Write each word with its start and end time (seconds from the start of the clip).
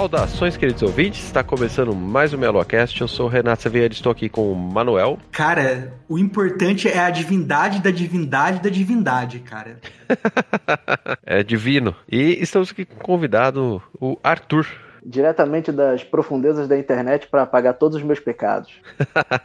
Saudações, 0.00 0.56
queridos 0.56 0.82
ouvintes. 0.82 1.22
Está 1.22 1.44
começando 1.44 1.94
mais 1.94 2.32
um 2.32 2.38
MeloCast. 2.38 3.02
Eu 3.02 3.06
sou 3.06 3.26
o 3.26 3.28
Renato 3.28 3.64
Xavier, 3.64 3.92
estou 3.92 4.10
aqui 4.10 4.30
com 4.30 4.50
o 4.50 4.56
Manuel. 4.56 5.18
Cara, 5.30 5.92
o 6.08 6.18
importante 6.18 6.88
é 6.88 7.00
a 7.00 7.10
divindade 7.10 7.82
da 7.82 7.90
divindade 7.90 8.62
da 8.62 8.70
divindade, 8.70 9.40
cara. 9.40 9.78
é 11.22 11.42
divino. 11.42 11.94
E 12.10 12.38
estamos 12.40 12.70
aqui 12.70 12.86
com 12.86 12.94
o 12.94 13.04
convidado, 13.04 13.82
o 14.00 14.18
Arthur 14.24 14.66
diretamente 15.04 15.72
das 15.72 16.04
profundezas 16.04 16.68
da 16.68 16.78
internet 16.78 17.26
para 17.28 17.42
apagar 17.42 17.74
todos 17.74 17.96
os 17.96 18.02
meus 18.02 18.20
pecados. 18.20 18.72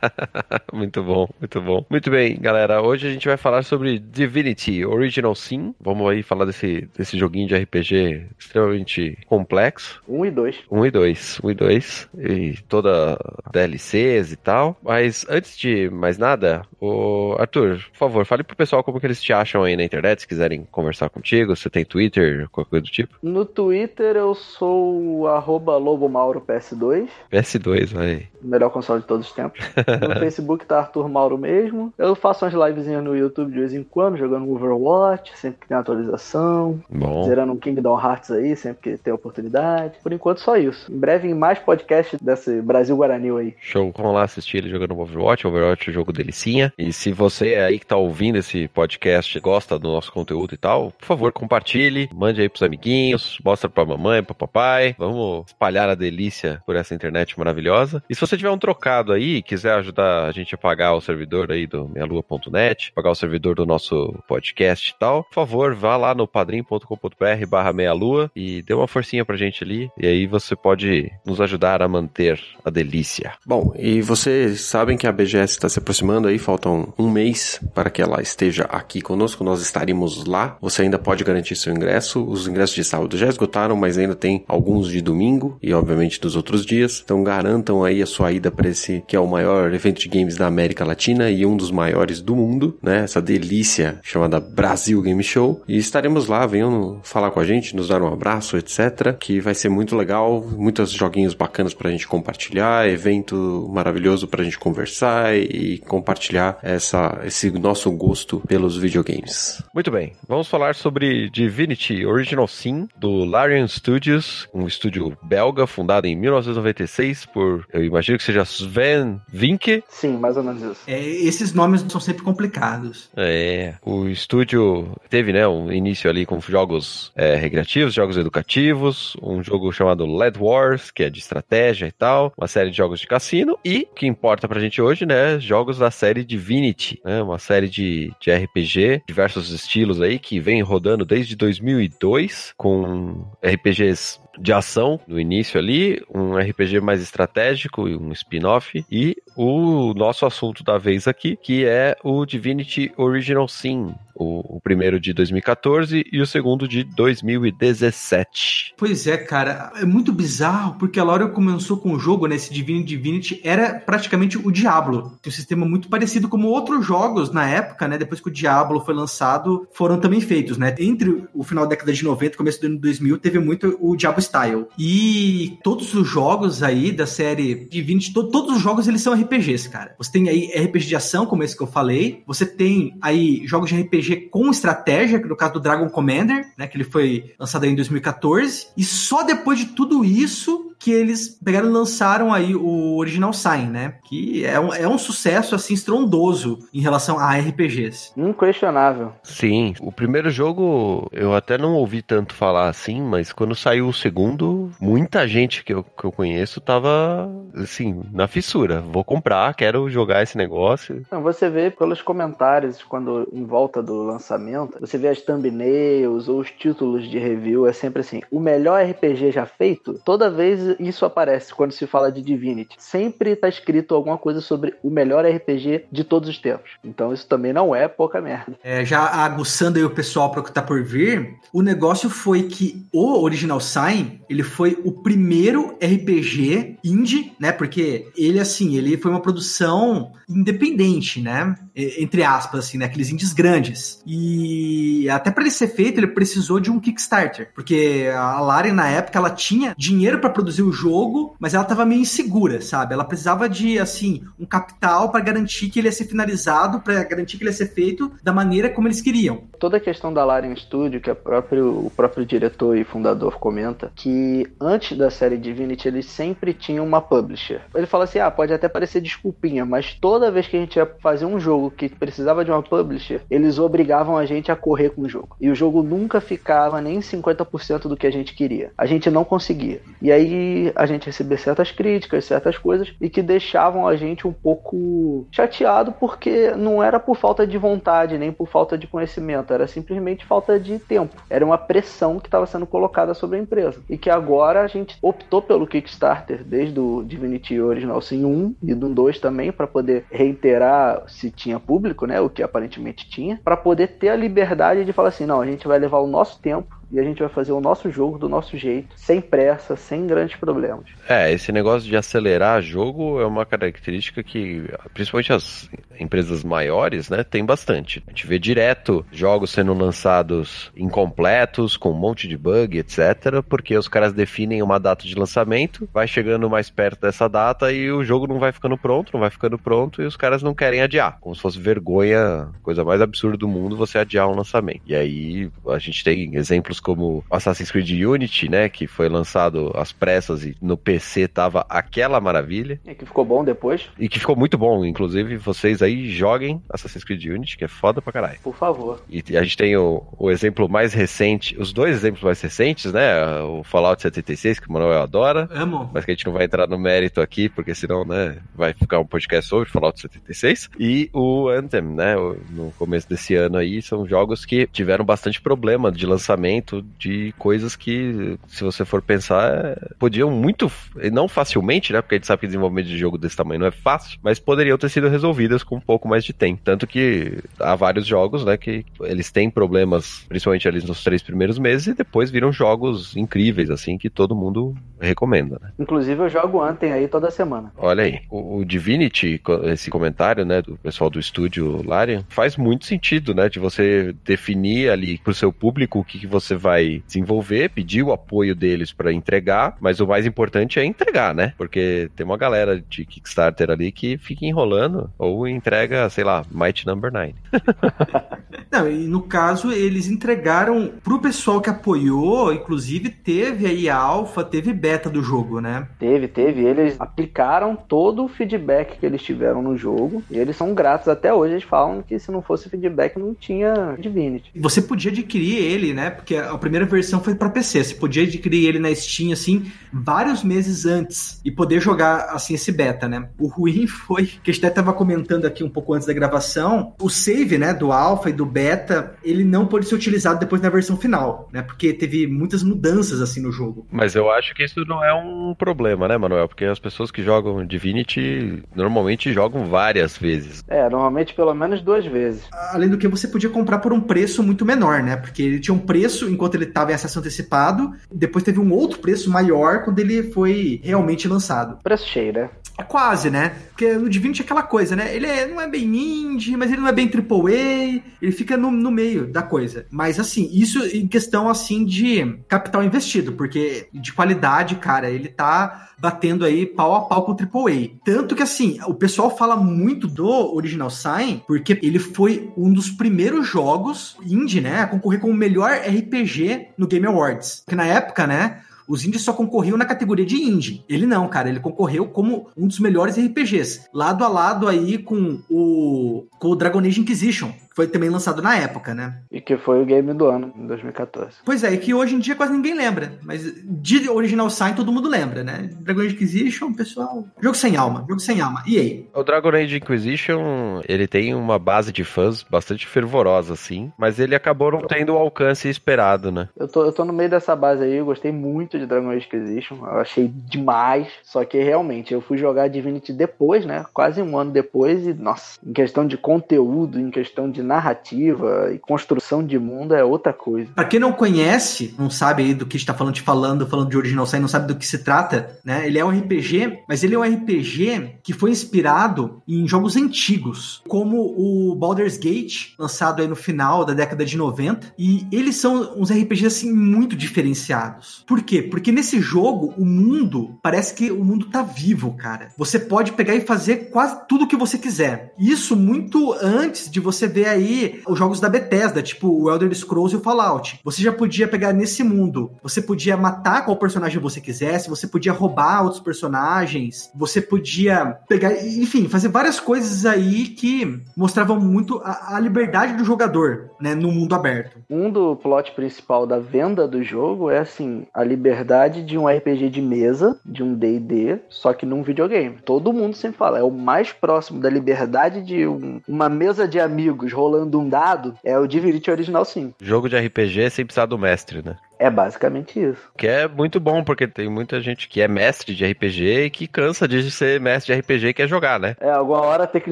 muito 0.74 1.04
bom, 1.04 1.28
muito 1.40 1.62
bom. 1.62 1.86
Muito 1.90 2.10
bem, 2.10 2.38
galera. 2.40 2.82
Hoje 2.82 3.08
a 3.08 3.12
gente 3.12 3.28
vai 3.28 3.38
falar 3.38 3.64
sobre 3.64 4.00
Divinity 4.00 4.86
Original 4.86 5.36
Sin. 5.36 5.74
Vamos 5.80 6.10
aí 6.10 6.24
falar 6.24 6.46
desse, 6.46 6.88
desse 6.98 7.18
joguinho 7.18 7.48
de 7.48 7.56
RPG 7.56 8.28
extremamente 8.38 9.18
complexo. 9.28 10.02
Um 10.08 10.26
e 10.26 10.32
dois. 10.32 10.58
Um 10.70 10.86
e 10.86 10.92
dois. 10.92 11.40
Um 11.44 11.50
e 11.50 11.54
dois. 11.54 12.10
E 12.18 12.58
toda 12.68 13.18
DLCs 13.52 14.32
e 14.32 14.36
tal. 14.36 14.78
Mas 14.84 15.26
antes 15.30 15.58
de 15.58 15.90
mais 15.90 16.18
nada, 16.18 16.64
o 16.80 17.36
Arthur, 17.40 17.78
por 17.92 17.98
favor, 17.98 18.26
fale 18.26 18.44
pro 18.44 18.56
pessoal 18.56 18.84
como 18.84 19.00
que 19.00 19.08
eles 19.08 19.22
te 19.22 19.34
acham 19.34 19.64
aí 19.64 19.76
na 19.76 19.84
internet, 19.84 20.22
se 20.22 20.28
quiserem 20.28 20.68
conversar 20.72 21.10
contigo. 21.10 21.56
Você 21.56 21.70
tem 21.70 21.86
Twitter, 21.86 22.48
qualquer 22.50 22.70
coisa 22.70 22.86
do 22.86 22.92
tipo? 22.92 23.16
No 23.22 23.46
Twitter 23.46 24.16
eu 24.16 24.34
sou 24.36 25.28
arroba 25.46 25.78
Lobo 25.78 26.10
Mauro 26.10 26.42
PS2. 26.42 27.08
PS2, 27.32 27.94
vai. 27.94 28.28
Melhor 28.42 28.72
console 28.72 29.02
de 29.02 29.08
todos 29.08 29.28
os 29.28 29.34
tempos. 29.34 29.60
No 30.02 30.16
Facebook 30.20 30.66
tá 30.66 30.80
Arthur 30.80 31.08
Mauro 31.08 31.38
mesmo. 31.38 31.94
Eu 31.98 32.16
faço 32.16 32.46
umas 32.46 32.54
livezinhas 32.54 33.04
no 33.04 33.16
YouTube 33.16 33.52
de 33.52 33.60
vez 33.60 33.74
em 33.74 33.84
quando, 33.84 34.18
jogando 34.18 34.50
Overwatch, 34.52 35.38
sempre 35.38 35.62
que 35.62 35.68
tem 35.68 35.78
atualização. 35.78 36.80
Bom. 36.90 37.24
Zerando 37.26 37.54
um 37.54 37.58
Kingdom 37.58 38.00
Hearts 38.00 38.32
aí, 38.32 38.56
sempre 38.56 38.82
que 38.82 38.98
tem 38.98 39.14
oportunidade. 39.14 39.98
Por 40.02 40.12
enquanto, 40.12 40.42
só 40.42 40.58
isso. 40.58 40.92
Em 40.92 40.98
breve, 40.98 41.28
em 41.28 41.34
mais 41.34 41.60
podcast 41.60 42.18
desse 42.22 42.62
Brasil 42.62 42.96
Guarani 42.96 43.30
aí. 43.30 43.56
Show. 43.60 43.94
Vamos 43.96 44.14
lá 44.14 44.24
assistir 44.24 44.58
ele 44.58 44.70
jogando 44.70 45.00
Overwatch. 45.00 45.46
Overwatch 45.46 45.90
é 45.90 45.92
um 45.92 45.94
jogo 45.94 46.12
delicinha. 46.12 46.74
E 46.78 46.92
se 46.92 47.12
você 47.12 47.54
é 47.54 47.66
aí 47.66 47.80
que 47.80 47.86
tá 47.86 47.98
ouvindo 47.98 48.38
esse 48.38 48.68
podcast, 48.70 49.40
gosta 49.40 49.78
do 49.78 49.90
nosso 49.90 50.12
conteúdo 50.12 50.54
e 50.54 50.58
tal, 50.58 50.92
por 50.92 51.06
favor, 51.06 51.32
compartilhe, 51.32 52.10
mande 52.14 52.42
aí 52.42 52.50
pros 52.50 52.64
amiguinhos, 52.64 53.38
mostra 53.44 53.70
pra 53.70 53.86
mamãe, 53.86 54.24
pra 54.24 54.34
papai. 54.34 54.96
Vamos 54.98 55.35
espalhar 55.48 55.90
a 55.90 55.96
delícia 55.96 56.62
por 56.66 56.76
essa 56.76 56.94
internet 56.94 57.38
maravilhosa. 57.38 58.04
E 58.10 58.16
se 58.16 58.22
você 58.22 58.38
tiver 58.38 58.52
um 58.52 58.58
trocado 58.58 59.12
aí, 59.12 59.42
quiser 59.42 59.74
ajudar 59.74 60.28
a 60.28 60.32
gente 60.32 60.56
a 60.56 60.58
pagar 60.58 60.94
o 60.94 61.02
servidor 61.02 61.52
aí 61.52 61.68
do 61.68 61.88
meialua.net, 61.90 62.92
pagar 62.94 63.12
o 63.12 63.16
servidor 63.16 63.56
do 63.56 63.66
nosso 63.66 64.14
podcast 64.28 64.92
e 64.92 65.00
tal, 65.00 65.24
por 65.24 65.34
favor, 65.34 65.74
vá 65.74 65.98
lá 65.98 66.14
no 66.14 66.28
padrim.com.br 66.28 67.46
barra 67.48 67.74
meialua 67.74 68.32
e 68.36 68.62
dê 68.62 68.74
uma 68.74 68.88
forcinha 68.88 69.26
pra 69.26 69.36
gente 69.36 69.64
ali. 69.64 69.90
E 69.98 70.08
aí 70.08 70.28
você 70.28 70.56
pode 70.56 71.12
nos 71.26 71.42
ajudar 71.42 71.82
a 71.82 71.88
manter 71.88 72.42
a 72.64 72.70
delícia. 72.70 73.34
Bom, 73.46 73.74
e 73.78 74.02
vocês 74.02 74.62
sabem 74.62 74.98
que 74.98 75.08
a 75.08 75.12
BGS 75.12 75.54
está 75.54 75.70
se 75.70 75.80
aproximando 75.80 76.28
aí, 76.28 76.38
faltam 76.38 76.94
um 76.98 77.10
mês 77.10 77.60
para 77.74 77.90
que 77.90 78.02
ela 78.02 78.22
esteja 78.22 78.64
aqui 78.66 79.02
conosco, 79.02 79.44
nós 79.44 79.62
estaremos 79.62 80.26
lá. 80.26 80.58
Você 80.62 80.84
ainda 80.84 81.00
pode 81.00 81.24
garantir 81.24 81.56
seu 81.56 81.74
ingresso. 81.74 82.24
Os 82.24 82.48
ingressos 82.48 82.76
de 82.76 82.84
sábado 82.84 83.18
já 83.18 83.28
esgotaram, 83.28 83.76
mas 83.76 83.98
ainda 83.98 84.16
tem 84.16 84.44
alguns 84.48 84.90
de 84.90 85.02
domingo 85.02 85.25
domingo 85.26 85.58
e 85.62 85.74
obviamente 85.74 86.22
dos 86.22 86.36
outros 86.36 86.66
dias. 86.66 87.02
Então 87.04 87.24
garantam 87.24 87.84
aí 87.84 88.02
a 88.02 88.06
sua 88.06 88.32
ida 88.32 88.52
para 88.52 88.70
esse 88.70 89.04
que 89.08 89.16
é 89.16 89.20
o 89.20 89.28
maior 89.28 89.74
evento 89.74 90.00
de 90.00 90.08
games 90.08 90.38
da 90.38 90.46
América 90.46 90.86
Latina 90.86 91.30
e 91.30 91.46
um 91.46 91.58
dos 91.58 91.72
maiores 91.72 92.22
do 92.22 92.36
mundo, 92.36 92.78
né? 92.82 93.04
Essa 93.04 93.22
delícia 93.22 94.00
chamada 94.04 94.40
Brasil 94.40 95.02
Game 95.02 95.24
Show. 95.24 95.64
E 95.68 95.78
estaremos 95.78 96.28
lá, 96.28 96.46
venham 96.46 97.00
falar 97.04 97.32
com 97.32 97.40
a 97.40 97.46
gente, 97.46 97.76
nos 97.76 97.88
dar 97.88 98.02
um 98.02 98.14
abraço, 98.14 98.58
etc. 98.58 99.16
Que 99.20 99.40
vai 99.40 99.56
ser 99.56 99.70
muito 99.70 99.96
legal, 99.96 100.46
muitos 100.56 100.92
joguinhos 100.92 101.34
bacanas 101.34 101.74
pra 101.74 101.90
gente 101.90 102.08
compartilhar, 102.08 102.88
evento 102.88 103.68
maravilhoso 103.72 104.28
pra 104.28 104.44
gente 104.44 104.60
conversar 104.60 105.36
e 105.36 105.80
compartilhar 105.80 106.58
essa, 106.62 107.22
esse 107.26 107.50
nosso 107.52 107.92
gosto 107.92 108.42
pelos 108.48 108.78
videogames. 108.78 109.64
Muito 109.74 109.90
bem, 109.90 110.14
vamos 110.28 110.48
falar 110.48 110.76
sobre 110.76 111.30
Divinity 111.30 112.06
Original 112.06 112.48
Sin 112.48 112.88
do 112.98 113.24
Larian 113.24 113.68
Studios, 113.68 114.48
um 114.54 114.68
estúdio 114.68 115.15
belga, 115.22 115.68
fundada 115.68 116.08
em 116.08 116.16
1996 116.16 117.26
por, 117.26 117.66
eu 117.72 117.84
imagino 117.84 118.18
que 118.18 118.24
seja 118.24 118.44
Sven 118.44 119.20
Vinke. 119.28 119.84
Sim, 119.90 120.18
mais 120.18 120.38
ou 120.38 120.44
menos 120.44 120.62
isso. 120.62 120.82
É, 120.88 121.00
esses 121.00 121.54
nomes 121.54 121.86
são 121.88 122.02
sempre 122.02 122.24
complicados. 122.24 123.10
É, 123.16 123.76
o 123.84 124.08
estúdio 124.08 124.96
teve, 125.10 125.34
né, 125.34 125.48
um 125.48 125.72
início 125.72 126.10
ali 126.10 126.26
com 126.26 126.40
jogos 126.40 127.12
é, 127.16 127.36
recreativos, 127.36 127.94
jogos 127.94 128.18
educativos, 128.18 129.16
um 129.22 129.44
jogo 129.44 129.72
chamado 129.72 130.06
Led 130.06 130.38
Wars, 130.40 130.92
que 130.92 131.04
é 131.04 131.10
de 131.10 131.20
estratégia 131.20 131.88
e 131.88 131.92
tal, 131.92 132.34
uma 132.38 132.48
série 132.48 132.70
de 132.70 132.78
jogos 132.78 133.00
de 133.00 133.08
cassino 133.08 133.58
e, 133.64 133.88
o 133.92 133.96
que 133.96 134.08
importa 134.08 134.48
pra 134.48 134.60
gente 134.60 134.82
hoje, 134.82 135.06
né, 135.06 135.40
jogos 135.40 135.78
da 135.78 135.92
série 135.92 136.24
Divinity, 136.24 137.00
né, 137.04 137.22
uma 137.22 137.40
série 137.40 137.70
de, 137.70 138.12
de 138.20 138.32
RPG, 138.32 139.04
diversos 139.08 139.52
estilos 139.52 140.02
aí, 140.02 140.20
que 140.20 140.40
vem 140.40 140.62
rodando 140.62 141.06
desde 141.06 141.36
2002, 141.36 142.54
com 142.58 143.28
RPGs 143.44 144.20
de 144.38 144.54
ação 144.54 145.00
no 145.08 145.20
início 145.20 145.60
ali, 145.60 146.02
um 146.14 146.36
RPG 146.36 146.80
mais 146.80 147.02
estratégico 147.02 147.88
e 147.88 147.96
um 147.96 148.12
spin-off, 148.12 148.86
e 148.92 149.16
o 149.36 149.94
nosso 149.94 150.26
assunto 150.26 150.64
da 150.64 150.78
vez 150.78 151.08
aqui, 151.08 151.36
que 151.36 151.66
é 151.66 151.96
o 152.04 152.26
Divinity 152.26 152.92
Original 152.98 153.48
Sin, 153.48 153.94
o, 154.16 154.58
o, 154.58 154.62
primeiro 154.62 155.00
de 155.00 155.14
2014 155.14 156.06
e 156.12 156.22
o 156.22 156.26
segundo 156.26 156.68
de 156.68 156.84
2017. 156.84 158.74
Pois 158.78 159.06
é, 159.08 159.18
cara, 159.18 159.74
é 159.76 159.86
muito 159.86 160.14
bizarro, 160.14 160.76
porque 160.80 161.00
a 161.00 161.04
Laura 161.04 161.28
começou 161.28 161.78
com 161.78 161.92
o 161.92 162.00
jogo, 162.00 162.26
né, 162.28 162.36
esse 162.36 162.54
Divinity 162.54 162.86
Divinity, 162.86 163.42
era 163.44 163.74
praticamente 163.74 164.38
o 164.38 164.52
Diablo. 164.52 165.18
Tem 165.22 165.30
um 165.30 165.36
sistema 165.36 165.66
muito 165.66 165.90
parecido 165.90 166.30
como 166.30 166.48
outros 166.48 166.86
jogos 166.86 167.32
na 167.32 167.48
época, 167.48 167.88
né, 167.88 167.98
depois 167.98 168.22
que 168.22 168.30
o 168.30 168.32
Diablo 168.32 168.80
foi 168.80 168.94
lançado, 168.94 169.68
foram 169.74 170.00
também 170.00 170.22
feitos, 170.22 170.58
né. 170.58 170.74
Entre 170.80 171.26
o 171.34 171.44
final 171.44 171.66
da 171.66 171.72
década 171.72 171.92
de 171.92 172.04
90 172.04 172.34
e 172.34 172.38
começo 172.38 172.62
do 172.62 172.68
ano 172.68 172.80
2000, 172.80 173.18
teve 173.18 173.40
muito 173.40 173.78
o 173.82 173.96
Diablo 173.96 174.22
Style. 174.22 174.66
E 174.80 175.58
todos 175.64 175.94
os 175.94 176.08
jogos 176.08 176.64
aí 176.64 176.92
da 176.92 177.06
série 177.06 177.68
Divinity, 177.70 178.14
to 178.14 178.30
todos 178.30 178.56
os 178.56 178.62
jogos 178.62 178.88
eles 178.88 179.02
são 179.02 179.14
RPGs, 179.26 179.70
cara. 179.70 179.96
Você 179.98 180.12
tem 180.12 180.30
aí 180.30 180.52
RPG 180.56 180.86
de 180.86 180.96
ação, 180.96 181.26
como 181.26 181.44
esse 181.44 181.56
que 181.56 181.64
eu 181.64 181.68
falei, 181.68 182.24
você 182.26 182.46
tem 182.46 182.98
aí 183.02 183.46
jogos 183.46 183.70
de 183.70 183.82
RPG 183.82 184.30
com 184.32 184.50
estratégia, 184.50 185.20
que 185.20 185.28
no 185.28 185.36
caso 185.36 185.54
do 185.54 185.60
Dragon 185.60 185.90
Commander, 185.90 186.52
né, 186.58 186.68
que 186.68 186.78
ele 186.78 186.84
foi 186.84 187.34
lançado 187.40 187.66
em 187.66 187.76
2014, 187.76 188.68
e 188.78 188.84
só 188.84 189.24
depois 189.24 189.60
de 189.60 189.66
tudo 189.68 190.04
isso 190.04 190.75
que 190.80 190.92
eles 190.92 191.30
pegaram 191.44 191.70
e 191.70 191.72
lançaram 191.72 192.34
aí 192.34 192.56
o 192.56 192.98
Original 192.98 193.34
Sign, 193.34 193.68
né? 193.68 193.96
Que 194.08 194.46
é 194.46 194.60
um, 194.60 194.74
é 194.74 194.88
um 194.88 194.98
sucesso, 194.98 195.56
assim, 195.56 195.74
estrondoso 195.74 196.60
em 196.74 196.82
relação 196.82 197.20
a 197.20 197.36
RPGs. 197.36 198.12
Inquestionável. 198.18 199.14
Sim. 199.24 199.74
O 199.80 199.92
primeiro 199.92 200.30
jogo 200.30 201.08
eu 201.12 201.34
até 201.34 201.58
não 201.58 201.74
ouvi 201.74 202.02
tanto 202.02 202.34
falar 202.34 202.70
assim, 202.70 203.02
mas 203.02 203.32
quando 203.32 203.56
saiu 203.56 203.88
o 203.88 203.94
segundo, 203.94 204.72
muita 204.80 205.28
gente 205.28 205.64
que 205.64 205.74
eu, 205.74 205.84
que 205.84 206.06
eu 206.06 206.12
conheço 206.12 206.62
tava, 206.62 207.30
assim, 207.56 208.02
na 208.12 208.28
fissura. 208.28 208.82
Vou 208.82 209.04
comprar, 209.04 209.54
quero 209.54 209.90
jogar 209.90 210.24
esse 210.24 210.38
negócio. 210.38 211.06
Não, 211.12 211.22
você 211.22 211.50
vê 211.50 211.72
pelos 211.72 212.02
comentários, 212.02 212.84
quando 212.84 213.28
em 213.32 213.46
volta 213.46 213.82
do 213.82 214.04
lançamento, 214.04 214.80
você 214.80 214.98
vê 214.98 215.10
as 215.10 215.22
thumbnails 215.22 216.28
ou 216.28 216.40
os 216.40 216.52
títulos 216.52 217.10
de 217.10 217.18
review, 217.18 217.68
é 217.68 217.74
sempre 217.74 218.02
assim, 218.02 218.22
o 218.32 218.40
melhor 218.40 218.84
RPG 218.84 219.32
já 219.32 219.46
feito, 219.46 220.00
toda 220.04 220.30
vez 220.30 220.75
isso 220.80 221.06
aparece 221.06 221.54
quando 221.54 221.72
se 221.72 221.88
fala 221.88 222.12
de 222.12 222.22
Divinity. 222.22 222.76
Sempre 222.80 223.32
está 223.32 223.48
escrito 223.48 223.96
alguma 223.96 224.18
coisa 224.18 224.42
sobre 224.42 224.76
o 224.84 224.90
melhor 224.90 225.26
RPG 225.26 225.86
de 225.92 226.04
todos 226.04 226.30
os 226.30 226.38
tempos. 226.38 226.72
Então 226.84 227.14
isso 227.14 227.28
também 227.28 227.54
não 227.54 227.76
é 227.76 227.88
pouca 227.88 228.22
merda. 228.22 228.58
É, 228.64 228.84
já 228.86 229.02
aguçando 229.02 229.78
aí 229.78 229.84
o 229.84 229.90
pessoal 229.90 230.32
para 230.32 230.42
o 230.42 230.44
que 230.44 230.52
tá 230.52 230.62
por 230.62 230.84
vir, 230.84 231.36
o 231.54 231.62
negócio 231.62 232.10
foi 232.10 232.44
que 232.44 232.86
o 232.94 233.22
Original 233.22 233.60
Sign, 233.60 234.22
ele 234.30 234.44
foi 234.44 234.80
o 234.84 234.92
primeiro 234.92 235.78
RPG 235.82 236.78
indie, 236.84 237.34
né? 237.40 237.52
Porque 237.52 238.08
ele, 238.18 238.40
assim, 238.40 238.76
ele 238.76 238.98
foi 238.98 239.12
uma 239.12 239.22
produção 239.22 240.12
independente, 240.28 241.22
né? 241.22 241.56
Entre 241.76 242.24
aspas, 242.24 242.66
assim, 242.66 242.78
né? 242.78 242.86
Aqueles 242.86 243.10
indies 243.10 243.34
grandes. 243.34 244.02
E 244.06 245.10
até 245.10 245.30
para 245.30 245.44
ele 245.44 245.52
ser 245.52 245.68
feito, 245.68 246.00
ele 246.00 246.08
precisou 246.08 246.60
de 246.60 246.72
um 246.72 246.80
Kickstarter, 246.80 247.52
porque 247.54 248.10
a 248.16 248.40
Larian 248.40 248.74
na 248.74 248.88
época 248.88 249.18
ela 249.20 249.30
tinha 249.30 249.76
dinheiro 249.78 250.20
para 250.20 250.30
produzir 250.30 250.64
o 250.64 250.72
jogo, 250.72 251.36
mas 251.40 251.54
ela 251.54 251.64
tava 251.64 251.86
meio 251.86 252.02
insegura, 252.02 252.62
sabe? 252.62 252.94
Ela 252.94 253.04
precisava 253.04 253.50
de 253.50 253.78
assim 253.80 254.24
um 254.40 254.46
capital 254.46 255.10
para 255.10 255.20
garantir 255.24 255.70
que 255.70 255.80
ele 255.80 255.88
ia 255.88 255.92
ser 255.92 256.06
finalizado, 256.06 256.80
para 256.80 257.04
garantir 257.04 257.38
que 257.38 257.44
ele 257.44 257.50
ia 257.50 257.56
ser 257.56 257.68
feito 257.68 258.12
da 258.24 258.32
maneira 258.32 258.70
como 258.70 258.88
eles 258.88 259.02
queriam. 259.02 259.44
Toda 259.60 259.78
a 259.78 259.80
questão 259.80 260.14
da 260.14 260.24
Larian 260.24 260.56
Studio, 260.56 261.02
que 261.02 261.14
próprio, 261.14 261.86
o 261.86 261.90
próprio 261.90 262.26
diretor 262.26 262.78
e 262.78 262.84
fundador 262.84 263.40
comenta, 263.40 263.92
que 263.96 264.48
antes 264.60 264.98
da 264.98 265.10
série 265.10 265.38
Divinity 265.38 265.88
eles 265.88 266.06
sempre 266.06 266.54
tinham 266.54 266.86
uma 266.86 267.02
publisher. 267.02 267.62
Ele 267.74 267.88
fala 267.88 268.04
assim: 268.04 268.20
ah, 268.20 268.30
pode 268.30 268.54
até 268.54 268.68
parecer 268.70 269.02
desculpinha, 269.02 269.66
mas 269.66 269.94
toda 269.94 270.32
vez 270.32 270.48
que 270.48 270.58
a 270.58 270.60
gente 270.60 270.76
ia 270.76 270.86
fazer 271.02 271.26
um 271.26 271.40
jogo 271.40 271.65
que 271.72 271.90
precisava 271.90 272.44
de 272.44 272.52
uma 272.52 272.62
publisher, 272.62 273.22
eles 273.30 273.60
obrigavam 273.60 274.18
a 274.18 274.26
gente 274.26 274.52
a 274.52 274.56
correr 274.56 274.90
com 274.90 275.02
o 275.02 275.10
jogo. 275.10 275.36
E 275.40 275.50
o 275.50 275.56
jogo 275.56 275.84
nunca 275.84 276.22
ficava 276.22 276.82
nem 276.82 277.00
50% 277.00 277.88
do 277.88 277.98
que 277.98 278.08
a 278.08 278.12
gente 278.12 278.34
queria. 278.34 278.72
A 278.78 278.86
gente 278.86 279.10
não 279.10 279.24
conseguia. 279.24 279.82
E 280.02 280.12
aí 280.12 280.72
a 280.76 280.86
gente 280.86 281.06
recebia 281.06 281.38
certas 281.38 281.72
críticas, 281.72 282.26
certas 282.26 282.58
coisas, 282.58 282.94
e 283.00 283.10
que 283.10 283.22
deixavam 283.22 283.88
a 283.88 283.96
gente 283.96 284.28
um 284.28 284.34
pouco 284.34 285.28
chateado 285.32 285.92
porque 285.92 286.52
não 286.52 286.82
era 286.82 287.00
por 287.00 287.16
falta 287.16 287.46
de 287.46 287.58
vontade, 287.58 288.18
nem 288.18 288.32
por 288.32 288.48
falta 288.48 288.78
de 288.78 288.88
conhecimento, 288.88 289.54
era 289.54 289.68
simplesmente 289.68 290.26
falta 290.26 290.60
de 290.60 290.80
tempo. 290.80 291.16
Era 291.30 291.46
uma 291.46 291.58
pressão 291.58 292.20
que 292.20 292.28
estava 292.28 292.46
sendo 292.46 292.66
colocada 292.66 293.14
sobre 293.14 293.38
a 293.38 293.42
empresa. 293.42 293.82
E 293.90 293.98
que 293.98 294.10
agora 294.10 294.62
a 294.62 294.68
gente 294.68 294.98
optou 295.02 295.42
pelo 295.42 295.68
Kickstarter 295.68 296.44
desde 296.44 296.80
o 296.80 297.04
Divinity 297.04 297.60
Original 297.60 298.02
Sin 298.02 298.26
1 298.26 298.56
e 298.64 298.74
do 298.74 298.90
2 298.90 299.20
também, 299.20 299.52
para 299.52 299.68
poder 299.68 300.06
reiterar 300.12 301.04
se 301.08 301.30
tinha 301.32 301.55
público, 301.60 302.06
né? 302.06 302.20
O 302.20 302.30
que 302.30 302.44
aparentemente 302.44 303.10
tinha, 303.10 303.40
para 303.44 303.58
poder 303.58 303.88
ter 304.00 304.10
a 304.10 304.16
liberdade 304.16 304.86
de 304.86 304.94
falar 304.94 305.10
assim: 305.10 305.26
não, 305.26 305.42
a 305.42 305.46
gente 305.46 305.68
vai 305.68 305.80
levar 305.80 306.00
o 306.00 306.08
nosso 306.08 306.42
tempo 306.42 306.75
e 306.92 307.00
a 307.00 307.04
gente 307.04 307.20
vai 307.20 307.30
fazer 307.30 307.52
o 307.52 307.62
nosso 307.62 307.90
jogo 307.90 308.18
do 308.18 308.30
nosso 308.30 308.58
jeito, 308.58 308.90
sem 308.96 309.22
pressa, 309.22 309.76
sem 309.76 310.06
grandes 310.08 310.38
problemas. 310.38 310.86
É, 311.08 311.32
esse 311.32 311.52
negócio 311.52 311.88
de 311.88 311.96
acelerar 311.96 312.62
jogo 312.62 313.20
é 313.20 313.26
uma 313.26 313.46
característica 313.46 314.24
que, 314.24 314.64
principalmente 314.94 315.34
as 315.34 315.70
empresas 316.00 316.44
maiores, 316.44 317.10
né, 317.10 317.24
tem 317.24 317.46
bastante. 317.46 318.04
A 318.08 318.12
gente 318.12 318.28
vê 318.28 318.38
direto 318.38 319.06
jogos 319.12 319.52
sendo 319.52 319.74
lançados 319.74 320.72
incompletos, 320.76 321.78
com 321.78 321.92
um 321.92 321.98
monte 321.98 322.28
de 322.28 322.38
bug, 322.38 322.78
etc, 322.78 323.42
porque 323.48 323.78
os 323.78 323.88
caras 323.88 324.14
definem 324.14 324.62
uma 324.62 324.80
data 324.80 325.06
de 325.06 325.16
lançamento, 325.16 325.88
vai 325.94 326.08
chegando 326.08 326.50
mais 326.50 326.70
perto 326.70 327.02
dessa 327.02 327.28
data 327.28 327.72
e 327.72 327.92
o 327.92 328.04
jogo 328.04 328.28
não 328.28 328.40
vai 328.40 328.52
ficando 328.52 328.78
pronto, 328.78 329.12
não 329.14 329.20
vai 329.20 329.30
ficando 329.30 329.58
pronto 329.58 330.02
e 330.02 330.06
os 330.06 330.18
caras 330.18 330.44
não 330.44 330.54
querem 330.54 330.82
adiar. 330.82 331.18
Como 331.20 331.36
se 331.36 331.42
fosse 331.42 331.60
vergonha, 331.60 332.50
coisa 332.62 332.84
mais 332.84 333.02
absurda 333.02 333.38
do 333.38 333.48
mundo 333.48 333.78
você 333.78 333.98
adiar 333.98 334.30
um 334.30 334.36
lançamento. 334.36 334.82
E 334.86 334.96
aí 334.96 335.52
a 335.68 335.80
gente 335.80 336.04
tem 336.04 336.36
exemplos 336.36 336.75
como 336.80 337.24
Assassin's 337.30 337.72
Creed 337.72 337.90
Unity, 338.06 338.50
né, 338.50 338.70
que 338.70 338.88
foi 338.88 339.10
lançado 339.10 339.72
às 339.76 339.92
pressas 339.92 340.44
e 340.46 340.56
no 340.62 340.78
PC 340.78 341.28
tava 341.28 341.66
aquela 341.70 342.20
maravilha. 342.20 342.80
E 342.86 342.94
que 342.94 343.06
ficou 343.06 343.26
bom 343.26 343.44
depois. 343.44 343.90
E 343.98 344.08
que 344.10 344.20
ficou 344.20 344.36
muito 344.36 344.58
bom, 344.58 344.86
inclusive 344.86 345.38
vocês 345.38 345.82
aí 345.82 346.10
joguem 346.10 346.62
Assassin's 346.70 347.04
Creed 347.04 347.26
Unity, 347.26 347.58
que 347.58 347.64
é 347.66 347.68
foda 347.68 348.02
pra 348.02 348.14
caralho. 348.14 348.40
Por 348.44 348.56
favor. 348.56 349.02
E 349.10 349.24
a 349.38 349.44
gente 349.44 349.58
tem 349.58 349.76
o, 349.76 350.04
o 350.18 350.32
exemplo 350.32 350.68
mais 350.70 350.94
recente, 350.94 351.56
os 351.60 351.74
dois 351.74 351.96
exemplos 351.96 352.24
mais 352.24 352.42
recentes, 352.42 352.92
né, 352.92 353.42
o 353.42 353.64
Fallout 353.64 354.02
76, 354.02 354.60
que 354.60 354.70
o 354.70 354.74
Manuel 354.74 355.02
adora. 355.02 355.48
Amo. 355.52 355.90
Mas 355.94 356.06
que 356.06 356.12
a 356.12 356.14
gente 356.14 356.26
não 356.26 356.34
vai 356.34 356.46
entrar 356.46 356.68
no 356.68 356.78
mérito 356.78 357.22
aqui, 357.22 357.50
porque 357.50 357.74
senão, 357.76 358.06
né, 358.06 358.38
vai 358.56 358.74
ficar 358.74 359.00
um 359.00 359.06
podcast 359.06 359.50
sobre 359.50 359.70
Fallout 359.70 360.00
76. 360.00 360.70
E 360.80 361.10
o 361.14 361.50
Anthem, 361.50 361.82
né, 361.82 362.16
no 362.50 362.72
começo 362.78 363.08
desse 363.10 363.36
ano 363.36 363.58
aí, 363.58 363.82
são 363.82 364.08
jogos 364.08 364.46
que 364.46 364.68
tiveram 364.68 365.06
bastante 365.06 365.42
problema 365.42 365.92
de 365.92 366.06
lançamento 366.06 366.65
de 366.98 367.34
coisas 367.38 367.76
que, 367.76 368.38
se 368.48 368.64
você 368.64 368.86
for 368.86 369.02
pensar, 369.02 369.78
podiam 370.00 370.32
muito, 370.32 370.72
não 371.12 371.28
facilmente, 371.28 371.94
né? 371.94 372.02
Porque 372.02 372.16
a 372.16 372.18
gente 372.18 372.28
sabe 372.28 372.42
que 372.42 372.48
desenvolvimento 372.48 372.88
de 372.88 372.98
jogo 372.98 373.18
desse 373.18 373.36
tamanho 373.36 373.60
não 373.60 373.68
é 373.68 373.72
fácil, 373.72 374.20
mas 374.22 374.40
poderiam 374.40 374.78
ter 374.78 374.90
sido 374.90 375.08
resolvidas 375.08 375.64
com 375.64 375.78
um 375.78 375.82
pouco 375.82 376.08
mais 376.08 376.24
de 376.24 376.34
tempo. 376.34 376.62
Tanto 376.64 376.88
que 376.88 377.40
há 377.60 377.76
vários 377.76 378.06
jogos, 378.06 378.46
né, 378.46 378.58
que 378.58 378.86
eles 379.02 379.32
têm 379.32 379.50
problemas, 379.50 380.26
principalmente 380.28 380.68
ali 380.68 380.86
nos 380.86 381.04
três 381.04 381.22
primeiros 381.22 381.60
meses, 381.60 381.88
e 381.88 381.94
depois 381.94 382.32
viram 382.32 382.52
jogos 382.52 383.16
incríveis, 383.16 383.70
assim, 383.70 383.98
que 383.98 384.10
todo 384.10 384.36
mundo 384.36 384.76
recomenda, 385.00 385.60
né? 385.62 385.72
Inclusive 385.80 386.24
eu 386.24 386.30
jogo 386.30 386.62
Anthem 386.62 386.92
aí 386.92 387.08
toda 387.08 387.30
semana. 387.30 387.72
Olha 387.78 388.04
aí, 388.04 388.22
o, 388.30 388.58
o 388.58 388.66
Divinity, 388.66 389.42
esse 389.66 389.90
comentário, 389.90 390.46
né, 390.46 390.62
do 390.62 390.78
pessoal 390.78 391.10
do 391.10 391.20
estúdio 391.20 391.86
Larian, 391.86 392.24
faz 392.30 392.58
muito 392.58 392.86
sentido, 392.86 393.34
né, 393.34 393.50
de 393.50 393.60
você 393.60 394.16
definir 394.24 394.90
ali 394.90 395.18
pro 395.18 395.34
seu 395.34 395.52
público 395.52 396.00
o 396.00 396.04
que, 396.04 396.20
que 396.20 396.28
você 396.28 396.55
vai 396.56 397.04
desenvolver, 397.06 397.70
pedir 397.70 398.04
o 398.04 398.12
apoio 398.12 398.56
deles 398.56 398.92
para 398.92 399.12
entregar, 399.12 399.78
mas 399.80 400.00
o 400.00 400.08
mais 400.08 400.26
importante 400.26 400.80
é 400.80 400.86
entregar, 400.86 401.34
né? 401.34 401.54
Porque 401.58 402.10
tem 402.16 402.26
uma 402.26 402.38
galera 402.38 402.82
de 402.90 403.06
Kickstarter 403.06 403.70
ali 403.70 403.92
que 403.92 404.18
fica 404.18 404.46
enrolando 404.46 405.10
ou 405.18 405.48
entrega, 405.48 406.10
sei 406.10 406.24
lá, 406.24 406.44
Might 406.52 406.86
Number 406.86 407.12
9. 407.12 407.36
Não, 408.72 408.90
e 408.90 409.08
no 409.08 409.22
caso 409.22 409.72
eles 409.72 410.08
entregaram 410.08 410.92
pro 411.04 411.22
pessoal 411.22 411.62
que 411.62 411.70
apoiou, 411.70 412.54
inclusive 412.54 413.10
teve 413.10 413.68
aí 413.68 413.90
a 413.90 413.96
alfa, 413.96 414.44
teve 414.44 414.74
beta 414.74 415.10
do 415.10 415.24
jogo, 415.24 415.62
né? 415.62 415.88
Teve, 415.98 416.28
teve. 416.28 416.64
Eles 416.64 416.96
aplicaram 417.00 417.76
todo 417.76 418.24
o 418.24 418.28
feedback 418.28 418.98
que 419.00 419.06
eles 419.06 419.22
tiveram 419.22 419.62
no 419.62 419.78
jogo 419.78 420.24
e 420.30 420.38
eles 420.38 420.56
são 420.56 420.74
gratos 420.74 421.08
até 421.08 421.34
hoje. 421.34 421.54
Eles 421.54 421.64
falam 421.64 422.02
que 422.02 422.20
se 422.20 422.32
não 422.32 422.42
fosse 422.42 422.70
feedback 422.70 423.18
não 423.18 423.34
tinha 423.34 423.96
Divinity. 423.98 424.52
Você 424.56 424.82
podia 424.82 425.12
adquirir 425.12 425.58
ele, 425.58 425.94
né? 425.94 426.10
Porque 426.10 426.36
a 426.54 426.58
primeira 426.58 426.86
versão 426.86 427.22
foi 427.22 427.36
para 427.36 427.50
PC. 427.50 427.84
Você 427.84 427.96
podia 427.96 428.24
adquirir 428.24 428.68
ele 428.68 428.80
na 428.80 428.94
Steam, 428.94 429.32
assim, 429.32 429.72
vários 429.92 430.44
meses 430.44 430.86
antes 430.86 431.42
e 431.44 431.52
poder 431.52 431.80
jogar, 431.80 432.30
assim, 432.30 432.54
esse 432.54 432.72
beta, 432.72 433.08
né? 433.08 433.30
O 433.40 433.48
ruim 433.48 433.88
foi, 433.88 434.26
que 434.26 434.52
a 434.52 434.54
gente 434.54 434.66
até 434.66 434.76
tava 434.76 434.94
comentando 434.94 435.46
aqui 435.46 435.64
um 435.64 435.70
pouco 435.70 435.94
antes 435.94 436.08
da 436.08 436.14
gravação, 436.14 436.94
o 437.00 437.10
save, 437.10 437.58
né, 437.58 437.74
do 437.74 437.92
alpha 437.92 438.30
e 438.30 438.34
do 438.34 438.46
beta, 438.46 439.16
ele 439.24 439.44
não 439.44 439.66
pode 439.66 439.88
ser 439.88 439.96
utilizado 439.96 440.40
depois 440.40 440.62
na 440.62 440.70
versão 440.70 440.98
final, 440.98 441.50
né? 441.52 441.62
Porque 441.62 441.94
teve 441.94 442.28
muitas 442.28 442.64
mudanças, 442.64 443.22
assim, 443.22 443.42
no 443.42 443.52
jogo. 443.52 443.88
Mas 443.92 444.16
eu 444.16 444.32
acho 444.32 444.54
que 444.54 444.64
isso 444.64 444.84
não 444.86 445.04
é 445.04 445.14
um 445.14 445.54
problema, 445.58 446.08
né, 446.08 446.18
Manuel? 446.18 446.48
Porque 446.48 446.66
as 446.66 446.80
pessoas 446.80 447.12
que 447.12 447.24
jogam 447.24 447.66
Divinity 447.66 448.64
normalmente 448.76 449.32
jogam 449.32 449.66
várias 449.66 450.18
vezes. 450.18 450.64
É, 450.68 450.90
normalmente 450.90 451.34
pelo 451.34 451.54
menos 451.54 451.82
duas 451.82 452.06
vezes. 452.06 452.44
Além 452.72 452.90
do 452.90 452.98
que 452.98 453.08
você 453.08 453.28
podia 453.28 453.50
comprar 453.50 453.80
por 453.80 453.94
um 453.94 454.02
preço 454.02 454.44
muito 454.44 454.66
menor, 454.66 455.02
né? 455.04 455.16
Porque 455.16 455.42
ele 455.42 455.60
tinha 455.60 455.74
um 455.74 455.80
preço 455.80 456.30
enquanto 456.36 456.56
ele 456.56 456.66
estava 456.66 456.92
em 456.92 456.94
acesso 456.94 457.20
antecipado, 457.20 457.94
depois 458.14 458.44
teve 458.44 458.60
um 458.60 458.72
outro 458.72 459.00
preço 459.00 459.30
maior 459.30 459.84
quando 459.84 460.00
ele 460.00 460.32
foi 460.32 460.80
realmente 460.84 461.28
lançado. 461.28 461.80
Preço 461.82 462.08
cheio, 462.08 462.34
né? 462.34 462.50
É 462.78 462.84
quase, 462.84 463.30
né? 463.30 463.56
Porque 463.70 463.94
no 463.94 464.10
Divinity 464.10 464.42
é 464.42 464.46
aquela 464.46 464.64
coisa, 464.64 464.96
né? 464.96 465.16
Ele 465.16 465.26
é, 465.26 465.48
não 465.48 465.62
é 465.62 465.68
bem 465.68 465.84
indie, 465.84 466.58
mas 466.58 466.72
ele 466.72 466.82
não 466.82 466.90
é 466.90 466.92
bem 466.92 467.10
AAA, 467.10 468.02
ele 468.22 468.32
fica 468.32 468.58
no, 468.58 468.70
no 468.70 468.92
meio 468.92 469.28
da 469.28 469.42
coisa. 469.42 469.86
Mas 469.90 470.20
assim, 470.20 470.50
isso 470.52 470.86
em 470.86 471.08
questão 471.08 471.50
assim 471.50 471.86
de 471.86 472.38
capital 472.48 472.84
investido, 472.84 473.34
porque 473.34 473.88
de 473.94 474.12
qualidade, 474.12 474.76
cara, 474.76 475.10
ele 475.10 475.30
tá 475.30 475.90
batendo 475.98 476.44
aí 476.44 476.66
pau 476.66 476.96
a 476.96 477.02
pau 477.02 477.26
com 477.26 477.32
o 477.32 477.68
AAA. 477.68 477.92
Tanto 478.04 478.36
que 478.36 478.44
assim, 478.44 478.78
o 478.86 478.94
pessoal 478.94 479.36
fala 479.36 479.56
muito 479.56 480.08
do 480.08 480.28
Original 480.28 480.90
Sign, 480.90 481.44
porque 481.48 481.80
ele 481.82 482.00
foi 482.00 482.52
um 482.58 482.74
dos 482.74 482.90
primeiros 482.90 483.48
jogos 483.48 484.18
indie, 484.26 484.60
né, 484.60 484.82
a 484.82 484.88
concorrer 484.88 485.20
com 485.20 485.30
o 485.30 485.34
melhor 485.34 485.72
RPG 485.72 486.70
no 486.78 486.88
Game 486.88 487.06
Awards. 487.06 487.64
Que 487.68 487.76
na 487.76 487.86
época, 487.86 488.28
né, 488.28 488.62
os 488.88 489.04
indies 489.06 489.22
só 489.22 489.34
concorriam 489.34 489.78
na 489.78 489.86
categoria 489.86 490.26
de 490.26 490.36
indie. 490.36 490.84
Ele 490.88 491.06
não, 491.06 491.28
cara. 491.28 491.50
Ele 491.50 491.60
concorreu 491.60 492.08
como 492.08 492.48
um 492.56 492.68
dos 492.68 492.80
melhores 492.80 493.18
RPGs. 493.18 493.88
Lado 493.94 494.24
a 494.24 494.28
lado 494.28 494.68
aí 494.68 494.98
com 494.98 495.40
o, 495.50 496.28
com 496.40 496.50
o 496.50 496.56
Dragon 496.56 496.80
Age 496.80 497.02
Inquisition, 497.02 497.52
foi 497.76 497.88
também 497.88 498.10
lançado 498.10 498.42
na 498.42 498.58
época, 498.58 498.94
né? 498.94 499.22
E 499.30 499.42
que 499.42 499.58
foi 499.58 499.82
o 499.82 499.86
game 499.86 500.14
do 500.14 500.26
ano, 500.28 500.54
em 500.56 500.66
2014. 500.66 501.38
Pois 501.44 501.62
é, 501.62 501.74
e 501.74 501.78
que 501.78 501.94
hoje 501.94 502.16
em 502.16 502.20
dia 502.20 502.34
quase 502.34 502.54
ninguém 502.54 502.74
lembra. 502.74 503.20
Mas 503.22 503.54
de 503.64 504.10
Original 504.10 504.50
Sign 504.50 504.76
todo 504.76 504.94
mundo 504.94 505.10
lembra, 505.10 505.44
né? 505.44 505.70
Dragon 505.82 506.02
Age 506.02 506.16
Inquisition, 506.16 506.74
pessoal. 506.74 507.26
Jogo 507.42 507.56
sem 507.56 507.76
alma, 507.76 508.06
jogo 508.08 508.22
sem 508.22 508.40
alma. 508.40 508.64
E 508.66 508.80
aí? 508.80 509.10
O 509.14 509.24
Dragon 509.24 509.50
Age 509.50 509.76
Inquisition, 509.76 510.82
ele 510.88 511.06
tem 511.06 511.36
uma 511.36 511.60
base 511.60 511.92
de 511.92 512.06
fãs 512.06 512.44
bastante 512.44 512.88
fervorosa, 512.88 513.54
assim. 513.54 513.92
Mas 513.98 514.20
ele 514.20 514.36
acabou 514.36 514.72
não 514.72 514.82
tendo 514.82 515.14
o 515.14 515.18
alcance 515.18 515.68
esperado, 515.68 516.32
né? 516.32 516.48
Eu 516.56 516.70
tô, 516.70 516.86
eu 516.86 516.94
tô 516.94 517.04
no 517.04 517.12
meio 517.12 517.30
dessa 517.30 517.56
base 517.58 517.84
aí, 517.84 517.96
eu 517.96 518.06
gostei 518.06 518.32
muito 518.32 518.80
de 518.80 518.86
Dragon 518.86 519.10
Age 519.10 519.26
Inquisition. 519.26 519.76
Eu 519.80 520.00
achei 520.00 520.30
demais. 520.30 521.10
Só 521.24 521.44
que 521.44 521.62
realmente, 521.62 522.14
eu 522.14 522.22
fui 522.22 522.38
jogar 522.38 522.70
Divinity 522.70 523.12
depois, 523.12 523.66
né? 523.66 523.86
Quase 523.94 524.22
um 524.22 524.38
ano 524.38 524.52
depois. 524.52 525.06
E, 525.06 525.14
nossa, 525.14 525.60
em 525.66 525.74
questão 525.74 526.08
de 526.08 526.18
conteúdo, 526.18 526.98
em 526.98 527.12
questão 527.12 527.52
de 527.52 527.65
narrativa 527.66 528.72
e 528.74 528.80
construção 528.80 529.46
de 529.46 529.60
mundo 529.60 529.94
é 529.94 530.04
outra 530.04 530.32
coisa. 530.32 530.72
Pra 530.74 530.86
quem 530.86 531.00
não 531.00 531.12
conhece, 531.12 531.94
não 531.98 532.10
sabe 532.10 532.44
aí 532.44 532.54
do 532.54 532.66
que 532.66 532.78
está 532.78 532.94
falando, 532.94 533.16
te 533.16 533.22
falando, 533.22 533.68
falando 533.68 533.90
de 533.90 533.98
Original 533.98 534.26
Sin, 534.26 534.40
não 534.40 534.48
sabe 534.48 534.68
do 534.68 534.76
que 534.76 534.86
se 534.86 535.00
trata, 535.00 535.60
né? 535.64 535.88
Ele 535.88 536.00
é 536.00 536.06
um 536.06 536.10
RPG, 536.10 536.84
mas 536.88 537.04
ele 537.04 537.16
é 537.16 537.20
um 537.20 537.24
RPG 537.24 538.20
que 538.24 538.34
foi 538.34 538.52
inspirado 538.52 539.42
em 539.48 539.68
jogos 539.68 539.96
antigos, 539.96 540.82
como 540.88 541.18
o 541.38 541.76
Baldur's 541.76 542.18
Gate, 542.18 542.74
lançado 542.78 543.22
aí 543.22 543.28
no 543.28 543.36
final 543.36 543.86
da 543.86 543.94
década 543.94 544.26
de 544.26 544.38
90, 544.38 544.94
e 544.98 545.28
eles 545.32 545.56
são 545.56 545.94
uns 545.98 546.12
RPGs 546.12 546.48
assim 546.48 546.74
muito 546.74 547.16
diferenciados. 547.16 548.24
Por 548.28 548.42
quê? 548.44 548.62
Porque 548.62 548.92
nesse 548.92 549.20
jogo 549.20 549.74
o 549.78 549.86
mundo 549.86 550.58
parece 550.62 550.94
que 550.94 551.12
o 551.12 551.24
mundo 551.24 551.48
tá 551.50 551.62
vivo, 551.62 552.14
cara. 552.14 552.50
Você 552.58 552.80
pode 552.80 553.14
pegar 553.14 553.36
e 553.36 553.42
fazer 553.42 553.90
quase 553.90 554.28
tudo 554.28 554.46
o 554.46 554.48
que 554.48 554.56
você 554.56 554.78
quiser. 554.78 555.34
Isso 555.38 555.76
muito 555.76 556.34
antes 556.42 556.90
de 556.90 557.00
você 557.00 557.28
ver 557.28 557.46
aí 557.56 558.02
os 558.08 558.18
jogos 558.18 558.40
da 558.40 558.50
Bethesda, 558.50 559.02
tipo 559.02 559.28
o 559.28 559.50
Elder 559.50 559.74
Scrolls 559.74 560.16
e 560.16 560.20
o 560.20 560.22
Fallout. 560.22 560.80
Você 560.84 561.02
já 561.02 561.12
podia 561.12 561.48
pegar 561.48 561.74
nesse 561.74 562.04
mundo, 562.04 562.52
você 562.62 562.82
podia 562.82 563.18
matar 563.18 563.66
qual 563.66 563.78
personagem 563.78 564.22
você 564.22 564.40
quisesse, 564.40 564.90
você 564.90 565.08
podia 565.08 565.34
roubar 565.34 565.84
outros 565.84 566.02
personagens, 566.02 567.10
você 567.16 567.42
podia 567.42 568.18
pegar, 568.28 568.54
enfim, 568.54 569.08
fazer 569.08 569.30
várias 569.30 569.60
coisas 569.60 570.06
aí 570.06 570.48
que 570.48 571.02
mostravam 571.16 571.60
muito 571.60 572.00
a, 572.04 572.36
a 572.36 572.40
liberdade 572.40 572.94
do 572.94 573.04
jogador, 573.04 573.72
né, 573.80 573.96
no 573.96 574.12
mundo 574.12 574.36
aberto. 574.36 574.78
Um 574.90 575.10
do 575.10 575.36
plot 575.36 575.72
principal 575.72 576.28
da 576.28 576.40
venda 576.40 576.88
do 576.88 577.04
jogo 577.04 577.50
é 577.50 577.60
assim, 577.60 578.06
a 578.14 578.24
liberdade 578.24 579.04
de 579.04 579.18
um 579.18 579.28
RPG 579.28 579.70
de 579.70 579.82
mesa, 579.82 580.40
de 580.46 580.64
um 580.64 580.74
D&D, 580.74 581.40
só 581.50 581.74
que 581.74 581.86
num 581.86 582.04
videogame. 582.04 582.58
Todo 582.64 582.94
mundo 582.94 583.16
sempre 583.16 583.38
fala, 583.38 583.60
é 583.60 583.64
o 583.64 583.72
mais 583.72 584.12
próximo 584.12 584.60
da 584.60 584.70
liberdade 584.70 585.42
de 585.42 585.68
um, 585.68 586.02
uma 586.08 586.30
mesa 586.30 586.68
de 586.68 586.80
amigos 586.80 587.32
rolando 587.46 587.80
um 587.80 587.88
dado, 587.88 588.36
é 588.44 588.58
o 588.58 588.66
Divinity 588.66 589.12
Original 589.12 589.46
sim. 589.46 589.74
Jogo 589.80 590.10
de 590.10 590.18
RPG 590.18 590.70
sem 590.72 590.86
precisar 590.86 591.06
do 591.06 591.18
mestre, 591.18 591.62
né? 591.64 591.78
É 591.98 592.10
basicamente 592.10 592.80
isso. 592.80 593.02
Que 593.18 593.28
é 593.28 593.48
muito 593.48 593.80
bom, 593.80 594.04
porque 594.04 594.28
tem 594.28 594.50
muita 594.50 594.82
gente 594.82 595.08
que 595.08 595.22
é 595.22 595.28
mestre 595.28 595.74
de 595.74 595.86
RPG 595.86 596.46
e 596.46 596.50
que 596.50 596.68
cansa 596.68 597.08
de 597.08 597.30
ser 597.32 597.60
mestre 597.60 597.94
de 597.94 598.02
RPG 598.02 598.28
e 598.28 598.34
quer 598.34 598.48
jogar, 598.48 598.80
né? 598.80 598.96
É, 599.00 599.10
alguma 599.10 599.42
hora 599.42 599.66
tem 599.66 599.82
que 599.82 599.92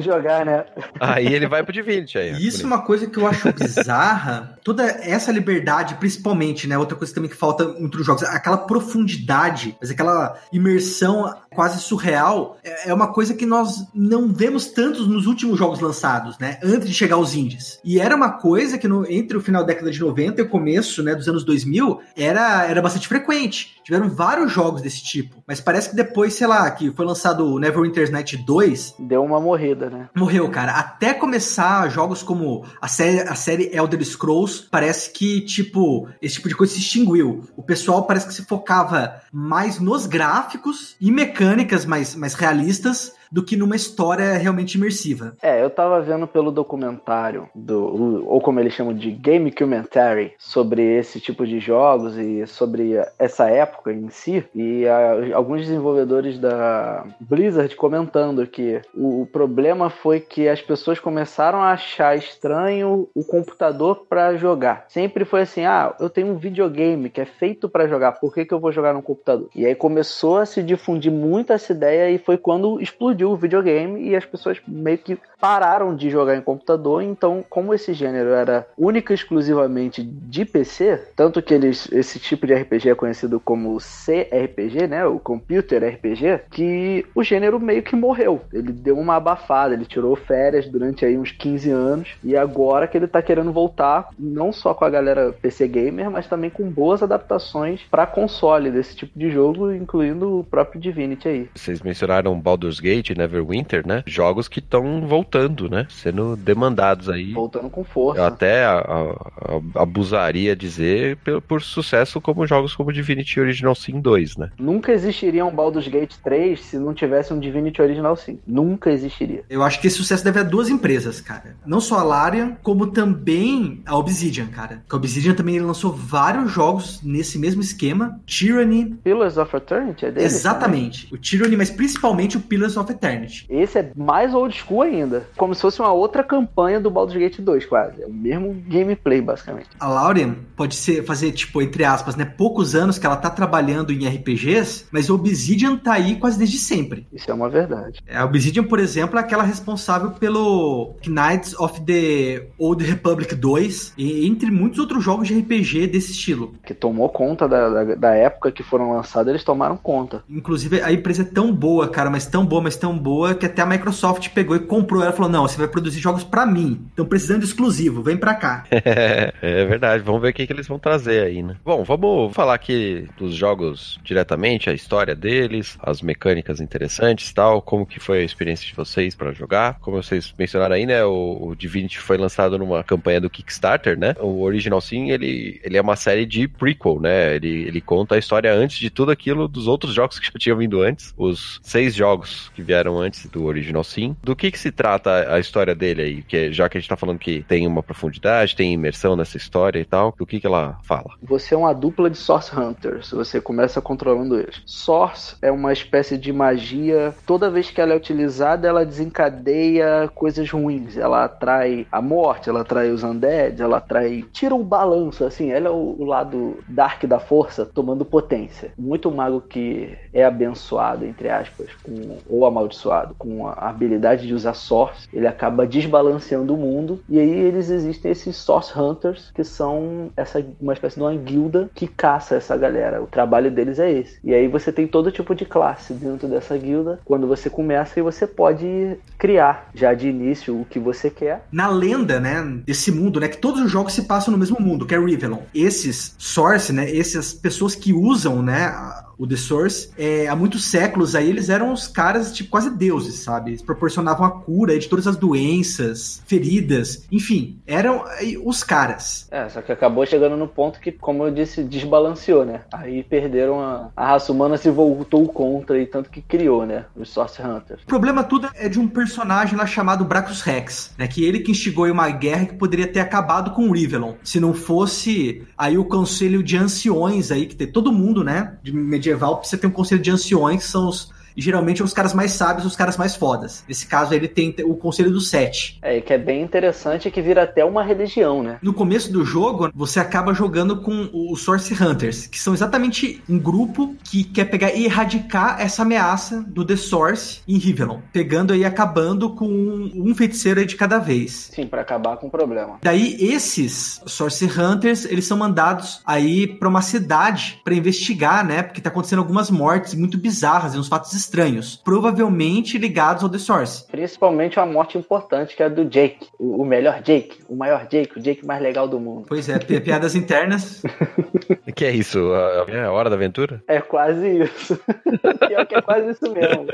jogar, 0.00 0.44
né? 0.44 0.64
Aí 1.00 1.32
ele 1.32 1.46
vai 1.46 1.62
pro 1.62 1.72
Divinity 1.72 2.18
aí. 2.18 2.34
E 2.34 2.46
isso 2.46 2.62
é 2.62 2.66
uma 2.66 2.82
coisa 2.82 3.06
que 3.06 3.18
eu 3.18 3.26
acho 3.26 3.52
bizarra. 3.52 4.58
Toda 4.62 4.84
essa 4.84 5.32
liberdade, 5.32 5.94
principalmente, 5.94 6.66
né? 6.66 6.76
Outra 6.76 6.96
coisa 6.96 7.14
também 7.14 7.30
que 7.30 7.36
falta 7.36 7.74
entre 7.78 8.00
os 8.00 8.06
jogos, 8.06 8.22
aquela 8.24 8.58
profundidade, 8.58 9.76
mas 9.80 9.90
aquela 9.90 10.36
imersão 10.52 11.34
quase 11.54 11.80
surreal, 11.80 12.58
é, 12.62 12.90
é 12.90 12.94
uma 12.94 13.12
coisa 13.12 13.34
que 13.34 13.46
nós 13.46 13.86
não 13.94 14.32
vemos 14.32 14.66
tanto 14.66 15.06
nos 15.06 15.26
últimos 15.26 15.58
jogos 15.58 15.80
lançados, 15.80 16.38
né? 16.38 16.58
Antes 16.62 16.88
de 16.88 16.94
chegar 16.94 17.16
aos 17.16 17.34
indies. 17.34 17.80
E 17.84 18.00
era 18.00 18.14
uma 18.14 18.32
coisa 18.32 18.76
que 18.76 18.88
no, 18.88 19.10
entre 19.10 19.36
o 19.36 19.40
final 19.40 19.62
da 19.62 19.68
década 19.68 19.90
de 19.90 20.00
90 20.00 20.40
e 20.40 20.44
o 20.44 20.48
começo, 20.48 21.02
né, 21.02 21.14
dos 21.14 21.28
anos 21.28 21.44
2000, 21.44 21.93
era, 22.16 22.64
era 22.66 22.82
bastante 22.82 23.08
frequente. 23.08 23.74
Tiveram 23.84 24.08
vários 24.08 24.50
jogos 24.50 24.80
desse 24.80 25.02
tipo. 25.02 25.42
Mas 25.46 25.60
parece 25.60 25.90
que 25.90 25.96
depois, 25.96 26.34
sei 26.34 26.46
lá, 26.46 26.70
que 26.70 26.90
foi 26.92 27.04
lançado 27.04 27.46
o 27.46 27.58
Neverwinter's 27.58 28.10
Night 28.10 28.36
2. 28.36 28.94
Deu 28.98 29.22
uma 29.22 29.40
morrida, 29.40 29.90
né? 29.90 30.08
Morreu, 30.16 30.48
cara. 30.50 30.72
Até 30.72 31.12
começar 31.12 31.88
jogos 31.90 32.22
como 32.22 32.64
a 32.80 32.88
série, 32.88 33.20
a 33.20 33.34
série 33.34 33.70
Elder 33.74 34.02
Scrolls, 34.04 34.66
parece 34.70 35.10
que, 35.10 35.42
tipo, 35.42 36.08
esse 36.22 36.36
tipo 36.36 36.48
de 36.48 36.56
coisa 36.56 36.72
se 36.72 36.80
extinguiu. 36.80 37.44
O 37.56 37.62
pessoal 37.62 38.06
parece 38.06 38.26
que 38.26 38.34
se 38.34 38.44
focava 38.44 39.20
mais 39.32 39.78
nos 39.78 40.06
gráficos 40.06 40.96
e 41.00 41.10
mecânicas 41.10 41.84
mais, 41.84 42.14
mais 42.14 42.34
realistas 42.34 43.12
do 43.34 43.42
que 43.42 43.56
numa 43.56 43.74
história 43.74 44.38
realmente 44.38 44.76
imersiva. 44.76 45.36
É, 45.42 45.60
eu 45.60 45.68
tava 45.68 46.00
vendo 46.00 46.24
pelo 46.24 46.52
documentário, 46.52 47.48
do, 47.52 48.24
ou 48.28 48.40
como 48.40 48.60
eles 48.60 48.72
chamam 48.72 48.94
de 48.94 49.10
Game 49.10 49.50
Commentary, 49.50 50.34
sobre 50.38 50.82
esse 50.96 51.18
tipo 51.18 51.44
de 51.44 51.58
jogos 51.58 52.16
e 52.16 52.46
sobre 52.46 52.92
essa 53.18 53.50
época 53.50 53.92
em 53.92 54.08
si, 54.08 54.44
e 54.54 54.86
a, 54.86 55.36
alguns 55.36 55.62
desenvolvedores 55.62 56.38
da 56.38 57.04
Blizzard 57.18 57.74
comentando 57.74 58.46
que 58.46 58.80
o, 58.94 59.22
o 59.22 59.26
problema 59.26 59.90
foi 59.90 60.20
que 60.20 60.48
as 60.48 60.62
pessoas 60.62 61.00
começaram 61.00 61.60
a 61.60 61.72
achar 61.72 62.16
estranho 62.16 63.08
o 63.12 63.24
computador 63.24 64.06
para 64.08 64.36
jogar. 64.36 64.84
Sempre 64.88 65.24
foi 65.24 65.40
assim: 65.40 65.64
ah, 65.64 65.92
eu 65.98 66.08
tenho 66.08 66.28
um 66.28 66.36
videogame 66.36 67.10
que 67.10 67.20
é 67.20 67.24
feito 67.24 67.68
para 67.68 67.88
jogar, 67.88 68.12
por 68.12 68.32
que, 68.32 68.44
que 68.44 68.54
eu 68.54 68.60
vou 68.60 68.70
jogar 68.70 68.94
no 68.94 69.02
computador? 69.02 69.48
E 69.56 69.66
aí 69.66 69.74
começou 69.74 70.38
a 70.38 70.46
se 70.46 70.62
difundir 70.62 71.10
muito 71.10 71.52
essa 71.52 71.72
ideia 71.72 72.08
e 72.08 72.18
foi 72.18 72.38
quando 72.38 72.80
explodiu 72.80 73.23
explodiu 73.24 73.30
o 73.30 73.36
videogame 73.36 74.08
e 74.08 74.14
as 74.14 74.24
pessoas 74.24 74.60
meio 74.68 74.98
que 74.98 75.18
pararam 75.40 75.94
de 75.94 76.10
jogar 76.10 76.36
em 76.36 76.40
computador. 76.40 77.02
Então, 77.02 77.44
como 77.48 77.74
esse 77.74 77.92
gênero 77.92 78.30
era 78.30 78.66
única 78.78 79.12
e 79.12 79.14
exclusivamente 79.14 80.02
de 80.02 80.44
PC, 80.44 81.00
tanto 81.16 81.42
que 81.42 81.52
eles, 81.52 81.90
esse 81.92 82.18
tipo 82.18 82.46
de 82.46 82.54
RPG 82.54 82.90
é 82.90 82.94
conhecido 82.94 83.40
como 83.40 83.78
CRPG, 83.78 84.86
né, 84.86 85.04
o 85.06 85.18
Computer 85.18 85.82
RPG, 85.84 86.40
que 86.50 87.04
o 87.14 87.22
gênero 87.22 87.58
meio 87.58 87.82
que 87.82 87.96
morreu. 87.96 88.40
Ele 88.52 88.72
deu 88.72 88.98
uma 88.98 89.16
abafada, 89.16 89.74
ele 89.74 89.84
tirou 89.84 90.16
férias 90.16 90.66
durante 90.66 91.04
aí 91.04 91.18
uns 91.18 91.32
15 91.32 91.70
anos 91.70 92.08
e 92.22 92.36
agora 92.36 92.86
que 92.86 92.96
ele 92.96 93.06
tá 93.06 93.20
querendo 93.20 93.52
voltar, 93.52 94.08
não 94.18 94.52
só 94.52 94.72
com 94.72 94.84
a 94.84 94.90
galera 94.90 95.34
PC 95.42 95.68
gamer, 95.68 96.10
mas 96.10 96.26
também 96.26 96.50
com 96.50 96.68
boas 96.70 97.02
adaptações 97.02 97.82
para 97.90 98.06
console 98.06 98.70
desse 98.70 98.96
tipo 98.96 99.18
de 99.18 99.30
jogo, 99.30 99.72
incluindo 99.72 100.38
o 100.38 100.44
próprio 100.44 100.80
Divinity 100.80 101.28
aí. 101.28 101.48
Vocês 101.54 101.82
mencionaram 101.82 102.38
Baldur's 102.40 102.80
Gate, 102.80 103.13
Neverwinter, 103.14 103.86
né? 103.86 104.02
Jogos 104.06 104.48
que 104.48 104.58
estão 104.58 105.06
voltando, 105.06 105.68
né? 105.68 105.86
Sendo 105.90 106.36
demandados 106.36 107.08
aí. 107.08 107.32
Voltando 107.32 107.70
com 107.70 107.84
força. 107.84 108.20
Eu 108.20 108.24
até 108.24 108.64
a, 108.64 108.78
a, 108.78 109.82
abusaria 109.82 110.56
dizer 110.56 111.16
por, 111.18 111.40
por, 111.42 111.62
sucesso 111.62 112.20
como 112.20 112.46
jogos 112.46 112.74
como 112.74 112.92
Divinity 112.92 113.40
Original 113.40 113.74
Sin 113.74 114.00
2, 114.00 114.36
né? 114.36 114.50
Nunca 114.58 114.92
existiria 114.92 115.44
um 115.44 115.54
Baldur's 115.54 115.88
Gate 115.88 116.16
3 116.22 116.60
se 116.60 116.78
não 116.78 116.94
tivesse 116.94 117.32
um 117.32 117.40
Divinity 117.40 117.80
Original 117.80 118.16
Sin. 118.16 118.38
Nunca 118.46 118.90
existiria. 118.90 119.44
Eu 119.48 119.62
acho 119.62 119.80
que 119.80 119.86
esse 119.86 119.96
sucesso 119.96 120.24
deve 120.24 120.40
a 120.40 120.42
duas 120.42 120.68
empresas, 120.68 121.20
cara. 121.20 121.56
Não 121.64 121.80
só 121.80 121.98
a 121.98 122.02
Larian, 122.02 122.56
como 122.62 122.88
também 122.88 123.82
a 123.86 123.96
Obsidian, 123.96 124.46
cara. 124.46 124.82
Que 124.88 124.94
a 124.94 124.98
Obsidian 124.98 125.34
também 125.34 125.58
lançou 125.60 125.92
vários 125.92 126.50
jogos 126.50 127.00
nesse 127.02 127.38
mesmo 127.38 127.60
esquema. 127.60 128.20
Tyranny. 128.26 128.94
Pillars 129.02 129.36
of 129.36 129.54
Eternity 129.56 130.06
é 130.06 130.10
dele? 130.10 130.26
Exatamente. 130.26 131.06
Também? 131.06 131.18
O 131.18 131.22
Tyranny, 131.22 131.56
mas 131.56 131.70
principalmente 131.70 132.36
o 132.36 132.40
Pillars 132.40 132.76
of 132.76 132.90
Eternity. 132.94 133.46
Esse 133.48 133.78
é 133.78 133.92
mais 133.96 134.34
old 134.34 134.54
school 134.54 134.82
ainda. 134.82 135.26
Como 135.36 135.54
se 135.54 135.60
fosse 135.60 135.80
uma 135.80 135.92
outra 135.92 136.22
campanha 136.22 136.80
do 136.80 136.90
Baldur's 136.90 137.18
Gate 137.18 137.40
2, 137.40 137.66
quase. 137.66 138.02
É 138.02 138.06
o 138.06 138.12
mesmo 138.12 138.54
gameplay, 138.66 139.20
basicamente. 139.20 139.68
A 139.78 139.88
Lauren 139.88 140.34
pode 140.56 140.74
ser, 140.74 141.04
fazer, 141.04 141.32
tipo, 141.32 141.60
entre 141.60 141.84
aspas, 141.84 142.16
né? 142.16 142.24
Poucos 142.24 142.74
anos 142.74 142.98
que 142.98 143.06
ela 143.06 143.16
tá 143.16 143.30
trabalhando 143.30 143.92
em 143.92 144.06
RPGs, 144.06 144.86
mas 144.90 145.10
Obsidian 145.10 145.76
tá 145.76 145.94
aí 145.94 146.16
quase 146.16 146.38
desde 146.38 146.58
sempre. 146.58 147.06
Isso 147.12 147.30
é 147.30 147.34
uma 147.34 147.48
verdade. 147.48 148.00
É, 148.06 148.16
a 148.16 148.24
Obsidian, 148.24 148.64
por 148.64 148.78
exemplo, 148.78 149.18
é 149.18 149.22
aquela 149.22 149.42
responsável 149.42 150.10
pelo 150.12 150.94
Knights 151.06 151.58
of 151.58 151.80
the 151.82 152.46
Old 152.58 152.84
Republic 152.84 153.34
2, 153.34 153.94
e 153.96 154.26
entre 154.26 154.50
muitos 154.50 154.78
outros 154.78 155.02
jogos 155.02 155.28
de 155.28 155.38
RPG 155.38 155.86
desse 155.86 156.12
estilo. 156.12 156.54
Que 156.64 156.74
tomou 156.74 157.08
conta 157.08 157.48
da, 157.48 157.68
da, 157.68 157.94
da 157.94 158.14
época 158.14 158.52
que 158.52 158.62
foram 158.62 158.92
lançados, 158.92 159.28
eles 159.28 159.44
tomaram 159.44 159.76
conta. 159.76 160.22
Inclusive, 160.28 160.80
a 160.82 160.92
empresa 160.92 161.22
é 161.22 161.24
tão 161.24 161.52
boa, 161.52 161.88
cara, 161.88 162.10
mas 162.10 162.26
tão 162.26 162.44
boa, 162.44 162.62
mas 162.62 162.76
tão 162.84 162.98
boa 162.98 163.34
que 163.34 163.46
até 163.46 163.62
a 163.62 163.66
Microsoft 163.66 164.28
pegou 164.34 164.54
e 164.54 164.60
comprou 164.60 165.02
ela 165.02 165.12
falou: 165.12 165.30
não, 165.30 165.48
você 165.48 165.56
vai 165.56 165.66
produzir 165.66 166.00
jogos 166.00 166.22
para 166.22 166.44
mim. 166.44 166.84
Estão 166.90 167.06
precisando 167.06 167.40
de 167.40 167.46
exclusivo, 167.46 168.02
vem 168.02 168.14
pra 168.14 168.34
cá. 168.34 168.64
é 168.70 169.64
verdade, 169.64 170.02
vamos 170.02 170.20
ver 170.20 170.28
o 170.28 170.32
que, 170.34 170.46
que 170.46 170.52
eles 170.52 170.68
vão 170.68 170.78
trazer 170.78 171.24
aí, 171.24 171.42
né? 171.42 171.56
Bom, 171.64 171.82
vamos 171.82 172.34
falar 172.34 172.52
aqui 172.52 173.08
dos 173.16 173.34
jogos 173.34 173.98
diretamente, 174.04 174.68
a 174.68 174.74
história 174.74 175.14
deles, 175.14 175.78
as 175.82 176.02
mecânicas 176.02 176.60
interessantes 176.60 177.32
tal, 177.32 177.62
como 177.62 177.86
que 177.86 177.98
foi 177.98 178.18
a 178.18 178.24
experiência 178.24 178.66
de 178.66 178.74
vocês 178.74 179.14
para 179.14 179.32
jogar. 179.32 179.78
Como 179.80 180.02
vocês 180.02 180.34
mencionaram 180.38 180.74
aí, 180.74 180.84
né, 180.84 181.02
o, 181.06 181.38
o 181.40 181.56
Divinity 181.56 181.98
foi 181.98 182.18
lançado 182.18 182.58
numa 182.58 182.84
campanha 182.84 183.20
do 183.20 183.30
Kickstarter, 183.30 183.98
né? 183.98 184.14
O 184.20 184.42
Original 184.42 184.80
Sim, 184.82 185.10
ele, 185.10 185.58
ele 185.64 185.78
é 185.78 185.80
uma 185.80 185.96
série 185.96 186.26
de 186.26 186.46
prequel, 186.46 187.00
né? 187.00 187.36
Ele, 187.36 187.62
ele 187.66 187.80
conta 187.80 188.16
a 188.16 188.18
história 188.18 188.52
antes 188.52 188.78
de 188.78 188.90
tudo 188.90 189.10
aquilo 189.10 189.48
dos 189.48 189.66
outros 189.66 189.94
jogos 189.94 190.18
que 190.20 190.26
já 190.26 190.38
tinham 190.38 190.58
vindo 190.58 190.82
antes, 190.82 191.14
os 191.16 191.58
seis 191.62 191.94
jogos 191.94 192.50
que 192.54 192.62
vieram 192.62 192.73
antes 192.98 193.26
do 193.26 193.44
Original 193.44 193.84
Sim. 193.84 194.16
Do 194.22 194.34
que 194.36 194.50
que 194.50 194.58
se 194.58 194.70
trata 194.70 195.32
a 195.32 195.38
história 195.38 195.74
dele 195.74 196.02
aí? 196.02 196.22
Que 196.22 196.52
já 196.52 196.68
que 196.68 196.76
a 196.76 196.80
gente 196.80 196.88
tá 196.88 196.96
falando 196.96 197.18
que 197.18 197.42
tem 197.42 197.66
uma 197.66 197.82
profundidade, 197.82 198.56
tem 198.56 198.72
imersão 198.72 199.16
nessa 199.16 199.36
história 199.36 199.78
e 199.78 199.84
tal, 199.84 200.14
do 200.16 200.26
que 200.26 200.40
que 200.40 200.46
ela 200.46 200.78
fala? 200.82 201.10
Você 201.22 201.54
é 201.54 201.58
uma 201.58 201.72
dupla 201.72 202.10
de 202.10 202.16
Source 202.16 202.54
Hunters, 202.58 203.10
você 203.10 203.40
começa 203.40 203.80
controlando 203.80 204.38
eles. 204.38 204.62
Source 204.66 205.36
é 205.40 205.50
uma 205.50 205.72
espécie 205.72 206.16
de 206.16 206.32
magia, 206.32 207.14
toda 207.26 207.50
vez 207.50 207.70
que 207.70 207.80
ela 207.80 207.92
é 207.92 207.96
utilizada, 207.96 208.66
ela 208.66 208.84
desencadeia 208.84 210.10
coisas 210.14 210.50
ruins. 210.50 210.96
Ela 210.96 211.24
atrai 211.24 211.86
a 211.90 212.00
morte, 212.00 212.48
ela 212.48 212.62
atrai 212.62 212.90
os 212.90 213.02
undead, 213.02 213.60
ela 213.60 213.78
atrai... 213.78 214.24
Tira 214.32 214.54
o 214.54 214.64
balanço, 214.64 215.24
assim, 215.24 215.50
ela 215.50 215.68
é 215.68 215.70
o, 215.70 215.96
o 215.98 216.04
lado 216.04 216.58
dark 216.68 217.04
da 217.04 217.18
força 217.18 217.64
tomando 217.66 218.04
potência. 218.04 218.72
Muito 218.78 219.10
mago 219.10 219.40
que 219.40 219.96
é 220.12 220.24
abençoado, 220.24 221.04
entre 221.04 221.28
aspas, 221.28 221.68
com 221.82 222.18
ou 222.28 222.46
a 222.46 222.50
amaldiçoado 222.64 223.14
com 223.18 223.46
a 223.46 223.68
habilidade 223.68 224.26
de 224.26 224.34
usar 224.34 224.54
Source, 224.54 225.08
ele 225.12 225.26
acaba 225.26 225.66
desbalanceando 225.66 226.54
o 226.54 226.56
mundo. 226.56 227.00
E 227.08 227.18
aí 227.18 227.30
eles 227.30 227.70
existem 227.70 228.10
esses 228.10 228.36
Source 228.36 228.76
Hunters, 228.78 229.30
que 229.34 229.44
são 229.44 230.10
essa, 230.16 230.44
uma 230.60 230.72
espécie 230.72 230.96
de 230.96 231.02
uma 231.02 231.14
guilda 231.14 231.70
que 231.74 231.86
caça 231.86 232.34
essa 232.34 232.56
galera. 232.56 233.02
O 233.02 233.06
trabalho 233.06 233.50
deles 233.50 233.78
é 233.78 233.90
esse. 233.90 234.18
E 234.24 234.34
aí 234.34 234.48
você 234.48 234.72
tem 234.72 234.86
todo 234.86 235.12
tipo 235.12 235.34
de 235.34 235.44
classe 235.44 235.94
dentro 235.94 236.28
dessa 236.28 236.56
guilda. 236.56 236.98
Quando 237.04 237.26
você 237.26 237.50
começa, 237.50 237.98
e 237.98 238.02
você 238.02 238.26
pode 238.26 238.96
criar 239.18 239.70
já 239.74 239.94
de 239.94 240.08
início 240.08 240.58
o 240.58 240.64
que 240.64 240.78
você 240.78 241.10
quer. 241.10 241.46
Na 241.52 241.68
lenda, 241.68 242.18
né, 242.18 242.42
desse 242.64 242.90
mundo, 242.90 243.20
né, 243.20 243.28
que 243.28 243.38
todos 243.38 243.60
os 243.60 243.70
jogos 243.70 243.92
se 243.92 244.02
passam 244.02 244.32
no 244.32 244.38
mesmo 244.38 244.60
mundo, 244.60 244.86
que 244.86 244.94
é 244.94 244.98
Rivelon. 244.98 245.42
Esses 245.54 246.14
Source, 246.18 246.72
né, 246.72 246.96
essas 246.96 247.32
pessoas 247.32 247.74
que 247.74 247.92
usam, 247.92 248.42
né, 248.42 248.72
o 249.18 249.26
The 249.26 249.36
Source, 249.36 249.90
é, 249.96 250.26
há 250.28 250.36
muitos 250.36 250.64
séculos 250.64 251.14
aí 251.14 251.28
eles 251.28 251.48
eram 251.48 251.72
os 251.72 251.86
caras, 251.86 252.32
tipo, 252.32 252.50
quase 252.50 252.70
deuses, 252.70 253.16
sabe? 253.16 253.50
Eles 253.50 253.62
proporcionavam 253.62 254.26
a 254.26 254.30
cura 254.30 254.78
de 254.78 254.88
todas 254.88 255.06
as 255.06 255.16
doenças, 255.16 256.22
feridas, 256.26 257.06
enfim, 257.10 257.58
eram 257.66 258.04
os 258.44 258.62
caras. 258.62 259.28
É, 259.30 259.48
só 259.48 259.60
que 259.62 259.72
acabou 259.72 260.06
chegando 260.06 260.36
no 260.36 260.48
ponto 260.48 260.80
que, 260.80 260.92
como 260.92 261.24
eu 261.24 261.30
disse, 261.30 261.62
desbalanceou, 261.62 262.44
né? 262.44 262.62
Aí 262.72 263.02
perderam 263.02 263.60
a, 263.60 263.90
a 263.96 264.06
raça 264.06 264.32
humana 264.32 264.56
se 264.56 264.70
voltou 264.70 265.26
contra 265.28 265.80
e 265.80 265.86
tanto 265.86 266.10
que 266.10 266.20
criou, 266.20 266.66
né? 266.66 266.84
Os 266.96 267.10
Source 267.10 267.40
Hunters. 267.40 267.82
O 267.82 267.86
problema 267.86 268.24
tudo 268.24 268.48
é 268.54 268.68
de 268.68 268.78
um 268.78 268.88
personagem 268.88 269.56
lá 269.56 269.66
chamado 269.66 270.04
Bracus 270.04 270.40
Rex, 270.42 270.94
né? 270.98 271.06
Que 271.06 271.24
ele 271.24 271.40
que 271.40 271.50
instigou 271.50 271.84
uma 271.90 272.08
guerra 272.10 272.46
que 272.46 272.54
poderia 272.54 272.86
ter 272.86 273.00
acabado 273.00 273.52
com 273.52 273.68
o 273.68 273.72
Rivelon, 273.72 274.14
se 274.22 274.40
não 274.40 274.54
fosse 274.54 275.42
aí 275.56 275.76
o 275.76 275.84
conselho 275.84 276.42
de 276.42 276.56
anciões 276.56 277.30
aí, 277.30 277.46
que 277.46 277.56
tem 277.56 277.66
todo 277.66 277.92
mundo, 277.92 278.24
né? 278.24 278.56
De 278.62 278.72
medieval 279.04 279.38
precisa 279.38 279.60
ter 279.60 279.66
um 279.66 279.70
conselho 279.70 280.00
de 280.00 280.10
anciões, 280.10 280.64
que 280.64 280.70
são 280.70 280.88
os 280.88 281.12
e 281.36 281.42
geralmente 281.42 281.82
os 281.82 281.92
caras 281.92 282.14
mais 282.14 282.32
sábios, 282.32 282.66
os 282.66 282.76
caras 282.76 282.96
mais 282.96 283.14
fodas. 283.14 283.64
Nesse 283.68 283.86
caso, 283.86 284.14
ele 284.14 284.28
tem 284.28 284.54
o 284.64 284.74
Conselho 284.74 285.10
dos 285.10 285.28
Sete. 285.28 285.78
É, 285.82 286.00
que 286.00 286.12
é 286.12 286.18
bem 286.18 286.42
interessante 286.42 287.10
que 287.10 287.22
vira 287.22 287.42
até 287.42 287.64
uma 287.64 287.82
religião, 287.82 288.42
né? 288.42 288.58
No 288.62 288.72
começo 288.72 289.12
do 289.12 289.24
jogo, 289.24 289.70
você 289.74 289.98
acaba 289.98 290.34
jogando 290.34 290.80
com 290.80 291.10
os 291.12 291.42
Source 291.42 291.74
Hunters, 291.74 292.26
que 292.26 292.38
são 292.38 292.54
exatamente 292.54 293.22
um 293.28 293.38
grupo 293.38 293.94
que 294.04 294.24
quer 294.24 294.46
pegar 294.46 294.72
e 294.72 294.84
erradicar 294.84 295.60
essa 295.60 295.82
ameaça 295.82 296.44
do 296.46 296.64
The 296.64 296.76
Source 296.76 297.40
em 297.48 297.58
Rivelon. 297.58 298.00
Pegando 298.12 298.54
e 298.54 298.64
acabando 298.64 299.30
com 299.34 299.46
um 299.94 300.14
feiticeiro 300.14 300.60
aí 300.60 300.66
de 300.66 300.76
cada 300.76 300.98
vez. 300.98 301.50
Sim, 301.52 301.66
para 301.66 301.82
acabar 301.82 302.16
com 302.16 302.26
o 302.26 302.30
problema. 302.30 302.78
Daí, 302.82 303.16
esses 303.20 304.00
Source 304.06 304.44
Hunters, 304.44 305.04
eles 305.04 305.26
são 305.26 305.36
mandados 305.36 306.00
aí 306.04 306.46
para 306.46 306.68
uma 306.68 306.82
cidade 306.82 307.60
para 307.64 307.74
investigar, 307.74 308.44
né? 308.46 308.62
Porque 308.62 308.80
tá 308.80 308.90
acontecendo 308.90 309.18
algumas 309.20 309.50
mortes 309.50 309.94
muito 309.94 310.18
bizarras 310.18 310.74
e 310.74 310.78
uns 310.78 310.88
fatos 310.88 311.12
estranhos, 311.24 311.76
provavelmente 311.76 312.78
ligados 312.78 313.22
ao 313.22 313.28
The 313.28 313.38
Source. 313.38 313.86
Principalmente 313.86 314.58
uma 314.58 314.66
morte 314.66 314.96
importante, 314.96 315.56
que 315.56 315.62
é 315.62 315.66
a 315.66 315.68
do 315.68 315.84
Jake, 315.84 316.28
o, 316.38 316.62
o 316.62 316.64
melhor 316.64 317.02
Jake, 317.02 317.42
o 317.48 317.56
maior 317.56 317.86
Jake, 317.86 318.18
o 318.18 318.22
Jake 318.22 318.46
mais 318.46 318.62
legal 318.62 318.86
do 318.86 319.00
mundo. 319.00 319.24
Pois 319.28 319.48
é, 319.48 319.58
piadas 319.58 320.14
internas. 320.14 320.82
que 321.74 321.84
é 321.84 321.90
isso? 321.90 322.32
A, 322.32 322.86
a 322.86 322.92
hora 322.92 323.10
da 323.10 323.16
aventura? 323.16 323.62
É 323.66 323.80
quase 323.80 324.44
isso. 324.44 324.80
Pior 325.48 325.66
que 325.66 325.74
é 325.74 325.82
quase 325.82 326.10
isso 326.10 326.32
mesmo. 326.32 326.66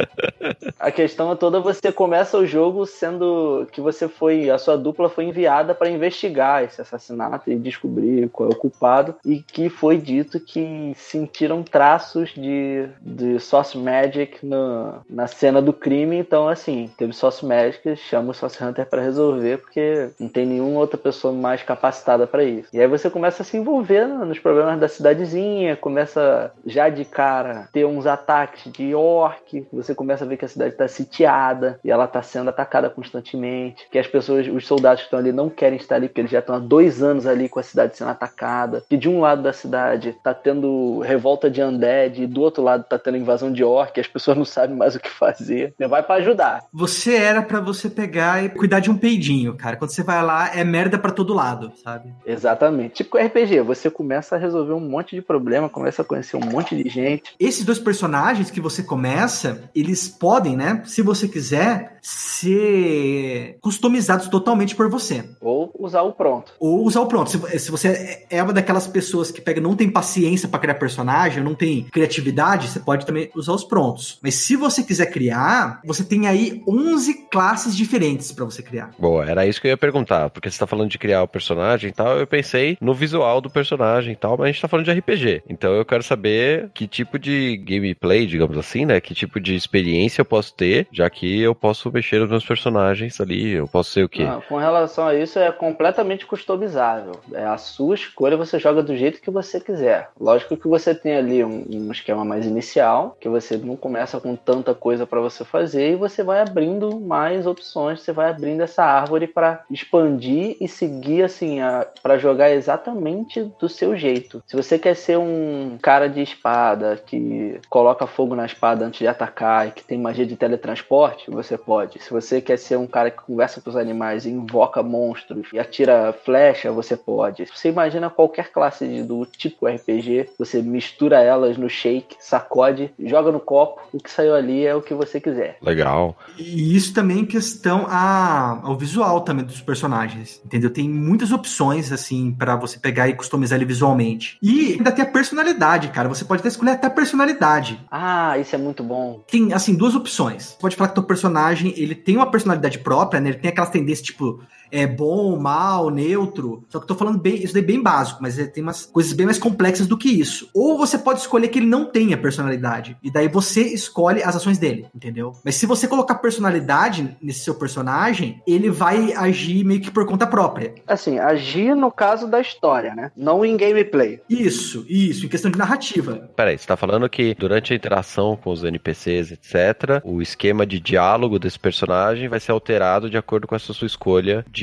A 0.78 0.90
questão 0.90 1.32
é 1.32 1.36
toda 1.36 1.60
você 1.60 1.92
começa 1.92 2.36
o 2.38 2.46
jogo 2.46 2.86
sendo 2.86 3.66
que 3.72 3.80
você 3.80 4.08
foi, 4.08 4.50
a 4.50 4.58
sua 4.58 4.76
dupla 4.76 5.08
foi 5.08 5.24
enviada 5.24 5.74
para 5.74 5.90
investigar 5.90 6.64
esse 6.64 6.80
assassinato 6.80 7.50
e 7.50 7.56
descobrir 7.56 8.28
qual 8.30 8.50
é 8.50 8.52
o 8.52 8.56
culpado 8.56 9.14
e 9.24 9.40
que 9.40 9.68
foi 9.68 9.98
dito 9.98 10.40
que 10.40 10.92
sentiram 10.96 11.62
traços 11.62 12.30
de, 12.34 12.86
de 13.00 13.38
Source 13.38 13.76
Magic 13.76 14.39
no, 14.46 14.94
na 15.08 15.26
cena 15.26 15.60
do 15.60 15.72
crime, 15.72 16.16
então 16.16 16.48
assim, 16.48 16.90
teve 16.96 17.12
Source 17.12 17.44
Magic, 17.44 17.96
chama 17.96 18.30
o 18.30 18.34
Source 18.34 18.62
Hunter 18.62 18.86
para 18.86 19.02
resolver, 19.02 19.58
porque 19.58 20.10
não 20.18 20.28
tem 20.28 20.46
nenhuma 20.46 20.80
outra 20.80 20.98
pessoa 20.98 21.32
mais 21.32 21.62
capacitada 21.62 22.26
para 22.26 22.44
isso. 22.44 22.68
E 22.72 22.80
aí 22.80 22.86
você 22.86 23.10
começa 23.10 23.42
a 23.42 23.44
se 23.44 23.56
envolver 23.56 24.06
nos 24.06 24.38
problemas 24.38 24.78
da 24.78 24.88
cidadezinha, 24.88 25.76
começa 25.76 26.52
já 26.66 26.88
de 26.88 27.04
cara 27.04 27.68
ter 27.72 27.84
uns 27.84 28.06
ataques 28.06 28.70
de 28.72 28.94
orc, 28.94 29.66
você 29.72 29.94
começa 29.94 30.24
a 30.24 30.28
ver 30.28 30.36
que 30.36 30.44
a 30.44 30.48
cidade 30.48 30.72
está 30.72 30.88
sitiada 30.88 31.78
e 31.84 31.90
ela 31.90 32.04
está 32.04 32.22
sendo 32.22 32.50
atacada 32.50 32.90
constantemente, 32.90 33.86
que 33.90 33.98
as 33.98 34.06
pessoas, 34.06 34.46
os 34.48 34.66
soldados 34.66 35.02
que 35.02 35.06
estão 35.06 35.18
ali 35.18 35.32
não 35.32 35.48
querem 35.48 35.78
estar 35.78 35.96
ali 35.96 36.08
porque 36.08 36.20
eles 36.20 36.30
já 36.30 36.40
estão 36.40 36.54
há 36.54 36.58
dois 36.58 37.02
anos 37.02 37.26
ali 37.26 37.48
com 37.48 37.58
a 37.58 37.62
cidade 37.62 37.96
sendo 37.96 38.10
atacada, 38.10 38.82
que 38.88 38.96
de 38.96 39.08
um 39.08 39.20
lado 39.20 39.42
da 39.42 39.52
cidade 39.52 40.10
está 40.10 40.34
tendo 40.34 41.00
revolta 41.00 41.50
de 41.50 41.62
undead 41.62 42.22
e 42.22 42.26
do 42.26 42.40
outro 42.40 42.62
lado 42.62 42.82
está 42.82 42.98
tendo 42.98 43.16
invasão 43.16 43.52
de 43.52 43.64
orc, 43.64 43.98
as 43.98 44.06
pessoas 44.06 44.29
pessoa 44.30 44.34
não 44.34 44.44
sabe 44.44 44.74
mais 44.74 44.94
o 44.94 45.00
que 45.00 45.10
fazer. 45.10 45.74
Você 45.76 45.86
vai 45.86 46.02
para 46.02 46.16
ajudar. 46.16 46.64
Você 46.72 47.14
era 47.14 47.42
para 47.42 47.60
você 47.60 47.88
pegar 47.90 48.44
e 48.44 48.48
cuidar 48.48 48.80
de 48.80 48.90
um 48.90 48.96
peidinho, 48.96 49.54
cara. 49.54 49.76
Quando 49.76 49.90
você 49.90 50.02
vai 50.02 50.22
lá, 50.22 50.54
é 50.54 50.64
merda 50.64 50.98
para 50.98 51.10
todo 51.10 51.34
lado, 51.34 51.72
sabe? 51.82 52.12
Exatamente. 52.24 52.94
Tipo 52.94 53.18
RPG, 53.18 53.60
você 53.60 53.90
começa 53.90 54.36
a 54.36 54.38
resolver 54.38 54.72
um 54.72 54.80
monte 54.80 55.16
de 55.16 55.22
problema, 55.22 55.68
começa 55.68 56.02
a 56.02 56.04
conhecer 56.04 56.36
um 56.36 56.40
monte 56.40 56.80
de 56.80 56.88
gente. 56.88 57.34
Esses 57.38 57.64
dois 57.64 57.78
personagens 57.78 58.50
que 58.50 58.60
você 58.60 58.82
começa, 58.82 59.70
eles 59.74 60.08
podem, 60.08 60.56
né, 60.56 60.82
se 60.84 61.02
você 61.02 61.28
quiser, 61.28 61.98
ser 62.02 63.56
customizados 63.60 64.28
totalmente 64.28 64.74
por 64.74 64.88
você. 64.88 65.24
Ou 65.40 65.72
usar 65.78 66.02
o 66.02 66.12
pronto. 66.12 66.52
Ou 66.58 66.84
usar 66.84 67.00
o 67.00 67.06
pronto. 67.06 67.30
Se, 67.30 67.58
se 67.58 67.70
você 67.70 68.26
é 68.30 68.42
uma 68.42 68.52
daquelas 68.52 68.86
pessoas 68.86 69.30
que 69.30 69.40
pega 69.40 69.60
não 69.60 69.76
tem 69.76 69.90
paciência 69.90 70.48
para 70.48 70.60
criar 70.60 70.74
personagem, 70.74 71.42
não 71.42 71.54
tem 71.54 71.84
criatividade, 71.84 72.68
você 72.68 72.80
pode 72.80 73.06
também 73.06 73.30
usar 73.34 73.52
os 73.52 73.64
prontos. 73.64 74.18
Mas 74.22 74.34
se 74.34 74.56
você 74.56 74.82
quiser 74.82 75.06
criar, 75.06 75.80
você 75.84 76.04
tem 76.04 76.26
aí 76.26 76.62
11 76.66 77.28
classes 77.30 77.76
diferentes 77.76 78.32
para 78.32 78.44
você 78.44 78.62
criar. 78.62 78.90
Boa, 78.98 79.24
era 79.24 79.46
isso 79.46 79.60
que 79.60 79.66
eu 79.66 79.70
ia 79.70 79.76
perguntar, 79.76 80.30
porque 80.30 80.50
você 80.50 80.58
tá 80.58 80.66
falando 80.66 80.90
de 80.90 80.98
criar 80.98 81.22
o 81.22 81.28
personagem 81.28 81.90
e 81.90 81.92
tal, 81.92 82.18
eu 82.18 82.26
pensei 82.26 82.76
no 82.80 82.94
visual 82.94 83.40
do 83.40 83.50
personagem 83.50 84.12
e 84.12 84.16
tal, 84.16 84.36
mas 84.36 84.44
a 84.44 84.52
gente 84.52 84.62
tá 84.62 84.68
falando 84.68 84.86
de 84.86 84.92
RPG. 84.92 85.42
Então 85.48 85.72
eu 85.72 85.84
quero 85.84 86.02
saber 86.02 86.70
que 86.74 86.86
tipo 86.86 87.18
de 87.18 87.56
gameplay, 87.56 88.26
digamos 88.26 88.56
assim, 88.56 88.84
né? 88.84 89.00
Que 89.00 89.14
tipo 89.14 89.40
de 89.40 89.54
experiência 89.54 90.20
eu 90.20 90.24
posso 90.24 90.54
ter, 90.54 90.86
já 90.92 91.08
que 91.08 91.40
eu 91.40 91.54
posso 91.54 91.89
mexer 91.92 92.20
nos 92.20 92.30
meus 92.30 92.44
personagens 92.44 93.20
ali, 93.20 93.52
eu 93.52 93.66
posso 93.66 93.90
ser 93.90 94.04
o 94.04 94.08
quê? 94.08 94.24
Não, 94.24 94.40
com 94.42 94.56
relação 94.56 95.06
a 95.06 95.14
isso, 95.14 95.38
é 95.38 95.50
completamente 95.52 96.26
customizável. 96.26 97.12
É 97.32 97.44
a 97.44 97.56
sua 97.56 97.94
escolha, 97.94 98.36
você 98.36 98.58
joga 98.58 98.82
do 98.82 98.96
jeito 98.96 99.20
que 99.20 99.30
você 99.30 99.60
quiser. 99.60 100.10
Lógico 100.18 100.56
que 100.56 100.68
você 100.68 100.94
tem 100.94 101.16
ali 101.16 101.44
um, 101.44 101.64
um 101.70 101.92
esquema 101.92 102.24
mais 102.24 102.46
inicial, 102.46 103.16
que 103.20 103.28
você 103.28 103.56
não 103.56 103.76
começa 103.76 104.20
com 104.20 104.36
tanta 104.36 104.74
coisa 104.74 105.06
para 105.06 105.20
você 105.20 105.44
fazer 105.44 105.92
e 105.92 105.96
você 105.96 106.22
vai 106.22 106.40
abrindo 106.40 107.00
mais 107.00 107.46
opções, 107.46 108.00
você 108.00 108.12
vai 108.12 108.30
abrindo 108.30 108.62
essa 108.62 108.84
árvore 108.84 109.26
para 109.26 109.64
expandir 109.70 110.56
e 110.60 110.68
seguir 110.68 111.22
assim 111.22 111.58
para 112.02 112.18
jogar 112.18 112.50
exatamente 112.50 113.42
do 113.58 113.68
seu 113.68 113.96
jeito. 113.96 114.42
Se 114.46 114.56
você 114.56 114.78
quer 114.78 114.94
ser 114.94 115.18
um 115.18 115.78
cara 115.80 116.08
de 116.08 116.22
espada 116.22 117.00
que 117.04 117.60
coloca 117.68 118.06
fogo 118.06 118.34
na 118.34 118.46
espada 118.46 118.84
antes 118.84 119.00
de 119.00 119.06
atacar 119.06 119.68
e 119.68 119.72
que 119.72 119.82
tem 119.82 119.98
magia 119.98 120.26
de 120.26 120.36
teletransporte, 120.36 121.30
você 121.30 121.56
pode. 121.56 121.79
Se 122.00 122.10
você 122.10 122.40
quer 122.40 122.58
ser 122.58 122.76
um 122.76 122.86
cara 122.86 123.10
que 123.10 123.22
conversa 123.22 123.60
com 123.60 123.70
os 123.70 123.76
animais 123.76 124.24
e 124.24 124.30
invoca 124.30 124.82
monstros 124.82 125.48
e 125.52 125.58
atira 125.58 126.12
flecha, 126.24 126.72
você 126.72 126.96
pode. 126.96 127.46
Se 127.46 127.52
você 127.56 127.68
imagina 127.68 128.10
qualquer 128.10 128.50
classe 128.50 129.02
do 129.02 129.24
tipo 129.26 129.66
RPG, 129.66 130.30
você 130.38 130.62
mistura 130.62 131.22
elas 131.22 131.56
no 131.56 131.68
shake, 131.68 132.16
sacode, 132.18 132.92
joga 132.98 133.32
no 133.32 133.40
copo, 133.40 133.80
o 133.92 133.98
que 133.98 134.10
saiu 134.10 134.34
ali 134.34 134.64
é 134.66 134.74
o 134.74 134.82
que 134.82 134.94
você 134.94 135.20
quiser. 135.20 135.58
Legal. 135.62 136.16
E 136.38 136.76
isso 136.76 136.92
também 136.92 137.20
em 137.20 137.26
questão 137.26 137.86
a, 137.88 138.60
ao 138.62 138.76
visual 138.76 139.20
também 139.20 139.44
dos 139.44 139.60
personagens, 139.60 140.40
entendeu? 140.44 140.70
Tem 140.70 140.88
muitas 140.88 141.32
opções, 141.32 141.92
assim, 141.92 142.32
para 142.32 142.56
você 142.56 142.78
pegar 142.78 143.08
e 143.08 143.14
customizar 143.14 143.58
ele 143.58 143.64
visualmente. 143.64 144.38
E 144.42 144.74
ainda 144.74 144.92
tem 144.92 145.04
a 145.04 145.08
personalidade, 145.08 145.88
cara. 145.88 146.08
Você 146.08 146.24
pode 146.24 146.40
até 146.40 146.48
escolher 146.48 146.72
até 146.72 146.86
a 146.86 146.90
personalidade. 146.90 147.80
Ah, 147.90 148.38
isso 148.38 148.54
é 148.54 148.58
muito 148.58 148.82
bom. 148.82 149.22
Tem, 149.30 149.52
assim, 149.52 149.74
duas 149.74 149.94
opções. 149.94 150.50
Você 150.50 150.56
pode 150.60 150.76
falar 150.76 150.88
que 150.88 150.94
teu 150.94 151.02
personagem, 151.02 151.69
ele 151.76 151.94
tem 151.94 152.16
uma 152.16 152.30
personalidade 152.30 152.78
própria, 152.78 153.20
né? 153.20 153.30
Ele 153.30 153.38
tem 153.38 153.50
aquelas 153.50 153.70
tendências, 153.70 154.06
tipo, 154.06 154.42
é 154.70 154.86
bom, 154.86 155.38
mal, 155.38 155.90
neutro. 155.90 156.64
Só 156.68 156.78
que 156.78 156.84
eu 156.84 156.88
tô 156.88 156.94
falando 156.94 157.18
bem, 157.18 157.42
isso 157.42 157.54
daí 157.54 157.62
é 157.62 157.66
bem 157.66 157.82
básico, 157.82 158.22
mas 158.22 158.36
tem 158.52 158.62
umas 158.62 158.86
coisas 158.86 159.12
bem 159.12 159.26
mais 159.26 159.38
complexas 159.38 159.86
do 159.86 159.98
que 159.98 160.08
isso. 160.08 160.48
Ou 160.54 160.78
você 160.78 160.98
pode 160.98 161.20
escolher 161.20 161.48
que 161.48 161.58
ele 161.58 161.66
não 161.66 161.84
tenha 161.84 162.16
personalidade. 162.16 162.96
E 163.02 163.10
daí 163.10 163.28
você 163.28 163.62
escolhe 163.62 164.22
as 164.22 164.36
ações 164.36 164.58
dele, 164.58 164.86
entendeu? 164.94 165.32
Mas 165.44 165.56
se 165.56 165.66
você 165.66 165.86
colocar 165.86 166.16
personalidade 166.16 167.16
nesse 167.20 167.40
seu 167.40 167.54
personagem, 167.54 168.40
ele 168.46 168.70
vai 168.70 169.12
agir 169.12 169.64
meio 169.64 169.80
que 169.80 169.90
por 169.90 170.06
conta 170.06 170.26
própria. 170.26 170.74
Assim, 170.86 171.18
agir 171.18 171.74
no 171.74 171.90
caso 171.90 172.26
da 172.26 172.40
história, 172.40 172.94
né? 172.94 173.10
Não 173.16 173.44
em 173.44 173.56
gameplay. 173.56 174.20
Isso, 174.28 174.84
isso, 174.88 175.26
em 175.26 175.28
questão 175.28 175.50
de 175.50 175.58
narrativa. 175.58 176.30
Peraí, 176.36 176.58
você 176.58 176.66
tá 176.66 176.76
falando 176.76 177.08
que 177.08 177.34
durante 177.38 177.72
a 177.72 177.76
interação 177.76 178.36
com 178.36 178.50
os 178.50 178.64
NPCs, 178.64 179.32
etc., 179.32 180.00
o 180.04 180.20
esquema 180.22 180.66
de 180.66 180.80
diálogo 180.80 181.38
desse 181.38 181.58
personagem 181.58 182.28
vai 182.28 182.40
ser 182.40 182.52
alterado 182.52 183.10
de 183.10 183.16
acordo 183.16 183.46
com 183.46 183.54
essa 183.54 183.72
sua 183.72 183.86
escolha 183.86 184.44
de 184.50 184.59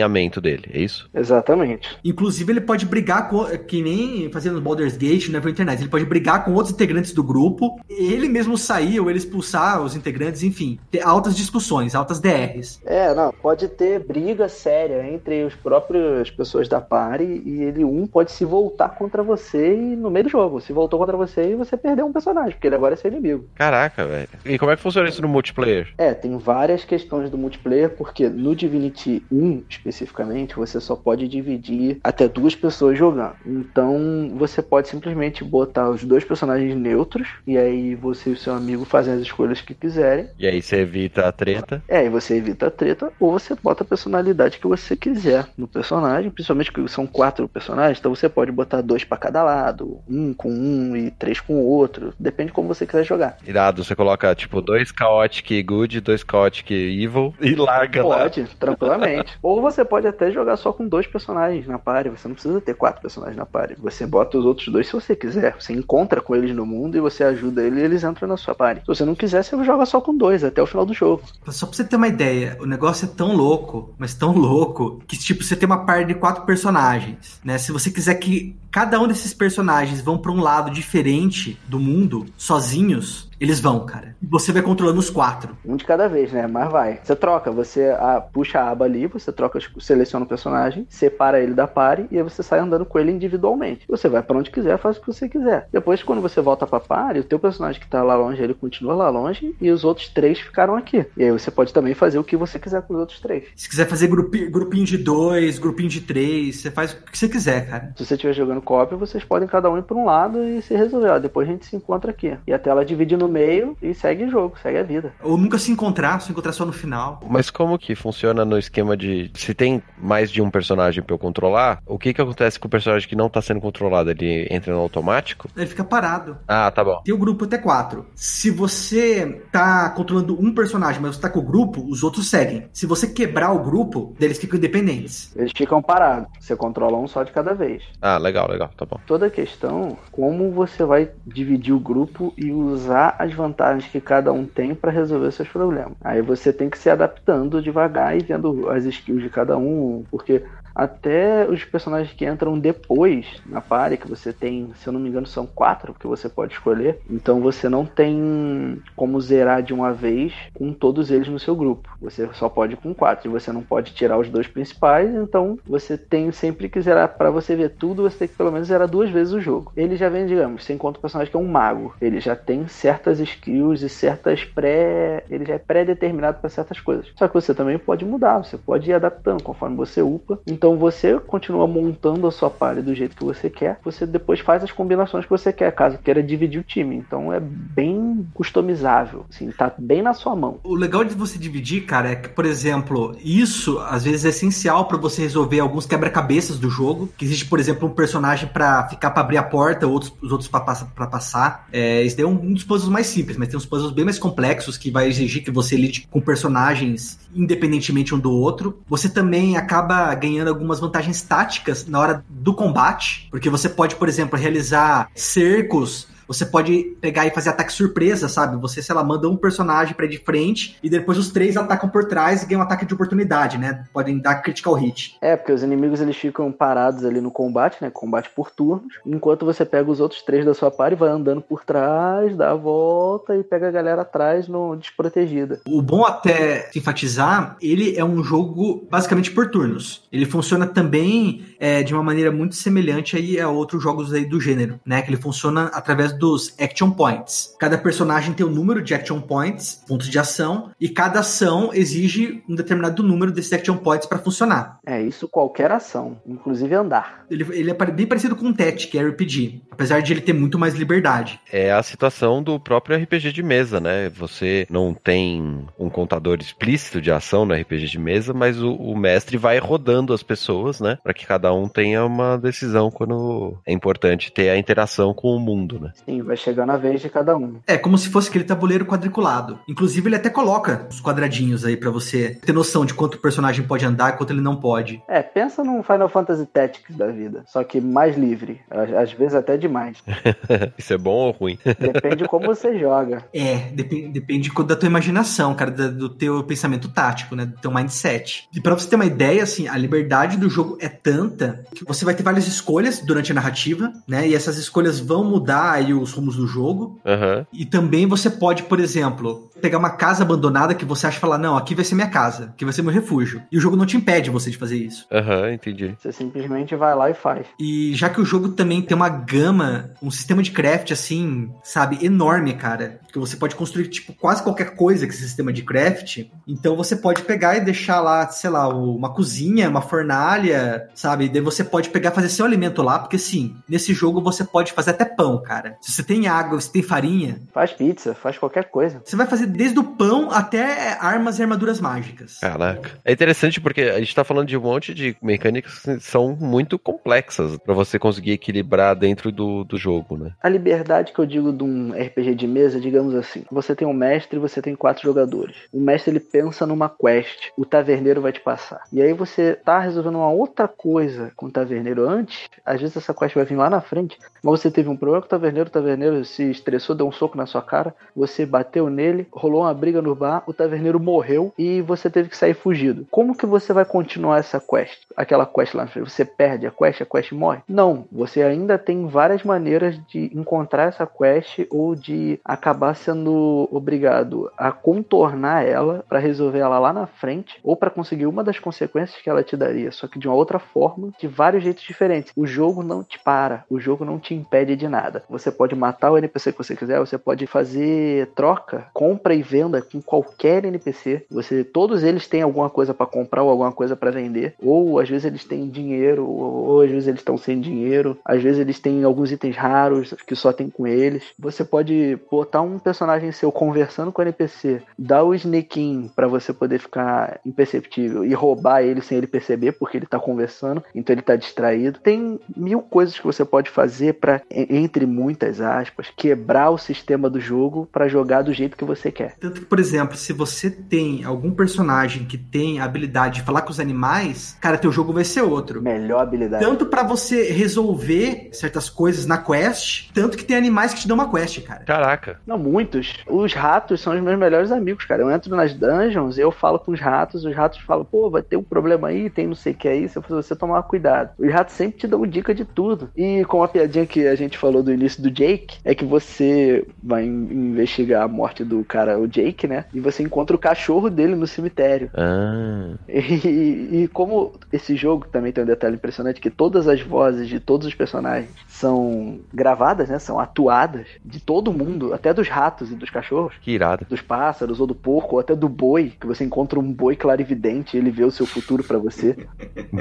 treinamento 0.00 0.40
dele, 0.40 0.64
é 0.72 0.80
isso? 0.80 1.08
Exatamente. 1.14 1.98
Inclusive, 2.04 2.52
ele 2.52 2.60
pode 2.60 2.86
brigar 2.86 3.28
com. 3.28 3.44
Que 3.58 3.82
nem 3.82 4.30
fazendo 4.30 4.60
Baldur's 4.60 4.96
Gate, 4.96 5.28
né? 5.28 5.40
Pela 5.40 5.50
internet. 5.50 5.80
Ele 5.80 5.88
pode 5.88 6.04
brigar 6.04 6.44
com 6.44 6.52
outros 6.52 6.72
integrantes 6.72 7.12
do 7.12 7.22
grupo, 7.22 7.80
ele 7.88 8.28
mesmo 8.28 8.56
sair 8.56 9.00
ou 9.00 9.10
ele 9.10 9.18
expulsar 9.18 9.82
os 9.82 9.96
integrantes, 9.96 10.42
enfim. 10.42 10.78
Ter 10.90 11.02
altas 11.02 11.36
discussões, 11.36 11.94
altas 11.94 12.20
DRs. 12.20 12.80
É, 12.84 13.14
não, 13.14 13.32
pode 13.32 13.68
ter 13.68 14.00
briga 14.00 14.48
séria 14.48 15.06
entre 15.06 15.44
os 15.44 15.54
próprios 15.54 16.30
pessoas 16.30 16.68
da 16.68 16.80
party 16.80 17.42
e 17.44 17.62
ele, 17.62 17.84
um, 17.84 18.06
pode 18.06 18.32
se 18.32 18.44
voltar 18.44 18.90
contra 18.90 19.22
você 19.22 19.74
e 19.74 19.96
no 19.96 20.10
meio 20.10 20.24
do 20.24 20.30
jogo. 20.30 20.60
Se 20.60 20.72
voltou 20.72 20.98
contra 20.98 21.16
você 21.16 21.50
e 21.50 21.54
você 21.54 21.76
perdeu 21.76 22.06
um 22.06 22.12
personagem, 22.12 22.52
porque 22.52 22.66
ele 22.66 22.76
agora 22.76 22.94
é 22.94 22.96
seu 22.96 23.10
inimigo. 23.10 23.46
Caraca, 23.54 24.06
velho. 24.06 24.28
E 24.44 24.58
como 24.58 24.70
é 24.70 24.76
que 24.76 24.82
funciona 24.82 25.08
isso 25.08 25.22
no 25.22 25.28
multiplayer? 25.28 25.88
É, 25.98 26.14
tem 26.14 26.36
várias 26.38 26.84
questões 26.84 27.30
do 27.30 27.38
multiplayer, 27.38 27.90
porque 27.90 28.28
no 28.28 28.54
Divinity 28.54 29.19
1, 29.30 29.64
especificamente, 29.68 30.56
você 30.56 30.80
só 30.80 30.96
pode 30.96 31.28
dividir 31.28 31.98
até 32.02 32.28
duas 32.28 32.54
pessoas 32.54 32.98
jogando. 32.98 33.34
Então, 33.44 34.32
você 34.36 34.62
pode 34.62 34.88
simplesmente 34.88 35.44
botar 35.44 35.90
os 35.90 36.04
dois 36.04 36.24
personagens 36.24 36.74
neutros, 36.74 37.28
e 37.46 37.56
aí 37.56 37.94
você 37.94 38.30
e 38.30 38.32
o 38.32 38.36
seu 38.36 38.54
amigo 38.54 38.84
fazem 38.84 39.14
as 39.14 39.20
escolhas 39.20 39.60
que 39.60 39.74
quiserem. 39.74 40.28
E 40.38 40.46
aí 40.46 40.60
você 40.62 40.76
evita 40.76 41.26
a 41.26 41.32
treta. 41.32 41.82
É, 41.88 42.04
e 42.04 42.08
você 42.08 42.36
evita 42.36 42.66
a 42.66 42.70
treta, 42.70 43.12
ou 43.18 43.32
você 43.32 43.54
bota 43.60 43.82
a 43.82 43.86
personalidade 43.86 44.58
que 44.58 44.66
você 44.66 44.96
quiser 44.96 45.46
no 45.56 45.66
personagem, 45.66 46.30
principalmente 46.30 46.72
que 46.72 46.86
são 46.88 47.06
quatro 47.06 47.48
personagens, 47.48 47.98
então 47.98 48.14
você 48.14 48.28
pode 48.28 48.52
botar 48.52 48.80
dois 48.80 49.04
pra 49.04 49.18
cada 49.18 49.42
lado, 49.42 50.00
um 50.08 50.32
com 50.32 50.50
um 50.50 50.96
e 50.96 51.10
três 51.10 51.40
com 51.40 51.54
o 51.54 51.66
outro, 51.66 52.12
depende 52.18 52.48
de 52.48 52.54
como 52.54 52.68
você 52.68 52.86
quiser 52.86 53.04
jogar. 53.04 53.36
Irado, 53.46 53.84
você 53.84 53.94
coloca 53.94 54.34
tipo 54.34 54.60
dois 54.60 54.92
chaotic 54.96 55.62
good, 55.62 56.00
dois 56.00 56.24
chaotic 56.28 56.70
evil 56.70 57.34
e 57.40 57.54
larga 57.54 58.06
lá. 58.06 58.18
Pode, 58.20 58.44
tranquilamente. 58.58 59.09
Ou 59.42 59.60
você 59.60 59.84
pode 59.84 60.06
até 60.06 60.30
jogar 60.30 60.56
só 60.56 60.72
com 60.72 60.86
dois 60.86 61.06
personagens 61.06 61.66
na 61.66 61.78
party. 61.78 62.10
Você 62.10 62.28
não 62.28 62.34
precisa 62.34 62.60
ter 62.60 62.74
quatro 62.74 63.02
personagens 63.02 63.36
na 63.36 63.46
party. 63.46 63.76
Você 63.78 64.06
bota 64.06 64.38
os 64.38 64.44
outros 64.44 64.68
dois 64.68 64.86
se 64.86 64.92
você 64.92 65.16
quiser. 65.16 65.54
Você 65.58 65.72
encontra 65.72 66.20
com 66.20 66.34
eles 66.34 66.54
no 66.54 66.66
mundo 66.66 66.96
e 66.96 67.00
você 67.00 67.24
ajuda 67.24 67.62
eles 67.62 67.78
e 67.78 67.82
eles 67.82 68.04
entram 68.04 68.28
na 68.28 68.36
sua 68.36 68.54
party. 68.54 68.80
Se 68.80 68.86
você 68.86 69.04
não 69.04 69.14
quiser, 69.14 69.42
você 69.42 69.62
joga 69.64 69.86
só 69.86 70.00
com 70.00 70.16
dois 70.16 70.44
até 70.44 70.62
o 70.62 70.66
final 70.66 70.84
do 70.84 70.94
jogo. 70.94 71.22
Só 71.48 71.66
pra 71.66 71.76
você 71.76 71.84
ter 71.84 71.96
uma 71.96 72.08
ideia, 72.08 72.56
o 72.60 72.66
negócio 72.66 73.06
é 73.06 73.08
tão 73.08 73.34
louco, 73.34 73.94
mas 73.98 74.14
tão 74.14 74.32
louco, 74.32 75.00
que 75.06 75.16
tipo, 75.16 75.42
você 75.42 75.56
tem 75.56 75.66
uma 75.66 75.84
party 75.84 76.06
de 76.06 76.14
quatro 76.14 76.44
personagens, 76.44 77.40
né? 77.44 77.58
Se 77.58 77.72
você 77.72 77.90
quiser 77.90 78.14
que 78.14 78.56
cada 78.70 79.00
um 79.00 79.08
desses 79.08 79.34
personagens 79.34 80.00
vão 80.00 80.18
pra 80.18 80.32
um 80.32 80.40
lado 80.40 80.70
diferente 80.70 81.58
do 81.68 81.78
mundo, 81.78 82.26
sozinhos, 82.36 83.29
eles 83.40 83.60
vão, 83.60 83.86
cara. 83.86 84.14
E 84.22 84.26
você 84.26 84.52
vai 84.52 84.62
controlando 84.62 84.98
os 84.98 85.10
quatro. 85.10 85.56
Um 85.64 85.76
de 85.76 85.84
cada 85.84 86.08
vez, 86.08 86.32
né? 86.32 86.46
Mas 86.46 86.70
vai. 86.70 87.00
Você 87.02 87.16
troca, 87.16 87.50
você 87.50 87.88
ah, 87.98 88.20
puxa 88.20 88.60
a 88.60 88.70
aba 88.70 88.84
ali, 88.84 89.06
você 89.06 89.32
troca, 89.32 89.58
seleciona 89.78 90.24
o 90.24 90.28
personagem, 90.28 90.86
separa 90.88 91.40
ele 91.40 91.54
da 91.54 91.66
party 91.66 92.06
e 92.10 92.16
aí 92.16 92.22
você 92.22 92.42
sai 92.42 92.60
andando 92.60 92.84
com 92.84 92.98
ele 92.98 93.10
individualmente. 93.12 93.84
Você 93.88 94.08
vai 94.08 94.22
pra 94.22 94.36
onde 94.36 94.50
quiser, 94.50 94.78
faz 94.78 94.96
o 94.96 95.00
que 95.00 95.06
você 95.06 95.28
quiser. 95.28 95.68
Depois, 95.72 96.02
quando 96.02 96.20
você 96.20 96.40
volta 96.40 96.66
pra 96.66 96.80
party, 96.80 97.20
o 97.20 97.24
teu 97.24 97.38
personagem 97.38 97.80
que 97.80 97.88
tá 97.88 98.02
lá 98.02 98.16
longe, 98.16 98.42
ele 98.42 98.54
continua 98.54 98.94
lá 98.94 99.08
longe 99.08 99.54
e 99.60 99.70
os 99.70 99.84
outros 99.84 100.08
três 100.08 100.38
ficaram 100.38 100.76
aqui. 100.76 101.06
E 101.16 101.24
aí 101.24 101.30
você 101.30 101.50
pode 101.50 101.72
também 101.72 101.94
fazer 101.94 102.18
o 102.18 102.24
que 102.24 102.36
você 102.36 102.58
quiser 102.58 102.82
com 102.82 102.94
os 102.94 103.00
outros 103.00 103.20
três. 103.20 103.44
Se 103.56 103.68
quiser 103.68 103.86
fazer 103.86 104.08
grupi- 104.08 104.48
grupinho 104.48 104.84
de 104.84 104.98
dois, 104.98 105.58
grupinho 105.58 105.88
de 105.88 106.00
três, 106.00 106.56
você 106.60 106.70
faz 106.70 106.92
o 106.92 106.96
que 106.96 107.16
você 107.16 107.28
quiser, 107.28 107.68
cara. 107.68 107.92
Se 107.96 108.04
você 108.04 108.14
estiver 108.14 108.32
jogando 108.32 108.60
co-op, 108.60 108.94
vocês 108.96 109.24
podem 109.24 109.48
cada 109.48 109.70
um 109.70 109.78
ir 109.78 109.82
pra 109.82 109.96
um 109.96 110.04
lado 110.04 110.42
e 110.44 110.60
se 110.62 110.74
resolver. 110.74 111.08
Ó, 111.08 111.18
depois 111.18 111.48
a 111.48 111.52
gente 111.52 111.66
se 111.66 111.76
encontra 111.76 112.10
aqui. 112.10 112.36
E 112.46 112.52
a 112.52 112.58
tela 112.58 112.84
divide 112.84 113.16
no 113.16 113.29
meio 113.30 113.76
e 113.80 113.94
segue 113.94 114.24
o 114.24 114.30
jogo, 114.30 114.58
segue 114.62 114.78
a 114.78 114.82
vida. 114.82 115.12
Ou 115.22 115.36
nunca 115.36 115.58
se 115.58 115.70
encontrar, 115.70 116.20
se 116.20 116.30
encontrar 116.30 116.52
só 116.52 116.64
no 116.64 116.72
final. 116.72 117.20
Mas 117.28 117.50
como 117.50 117.78
que 117.78 117.94
funciona 117.94 118.44
no 118.44 118.58
esquema 118.58 118.96
de 118.96 119.30
se 119.34 119.54
tem 119.54 119.82
mais 119.96 120.30
de 120.30 120.42
um 120.42 120.50
personagem 120.50 121.02
pra 121.02 121.14
eu 121.14 121.18
controlar, 121.18 121.80
o 121.86 121.98
que 121.98 122.12
que 122.12 122.20
acontece 122.20 122.58
com 122.58 122.66
o 122.66 122.70
personagem 122.70 123.08
que 123.08 123.16
não 123.16 123.28
tá 123.28 123.40
sendo 123.40 123.60
controlado? 123.60 124.10
Ele 124.10 124.46
entra 124.50 124.72
no 124.72 124.80
automático? 124.80 125.48
Ele 125.56 125.66
fica 125.66 125.84
parado. 125.84 126.38
Ah, 126.46 126.70
tá 126.70 126.82
bom. 126.82 127.00
Tem 127.04 127.14
o 127.14 127.18
grupo 127.18 127.44
até 127.44 127.58
quatro. 127.58 128.06
Se 128.14 128.50
você 128.50 129.42
tá 129.52 129.90
controlando 129.90 130.40
um 130.40 130.54
personagem, 130.54 131.00
mas 131.00 131.16
você 131.16 131.22
tá 131.22 131.30
com 131.30 131.40
o 131.40 131.44
grupo, 131.44 131.84
os 131.88 132.02
outros 132.02 132.28
seguem. 132.28 132.68
Se 132.72 132.86
você 132.86 133.06
quebrar 133.06 133.52
o 133.52 133.62
grupo, 133.62 134.14
eles 134.20 134.38
ficam 134.38 134.58
independentes. 134.58 135.34
Eles 135.36 135.52
ficam 135.54 135.82
parados. 135.82 136.28
Você 136.40 136.56
controla 136.56 136.98
um 136.98 137.06
só 137.06 137.22
de 137.22 137.32
cada 137.32 137.54
vez. 137.54 137.82
Ah, 138.00 138.18
legal, 138.18 138.50
legal, 138.50 138.70
tá 138.76 138.84
bom. 138.84 138.98
Toda 139.06 139.26
a 139.26 139.30
questão, 139.30 139.96
como 140.10 140.50
você 140.52 140.84
vai 140.84 141.10
dividir 141.26 141.72
o 141.72 141.80
grupo 141.80 142.32
e 142.36 142.52
usar 142.52 143.16
as 143.20 143.34
vantagens 143.34 143.86
que 143.90 144.00
cada 144.00 144.32
um 144.32 144.46
tem 144.46 144.74
para 144.74 144.90
resolver 144.90 145.30
seus 145.32 145.48
problemas. 145.48 145.92
Aí 146.02 146.22
você 146.22 146.52
tem 146.52 146.70
que 146.70 146.78
se 146.78 146.88
adaptando 146.88 147.60
devagar 147.60 148.16
e 148.16 148.20
vendo 148.20 148.70
as 148.70 148.84
skills 148.86 149.22
de 149.22 149.28
cada 149.28 149.58
um, 149.58 150.04
porque 150.10 150.42
até 150.80 151.46
os 151.46 151.62
personagens 151.62 152.16
que 152.16 152.24
entram 152.24 152.58
depois 152.58 153.26
na 153.44 153.60
party, 153.60 153.98
que 153.98 154.08
você 154.08 154.32
tem, 154.32 154.70
se 154.76 154.86
eu 154.86 154.94
não 154.94 155.00
me 155.00 155.10
engano, 155.10 155.26
são 155.26 155.46
quatro 155.46 155.92
que 155.92 156.06
você 156.06 156.26
pode 156.26 156.54
escolher. 156.54 156.98
Então 157.10 157.40
você 157.40 157.68
não 157.68 157.84
tem 157.84 158.80
como 158.96 159.20
zerar 159.20 159.62
de 159.62 159.74
uma 159.74 159.92
vez 159.92 160.32
com 160.54 160.72
todos 160.72 161.10
eles 161.10 161.28
no 161.28 161.38
seu 161.38 161.54
grupo. 161.54 161.90
Você 162.00 162.26
só 162.32 162.48
pode 162.48 162.76
com 162.76 162.94
quatro. 162.94 163.28
E 163.28 163.30
você 163.30 163.52
não 163.52 163.60
pode 163.60 163.92
tirar 163.92 164.16
os 164.18 164.30
dois 164.30 164.46
principais, 164.46 165.14
então 165.14 165.58
você 165.66 165.98
tem 165.98 166.32
sempre 166.32 166.68
que 166.68 166.80
zerar. 166.80 167.08
Para 167.16 167.30
você 167.30 167.54
ver 167.54 167.70
tudo, 167.70 168.02
você 168.02 168.20
tem 168.20 168.28
que 168.28 168.36
pelo 168.36 168.50
menos 168.50 168.68
zerar 168.68 168.88
duas 168.88 169.10
vezes 169.10 169.34
o 169.34 169.40
jogo. 169.40 169.72
Ele 169.76 169.96
já 169.96 170.08
vem, 170.08 170.24
digamos, 170.24 170.64
você 170.64 170.72
encontra 170.72 170.98
um 170.98 171.02
personagem 171.02 171.30
que 171.30 171.36
é 171.36 171.40
um 171.40 171.46
mago. 171.46 171.94
Ele 172.00 172.20
já 172.20 172.34
tem 172.34 172.66
certas 172.68 173.20
skills 173.20 173.82
e 173.82 173.88
certas 173.90 174.44
pré. 174.44 175.24
Ele 175.28 175.44
já 175.44 175.54
é 175.54 175.58
pré-determinado 175.58 176.38
para 176.40 176.48
certas 176.48 176.80
coisas. 176.80 177.12
Só 177.16 177.28
que 177.28 177.34
você 177.34 177.54
também 177.54 177.78
pode 177.78 178.04
mudar, 178.06 178.38
você 178.38 178.56
pode 178.56 178.88
ir 178.88 178.94
adaptando 178.94 179.42
conforme 179.42 179.76
você 179.76 180.00
upa. 180.00 180.38
Então 180.46 180.69
você 180.76 181.18
continua 181.18 181.66
montando 181.66 182.26
a 182.26 182.30
sua 182.30 182.50
party 182.50 182.82
do 182.82 182.94
jeito 182.94 183.16
que 183.16 183.24
você 183.24 183.48
quer. 183.50 183.78
Você 183.84 184.06
depois 184.06 184.40
faz 184.40 184.62
as 184.62 184.72
combinações 184.72 185.24
que 185.24 185.30
você 185.30 185.52
quer, 185.52 185.70
caso 185.72 185.98
queira 185.98 186.22
dividir 186.22 186.60
o 186.60 186.64
time. 186.64 186.96
Então 186.96 187.32
é 187.32 187.40
bem 187.40 188.26
customizável, 188.34 189.24
assim, 189.30 189.50
tá 189.50 189.72
bem 189.78 190.02
na 190.02 190.12
sua 190.14 190.34
mão. 190.36 190.58
O 190.64 190.74
legal 190.74 191.04
de 191.04 191.14
você 191.14 191.38
dividir, 191.38 191.82
cara, 191.86 192.10
é 192.10 192.16
que, 192.16 192.28
por 192.28 192.44
exemplo, 192.44 193.16
isso 193.24 193.78
às 193.80 194.04
vezes 194.04 194.24
é 194.24 194.28
essencial 194.28 194.86
pra 194.86 194.96
você 194.98 195.22
resolver 195.22 195.60
alguns 195.60 195.86
quebra-cabeças 195.86 196.58
do 196.58 196.68
jogo. 196.68 197.08
Que 197.16 197.24
existe, 197.24 197.46
por 197.46 197.58
exemplo, 197.58 197.88
um 197.88 197.92
personagem 197.92 198.48
pra 198.48 198.88
ficar 198.88 199.10
pra 199.10 199.22
abrir 199.22 199.36
a 199.38 199.42
porta, 199.42 199.86
outros, 199.86 200.12
os 200.22 200.32
outros 200.32 200.48
pra, 200.48 200.60
passa- 200.60 200.86
pra 200.94 201.06
passar. 201.06 201.66
É, 201.72 202.02
esse 202.04 202.16
daí 202.16 202.24
é 202.24 202.28
um, 202.28 202.32
um 202.32 202.52
dos 202.52 202.64
puzzles 202.64 202.90
mais 202.90 203.06
simples, 203.06 203.36
mas 203.36 203.48
tem 203.48 203.56
uns 203.56 203.66
puzzles 203.66 203.92
bem 203.92 204.04
mais 204.04 204.18
complexos 204.18 204.76
que 204.76 204.90
vai 204.90 205.08
exigir 205.08 205.42
que 205.42 205.50
você 205.50 205.76
lide 205.76 206.06
com 206.10 206.20
personagens 206.20 207.18
independentemente 207.34 208.14
um 208.14 208.18
do 208.18 208.32
outro. 208.32 208.80
Você 208.88 209.08
também 209.08 209.56
acaba 209.56 210.12
ganhando 210.14 210.49
algumas 210.50 210.80
vantagens 210.80 211.22
táticas 211.22 211.86
na 211.86 211.98
hora 211.98 212.24
do 212.28 212.52
combate, 212.54 213.28
porque 213.30 213.48
você 213.48 213.68
pode, 213.68 213.96
por 213.96 214.08
exemplo, 214.08 214.38
realizar 214.38 215.08
cercos 215.14 216.08
você 216.30 216.46
pode 216.46 216.96
pegar 217.00 217.26
e 217.26 217.30
fazer 217.30 217.50
ataque 217.50 217.72
surpresa, 217.72 218.28
sabe? 218.28 218.56
Você, 218.60 218.80
sei 218.80 218.94
lá, 218.94 219.02
manda 219.02 219.28
um 219.28 219.36
personagem 219.36 219.94
pra 219.94 220.06
ir 220.06 220.10
de 220.10 220.18
frente 220.18 220.78
e 220.80 220.88
depois 220.88 221.18
os 221.18 221.30
três 221.32 221.56
atacam 221.56 221.88
por 221.88 222.04
trás 222.04 222.44
e 222.44 222.46
ganham 222.46 222.60
um 222.60 222.64
ataque 222.64 222.86
de 222.86 222.94
oportunidade, 222.94 223.58
né? 223.58 223.84
Podem 223.92 224.16
dar 224.16 224.36
critical 224.36 224.74
hit. 224.74 225.16
É, 225.20 225.34
porque 225.34 225.50
os 225.50 225.64
inimigos 225.64 226.00
eles 226.00 226.16
ficam 226.16 226.52
parados 226.52 227.04
ali 227.04 227.20
no 227.20 227.32
combate, 227.32 227.78
né? 227.80 227.90
Combate 227.90 228.30
por 228.30 228.48
turnos. 228.52 228.94
Enquanto 229.04 229.44
você 229.44 229.64
pega 229.64 229.90
os 229.90 229.98
outros 229.98 230.22
três 230.22 230.44
da 230.44 230.54
sua 230.54 230.70
party, 230.70 230.94
vai 230.94 231.08
andando 231.08 231.42
por 231.42 231.64
trás, 231.64 232.36
dá 232.36 232.52
a 232.52 232.54
volta 232.54 233.34
e 233.36 233.42
pega 233.42 233.66
a 233.66 233.72
galera 233.72 234.02
atrás 234.02 234.46
no 234.46 234.76
desprotegida. 234.76 235.60
O 235.66 235.82
bom 235.82 236.04
até 236.04 236.70
enfatizar, 236.76 237.56
ele 237.60 237.96
é 237.96 238.04
um 238.04 238.22
jogo 238.22 238.86
basicamente 238.88 239.32
por 239.32 239.50
turnos. 239.50 240.04
Ele 240.12 240.26
funciona 240.26 240.64
também 240.64 241.44
é, 241.58 241.82
de 241.82 241.92
uma 241.92 242.04
maneira 242.04 242.30
muito 242.30 242.54
semelhante 242.54 243.16
aí 243.16 243.40
a 243.40 243.48
outros 243.48 243.82
jogos 243.82 244.12
aí 244.12 244.24
do 244.24 244.40
gênero, 244.40 244.78
né? 244.86 245.02
Que 245.02 245.10
ele 245.10 245.20
funciona 245.20 245.64
através 245.74 246.19
dos 246.20 246.54
action 246.60 246.90
points. 246.90 247.56
Cada 247.58 247.78
personagem 247.78 248.34
tem 248.34 248.44
um 248.44 248.50
número 248.50 248.82
de 248.82 248.94
action 248.94 249.20
points, 249.20 249.82
pontos 249.88 250.08
de 250.08 250.18
ação, 250.18 250.70
e 250.78 250.88
cada 250.88 251.20
ação 251.20 251.70
exige 251.72 252.42
um 252.46 252.54
determinado 252.54 253.02
número 253.02 253.32
desses 253.32 253.52
action 253.52 253.78
points 253.78 254.06
para 254.06 254.18
funcionar. 254.18 254.78
É, 254.86 255.00
isso 255.02 255.26
qualquer 255.26 255.72
ação, 255.72 256.20
inclusive 256.26 256.74
andar. 256.74 257.24
Ele, 257.30 257.46
ele 257.52 257.70
é 257.70 257.74
bem 257.74 258.06
parecido 258.06 258.36
com 258.36 258.48
o 258.48 258.52
TET, 258.52 258.88
que 258.88 258.98
é 258.98 259.02
RPG, 259.02 259.62
apesar 259.70 260.02
de 260.02 260.12
ele 260.12 260.20
ter 260.20 260.34
muito 260.34 260.58
mais 260.58 260.74
liberdade. 260.74 261.40
É 261.50 261.72
a 261.72 261.82
situação 261.82 262.42
do 262.42 262.60
próprio 262.60 262.98
RPG 263.02 263.32
de 263.32 263.42
mesa, 263.42 263.80
né? 263.80 264.10
Você 264.10 264.66
não 264.68 264.92
tem 264.92 265.66
um 265.78 265.88
contador 265.88 266.38
explícito 266.40 267.00
de 267.00 267.10
ação 267.10 267.46
no 267.46 267.54
RPG 267.54 267.86
de 267.86 267.98
mesa, 267.98 268.34
mas 268.34 268.60
o, 268.60 268.74
o 268.74 268.96
mestre 268.96 269.38
vai 269.38 269.58
rodando 269.58 270.12
as 270.12 270.22
pessoas, 270.22 270.80
né? 270.80 270.98
Pra 271.02 271.14
que 271.14 271.26
cada 271.26 271.52
um 271.54 271.68
tenha 271.68 272.04
uma 272.04 272.36
decisão 272.36 272.90
quando 272.90 273.56
é 273.66 273.72
importante 273.72 274.32
ter 274.32 274.50
a 274.50 274.58
interação 274.58 275.14
com 275.14 275.34
o 275.34 275.40
mundo, 275.40 275.78
né? 275.80 275.92
Sim, 276.10 276.22
vai 276.22 276.36
chegando 276.36 276.70
a 276.70 276.76
vez 276.76 277.00
de 277.00 277.08
cada 277.08 277.36
um. 277.36 277.60
É 277.68 277.78
como 277.78 277.96
se 277.96 278.08
fosse 278.08 278.28
aquele 278.28 278.42
tabuleiro 278.42 278.84
quadriculado. 278.84 279.60
Inclusive, 279.68 280.08
ele 280.08 280.16
até 280.16 280.28
coloca 280.28 280.88
os 280.90 281.00
quadradinhos 281.00 281.64
aí 281.64 281.76
pra 281.76 281.88
você 281.88 282.36
ter 282.44 282.52
noção 282.52 282.84
de 282.84 282.92
quanto 282.92 283.14
o 283.14 283.18
personagem 283.18 283.64
pode 283.64 283.86
andar 283.86 284.14
e 284.14 284.16
quanto 284.16 284.32
ele 284.32 284.40
não 284.40 284.56
pode. 284.56 285.00
É, 285.06 285.22
pensa 285.22 285.62
num 285.62 285.84
Final 285.84 286.08
Fantasy 286.08 286.46
Tactics 286.46 286.96
da 286.96 287.06
vida, 287.06 287.44
só 287.46 287.62
que 287.62 287.80
mais 287.80 288.16
livre, 288.16 288.60
às, 288.68 289.12
vezes 289.12 289.34
até 289.34 289.56
demais. 289.56 290.02
Isso 290.76 290.92
é 290.92 290.98
bom 290.98 291.26
ou 291.26 291.30
ruim? 291.30 291.56
Depende 291.64 292.26
como 292.26 292.46
você 292.46 292.76
joga. 292.76 293.24
É, 293.32 293.70
depende, 293.72 294.08
depende 294.08 294.50
da 294.64 294.74
tua 294.74 294.88
imaginação, 294.88 295.54
cara, 295.54 295.70
do 295.70 296.08
teu 296.08 296.42
pensamento 296.42 296.88
tático, 296.88 297.36
né? 297.36 297.46
Do 297.46 297.56
teu 297.58 297.70
mindset. 297.70 298.48
E 298.52 298.60
pra 298.60 298.74
você 298.74 298.88
ter 298.88 298.96
uma 298.96 299.06
ideia, 299.06 299.44
assim, 299.44 299.68
a 299.68 299.76
liberdade 299.76 300.36
do 300.36 300.50
jogo 300.50 300.76
é 300.80 300.88
tanta 300.88 301.64
que 301.72 301.84
você 301.84 302.04
vai 302.04 302.14
ter 302.14 302.24
várias 302.24 302.48
escolhas 302.48 302.98
durante 302.98 303.30
a 303.30 303.34
narrativa, 303.34 303.92
né? 304.08 304.26
E 304.26 304.34
essas 304.34 304.56
escolhas 304.56 304.98
vão 304.98 305.22
mudar 305.22 305.72
aí 305.72 305.99
os 306.02 306.12
rumos 306.12 306.36
do 306.36 306.46
jogo. 306.46 306.98
Aham. 307.04 307.46
E 307.52 307.64
também 307.64 308.06
você 308.06 308.30
pode, 308.30 308.62
por 308.64 308.80
exemplo, 308.80 309.49
pegar 309.60 309.78
uma 309.78 309.90
casa 309.90 310.22
abandonada 310.22 310.74
que 310.74 310.84
você 310.84 311.06
acha 311.06 311.16
e 311.16 311.20
falar, 311.20 311.38
não, 311.38 311.56
aqui 311.56 311.74
vai 311.74 311.84
ser 311.84 311.94
minha 311.94 312.08
casa, 312.08 312.46
aqui 312.46 312.64
vai 312.64 312.72
ser 312.74 312.82
meu 312.82 312.92
refúgio. 312.92 313.42
E 313.50 313.58
o 313.58 313.60
jogo 313.60 313.76
não 313.76 313.86
te 313.86 313.96
impede 313.96 314.30
você 314.30 314.50
de 314.50 314.56
fazer 314.58 314.76
isso. 314.78 315.06
Aham, 315.12 315.52
entendi. 315.52 315.94
Você 315.98 316.12
simplesmente 316.12 316.74
vai 316.74 316.94
lá 316.94 317.10
e 317.10 317.14
faz. 317.14 317.46
E 317.58 317.94
já 317.94 318.08
que 318.08 318.20
o 318.20 318.24
jogo 318.24 318.50
também 318.50 318.82
tem 318.82 318.96
uma 318.96 319.08
gama, 319.08 319.90
um 320.02 320.10
sistema 320.10 320.42
de 320.42 320.50
craft 320.50 320.90
assim, 320.92 321.50
sabe, 321.62 322.04
enorme, 322.04 322.54
cara. 322.54 323.00
Que 323.12 323.18
você 323.18 323.36
pode 323.36 323.56
construir, 323.56 323.88
tipo, 323.88 324.12
quase 324.14 324.42
qualquer 324.42 324.74
coisa 324.76 325.06
com 325.06 325.12
esse 325.12 325.22
sistema 325.22 325.52
de 325.52 325.62
craft. 325.62 326.26
Então 326.46 326.76
você 326.76 326.94
pode 326.96 327.22
pegar 327.22 327.56
e 327.56 327.60
deixar 327.60 328.00
lá, 328.00 328.28
sei 328.28 328.50
lá, 328.50 328.68
uma 328.68 329.12
cozinha, 329.12 329.68
uma 329.68 329.82
fornalha, 330.24 330.88
sabe? 330.94 331.24
E 331.24 331.28
daí 331.28 331.40
você 331.40 331.64
pode 331.64 331.90
pegar 331.90 332.10
e 332.10 332.14
fazer 332.14 332.28
seu 332.28 332.44
alimento 332.44 332.82
lá, 332.82 332.98
porque 332.98 333.18
sim, 333.18 333.56
nesse 333.68 333.92
jogo 333.92 334.20
você 334.20 334.44
pode 334.44 334.72
fazer 334.72 334.90
até 334.90 335.04
pão, 335.04 335.42
cara. 335.42 335.76
Se 335.80 335.90
você 335.92 336.02
tem 336.02 336.28
água, 336.28 336.60
se 336.60 336.70
tem 336.72 336.82
farinha, 336.82 337.40
Faz 337.52 337.72
pizza, 337.72 338.14
faz 338.14 338.38
qualquer 338.38 338.64
coisa. 338.70 339.00
você 339.04 339.16
vai 339.16 339.26
fazer 339.26 339.46
desde 339.50 339.78
o 339.78 339.84
pão 339.84 340.30
até 340.30 340.96
armas 341.00 341.38
e 341.38 341.42
armaduras 341.42 341.80
mágicas. 341.80 342.38
Caraca. 342.38 342.90
É 343.04 343.12
interessante 343.12 343.60
porque 343.60 343.82
a 343.82 343.98
gente 343.98 344.14
tá 344.14 344.24
falando 344.24 344.48
de 344.48 344.56
um 344.56 344.60
monte 344.60 344.94
de 344.94 345.16
mecânicas 345.22 345.80
que 345.80 346.00
são 346.00 346.36
muito 346.38 346.78
complexas 346.78 347.56
pra 347.58 347.74
você 347.74 347.98
conseguir 347.98 348.32
equilibrar 348.32 348.94
dentro 348.96 349.30
do, 349.32 349.64
do 349.64 349.76
jogo, 349.76 350.16
né? 350.16 350.32
A 350.42 350.48
liberdade 350.48 351.12
que 351.12 351.18
eu 351.18 351.26
digo 351.26 351.52
de 351.52 351.64
um 351.64 351.92
RPG 351.92 352.34
de 352.34 352.46
mesa, 352.46 352.80
digamos 352.80 353.14
assim, 353.14 353.44
você 353.50 353.74
tem 353.74 353.86
um 353.86 353.92
mestre 353.92 354.38
e 354.38 354.40
você 354.40 354.62
tem 354.62 354.74
quatro 354.74 355.02
jogadores. 355.02 355.56
O 355.72 355.80
mestre 355.80 356.12
ele 356.12 356.20
pensa 356.20 356.66
numa 356.66 356.88
quest, 356.88 357.50
o 357.56 357.64
taverneiro 357.64 358.20
vai 358.20 358.32
te 358.32 358.40
passar. 358.40 358.82
E 358.92 359.00
aí 359.02 359.12
você 359.12 359.54
tá 359.54 359.78
resolvendo 359.80 360.16
uma 360.16 360.30
outra 360.30 360.68
coisa 360.68 361.32
com 361.36 361.46
o 361.46 361.50
taverneiro 361.50 362.08
antes, 362.08 362.48
às 362.64 362.80
vezes 362.80 362.96
essa 362.96 363.14
quest 363.14 363.34
vai 363.34 363.44
vir 363.44 363.56
lá 363.56 363.68
na 363.68 363.80
frente, 363.80 364.18
mas 364.42 364.60
você 364.60 364.70
teve 364.70 364.88
um 364.88 364.96
problema 364.96 365.22
com 365.22 365.26
o 365.26 365.30
taverneiro, 365.30 365.68
o 365.68 365.72
taverneiro 365.72 366.24
se 366.24 366.50
estressou, 366.50 366.96
deu 366.96 367.06
um 367.06 367.12
soco 367.12 367.36
na 367.36 367.46
sua 367.46 367.62
cara, 367.62 367.94
você 368.14 368.44
bateu 368.46 368.88
nele, 368.88 369.26
rolou 369.40 369.62
uma 369.62 369.72
briga 369.72 370.02
no 370.02 370.14
bar, 370.14 370.42
o 370.46 370.52
taverneiro 370.52 371.00
morreu 371.00 371.52
e 371.58 371.80
você 371.80 372.10
teve 372.10 372.28
que 372.28 372.36
sair 372.36 372.52
fugido. 372.52 373.06
Como 373.10 373.34
que 373.34 373.46
você 373.46 373.72
vai 373.72 373.86
continuar 373.86 374.38
essa 374.38 374.60
quest? 374.60 375.00
Aquela 375.16 375.46
quest 375.46 375.74
lá 375.74 375.84
na 375.84 375.88
frente, 375.88 376.10
você 376.10 376.24
perde 376.24 376.66
a 376.66 376.70
quest, 376.70 377.00
a 377.00 377.06
quest 377.06 377.32
morre? 377.32 377.62
Não, 377.66 378.04
você 378.12 378.42
ainda 378.42 378.76
tem 378.76 379.06
várias 379.06 379.42
maneiras 379.42 379.98
de 380.06 380.30
encontrar 380.34 380.88
essa 380.88 381.06
quest 381.06 381.60
ou 381.70 381.94
de 381.94 382.38
acabar 382.44 382.94
sendo 382.94 383.66
obrigado 383.72 384.50
a 384.58 384.70
contornar 384.70 385.66
ela 385.66 386.04
para 386.06 386.18
resolver 386.18 386.58
ela 386.58 386.78
lá 386.78 386.92
na 386.92 387.06
frente 387.06 387.58
ou 387.62 387.74
para 387.74 387.90
conseguir 387.90 388.26
uma 388.26 388.44
das 388.44 388.58
consequências 388.58 389.20
que 389.22 389.30
ela 389.30 389.42
te 389.42 389.56
daria, 389.56 389.90
só 389.90 390.06
que 390.06 390.18
de 390.18 390.28
uma 390.28 390.36
outra 390.36 390.58
forma, 390.58 391.10
de 391.18 391.26
vários 391.26 391.62
jeitos 391.62 391.82
diferentes. 391.82 392.32
O 392.36 392.46
jogo 392.46 392.82
não 392.82 393.02
te 393.02 393.18
para, 393.18 393.64
o 393.70 393.80
jogo 393.80 394.04
não 394.04 394.18
te 394.18 394.34
impede 394.34 394.76
de 394.76 394.86
nada. 394.86 395.22
Você 395.30 395.50
pode 395.50 395.74
matar 395.74 396.10
o 396.10 396.18
NPC 396.18 396.52
que 396.52 396.58
você 396.58 396.76
quiser, 396.76 396.98
você 396.98 397.16
pode 397.16 397.46
fazer 397.46 398.26
troca, 398.34 398.86
compra 398.92 399.29
e 399.34 399.42
venda 399.42 399.82
com 399.82 400.00
qualquer 400.00 400.64
NPC. 400.64 401.24
Você, 401.30 401.64
todos 401.64 402.02
eles 402.02 402.26
têm 402.26 402.42
alguma 402.42 402.70
coisa 402.70 402.94
para 402.94 403.06
comprar 403.06 403.42
ou 403.42 403.50
alguma 403.50 403.72
coisa 403.72 403.96
para 403.96 404.10
vender, 404.10 404.54
ou 404.62 404.98
às 404.98 405.08
vezes 405.08 405.24
eles 405.24 405.44
têm 405.44 405.68
dinheiro, 405.68 406.26
ou, 406.26 406.68
ou 406.68 406.80
às 406.82 406.90
vezes 406.90 407.08
eles 407.08 407.20
estão 407.20 407.36
sem 407.36 407.60
dinheiro, 407.60 408.16
às 408.24 408.42
vezes 408.42 408.60
eles 408.60 408.78
têm 408.78 409.04
alguns 409.04 409.32
itens 409.32 409.56
raros 409.56 410.14
que 410.26 410.34
só 410.34 410.52
tem 410.52 410.68
com 410.68 410.86
eles. 410.86 411.24
Você 411.38 411.64
pode 411.64 412.18
botar 412.30 412.62
um 412.62 412.78
personagem 412.78 413.32
seu 413.32 413.52
conversando 413.52 414.12
com 414.12 414.22
o 414.22 414.24
NPC, 414.24 414.82
dar 414.98 415.24
o 415.24 415.34
sneak 415.34 415.80
in 415.80 416.10
para 416.14 416.26
você 416.26 416.52
poder 416.52 416.78
ficar 416.78 417.40
imperceptível 417.44 418.24
e 418.24 418.32
roubar 418.34 418.82
ele 418.82 419.00
sem 419.00 419.18
ele 419.18 419.26
perceber 419.26 419.72
porque 419.72 419.96
ele 419.96 420.06
tá 420.06 420.18
conversando, 420.18 420.82
então 420.94 421.14
ele 421.14 421.22
tá 421.22 421.36
distraído. 421.36 421.98
Tem 422.00 422.38
mil 422.56 422.80
coisas 422.80 423.18
que 423.18 423.26
você 423.26 423.44
pode 423.44 423.70
fazer 423.70 424.14
para 424.14 424.42
entre 424.50 425.06
muitas 425.06 425.60
aspas, 425.60 426.10
quebrar 426.16 426.70
o 426.70 426.78
sistema 426.78 427.30
do 427.30 427.40
jogo 427.40 427.88
para 427.90 428.08
jogar 428.08 428.42
do 428.42 428.52
jeito 428.52 428.76
que 428.76 428.84
você 428.84 429.10
quer. 429.10 429.19
Tanto 429.40 429.60
que, 429.60 429.66
por 429.66 429.78
exemplo, 429.78 430.16
se 430.16 430.32
você 430.32 430.70
tem 430.70 431.24
algum 431.24 431.50
personagem 431.52 432.24
que 432.24 432.38
tem 432.38 432.80
a 432.80 432.84
habilidade 432.84 433.36
de 433.36 433.42
falar 433.42 433.62
com 433.62 433.70
os 433.70 433.80
animais, 433.80 434.56
cara, 434.60 434.78
teu 434.78 434.90
jogo 434.92 435.12
vai 435.12 435.24
ser 435.24 435.42
outro. 435.42 435.82
Melhor 435.82 436.20
habilidade. 436.22 436.64
Tanto 436.64 436.86
pra 436.86 437.02
você 437.02 437.50
resolver 437.52 438.48
certas 438.52 438.88
coisas 438.88 439.26
na 439.26 439.38
quest, 439.38 440.10
tanto 440.12 440.36
que 440.36 440.44
tem 440.44 440.56
animais 440.56 440.92
que 440.94 441.00
te 441.00 441.08
dão 441.08 441.16
uma 441.16 441.30
quest, 441.30 441.62
cara. 441.62 441.84
Caraca. 441.84 442.40
Não, 442.46 442.58
muitos. 442.58 443.18
Os 443.26 443.52
ratos 443.54 444.00
são 444.00 444.14
os 444.14 444.20
meus 444.22 444.38
melhores 444.38 444.70
amigos, 444.70 445.04
cara. 445.04 445.22
Eu 445.22 445.30
entro 445.30 445.54
nas 445.54 445.72
dungeons, 445.74 446.38
eu 446.38 446.50
falo 446.50 446.78
com 446.78 446.92
os 446.92 447.00
ratos, 447.00 447.44
os 447.44 447.54
ratos 447.54 447.78
falam, 447.80 448.04
pô, 448.04 448.30
vai 448.30 448.42
ter 448.42 448.56
um 448.56 448.62
problema 448.62 449.08
aí, 449.08 449.30
tem 449.30 449.46
não 449.46 449.54
sei 449.54 449.72
o 449.72 449.76
que 449.76 449.88
aí, 449.88 450.08
se 450.08 450.18
você 450.20 450.54
tomar 450.54 450.82
cuidado. 450.84 451.30
Os 451.38 451.50
ratos 451.52 451.74
sempre 451.74 451.98
te 451.98 452.06
dão 452.06 452.26
dica 452.26 452.54
de 452.54 452.64
tudo. 452.64 453.10
E 453.16 453.44
com 453.46 453.62
a 453.62 453.68
piadinha 453.68 454.06
que 454.06 454.26
a 454.26 454.34
gente 454.34 454.58
falou 454.58 454.82
do 454.82 454.92
início 454.92 455.22
do 455.22 455.30
Jake, 455.30 455.78
é 455.84 455.94
que 455.94 456.04
você 456.04 456.86
vai 457.02 457.24
in- 457.24 457.48
investigar 457.52 458.22
a 458.22 458.28
morte 458.28 458.64
do 458.64 458.84
cara, 458.84 459.09
o 459.18 459.26
Jake, 459.26 459.66
né? 459.66 459.84
E 459.92 460.00
você 460.00 460.22
encontra 460.22 460.54
o 460.54 460.58
cachorro 460.58 461.10
dele 461.10 461.34
no 461.34 461.46
cemitério. 461.46 462.10
Ah. 462.14 462.94
E, 463.08 464.02
e 464.02 464.08
como 464.12 464.52
esse 464.72 464.96
jogo 464.96 465.26
também 465.28 465.52
tem 465.52 465.64
um 465.64 465.66
detalhe 465.66 465.96
impressionante, 465.96 466.40
que 466.40 466.50
todas 466.50 466.88
as 466.88 467.00
vozes 467.00 467.48
de 467.48 467.58
todos 467.60 467.86
os 467.86 467.94
personagens 467.94 468.50
são 468.68 469.40
gravadas, 469.52 470.08
né? 470.08 470.18
São 470.18 470.38
atuadas 470.38 471.06
de 471.24 471.40
todo 471.40 471.72
mundo, 471.72 472.12
até 472.12 472.32
dos 472.32 472.48
ratos 472.48 472.90
e 472.90 472.94
dos 472.94 473.10
cachorros, 473.10 473.54
Que 473.60 473.72
irado. 473.72 474.06
dos 474.08 474.20
pássaros 474.20 474.80
ou 474.80 474.86
do 474.86 474.94
porco, 474.94 475.36
ou 475.36 475.40
até 475.40 475.54
do 475.54 475.68
boi, 475.68 476.12
que 476.20 476.26
você 476.26 476.44
encontra 476.44 476.78
um 476.78 476.92
boi 476.92 477.16
clarividente 477.16 477.96
e 477.96 478.00
ele 478.00 478.10
vê 478.10 478.24
o 478.24 478.30
seu 478.30 478.46
futuro 478.46 478.82
pra 478.84 478.98
você. 478.98 479.36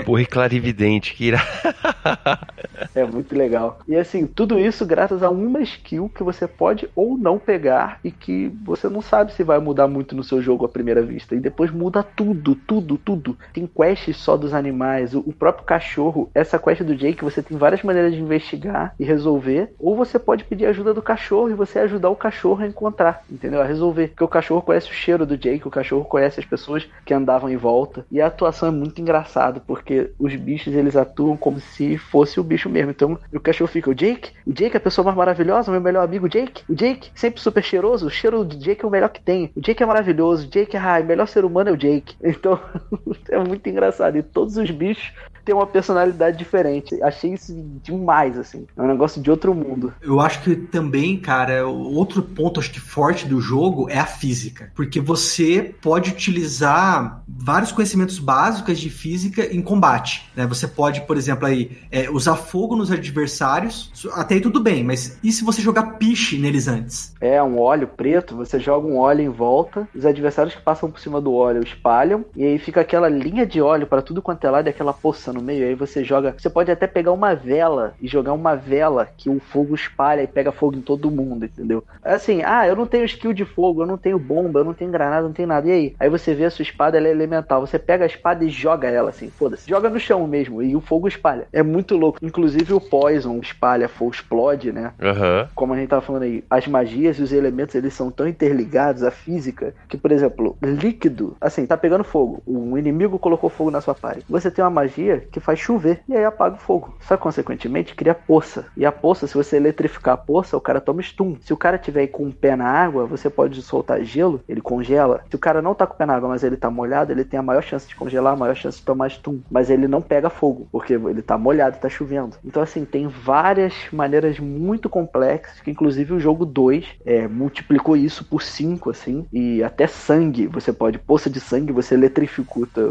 Boi 0.06 0.26
clarividente, 0.26 1.14
que 1.14 1.26
irado. 1.26 1.46
É 2.96 3.04
muito 3.06 3.36
legal. 3.36 3.80
E 3.88 3.96
assim, 3.96 4.26
tudo 4.26 4.58
isso 4.60 4.86
graças 4.86 5.22
a 5.22 5.30
uma 5.30 5.62
skill 5.62 6.10
que 6.10 6.24
você 6.24 6.48
pode 6.48 6.90
ou 6.96 7.18
não 7.18 7.38
pegar 7.38 8.00
e 8.04 8.12
que 8.12 8.52
você 8.64 8.89
não 8.90 9.02
sabe 9.02 9.34
se 9.34 9.44
vai 9.44 9.60
mudar 9.60 9.88
muito 9.88 10.16
no 10.16 10.24
seu 10.24 10.42
jogo 10.42 10.66
à 10.66 10.70
primeira 10.70 11.02
vista. 11.02 11.36
E 11.36 11.40
depois 11.40 11.72
muda 11.72 12.04
tudo, 12.04 12.56
tudo, 12.56 12.98
tudo. 12.98 13.38
Tem 13.54 13.68
quests 13.68 14.18
só 14.18 14.38
dos 14.38 14.54
animais, 14.54 15.14
o 15.16 15.34
próprio 15.34 15.66
cachorro. 15.66 16.30
Essa 16.34 16.60
quest 16.60 16.82
do 16.84 16.96
Jake 16.96 17.24
você 17.24 17.42
tem 17.42 17.58
várias 17.58 17.84
maneiras 17.84 18.14
de 18.14 18.20
investigar 18.20 18.94
e 19.00 19.04
resolver. 19.04 19.74
Ou 19.80 19.96
você 19.96 20.18
pode 20.18 20.44
pedir 20.44 20.66
ajuda 20.66 20.94
do 20.94 21.02
cachorro 21.02 21.50
e 21.50 21.54
você 21.54 21.80
ajudar 21.80 22.10
o 22.10 22.16
cachorro 22.16 22.64
a 22.64 22.68
encontrar, 22.68 23.24
entendeu? 23.30 23.62
A 23.62 23.66
resolver. 23.66 24.10
Porque 24.10 24.24
o 24.24 24.28
cachorro 24.28 24.62
conhece 24.62 24.90
o 24.90 24.94
cheiro 24.94 25.26
do 25.26 25.38
Jake, 25.38 25.68
o 25.68 25.72
cachorro 25.72 26.06
conhece 26.06 26.40
as 26.40 26.46
pessoas 26.46 26.88
que 27.06 27.14
andavam 27.14 27.50
em 27.50 27.58
volta. 27.58 28.06
E 28.12 28.22
a 28.22 28.28
atuação 28.28 28.70
é 28.70 28.72
muito 28.72 29.02
engraçada, 29.02 29.62
porque 29.66 30.12
os 30.18 30.36
bichos 30.36 30.74
eles 30.74 30.96
atuam 30.96 31.38
como 31.38 31.60
se 31.60 31.98
fosse 31.98 32.40
o 32.40 32.44
bicho 32.44 32.70
mesmo. 32.70 32.92
Então 32.92 33.18
o 33.34 33.40
cachorro 33.40 33.70
fica, 33.70 33.90
o 33.90 33.96
Jake, 33.96 34.32
o 34.46 34.54
Jake 34.54 34.76
é 34.76 34.78
a 34.78 34.82
pessoa 34.82 35.06
mais 35.06 35.18
maravilhosa, 35.18 35.72
meu 35.72 35.82
melhor 35.82 36.04
amigo, 36.04 36.30
Jake, 36.30 36.64
o 36.70 36.76
Jake, 36.76 37.12
sempre 37.14 37.42
super 37.42 37.64
cheiroso, 37.64 38.08
o 38.08 38.10
cheiro 38.10 38.44
do 38.44 38.58
Jake 38.58 38.79
é 38.84 38.88
o 38.88 38.92
melhor 38.92 39.10
que 39.10 39.22
tem. 39.22 39.52
O 39.56 39.62
Jake 39.62 39.82
é 39.82 39.86
maravilhoso, 39.86 40.48
o 40.48 40.50
Jake 40.50 40.76
é 40.76 40.80
ai, 40.80 41.02
o 41.02 41.06
melhor 41.06 41.28
ser 41.28 41.46
humano 41.46 41.70
é 41.70 41.74
o 41.74 41.78
Jake. 41.78 42.16
Então 42.22 42.60
é 43.30 43.38
muito 43.40 43.68
engraçado. 43.68 44.18
E 44.18 44.24
todos 44.24 44.58
os 44.58 44.70
bichos 44.72 45.14
têm 45.50 45.56
uma 45.56 45.66
personalidade 45.66 46.38
diferente. 46.38 47.02
Achei 47.02 47.34
isso 47.34 47.56
demais, 47.82 48.38
assim. 48.38 48.68
É 48.78 48.82
um 48.82 48.88
negócio 48.88 49.20
de 49.20 49.32
outro 49.32 49.56
mundo. 49.56 49.92
Eu 50.00 50.20
acho 50.20 50.44
que 50.44 50.56
também, 50.56 51.18
cara, 51.18 51.66
outro 51.68 52.22
ponto 52.22 52.60
acho 52.60 52.72
que 52.72 52.80
forte 52.80 53.28
do 53.28 53.42
jogo 53.42 53.90
é 53.90 53.98
a 53.98 54.06
física, 54.06 54.72
porque 54.76 55.00
você 55.00 55.74
pode 55.82 56.12
utilizar 56.12 57.24
vários 57.28 57.72
conhecimentos 57.72 58.20
básicos 58.20 58.80
de 58.80 58.92
física 58.92 59.44
em 59.52 59.62
combate, 59.62 60.30
né? 60.36 60.46
Você 60.46 60.68
pode, 60.68 61.02
por 61.02 61.18
exemplo, 61.18 61.48
aí 61.48 61.72
é, 61.92 62.10
usar 62.12 62.36
fogo 62.36 62.76
nos 62.76 62.92
adversários, 62.92 63.92
até 64.14 64.36
aí 64.36 64.42
tudo 64.42 64.60
bem, 64.60 64.84
mas 64.84 65.18
e 65.24 65.32
se 65.32 65.44
você 65.44 65.62
jogar 65.62 65.98
piche 65.98 66.38
neles 66.38 66.68
antes? 66.68 67.16
É 67.20 67.42
um 67.42 67.60
óleo 67.60 67.88
preto, 67.88 68.36
você 68.36 68.60
joga 68.60 68.86
um 68.86 68.98
óleo 68.98 69.22
em 69.22 69.30
volta, 69.30 69.88
os 69.96 70.06
adversários 70.06 70.54
que 70.54 70.62
passam 70.62 70.92
por 70.92 71.00
cima 71.00 71.20
do 71.20 71.34
óleo 71.34 71.64
espalham, 71.64 72.24
e 72.36 72.44
aí 72.44 72.60
fica 72.60 72.82
aquela 72.82 73.10
linha 73.10 73.46
de 73.46 73.62
óleo 73.62 73.88
para 73.88 74.02
tudo 74.02 74.22
quanto 74.22 74.46
é 74.46 74.50
lado 74.52 74.68
e 74.68 74.70
aquela 74.70 74.94
poça 74.94 75.34
no 75.34 75.39
meio. 75.42 75.68
Aí 75.68 75.76
você 75.76 76.04
joga. 76.04 76.36
Você 76.38 76.50
pode 76.50 76.72
até 76.72 76.88
pegar 76.88 77.12
uma 77.12 77.36
vela 77.36 77.94
e 78.02 78.08
jogar 78.08 78.34
uma 78.34 78.56
vela 78.56 79.08
que 79.18 79.30
o 79.30 79.40
fogo 79.40 79.76
espalha 79.76 80.24
e 80.24 80.28
pega 80.28 80.52
fogo 80.52 80.76
em 80.76 80.82
todo 80.82 81.12
mundo, 81.12 81.46
entendeu? 81.46 81.84
Assim, 82.04 82.42
ah, 82.44 82.68
eu 82.68 82.76
não 82.76 82.86
tenho 82.86 83.06
skill 83.06 83.34
de 83.34 83.46
fogo, 83.46 83.82
eu 83.84 83.88
não 83.88 83.98
tenho 83.98 84.20
bomba, 84.20 84.60
eu 84.60 84.66
não 84.66 84.74
tenho 84.74 84.92
granada, 84.92 85.22
eu 85.22 85.28
não 85.28 85.34
tenho 85.34 85.48
nada. 85.48 85.68
E 85.68 85.72
aí? 85.72 85.96
Aí 86.00 86.10
você 86.10 86.34
vê 86.34 86.46
a 86.46 86.52
sua 86.52 86.64
espada, 86.64 86.98
ela 86.98 87.08
é 87.08 87.12
elemental. 87.12 87.66
Você 87.66 87.80
pega 87.80 88.04
a 88.04 88.08
espada 88.08 88.44
e 88.44 88.50
joga 88.50 88.88
ela 88.88 89.10
assim, 89.10 89.30
foda-se. 89.30 89.70
Joga 89.70 89.90
no 89.90 90.00
chão 90.00 90.26
mesmo 90.28 90.62
e 90.62 90.76
o 90.76 90.82
fogo 90.82 91.08
espalha. 91.08 91.48
É 91.52 91.64
muito 91.64 91.96
louco. 91.98 92.20
Inclusive, 92.22 92.74
o 92.74 92.82
Poison 92.82 93.40
espalha 93.40 93.88
fogo, 93.88 94.12
explode, 94.12 94.72
né? 94.72 94.94
Aham. 95.02 95.48
Como 95.56 95.74
a 95.74 95.78
gente 95.78 95.90
tava 95.90 96.02
falando 96.02 96.24
aí, 96.24 96.44
as 96.50 96.68
magias 96.68 97.18
e 97.18 97.24
os 97.24 97.32
elementos 97.32 97.76
eles 97.76 97.94
são 97.94 98.12
tão 98.12 98.28
interligados 98.28 99.04
à 99.04 99.12
física 99.12 99.74
que, 99.88 99.98
por 99.98 100.12
exemplo, 100.12 100.58
líquido, 100.62 101.36
assim, 101.40 101.66
tá 101.66 101.78
pegando 101.78 102.04
fogo. 102.04 102.42
Um 102.48 102.78
inimigo 102.78 103.20
colocou 103.20 103.50
fogo 103.50 103.72
na 103.72 103.82
sua 103.82 103.96
parede. 103.96 104.26
Você 104.30 104.50
tem 104.50 104.64
uma 104.64 104.72
magia 104.72 105.24
que 105.32 105.40
faz 105.40 105.60
chover 105.60 106.02
e 106.08 106.16
aí 106.16 106.26
apaga 106.26 106.56
o 106.56 106.60
fogo. 106.60 106.96
Só 107.02 107.16
que, 107.16 107.24
consequentemente, 107.24 107.96
cria 107.96 108.14
poça. 108.14 108.66
E 108.76 108.86
a 108.86 108.92
poça, 108.92 109.28
se 109.28 109.34
você 109.34 109.58
eletrificar 109.58 110.14
a 110.16 110.18
poça, 110.18 110.58
o 110.58 110.62
cara 110.62 110.82
toma 110.82 111.02
stun. 111.02 111.38
Se 111.42 111.54
o 111.54 111.58
cara 111.58 111.78
tiver 111.78 112.08
com 112.08 112.28
o 112.28 112.34
pé 112.34 112.56
na 112.56 112.68
água, 112.68 113.06
você 113.06 113.30
pode 113.30 113.62
soltar 113.62 114.04
gelo, 114.04 114.42
ele 114.48 114.62
congela. 114.62 115.22
Se 115.30 115.36
o 115.36 115.40
cara 115.40 115.62
não 115.62 115.76
tá 115.76 115.86
com 115.86 115.94
o 115.94 115.98
pé 115.98 116.06
na 116.06 116.16
água, 116.16 116.30
mas 116.30 116.44
ele 116.44 116.58
tá 116.58 116.70
molhado, 116.70 117.12
ele 117.12 117.24
tem 117.24 117.40
a 117.40 117.44
maior 117.44 117.62
chance 117.62 117.88
de 117.88 117.96
congelar, 117.96 118.34
a 118.34 118.38
maior 118.38 118.56
chance 118.56 118.80
de 118.80 118.86
tomar 118.86 119.10
stun. 119.10 119.40
Mas 119.50 119.70
ele 119.70 119.88
não 119.88 120.02
pega 120.02 120.30
fogo, 120.30 120.68
porque 120.72 120.94
ele 120.94 121.22
tá 121.22 121.38
molhado, 121.38 121.78
tá 121.78 121.90
chovendo. 121.90 122.38
Então, 122.44 122.62
assim, 122.62 122.86
tem 122.86 123.08
várias 123.08 123.74
maneiras 123.92 124.40
muito 124.40 124.90
complexas, 124.90 125.60
que 125.62 125.72
inclusive 125.72 126.14
o 126.14 126.20
jogo 126.20 126.46
2 126.46 126.86
é, 127.06 127.28
multiplicou 127.28 127.96
isso 127.96 128.26
por 128.26 128.42
5, 128.42 128.90
assim, 128.90 129.26
e 129.32 129.64
até 129.64 129.88
sangue. 129.88 130.48
Você 130.48 130.74
pode, 130.74 130.98
poça 130.98 131.30
de 131.30 131.40
sangue, 131.40 131.72
você 131.72 131.94
eletrifica 131.96 132.40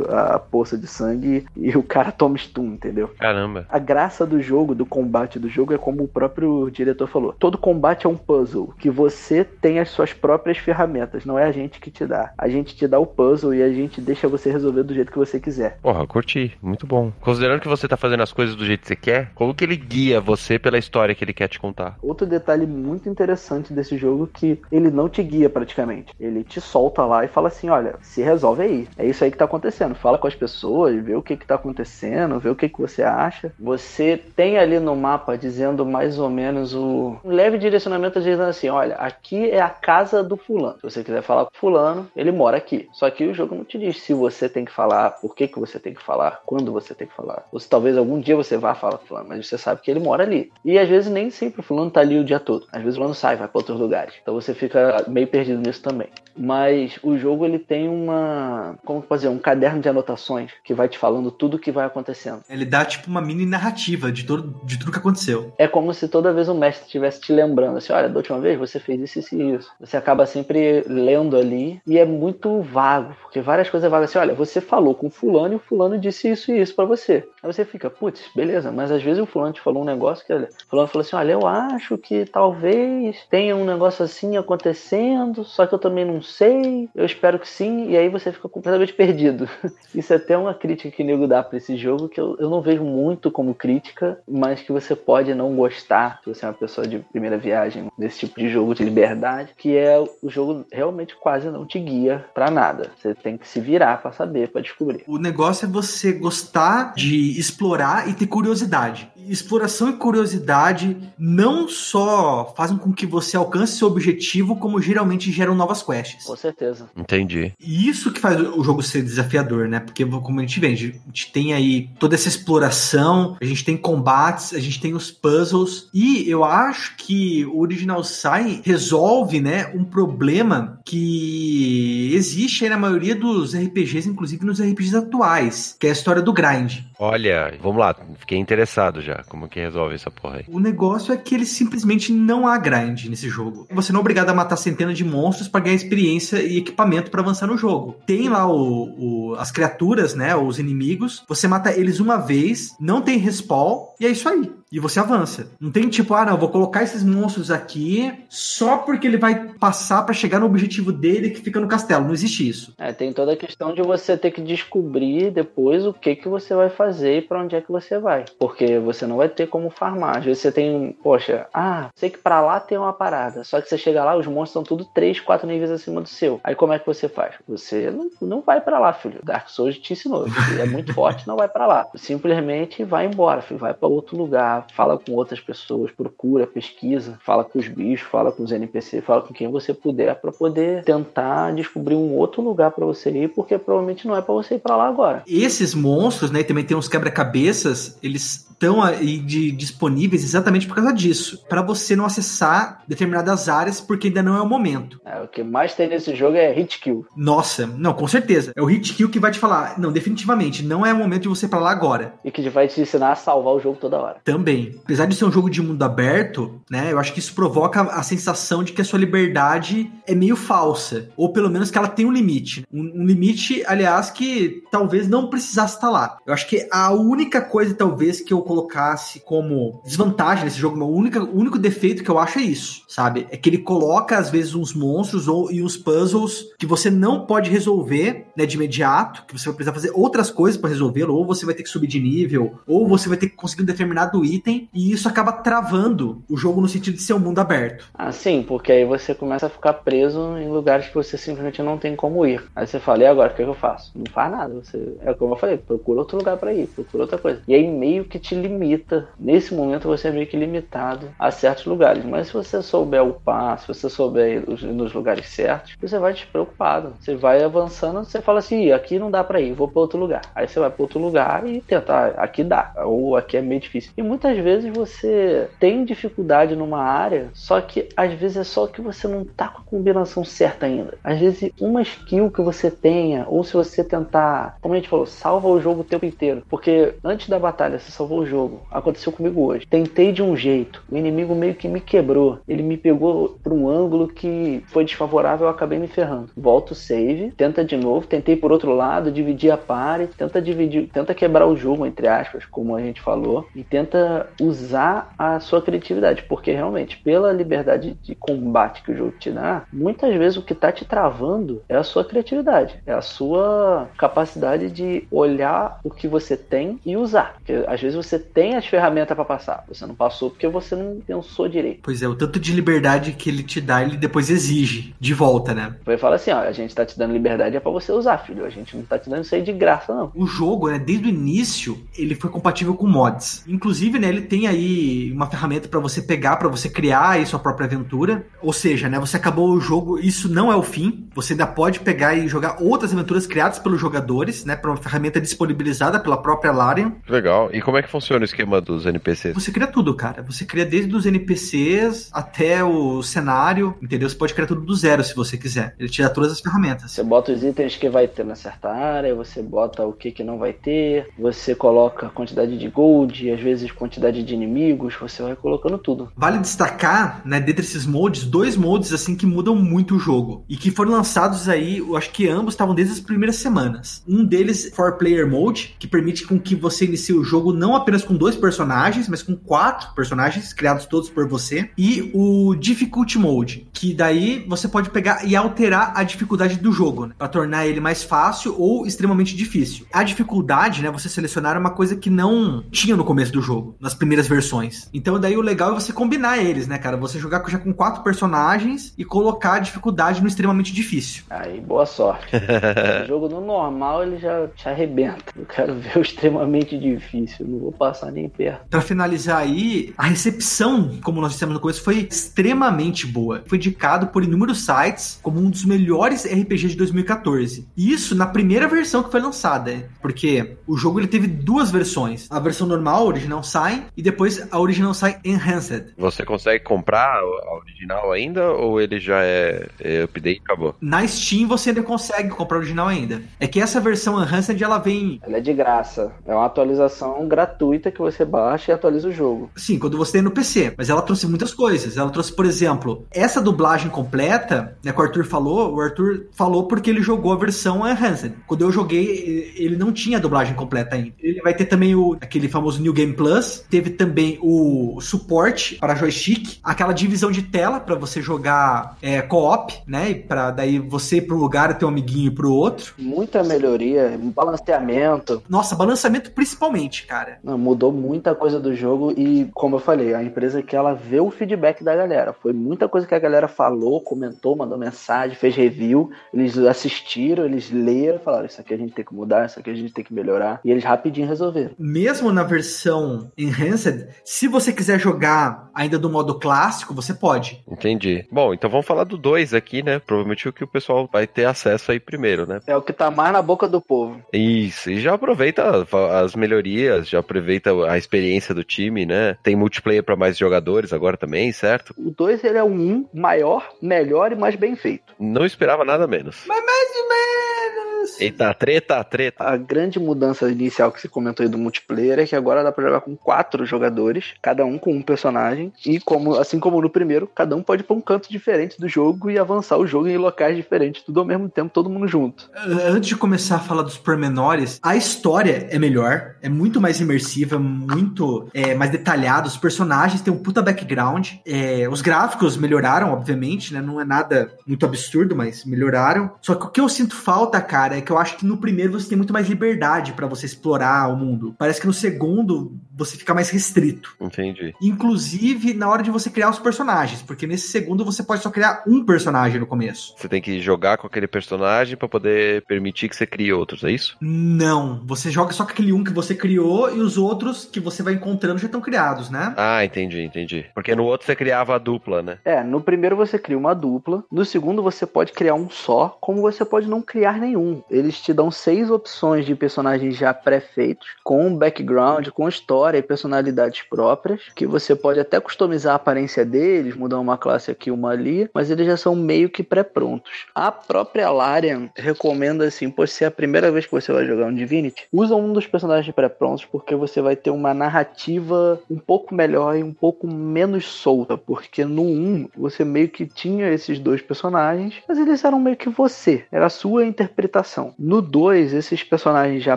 a 0.08 0.38
poça 0.38 0.76
de 0.76 0.86
sangue 0.86 1.46
e 1.56 1.76
o 1.76 1.82
cara 1.82 2.12
toma 2.12 2.27
stun, 2.36 2.74
entendeu? 2.74 3.08
Caramba. 3.18 3.66
A 3.68 3.78
graça 3.78 4.26
do 4.26 4.40
jogo, 4.40 4.74
do 4.74 4.86
combate 4.86 5.38
do 5.38 5.48
jogo, 5.48 5.72
é 5.72 5.78
como 5.78 6.04
o 6.04 6.08
próprio 6.08 6.70
diretor 6.70 7.06
falou. 7.06 7.34
Todo 7.38 7.58
combate 7.58 8.06
é 8.06 8.08
um 8.08 8.16
puzzle, 8.16 8.74
que 8.78 8.90
você 8.90 9.44
tem 9.44 9.78
as 9.78 9.90
suas 9.90 10.12
próprias 10.12 10.58
ferramentas, 10.58 11.24
não 11.24 11.38
é 11.38 11.44
a 11.44 11.52
gente 11.52 11.80
que 11.80 11.90
te 11.90 12.06
dá. 12.06 12.32
A 12.36 12.48
gente 12.48 12.76
te 12.76 12.86
dá 12.86 12.98
o 12.98 13.06
puzzle 13.06 13.54
e 13.54 13.62
a 13.62 13.72
gente 13.72 14.00
deixa 14.00 14.28
você 14.28 14.50
resolver 14.50 14.82
do 14.82 14.94
jeito 14.94 15.12
que 15.12 15.18
você 15.18 15.38
quiser. 15.38 15.78
Porra, 15.82 16.06
curti. 16.06 16.56
Muito 16.62 16.86
bom. 16.86 17.12
Considerando 17.20 17.60
que 17.60 17.68
você 17.68 17.86
tá 17.86 17.96
fazendo 17.96 18.22
as 18.22 18.32
coisas 18.32 18.54
do 18.54 18.64
jeito 18.64 18.80
que 18.80 18.88
você 18.88 18.96
quer, 18.96 19.30
como 19.34 19.54
que 19.54 19.64
ele 19.64 19.76
guia 19.76 20.20
você 20.20 20.58
pela 20.58 20.78
história 20.78 21.14
que 21.14 21.24
ele 21.24 21.32
quer 21.32 21.48
te 21.48 21.58
contar? 21.58 21.98
Outro 22.02 22.26
detalhe 22.26 22.66
muito 22.66 23.08
interessante 23.08 23.72
desse 23.72 23.96
jogo 23.96 24.28
é 24.34 24.38
que 24.38 24.60
ele 24.70 24.90
não 24.90 25.08
te 25.08 25.22
guia 25.22 25.48
praticamente. 25.48 26.14
Ele 26.18 26.44
te 26.44 26.60
solta 26.60 27.04
lá 27.04 27.24
e 27.24 27.28
fala 27.28 27.48
assim: 27.48 27.68
olha, 27.68 27.96
se 28.00 28.22
resolve 28.22 28.62
aí. 28.62 28.88
É 28.96 29.06
isso 29.06 29.24
aí 29.24 29.30
que 29.30 29.36
tá 29.36 29.44
acontecendo. 29.44 29.94
Fala 29.94 30.18
com 30.18 30.26
as 30.26 30.34
pessoas, 30.34 31.02
vê 31.02 31.14
o 31.14 31.22
que 31.22 31.36
que 31.36 31.46
tá 31.46 31.54
acontecendo, 31.54 32.07
vê 32.38 32.48
o 32.48 32.56
que 32.56 32.68
que 32.68 32.80
você 32.80 33.02
acha. 33.02 33.52
Você 33.58 34.16
tem 34.36 34.58
ali 34.58 34.78
no 34.78 34.94
mapa 34.96 35.36
dizendo 35.36 35.84
mais 35.84 36.18
ou 36.18 36.28
menos 36.28 36.74
o 36.74 37.16
um 37.24 37.30
leve 37.30 37.58
direcionamento 37.58 38.20
dizendo 38.20 38.42
assim: 38.42 38.68
olha, 38.68 38.94
aqui 38.96 39.50
é 39.50 39.60
a 39.60 39.68
casa 39.68 40.22
do 40.22 40.36
fulano. 40.36 40.76
Se 40.76 40.82
você 40.82 41.04
quiser 41.04 41.22
falar 41.22 41.44
com 41.46 41.50
fulano, 41.54 42.08
ele 42.16 42.32
mora 42.32 42.56
aqui. 42.56 42.88
Só 42.92 43.10
que 43.10 43.26
o 43.26 43.34
jogo 43.34 43.54
não 43.54 43.64
te 43.64 43.78
diz 43.78 44.00
se 44.00 44.14
você 44.14 44.48
tem 44.48 44.64
que 44.64 44.72
falar, 44.72 45.10
por 45.10 45.34
que 45.34 45.48
que 45.48 45.58
você 45.58 45.78
tem 45.78 45.94
que 45.94 46.02
falar, 46.02 46.42
quando 46.44 46.72
você 46.72 46.94
tem 46.94 47.06
que 47.06 47.14
falar. 47.14 47.44
Ou 47.52 47.60
se 47.60 47.68
talvez 47.68 47.96
algum 47.96 48.20
dia 48.20 48.36
você 48.36 48.56
vá 48.56 48.74
falar 48.74 48.98
com 48.98 49.06
fulano, 49.06 49.28
mas 49.28 49.46
você 49.46 49.58
sabe 49.58 49.80
que 49.80 49.90
ele 49.90 50.00
mora 50.00 50.22
ali. 50.22 50.50
E 50.64 50.78
às 50.78 50.88
vezes 50.88 51.10
nem 51.10 51.30
sempre 51.30 51.60
o 51.60 51.62
fulano 51.62 51.90
tá 51.90 52.00
ali 52.00 52.18
o 52.18 52.24
dia 52.24 52.40
todo. 52.40 52.66
Às 52.72 52.82
vezes 52.82 52.94
o 52.94 52.98
fulano 52.98 53.14
sai, 53.14 53.36
vai 53.36 53.48
para 53.48 53.58
outros 53.58 53.78
lugares. 53.78 54.14
Então 54.22 54.34
você 54.34 54.54
fica 54.54 55.04
meio 55.08 55.26
perdido 55.26 55.60
nisso 55.60 55.82
também. 55.82 56.08
Mas 56.38 56.98
o 57.02 57.18
jogo 57.18 57.44
ele 57.44 57.58
tem 57.58 57.88
uma, 57.88 58.76
como 58.84 59.02
fazer, 59.02 59.28
um 59.28 59.38
caderno 59.38 59.80
de 59.80 59.88
anotações 59.88 60.52
que 60.64 60.72
vai 60.72 60.88
te 60.88 60.96
falando 60.96 61.30
tudo 61.30 61.56
o 61.56 61.58
que 61.58 61.72
vai 61.72 61.84
acontecendo. 61.84 62.42
Ele 62.48 62.64
dá 62.64 62.84
tipo 62.84 63.08
uma 63.08 63.20
mini 63.20 63.44
narrativa 63.44 64.12
de, 64.12 64.24
todo, 64.24 64.54
de 64.64 64.78
tudo 64.78 64.92
que 64.92 64.98
aconteceu. 64.98 65.52
É 65.58 65.66
como 65.66 65.92
se 65.92 66.08
toda 66.08 66.32
vez 66.32 66.48
o 66.48 66.54
mestre 66.54 66.86
estivesse 66.86 67.20
te 67.20 67.32
lembrando 67.32 67.78
assim, 67.78 67.92
olha, 67.92 68.08
da 68.08 68.16
última 68.16 68.38
vez 68.38 68.58
você 68.58 68.78
fez 68.78 69.00
isso, 69.00 69.18
isso 69.18 69.34
e 69.34 69.54
isso. 69.54 69.70
Você 69.80 69.96
acaba 69.96 70.26
sempre 70.26 70.84
lendo 70.86 71.36
ali 71.36 71.80
e 71.86 71.98
é 71.98 72.04
muito 72.04 72.60
vago, 72.62 73.14
porque 73.22 73.40
várias 73.40 73.68
coisas 73.68 73.90
vagas 73.90 74.10
assim, 74.10 74.18
olha, 74.18 74.34
você 74.34 74.60
falou 74.60 74.94
com 74.94 75.10
fulano 75.10 75.54
e 75.54 75.56
o 75.56 75.60
fulano 75.60 75.98
disse 75.98 76.30
isso 76.30 76.52
e 76.52 76.60
isso 76.60 76.74
para 76.74 76.84
você. 76.84 77.28
Aí 77.42 77.52
você 77.52 77.64
fica, 77.64 77.90
putz, 77.90 78.30
beleza, 78.34 78.70
mas 78.70 78.90
às 78.90 79.02
vezes 79.02 79.22
o 79.22 79.26
fulano 79.26 79.52
te 79.52 79.60
falou 79.60 79.82
um 79.82 79.86
negócio 79.86 80.24
que, 80.24 80.32
olha, 80.32 80.48
o 80.48 80.68
fulano 80.68 80.88
falou 80.88 81.00
assim, 81.00 81.16
olha, 81.16 81.32
eu 81.32 81.46
acho 81.46 81.98
que 81.98 82.24
talvez 82.26 83.16
tenha 83.30 83.56
um 83.56 83.64
negócio 83.64 84.04
assim 84.04 84.36
acontecendo, 84.36 85.44
só 85.44 85.66
que 85.66 85.74
eu 85.74 85.78
também 85.78 86.04
não 86.04 86.20
sei, 86.28 86.88
eu 86.94 87.04
espero 87.04 87.38
que 87.38 87.48
sim, 87.48 87.90
e 87.90 87.96
aí 87.96 88.08
você 88.08 88.30
fica 88.30 88.48
completamente 88.48 88.92
perdido. 88.92 89.48
Isso 89.94 90.12
é 90.12 90.16
até 90.16 90.36
uma 90.36 90.54
crítica 90.54 90.90
que 90.90 91.02
o 91.02 91.06
nego 91.06 91.26
dá 91.26 91.42
pra 91.42 91.58
esse 91.58 91.76
jogo, 91.76 92.08
que 92.08 92.20
eu, 92.20 92.36
eu 92.38 92.50
não 92.50 92.60
vejo 92.60 92.84
muito 92.84 93.30
como 93.30 93.54
crítica, 93.54 94.20
mas 94.28 94.60
que 94.62 94.72
você 94.72 94.94
pode 94.94 95.34
não 95.34 95.54
gostar, 95.56 96.20
se 96.22 96.32
você 96.32 96.44
é 96.44 96.48
uma 96.48 96.54
pessoa 96.54 96.86
de 96.86 96.98
primeira 96.98 97.38
viagem 97.38 97.88
desse 97.98 98.20
tipo 98.20 98.38
de 98.38 98.48
jogo 98.48 98.74
de 98.74 98.84
liberdade, 98.84 99.54
que 99.56 99.76
é 99.76 99.98
o 99.98 100.28
jogo 100.28 100.64
realmente 100.70 101.16
quase 101.16 101.50
não 101.50 101.66
te 101.66 101.78
guia 101.78 102.24
pra 102.34 102.50
nada. 102.50 102.90
Você 102.96 103.14
tem 103.14 103.36
que 103.36 103.48
se 103.48 103.60
virar 103.60 104.00
pra 104.00 104.12
saber, 104.12 104.50
pra 104.50 104.60
descobrir. 104.60 105.04
O 105.06 105.18
negócio 105.18 105.66
é 105.66 105.68
você 105.68 106.12
gostar 106.12 106.94
de 106.94 107.38
explorar 107.38 108.08
e 108.08 108.14
ter 108.14 108.26
curiosidade. 108.26 109.10
Exploração 109.28 109.90
e 109.90 109.92
curiosidade 109.94 110.96
não 111.18 111.68
só 111.68 112.52
fazem 112.56 112.76
com 112.76 112.92
que 112.92 113.06
você 113.06 113.36
alcance 113.36 113.76
seu 113.76 113.88
objetivo, 113.88 114.56
como 114.56 114.80
geralmente 114.80 115.30
geram 115.30 115.54
novas 115.54 115.82
quests. 115.82 116.24
Com 116.24 116.36
certeza. 116.36 116.88
Entendi. 116.96 117.52
E 117.60 117.88
isso 117.88 118.12
que 118.12 118.20
faz 118.20 118.40
o 118.40 118.62
jogo 118.62 118.82
ser 118.82 119.02
desafiador, 119.02 119.68
né? 119.68 119.80
Porque, 119.80 120.04
como 120.04 120.40
a 120.40 120.42
gente 120.42 120.60
vê, 120.60 120.68
a 120.68 120.74
gente 120.74 121.32
tem 121.32 121.52
aí 121.52 121.90
toda 121.98 122.14
essa 122.14 122.28
exploração, 122.28 123.36
a 123.40 123.44
gente 123.44 123.64
tem 123.64 123.76
combates, 123.76 124.54
a 124.54 124.60
gente 124.60 124.80
tem 124.80 124.94
os 124.94 125.10
puzzles, 125.10 125.88
e 125.92 126.28
eu 126.28 126.44
acho 126.44 126.96
que 126.96 127.44
o 127.46 127.60
Original 127.60 128.02
Sai 128.04 128.60
resolve, 128.64 129.40
né, 129.40 129.70
um 129.74 129.84
problema 129.84 130.80
que 130.84 132.12
existe 132.14 132.64
aí 132.64 132.70
na 132.70 132.78
maioria 132.78 133.14
dos 133.14 133.54
RPGs, 133.54 134.08
inclusive 134.08 134.44
nos 134.44 134.60
RPGs 134.60 134.96
atuais, 134.96 135.76
que 135.78 135.86
é 135.86 135.90
a 135.90 135.92
história 135.92 136.22
do 136.22 136.32
grind. 136.32 136.80
Olha, 136.98 137.56
vamos 137.62 137.78
lá, 137.78 137.94
fiquei 138.18 138.38
interessado 138.38 139.00
já. 139.00 139.07
Como 139.28 139.48
que 139.48 139.60
resolve 139.60 139.94
essa 139.94 140.10
porra 140.10 140.36
aí? 140.38 140.44
O 140.48 140.58
negócio 140.60 141.12
é 141.12 141.16
que 141.16 141.34
ele 141.34 141.46
simplesmente 141.46 142.12
não 142.12 142.46
há 142.46 142.56
grind 142.58 143.06
nesse 143.06 143.28
jogo. 143.28 143.66
Você 143.72 143.92
não 143.92 143.98
é 143.98 144.00
obrigado 144.00 144.30
a 144.30 144.34
matar 144.34 144.56
centenas 144.56 144.96
de 144.96 145.04
monstros 145.04 145.48
para 145.48 145.60
ganhar 145.60 145.76
experiência 145.76 146.42
e 146.42 146.58
equipamento 146.58 147.10
para 147.10 147.20
avançar 147.20 147.46
no 147.46 147.56
jogo. 147.56 147.96
Tem 148.06 148.28
lá 148.28 148.46
o, 148.50 149.32
o- 149.32 149.34
as 149.36 149.50
criaturas, 149.50 150.14
né? 150.14 150.34
Os 150.36 150.58
inimigos. 150.58 151.24
Você 151.28 151.46
mata 151.48 151.72
eles 151.72 152.00
uma 152.00 152.16
vez, 152.16 152.74
não 152.80 153.00
tem 153.02 153.18
respawn, 153.18 153.86
e 154.00 154.06
é 154.06 154.10
isso 154.10 154.28
aí. 154.28 154.50
E 154.70 154.78
você 154.78 155.00
avança. 155.00 155.48
Não 155.60 155.70
tem 155.70 155.88
tipo, 155.88 156.14
ah, 156.14 156.24
não, 156.24 156.36
vou 156.36 156.50
colocar 156.50 156.82
esses 156.82 157.02
monstros 157.02 157.50
aqui 157.50 158.12
só 158.28 158.78
porque 158.78 159.06
ele 159.06 159.16
vai 159.16 159.48
passar 159.54 160.02
para 160.02 160.14
chegar 160.14 160.40
no 160.40 160.46
objetivo 160.46 160.92
dele 160.92 161.30
que 161.30 161.40
fica 161.40 161.60
no 161.60 161.68
castelo. 161.68 162.04
Não 162.04 162.12
existe 162.12 162.48
isso. 162.48 162.74
É, 162.78 162.92
tem 162.92 163.12
toda 163.12 163.32
a 163.32 163.36
questão 163.36 163.74
de 163.74 163.82
você 163.82 164.16
ter 164.16 164.30
que 164.30 164.40
descobrir 164.40 165.30
depois 165.30 165.86
o 165.86 165.92
que 165.92 166.16
que 166.16 166.28
você 166.28 166.54
vai 166.54 166.68
fazer 166.68 167.18
e 167.18 167.22
pra 167.22 167.40
onde 167.40 167.56
é 167.56 167.60
que 167.60 167.72
você 167.72 167.98
vai. 167.98 168.24
Porque 168.38 168.78
você 168.78 169.06
não 169.06 169.16
vai 169.16 169.28
ter 169.28 169.46
como 169.46 169.70
farmar. 169.70 170.18
Às 170.18 170.24
vezes 170.24 170.42
você 170.42 170.52
tem, 170.52 170.96
poxa, 171.02 171.46
ah, 171.52 171.88
sei 171.94 172.10
que 172.10 172.18
pra 172.18 172.40
lá 172.40 172.60
tem 172.60 172.76
uma 172.76 172.92
parada. 172.92 173.44
Só 173.44 173.60
que 173.60 173.68
você 173.68 173.78
chega 173.78 174.04
lá, 174.04 174.16
os 174.16 174.26
monstros 174.26 174.52
são 174.52 174.62
tudo 174.62 174.84
3, 174.84 175.20
4 175.20 175.46
níveis 175.46 175.70
acima 175.70 176.00
do 176.00 176.08
seu. 176.08 176.40
Aí 176.44 176.54
como 176.54 176.72
é 176.72 176.78
que 176.78 176.86
você 176.86 177.08
faz? 177.08 177.34
Você 177.48 177.90
não, 177.90 178.10
não 178.20 178.40
vai 178.42 178.60
pra 178.60 178.78
lá, 178.78 178.92
filho. 178.92 179.20
Dark 179.22 179.48
Souls 179.48 179.78
te 179.78 179.92
ensinou. 179.92 180.26
É 180.58 180.66
muito 180.66 180.92
forte, 180.92 181.26
não 181.26 181.36
vai 181.36 181.48
pra 181.48 181.66
lá. 181.66 181.86
Simplesmente 181.94 182.84
vai 182.84 183.06
embora, 183.06 183.40
filho. 183.40 183.60
Vai 183.60 183.74
pra 183.74 183.88
outro 183.88 184.16
lugar, 184.16 184.57
fala 184.74 184.98
com 184.98 185.12
outras 185.12 185.40
pessoas, 185.40 185.90
procura, 185.90 186.46
pesquisa, 186.46 187.18
fala 187.24 187.44
com 187.44 187.58
os 187.58 187.68
bichos, 187.68 188.08
fala 188.08 188.32
com 188.32 188.42
os 188.42 188.52
NPC, 188.52 189.00
fala 189.00 189.22
com 189.22 189.34
quem 189.34 189.50
você 189.50 189.74
puder 189.74 190.14
pra 190.20 190.32
poder 190.32 190.84
tentar 190.84 191.52
descobrir 191.54 191.94
um 191.94 192.14
outro 192.14 192.42
lugar 192.42 192.70
pra 192.70 192.86
você 192.86 193.10
ir, 193.10 193.28
porque 193.28 193.58
provavelmente 193.58 194.06
não 194.06 194.16
é 194.16 194.22
pra 194.22 194.34
você 194.34 194.54
ir 194.54 194.60
pra 194.60 194.76
lá 194.76 194.88
agora. 194.88 195.22
Esses 195.26 195.74
monstros, 195.74 196.30
né, 196.30 196.42
também 196.42 196.64
tem 196.64 196.76
uns 196.76 196.88
quebra-cabeças, 196.88 197.98
eles 198.02 198.47
estão 198.58 198.82
aí 198.82 199.18
de- 199.18 199.52
disponíveis 199.52 200.24
exatamente 200.24 200.66
por 200.66 200.74
causa 200.74 200.92
disso, 200.92 201.44
Pra 201.48 201.62
você 201.62 201.94
não 201.94 202.04
acessar 202.04 202.82
determinadas 202.88 203.48
áreas 203.48 203.80
porque 203.80 204.08
ainda 204.08 204.22
não 204.22 204.36
é 204.36 204.40
o 204.42 204.46
momento. 204.48 205.00
É, 205.04 205.20
o 205.22 205.28
que 205.28 205.42
mais 205.42 205.74
tem 205.74 205.88
nesse 205.88 206.14
jogo 206.14 206.36
é 206.36 206.52
hit 206.52 206.80
kill. 206.80 207.06
Nossa, 207.16 207.66
não, 207.66 207.92
com 207.94 208.06
certeza. 208.08 208.52
É 208.56 208.60
o 208.62 208.64
hit 208.66 208.94
kill 208.94 209.08
que 209.08 209.18
vai 209.20 209.30
te 209.30 209.38
falar, 209.38 209.78
não, 209.78 209.92
definitivamente, 209.92 210.62
não 210.64 210.84
é 210.84 210.92
o 210.92 210.96
momento 210.96 211.22
de 211.22 211.28
você 211.28 211.46
ir 211.46 211.48
pra 211.48 211.58
lá 211.58 211.70
agora. 211.70 212.14
E 212.24 212.30
que 212.30 212.48
vai 212.50 212.66
te 212.68 212.80
ensinar 212.80 213.12
a 213.12 213.14
salvar 213.14 213.54
o 213.54 213.60
jogo 213.60 213.78
toda 213.80 213.96
hora. 213.98 214.16
Também. 214.24 214.74
Apesar 214.84 215.06
de 215.06 215.14
ser 215.14 215.24
um 215.24 215.32
jogo 215.32 215.48
de 215.48 215.62
mundo 215.62 215.82
aberto, 215.82 216.60
né? 216.70 216.92
Eu 216.92 216.98
acho 216.98 217.12
que 217.12 217.18
isso 217.20 217.34
provoca 217.34 217.80
a 217.82 218.02
sensação 218.02 218.62
de 218.64 218.72
que 218.72 218.80
a 218.82 218.84
sua 218.84 218.98
liberdade 218.98 219.90
é 220.06 220.14
meio 220.14 220.36
falsa. 220.36 221.08
Ou 221.16 221.32
pelo 221.32 221.50
menos 221.50 221.70
que 221.70 221.78
ela 221.78 221.88
tem 221.88 222.06
um 222.06 222.12
limite. 222.12 222.66
Um, 222.72 223.02
um 223.02 223.06
limite, 223.06 223.62
aliás, 223.66 224.10
que 224.10 224.62
talvez 224.70 225.08
não 225.08 225.28
precisasse 225.30 225.74
estar 225.74 225.90
lá. 225.90 226.18
Eu 226.26 226.32
acho 226.34 226.48
que 226.48 226.66
a 226.72 226.92
única 226.92 227.40
coisa, 227.40 227.74
talvez, 227.74 228.20
que 228.20 228.32
eu 228.32 228.40
colocasse 228.48 229.20
como 229.20 229.80
desvantagem 229.84 230.44
nesse 230.44 230.58
jogo, 230.58 230.82
o 230.82 230.90
único, 230.90 231.18
único 231.20 231.58
defeito 231.58 232.02
que 232.02 232.10
eu 232.10 232.18
acho 232.18 232.38
é 232.38 232.42
isso, 232.42 232.82
sabe? 232.88 233.26
É 233.30 233.36
que 233.36 233.48
ele 233.48 233.58
coloca, 233.58 234.16
às 234.16 234.30
vezes, 234.30 234.54
uns 234.54 234.74
monstros 234.74 235.28
ou, 235.28 235.52
e 235.52 235.62
uns 235.62 235.76
puzzles 235.76 236.46
que 236.58 236.66
você 236.66 236.90
não 236.90 237.26
pode 237.26 237.50
resolver, 237.50 238.26
né, 238.34 238.46
de 238.46 238.56
imediato, 238.56 239.24
que 239.26 239.38
você 239.38 239.46
vai 239.46 239.56
precisar 239.56 239.74
fazer 239.74 239.92
outras 239.94 240.30
coisas 240.30 240.58
para 240.58 240.70
resolvê-lo, 240.70 241.14
ou 241.14 241.26
você 241.26 241.44
vai 241.44 241.54
ter 241.54 241.62
que 241.62 241.68
subir 241.68 241.86
de 241.86 242.00
nível, 242.00 242.58
ou 242.66 242.88
você 242.88 243.08
vai 243.08 243.18
ter 243.18 243.28
que 243.28 243.36
conseguir 243.36 243.62
um 243.62 243.66
determinado 243.66 244.24
item, 244.24 244.68
e 244.72 244.90
isso 244.90 245.08
acaba 245.08 245.32
travando 245.32 246.22
o 246.28 246.36
jogo 246.36 246.60
no 246.60 246.68
sentido 246.68 246.94
de 246.94 247.02
ser 247.02 247.12
um 247.12 247.18
mundo 247.18 247.38
aberto. 247.38 247.84
Ah, 247.94 248.10
sim, 248.10 248.42
porque 248.42 248.72
aí 248.72 248.84
você 248.84 249.14
começa 249.14 249.46
a 249.46 249.50
ficar 249.50 249.74
preso 249.74 250.38
em 250.38 250.48
lugares 250.48 250.88
que 250.88 250.94
você 250.94 251.18
simplesmente 251.18 251.62
não 251.62 251.76
tem 251.76 251.94
como 251.94 252.24
ir. 252.24 252.42
Aí 252.56 252.66
você 252.66 252.80
fala, 252.80 253.02
e 253.02 253.06
agora, 253.06 253.32
o 253.32 253.36
que, 253.36 253.42
é 253.42 253.44
que 253.44 253.50
eu 253.50 253.54
faço? 253.54 253.92
Não 253.94 254.06
faz 254.10 254.30
nada. 254.30 254.54
Você, 254.54 254.96
é 255.02 255.12
como 255.12 255.34
eu 255.34 255.38
falei, 255.38 255.58
procura 255.58 256.00
outro 256.00 256.16
lugar 256.16 256.36
pra 256.36 256.54
ir, 256.54 256.66
procura 256.68 257.04
outra 257.04 257.18
coisa. 257.18 257.42
E 257.46 257.54
aí 257.54 257.68
meio 257.68 258.04
que 258.04 258.18
te 258.18 258.34
limita. 258.38 259.08
Nesse 259.18 259.54
momento 259.54 259.88
você 259.88 260.08
é 260.08 260.10
meio 260.10 260.26
que 260.26 260.36
limitado 260.36 261.08
a 261.18 261.30
certos 261.30 261.66
lugares. 261.66 262.04
Mas 262.04 262.28
se 262.28 262.32
você 262.32 262.62
souber 262.62 263.04
upar, 263.04 263.58
se 263.58 263.68
você 263.68 263.88
souber 263.88 264.42
ir 264.42 264.66
nos 264.66 264.92
lugares 264.92 265.28
certos, 265.28 265.76
você 265.80 265.98
vai 265.98 266.12
despreocupado. 266.12 266.94
Você 267.00 267.14
vai 267.14 267.42
avançando, 267.42 268.04
você 268.04 268.20
fala 268.20 268.38
assim, 268.38 268.70
aqui 268.72 268.98
não 268.98 269.10
dá 269.10 269.22
para 269.22 269.40
ir, 269.40 269.52
vou 269.52 269.68
para 269.68 269.80
outro 269.80 269.98
lugar. 269.98 270.22
Aí 270.34 270.48
você 270.48 270.60
vai 270.60 270.70
para 270.70 270.82
outro 270.82 270.98
lugar 270.98 271.46
e 271.46 271.60
tentar, 271.60 272.14
aqui 272.16 272.42
dá, 272.44 272.72
ou 272.84 273.16
aqui 273.16 273.36
é 273.36 273.42
meio 273.42 273.60
difícil. 273.60 273.92
E 273.96 274.02
muitas 274.02 274.36
vezes 274.38 274.72
você 274.72 275.48
tem 275.58 275.84
dificuldade 275.84 276.54
numa 276.54 276.82
área, 276.82 277.28
só 277.34 277.60
que 277.60 277.88
às 277.96 278.12
vezes 278.12 278.36
é 278.36 278.44
só 278.44 278.66
que 278.66 278.80
você 278.80 279.08
não 279.08 279.24
tá 279.24 279.48
com 279.48 279.60
a 279.60 279.64
combinação 279.64 280.24
certa 280.24 280.66
ainda. 280.66 280.94
Às 281.02 281.18
vezes 281.18 281.50
uma 281.60 281.82
skill 281.82 282.30
que 282.30 282.42
você 282.42 282.70
tenha, 282.70 283.26
ou 283.28 283.42
se 283.44 283.54
você 283.54 283.82
tentar, 283.82 284.56
como 284.60 284.74
a 284.74 284.76
gente 284.76 284.88
falou, 284.88 285.06
salva 285.06 285.48
o 285.48 285.60
jogo 285.60 285.80
o 285.80 285.84
tempo 285.84 286.06
inteiro. 286.06 286.42
Porque 286.48 286.94
antes 287.02 287.28
da 287.28 287.38
batalha 287.38 287.78
você 287.78 287.90
salvou 287.90 288.20
o 288.20 288.26
jogo. 288.28 288.62
Aconteceu 288.70 289.12
comigo 289.12 289.42
hoje. 289.44 289.66
Tentei 289.66 290.12
de 290.12 290.22
um 290.22 290.36
jeito, 290.36 290.82
o 290.90 290.96
inimigo 290.96 291.34
meio 291.34 291.54
que 291.54 291.68
me 291.68 291.80
quebrou. 291.80 292.38
Ele 292.46 292.62
me 292.62 292.76
pegou 292.76 293.38
por 293.42 293.52
um 293.52 293.68
ângulo 293.68 294.08
que 294.08 294.62
foi 294.68 294.84
desfavorável, 294.84 295.46
eu 295.46 295.50
acabei 295.50 295.78
me 295.78 295.88
ferrando. 295.88 296.30
Volta 296.36 296.72
o 296.72 296.76
save, 296.76 297.32
tenta 297.36 297.64
de 297.64 297.76
novo, 297.76 298.06
tentei 298.06 298.36
por 298.36 298.52
outro 298.52 298.74
lado, 298.74 299.10
dividir 299.10 299.50
a 299.50 299.56
pare, 299.56 300.06
tenta 300.06 300.40
dividir, 300.40 300.88
tenta 300.92 301.14
quebrar 301.14 301.46
o 301.46 301.56
jogo, 301.56 301.86
entre 301.86 302.06
aspas, 302.06 302.44
como 302.44 302.76
a 302.76 302.80
gente 302.80 303.00
falou, 303.00 303.46
e 303.54 303.64
tenta 303.64 304.28
usar 304.40 305.14
a 305.18 305.40
sua 305.40 305.62
criatividade. 305.62 306.24
Porque 306.28 306.52
realmente, 306.52 306.98
pela 306.98 307.32
liberdade 307.32 307.96
de 308.02 308.14
combate 308.14 308.82
que 308.82 308.92
o 308.92 308.96
jogo 308.96 309.12
te 309.18 309.30
dá, 309.30 309.64
muitas 309.72 310.14
vezes 310.14 310.36
o 310.36 310.42
que 310.42 310.54
tá 310.54 310.70
te 310.70 310.84
travando 310.84 311.62
é 311.68 311.76
a 311.76 311.82
sua 311.82 312.04
criatividade, 312.04 312.80
é 312.86 312.92
a 312.92 313.00
sua 313.00 313.88
capacidade 313.96 314.70
de 314.70 315.06
olhar 315.10 315.80
o 315.84 315.90
que 315.90 316.08
você 316.08 316.36
tem 316.36 316.78
e 316.84 316.96
usar. 316.96 317.34
Porque 317.34 317.64
às 317.66 317.80
vezes 317.80 317.96
você 317.96 318.17
tem 318.18 318.56
as 318.56 318.66
ferramentas 318.66 319.14
para 319.14 319.24
passar, 319.24 319.64
você 319.68 319.86
não 319.86 319.94
passou 319.94 320.30
porque 320.30 320.48
você 320.48 320.74
não 320.74 321.00
pensou 321.06 321.48
direito. 321.48 321.80
Pois 321.82 322.02
é, 322.02 322.08
o 322.08 322.14
tanto 322.14 322.38
de 322.38 322.52
liberdade 322.52 323.12
que 323.12 323.28
ele 323.28 323.42
te 323.42 323.60
dá, 323.60 323.82
ele 323.82 323.96
depois 323.96 324.30
exige 324.30 324.94
de 324.98 325.14
volta, 325.14 325.54
né? 325.54 325.74
Ele 325.86 325.98
fala 325.98 326.16
assim, 326.16 326.30
ó, 326.30 326.40
a 326.40 326.52
gente 326.52 326.74
tá 326.74 326.84
te 326.84 326.98
dando 326.98 327.12
liberdade 327.12 327.56
é 327.56 327.60
para 327.60 327.70
você 327.70 327.92
usar, 327.92 328.18
filho. 328.18 328.44
A 328.44 328.50
gente 328.50 328.76
não 328.76 328.82
tá 328.84 328.98
te 328.98 329.08
dando 329.08 329.24
isso 329.24 329.34
aí 329.34 329.42
de 329.42 329.52
graça, 329.52 329.94
não. 329.94 330.10
O 330.14 330.26
jogo, 330.26 330.70
né, 330.70 330.78
desde 330.78 331.06
o 331.06 331.08
início, 331.08 331.78
ele 331.96 332.14
foi 332.14 332.30
compatível 332.30 332.74
com 332.74 332.86
mods. 332.86 333.44
Inclusive, 333.46 333.98
né, 333.98 334.08
ele 334.08 334.22
tem 334.22 334.46
aí 334.46 335.12
uma 335.12 335.26
ferramenta 335.26 335.68
para 335.68 335.80
você 335.80 336.00
pegar, 336.00 336.36
para 336.36 336.48
você 336.48 336.68
criar 336.68 337.10
aí 337.10 337.26
sua 337.26 337.38
própria 337.38 337.66
aventura. 337.66 338.26
Ou 338.42 338.52
seja, 338.52 338.88
né, 338.88 338.98
você 338.98 339.16
acabou 339.16 339.50
o 339.50 339.60
jogo, 339.60 339.98
isso 339.98 340.32
não 340.32 340.50
é 340.50 340.56
o 340.56 340.62
fim. 340.62 341.08
Você 341.14 341.32
ainda 341.32 341.46
pode 341.46 341.80
pegar 341.80 342.14
e 342.14 342.28
jogar 342.28 342.56
outras 342.60 342.92
aventuras 342.92 343.26
criadas 343.26 343.58
pelos 343.58 343.80
jogadores, 343.80 344.44
né, 344.44 344.56
para 344.56 344.70
uma 344.70 344.76
ferramenta 344.76 345.20
disponibilizada 345.20 346.00
pela 346.00 346.16
própria 346.16 346.52
Larian. 346.52 346.92
Legal. 347.08 347.50
E 347.52 347.60
como 347.60 347.76
é 347.76 347.82
que 347.82 347.90
funciona 347.90 348.07
o 348.16 348.24
esquema 348.24 348.60
dos 348.60 348.86
NPCs? 348.86 349.34
Você 349.34 349.52
cria 349.52 349.66
tudo, 349.66 349.94
cara. 349.94 350.22
Você 350.22 350.44
cria 350.44 350.64
desde 350.64 350.94
os 350.94 351.06
NPCs 351.06 352.08
até 352.12 352.62
o 352.64 353.02
cenário, 353.02 353.74
entendeu? 353.82 354.08
Você 354.08 354.16
pode 354.16 354.34
criar 354.34 354.46
tudo 354.46 354.60
do 354.60 354.74
zero 354.74 355.02
se 355.04 355.14
você 355.14 355.36
quiser. 355.36 355.74
Ele 355.78 355.88
te 355.88 356.02
dá 356.02 356.08
todas 356.08 356.32
as 356.32 356.40
ferramentas. 356.40 356.92
Você 356.92 357.02
bota 357.02 357.32
os 357.32 357.42
itens 357.42 357.76
que 357.76 357.88
vai 357.88 358.08
ter 358.08 358.24
na 358.24 358.34
certa 358.34 358.70
área, 358.70 359.14
você 359.14 359.42
bota 359.42 359.84
o 359.86 359.92
que, 359.92 360.10
que 360.10 360.24
não 360.24 360.38
vai 360.38 360.52
ter, 360.52 361.08
você 361.18 361.54
coloca 361.54 362.06
a 362.06 362.10
quantidade 362.10 362.58
de 362.58 362.68
gold, 362.68 363.30
às 363.30 363.40
vezes 363.40 363.70
quantidade 363.70 364.22
de 364.22 364.34
inimigos, 364.34 364.94
você 365.00 365.22
vai 365.22 365.36
colocando 365.36 365.78
tudo. 365.78 366.10
Vale 366.16 366.38
destacar, 366.38 367.22
né, 367.24 367.40
dentre 367.40 367.64
esses 367.64 367.86
modes, 367.86 368.24
dois 368.24 368.56
modes 368.56 368.92
assim 368.92 369.16
que 369.16 369.26
mudam 369.26 369.54
muito 369.54 369.96
o 369.96 369.98
jogo 369.98 370.44
e 370.48 370.56
que 370.56 370.70
foram 370.70 370.92
lançados 370.92 371.48
aí, 371.48 371.78
eu 371.78 371.96
acho 371.96 372.10
que 372.10 372.28
ambos 372.28 372.54
estavam 372.54 372.74
desde 372.74 372.94
as 372.94 373.00
primeiras 373.00 373.36
semanas. 373.36 374.02
Um 374.06 374.24
deles, 374.24 374.70
For 374.74 374.96
Player 374.96 375.28
Mode, 375.28 375.76
que 375.78 375.86
permite 375.86 376.26
com 376.26 376.38
que 376.38 376.54
você 376.54 376.84
inicie 376.84 377.14
o 377.14 377.24
jogo 377.24 377.52
não 377.52 377.74
apenas 377.74 377.97
com 378.04 378.14
dois 378.14 378.36
personagens, 378.36 379.08
mas 379.08 379.22
com 379.22 379.36
quatro 379.36 379.94
personagens 379.94 380.52
criados 380.52 380.86
todos 380.86 381.08
por 381.08 381.28
você, 381.28 381.70
e 381.76 382.10
o 382.14 382.54
Difficulty 382.54 383.18
Mode, 383.18 383.68
que 383.72 383.94
daí 383.94 384.44
você 384.48 384.68
pode 384.68 384.90
pegar 384.90 385.26
e 385.26 385.36
alterar 385.36 385.92
a 385.94 386.02
dificuldade 386.02 386.56
do 386.56 386.72
jogo, 386.72 387.06
né, 387.06 387.14
para 387.16 387.28
tornar 387.28 387.66
ele 387.66 387.80
mais 387.80 388.02
fácil 388.02 388.54
ou 388.58 388.86
extremamente 388.86 389.36
difícil. 389.36 389.86
A 389.92 390.02
dificuldade, 390.02 390.82
né, 390.82 390.90
você 390.90 391.08
selecionar 391.08 391.56
é 391.56 391.58
uma 391.58 391.70
coisa 391.70 391.96
que 391.96 392.10
não 392.10 392.62
tinha 392.70 392.96
no 392.96 393.04
começo 393.04 393.32
do 393.32 393.40
jogo, 393.40 393.76
nas 393.80 393.94
primeiras 393.94 394.26
versões. 394.26 394.88
Então 394.92 395.18
daí 395.18 395.36
o 395.36 395.42
legal 395.42 395.72
é 395.72 395.74
você 395.74 395.92
combinar 395.92 396.38
eles, 396.38 396.66
né, 396.66 396.78
cara? 396.78 396.96
Você 396.96 397.18
jogar 397.18 397.42
já 397.48 397.58
com 397.58 397.72
quatro 397.72 398.02
personagens 398.02 398.94
e 398.96 399.04
colocar 399.04 399.54
a 399.54 399.58
dificuldade 399.58 400.20
no 400.20 400.28
extremamente 400.28 400.72
difícil. 400.72 401.24
Aí, 401.30 401.60
boa 401.60 401.86
sorte. 401.86 402.36
o 403.04 403.06
jogo 403.06 403.28
no 403.28 403.40
normal 403.40 404.02
ele 404.02 404.18
já 404.18 404.48
te 404.48 404.68
arrebenta. 404.68 405.32
Eu 405.36 405.46
quero 405.46 405.74
ver 405.74 405.96
o 405.98 406.02
extremamente 406.02 406.78
difícil, 406.78 407.46
não 407.46 407.58
vou 407.58 407.72
passar 407.88 408.12
nem 408.12 408.28
perto. 408.28 408.68
Para 408.68 408.80
finalizar 408.80 409.38
aí, 409.38 409.94
a 409.96 410.04
recepção, 410.04 410.98
como 411.02 411.20
nós 411.20 411.32
dissemos 411.32 411.54
no 411.54 411.60
começo, 411.60 411.82
foi 411.82 412.06
extremamente 412.10 413.06
boa. 413.06 413.42
Foi 413.46 413.56
indicado 413.56 414.08
por 414.08 414.22
inúmeros 414.22 414.64
sites 414.64 415.18
como 415.22 415.40
um 415.40 415.48
dos 415.48 415.64
melhores 415.64 416.24
RPGs 416.26 416.70
de 416.70 416.76
2014. 416.76 417.66
Isso 417.76 418.14
na 418.14 418.26
primeira 418.26 418.68
versão 418.68 419.02
que 419.02 419.10
foi 419.10 419.20
lançada, 419.20 419.88
porque 420.02 420.56
o 420.66 420.76
jogo 420.76 421.00
ele 421.00 421.06
teve 421.06 421.26
duas 421.26 421.70
versões. 421.70 422.26
A 422.30 422.38
versão 422.38 422.66
normal, 422.66 423.02
a 423.02 423.04
original 423.04 423.42
sai, 423.42 423.86
e 423.96 424.02
depois 424.02 424.46
a 424.50 424.58
original 424.58 424.92
sai 424.92 425.18
Enhanced. 425.24 425.94
Você 425.96 426.24
consegue 426.24 426.64
comprar 426.64 427.18
a 427.18 427.56
original 427.56 428.12
ainda 428.12 428.52
ou 428.52 428.80
ele 428.80 429.00
já 429.00 429.22
é, 429.22 429.68
é 429.80 430.02
update 430.02 430.40
e 430.40 430.42
acabou? 430.42 430.74
Na 430.80 431.06
Steam 431.06 431.48
você 431.48 431.70
ainda 431.70 431.82
consegue 431.82 432.28
comprar 432.28 432.58
a 432.58 432.60
original 432.60 432.88
ainda. 432.88 433.22
É 433.40 433.46
que 433.46 433.60
essa 433.60 433.80
versão 433.80 434.22
Enhanced 434.22 434.62
ela 434.62 434.78
vem. 434.78 435.20
Ela 435.22 435.38
é 435.38 435.40
de 435.40 435.52
graça. 435.54 436.12
É 436.26 436.34
uma 436.34 436.46
atualização 436.46 437.26
gratuita 437.26 437.67
que 437.90 437.98
você 437.98 438.24
baixa 438.24 438.72
e 438.72 438.74
atualiza 438.74 439.08
o 439.08 439.12
jogo. 439.12 439.50
Sim, 439.56 439.78
quando 439.78 439.96
você 439.96 440.12
tem 440.12 440.22
no 440.22 440.30
PC. 440.30 440.74
Mas 440.76 440.88
ela 440.88 441.02
trouxe 441.02 441.26
muitas 441.26 441.52
coisas. 441.52 441.96
Ela 441.96 442.10
trouxe, 442.10 442.32
por 442.32 442.46
exemplo, 442.46 443.06
essa 443.10 443.40
dublagem 443.40 443.90
completa, 443.90 444.76
né, 444.84 444.92
que 444.92 445.00
o 445.00 445.02
Arthur 445.02 445.24
falou, 445.24 445.74
o 445.74 445.80
Arthur 445.80 446.26
falou 446.32 446.66
porque 446.66 446.90
ele 446.90 447.02
jogou 447.02 447.32
a 447.32 447.36
versão 447.36 447.86
Enhanced. 447.86 448.34
Quando 448.46 448.62
eu 448.62 448.72
joguei, 448.72 449.52
ele 449.56 449.76
não 449.76 449.92
tinha 449.92 450.18
a 450.18 450.20
dublagem 450.20 450.54
completa 450.54 450.96
ainda. 450.96 451.12
Ele 451.20 451.40
vai 451.40 451.54
ter 451.54 451.66
também 451.66 451.94
o 451.94 452.16
aquele 452.20 452.48
famoso 452.48 452.80
New 452.80 452.92
Game 452.92 453.12
Plus, 453.12 453.64
teve 453.68 453.90
também 453.90 454.38
o 454.40 455.00
suporte 455.00 455.76
para 455.76 455.94
joystick, 455.94 456.58
aquela 456.62 456.92
divisão 456.92 457.30
de 457.30 457.42
tela 457.42 457.80
para 457.80 457.94
você 457.94 458.22
jogar 458.22 458.96
é, 459.02 459.20
co-op, 459.20 459.74
né? 459.86 460.14
Para 460.14 460.50
daí 460.50 460.78
você 460.78 461.16
ir 461.16 461.22
para 461.22 461.36
um 461.36 461.38
lugar 461.38 461.70
e 461.70 461.74
ter 461.74 461.84
um 461.84 461.88
amiguinho 461.88 462.32
para 462.32 462.46
o 462.46 462.52
outro. 462.52 462.94
Muita 462.98 463.42
melhoria, 463.42 464.18
balanceamento. 464.34 465.42
Nossa, 465.48 465.74
balanceamento 465.74 466.30
principalmente, 466.30 467.06
cara. 467.06 467.38
Não, 467.42 467.57
mudou 467.58 467.92
muita 467.92 468.34
coisa 468.34 468.58
do 468.58 468.74
jogo 468.74 469.12
e, 469.16 469.50
como 469.54 469.76
eu 469.76 469.80
falei, 469.80 470.14
a 470.14 470.22
empresa 470.22 470.62
que 470.62 470.76
ela 470.76 470.94
vê 470.94 471.20
o 471.20 471.30
feedback 471.30 471.82
da 471.82 471.94
galera. 471.94 472.32
Foi 472.32 472.52
muita 472.52 472.88
coisa 472.88 473.06
que 473.06 473.14
a 473.14 473.18
galera 473.18 473.48
falou, 473.48 474.00
comentou, 474.00 474.56
mandou 474.56 474.78
mensagem, 474.78 475.36
fez 475.36 475.54
review. 475.54 476.10
Eles 476.32 476.56
assistiram, 476.58 477.44
eles 477.44 477.70
leram, 477.70 478.20
falaram: 478.20 478.46
Isso 478.46 478.60
aqui 478.60 478.72
a 478.72 478.76
gente 478.76 478.94
tem 478.94 479.04
que 479.04 479.14
mudar, 479.14 479.46
isso 479.46 479.58
aqui 479.58 479.70
a 479.70 479.74
gente 479.74 479.92
tem 479.92 480.04
que 480.04 480.14
melhorar. 480.14 480.60
E 480.64 480.70
eles 480.70 480.84
rapidinho 480.84 481.28
resolveram. 481.28 481.72
Mesmo 481.78 482.32
na 482.32 482.42
versão 482.42 483.30
Enhanced, 483.36 484.08
se 484.24 484.46
você 484.46 484.72
quiser 484.72 484.98
jogar 484.98 485.70
ainda 485.74 485.98
do 485.98 486.10
modo 486.10 486.38
clássico, 486.38 486.94
você 486.94 487.12
pode. 487.12 487.62
Entendi. 487.70 488.26
Bom, 488.30 488.54
então 488.54 488.70
vamos 488.70 488.86
falar 488.86 489.04
do 489.04 489.18
2 489.18 489.54
aqui, 489.54 489.82
né? 489.82 489.98
Provavelmente 489.98 490.48
o 490.48 490.52
que 490.52 490.64
o 490.64 490.68
pessoal 490.68 491.08
vai 491.12 491.26
ter 491.26 491.44
acesso 491.44 491.90
aí 491.90 492.00
primeiro, 492.00 492.46
né? 492.46 492.60
É 492.66 492.76
o 492.76 492.82
que 492.82 492.92
tá 492.92 493.10
mais 493.10 493.32
na 493.32 493.42
boca 493.42 493.68
do 493.68 493.80
povo. 493.80 494.20
Isso, 494.32 494.90
e 494.90 495.00
já 495.00 495.14
aproveita 495.14 495.86
as 496.22 496.34
melhorias, 496.34 497.08
já 497.08 497.18
aproveita 497.18 497.47
a 497.88 497.98
experiência 497.98 498.54
do 498.54 498.64
time, 498.64 499.06
né? 499.06 499.36
Tem 499.42 499.56
multiplayer 499.56 500.02
para 500.02 500.16
mais 500.16 500.36
jogadores 500.36 500.92
agora 500.92 501.16
também, 501.16 501.52
certo? 501.52 501.94
O 501.96 502.10
2 502.10 502.44
ele 502.44 502.58
é 502.58 502.64
um 502.64 502.74
1 502.74 503.08
maior, 503.14 503.68
melhor 503.80 504.32
e 504.32 504.36
mais 504.36 504.56
bem 504.56 504.76
feito. 504.76 505.14
Não 505.18 505.44
esperava 505.44 505.84
nada 505.84 506.06
menos. 506.06 506.44
Mas 506.46 506.64
mais 506.64 506.88
ou 506.96 507.08
menos. 507.08 508.20
Eita, 508.20 508.54
treta, 508.54 509.04
treta. 509.04 509.44
A 509.44 509.56
grande 509.56 509.98
mudança 509.98 510.50
inicial 510.50 510.90
que 510.90 511.00
você 511.00 511.08
comentou 511.08 511.44
aí 511.44 511.50
do 511.50 511.58
multiplayer 511.58 512.18
é 512.18 512.26
que 512.26 512.34
agora 512.34 512.62
dá 512.62 512.72
pra 512.72 512.84
jogar 512.84 513.00
com 513.00 513.16
quatro 513.16 513.66
jogadores, 513.66 514.34
cada 514.40 514.64
um 514.64 514.78
com 514.78 514.92
um 514.92 515.02
personagem, 515.02 515.72
e 515.84 516.00
como 516.00 516.36
assim 516.36 516.58
como 516.58 516.80
no 516.80 516.88
primeiro, 516.88 517.26
cada 517.26 517.54
um 517.54 517.62
pode 517.62 517.82
ir 517.82 517.84
pra 517.84 517.96
um 517.96 518.00
canto 518.00 518.30
diferente 518.30 518.80
do 518.80 518.88
jogo 518.88 519.30
e 519.30 519.38
avançar 519.38 519.76
o 519.76 519.86
jogo 519.86 520.08
em 520.08 520.16
locais 520.16 520.56
diferentes, 520.56 521.02
tudo 521.02 521.20
ao 521.20 521.26
mesmo 521.26 521.48
tempo, 521.48 521.70
todo 521.72 521.90
mundo 521.90 522.08
junto. 522.08 522.50
Antes 522.56 523.08
de 523.08 523.16
começar 523.16 523.56
a 523.56 523.60
falar 523.60 523.82
dos 523.82 523.98
pormenores, 523.98 524.80
a 524.82 524.96
história 524.96 525.68
é 525.70 525.78
melhor, 525.78 526.36
é 526.40 526.48
muito 526.48 526.80
mais 526.80 527.00
imersiva, 527.00 527.28
muito 527.46 528.48
é, 528.52 528.74
mais 528.74 528.90
detalhada, 528.90 529.46
os 529.46 529.56
personagens 529.56 530.20
têm 530.20 530.32
um 530.32 530.38
puta 530.38 530.62
background, 530.62 531.32
é, 531.46 531.88
os 531.88 532.00
gráficos 532.00 532.56
melhoraram, 532.56 533.12
obviamente, 533.12 533.72
né? 533.72 533.80
Não 533.80 534.00
é 534.00 534.04
nada 534.04 534.52
muito 534.66 534.84
absurdo, 534.84 535.36
mas 535.36 535.64
melhoraram. 535.64 536.32
Só 536.40 536.54
que 536.54 536.66
o 536.66 536.70
que 536.70 536.80
eu 536.80 536.88
sinto 536.88 537.14
falta, 537.14 537.60
cara, 537.60 537.96
é 537.96 538.00
que 538.00 538.10
eu 538.10 538.18
acho 538.18 538.36
que 538.36 538.46
no 538.46 538.56
primeiro 538.56 538.92
você 538.92 539.08
tem 539.08 539.16
muito 539.16 539.32
mais 539.32 539.48
liberdade 539.48 540.12
para 540.12 540.26
você 540.26 540.46
explorar 540.46 541.12
o 541.12 541.16
mundo. 541.16 541.54
Parece 541.58 541.80
que 541.80 541.86
no 541.86 541.92
segundo 541.92 542.76
você 542.96 543.16
fica 543.16 543.34
mais 543.34 543.50
restrito. 543.50 544.14
Entendi. 544.20 544.74
Inclusive 544.82 545.74
na 545.74 545.88
hora 545.88 546.02
de 546.02 546.10
você 546.10 546.30
criar 546.30 546.50
os 546.50 546.58
personagens, 546.58 547.22
porque 547.22 547.46
nesse 547.46 547.68
segundo 547.68 548.04
você 548.04 548.22
pode 548.22 548.42
só 548.42 548.50
criar 548.50 548.82
um 548.86 549.04
personagem 549.04 549.60
no 549.60 549.66
começo. 549.66 550.14
Você 550.16 550.28
tem 550.28 550.42
que 550.42 550.60
jogar 550.60 550.98
com 550.98 551.06
aquele 551.06 551.28
personagem 551.28 551.96
para 551.96 552.08
poder 552.08 552.64
permitir 552.66 553.08
que 553.08 553.16
você 553.16 553.26
crie 553.26 553.52
outros, 553.52 553.84
é 553.84 553.90
isso? 553.90 554.16
Não, 554.20 555.02
você 555.06 555.30
joga 555.30 555.52
só 555.52 555.64
com 555.64 555.70
aquele 555.70 555.92
um 555.92 556.02
que 556.02 556.12
você 556.12 556.34
criou 556.34 556.94
e 556.94 557.00
os 557.00 557.16
outros 557.16 557.27
que 557.70 557.80
você 557.80 558.02
vai 558.02 558.14
encontrando 558.14 558.58
já 558.58 558.66
estão 558.66 558.80
criados, 558.80 559.30
né? 559.30 559.54
Ah, 559.56 559.84
entendi, 559.84 560.22
entendi. 560.22 560.66
Porque 560.74 560.94
no 560.94 561.04
outro 561.04 561.26
você 561.26 561.34
criava 561.34 561.74
a 561.74 561.78
dupla, 561.78 562.22
né? 562.22 562.38
É, 562.44 562.62
no 562.62 562.80
primeiro 562.80 563.16
você 563.16 563.38
cria 563.38 563.58
uma 563.58 563.74
dupla, 563.74 564.24
no 564.30 564.44
segundo 564.44 564.82
você 564.82 565.06
pode 565.06 565.32
criar 565.32 565.54
um 565.54 565.68
só, 565.70 566.16
como 566.20 566.40
você 566.40 566.64
pode 566.64 566.88
não 566.88 567.02
criar 567.02 567.38
nenhum. 567.38 567.82
Eles 567.90 568.20
te 568.20 568.32
dão 568.32 568.50
seis 568.50 568.90
opções 568.90 569.46
de 569.46 569.54
personagens 569.54 570.16
já 570.16 570.32
pré-feitos, 570.32 571.08
com 571.24 571.56
background, 571.56 572.28
com 572.28 572.48
história 572.48 572.98
e 572.98 573.02
personalidades 573.02 573.82
próprias, 573.82 574.42
que 574.54 574.66
você 574.66 574.94
pode 574.94 575.20
até 575.20 575.40
customizar 575.40 575.92
a 575.92 575.96
aparência 575.96 576.44
deles, 576.44 576.96
mudar 576.96 577.18
uma 577.18 577.38
classe 577.38 577.70
aqui, 577.70 577.90
uma 577.90 578.10
ali, 578.10 578.48
mas 578.54 578.70
eles 578.70 578.86
já 578.86 578.96
são 578.96 579.14
meio 579.14 579.50
que 579.50 579.62
pré-prontos. 579.62 580.46
A 580.54 580.70
própria 580.70 581.30
Larian 581.30 581.88
recomenda 581.96 582.64
assim, 582.66 582.90
por 582.90 583.08
ser 583.08 583.26
a 583.26 583.30
primeira 583.30 583.70
vez 583.70 583.86
que 583.86 583.92
você 583.92 584.12
vai 584.12 584.26
jogar 584.26 584.46
um 584.46 584.54
Divinity, 584.54 585.06
usa 585.12 585.34
um 585.34 585.52
dos 585.52 585.66
personagens 585.66 586.14
pré-prontos 586.14 586.64
porque 586.64 586.94
você 586.94 587.17
vai 587.20 587.36
ter 587.36 587.50
uma 587.50 587.74
narrativa 587.74 588.80
um 588.90 588.98
pouco 588.98 589.34
melhor 589.34 589.76
e 589.76 589.82
um 589.82 589.92
pouco 589.92 590.26
menos 590.26 590.86
solta, 590.86 591.36
porque 591.36 591.84
no 591.84 592.02
1 592.02 592.48
você 592.56 592.84
meio 592.84 593.08
que 593.08 593.26
tinha 593.26 593.68
esses 593.70 593.98
dois 593.98 594.20
personagens, 594.22 594.94
mas 595.08 595.18
eles 595.18 595.44
eram 595.44 595.60
meio 595.60 595.76
que 595.76 595.88
você, 595.88 596.44
era 596.50 596.66
a 596.66 596.70
sua 596.70 597.06
interpretação. 597.06 597.94
No 597.98 598.20
2, 598.20 598.72
esses 598.72 599.02
personagens 599.02 599.62
já 599.62 599.76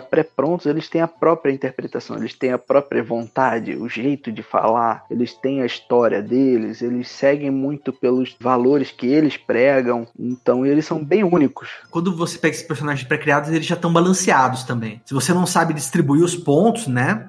pré-prontos, 0.00 0.66
eles 0.66 0.88
têm 0.88 1.00
a 1.00 1.08
própria 1.08 1.52
interpretação, 1.52 2.16
eles 2.16 2.34
têm 2.34 2.52
a 2.52 2.58
própria 2.58 3.02
vontade, 3.02 3.76
o 3.76 3.88
jeito 3.88 4.30
de 4.30 4.42
falar, 4.42 5.04
eles 5.10 5.34
têm 5.34 5.62
a 5.62 5.66
história 5.66 6.22
deles, 6.22 6.82
eles 6.82 7.08
seguem 7.08 7.50
muito 7.50 7.92
pelos 7.92 8.36
valores 8.40 8.90
que 8.90 9.06
eles 9.06 9.36
pregam, 9.36 10.06
então 10.18 10.64
eles 10.66 10.86
são 10.86 11.04
bem 11.04 11.24
únicos. 11.24 11.68
Quando 11.90 12.14
você 12.16 12.38
pega 12.38 12.54
esses 12.54 12.66
personagens 12.66 13.06
pré-criados, 13.06 13.50
eles 13.50 13.66
já 13.66 13.74
estão 13.74 13.92
balanceados 13.92 14.64
também. 14.64 15.00
Se 15.04 15.14
você 15.14 15.32
não 15.32 15.46
sabe 15.46 15.74
distribuir 15.74 16.22
os 16.22 16.36
pontos, 16.36 16.86
né? 16.86 17.28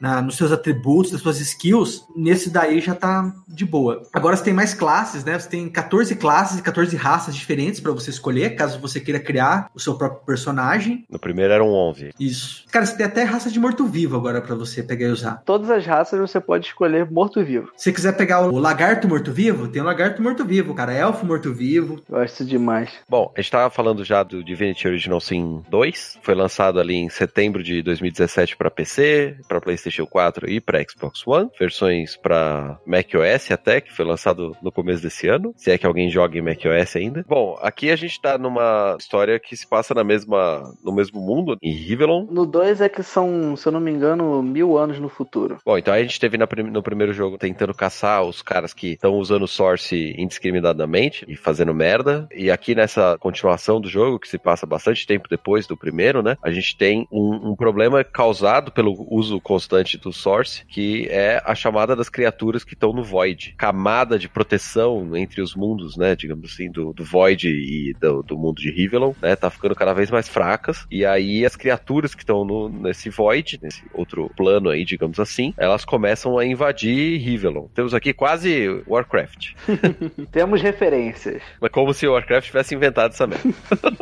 na, 0.00 0.20
nos 0.20 0.36
seus 0.36 0.52
atributos, 0.52 1.12
nas 1.12 1.22
suas 1.22 1.40
skills, 1.40 2.06
nesse 2.14 2.50
daí 2.50 2.80
já 2.80 2.94
tá 2.94 3.32
de 3.48 3.64
boa. 3.64 4.02
Agora 4.12 4.36
você 4.36 4.44
tem 4.44 4.52
mais 4.52 4.74
classes, 4.74 5.24
né? 5.24 5.38
Você 5.38 5.48
tem 5.48 5.68
14 5.68 6.14
classes 6.16 6.58
e 6.58 6.62
14 6.62 6.94
raças 6.96 7.34
diferentes 7.34 7.80
para 7.80 7.92
você 7.92 8.10
escolher, 8.10 8.54
caso 8.56 8.78
você 8.78 9.00
queira 9.00 9.18
criar 9.18 9.70
o 9.74 9.80
seu 9.80 9.94
próprio 9.94 10.20
personagem. 10.26 11.04
No 11.08 11.18
primeiro 11.18 11.52
eram 11.52 11.68
11. 11.68 12.10
Isso. 12.20 12.64
Cara, 12.70 12.84
você 12.84 12.96
tem 12.96 13.06
até 13.06 13.22
raça 13.22 13.50
de 13.50 13.58
morto-vivo 13.58 14.16
agora 14.16 14.42
para 14.42 14.54
você 14.54 14.82
pegar 14.82 15.06
e 15.06 15.10
usar. 15.10 15.42
Todas 15.44 15.70
as 15.70 15.86
raças 15.86 16.20
você 16.20 16.40
pode 16.40 16.66
escolher 16.66 17.10
morto-vivo. 17.10 17.70
Se 17.76 17.84
você 17.84 17.92
quiser 17.92 18.16
pegar 18.16 18.42
o 18.42 18.58
lagarto 18.58 19.08
morto-vivo, 19.08 19.68
tem 19.68 19.80
o 19.80 19.84
lagarto 19.84 20.22
morto-vivo, 20.22 20.74
cara. 20.74 20.92
Elfo 20.92 21.24
morto-vivo. 21.24 22.02
Gosto 22.08 22.44
demais. 22.44 22.90
Bom, 23.08 23.32
a 23.36 23.40
gente 23.40 23.50
tava 23.50 23.70
falando 23.70 24.04
já 24.04 24.22
do 24.22 24.44
Divinity 24.44 24.86
Original 24.86 25.20
Sin 25.20 25.62
2. 25.70 26.18
Foi 26.22 26.34
lançado 26.34 26.78
ali 26.78 26.94
em 26.94 27.08
setembro 27.08 27.62
de 27.62 27.82
2017 27.82 28.56
para 28.56 28.70
PC, 28.70 29.36
para 29.48 29.60
PlayStation 29.60 29.83
PlayStation 29.84 30.06
4 30.06 30.50
e 30.50 30.60
para 30.60 30.82
Xbox 30.82 31.26
One, 31.26 31.50
versões 31.58 32.16
para 32.16 32.78
macOS 32.86 33.50
até, 33.50 33.80
que 33.80 33.92
foi 33.92 34.04
lançado 34.04 34.56
no 34.62 34.72
começo 34.72 35.02
desse 35.02 35.28
ano, 35.28 35.52
se 35.56 35.70
é 35.70 35.78
que 35.78 35.86
alguém 35.86 36.10
joga 36.10 36.38
em 36.38 36.42
macOS 36.42 36.96
ainda. 36.96 37.24
Bom, 37.28 37.58
aqui 37.60 37.90
a 37.90 37.96
gente 37.96 38.20
tá 38.20 38.38
numa 38.38 38.96
história 38.98 39.38
que 39.38 39.56
se 39.56 39.66
passa 39.66 39.94
na 39.94 40.02
mesma, 40.02 40.74
no 40.82 40.92
mesmo 40.92 41.20
mundo, 41.20 41.56
em 41.62 41.72
Rivelon. 41.72 42.26
No 42.30 42.46
2 42.46 42.80
é 42.80 42.88
que 42.88 43.02
são, 43.02 43.56
se 43.56 43.66
eu 43.66 43.72
não 43.72 43.80
me 43.80 43.90
engano, 43.90 44.42
mil 44.42 44.78
anos 44.78 44.98
no 44.98 45.08
futuro. 45.08 45.58
Bom, 45.64 45.76
então 45.76 45.92
a 45.92 46.00
gente 46.00 46.18
teve 46.18 46.38
na, 46.38 46.48
no 46.70 46.82
primeiro 46.82 47.12
jogo 47.12 47.36
tentando 47.36 47.74
caçar 47.74 48.22
os 48.22 48.40
caras 48.40 48.72
que 48.72 48.92
estão 48.92 49.14
usando 49.14 49.46
Source 49.46 50.14
indiscriminadamente 50.16 51.24
e 51.28 51.36
fazendo 51.36 51.74
merda. 51.74 52.26
E 52.34 52.50
aqui 52.50 52.74
nessa 52.74 53.18
continuação 53.18 53.80
do 53.80 53.88
jogo, 53.88 54.18
que 54.18 54.28
se 54.28 54.38
passa 54.38 54.66
bastante 54.66 55.06
tempo 55.06 55.28
depois 55.28 55.66
do 55.66 55.76
primeiro, 55.76 56.22
né? 56.22 56.36
A 56.42 56.50
gente 56.50 56.76
tem 56.76 57.06
um, 57.10 57.50
um 57.50 57.56
problema 57.56 58.02
causado 58.02 58.72
pelo 58.72 58.94
uso 59.10 59.40
constante 59.40 59.73
do 59.82 60.12
Source, 60.12 60.64
que 60.66 61.06
é 61.10 61.42
a 61.44 61.54
chamada 61.54 61.96
das 61.96 62.08
criaturas 62.08 62.64
que 62.64 62.74
estão 62.74 62.92
no 62.92 63.02
Void. 63.02 63.54
Camada 63.58 64.18
de 64.18 64.28
proteção 64.28 65.16
entre 65.16 65.42
os 65.42 65.54
mundos, 65.54 65.96
né? 65.96 66.14
Digamos 66.14 66.52
assim, 66.52 66.70
do, 66.70 66.92
do 66.92 67.04
Void 67.04 67.48
e 67.48 67.92
do, 67.94 68.22
do, 68.22 68.38
mundo 68.38 68.60
de 68.60 68.70
Rivelon, 68.70 69.12
né? 69.20 69.34
Tá 69.36 69.50
ficando 69.50 69.74
cada 69.74 69.92
vez 69.92 70.10
mais 70.10 70.28
fracas. 70.28 70.86
E 70.90 71.04
aí 71.04 71.44
as 71.44 71.56
criaturas 71.56 72.14
que 72.14 72.22
estão 72.22 72.44
nesse 72.68 73.10
Void, 73.10 73.58
nesse 73.62 73.82
outro 73.92 74.30
plano 74.36 74.70
aí, 74.70 74.84
digamos 74.84 75.18
assim, 75.18 75.52
elas 75.56 75.84
começam 75.84 76.38
a 76.38 76.46
invadir 76.46 77.20
Rivelon. 77.20 77.68
Temos 77.74 77.94
aqui 77.94 78.12
quase 78.12 78.82
Warcraft. 78.86 79.54
Temos 80.30 80.62
referências. 80.62 81.42
Mas 81.60 81.70
como 81.70 81.92
se 81.92 82.06
o 82.06 82.12
Warcraft 82.12 82.46
tivesse 82.46 82.74
inventado 82.74 83.12
essa 83.12 83.26
merda. 83.26 83.48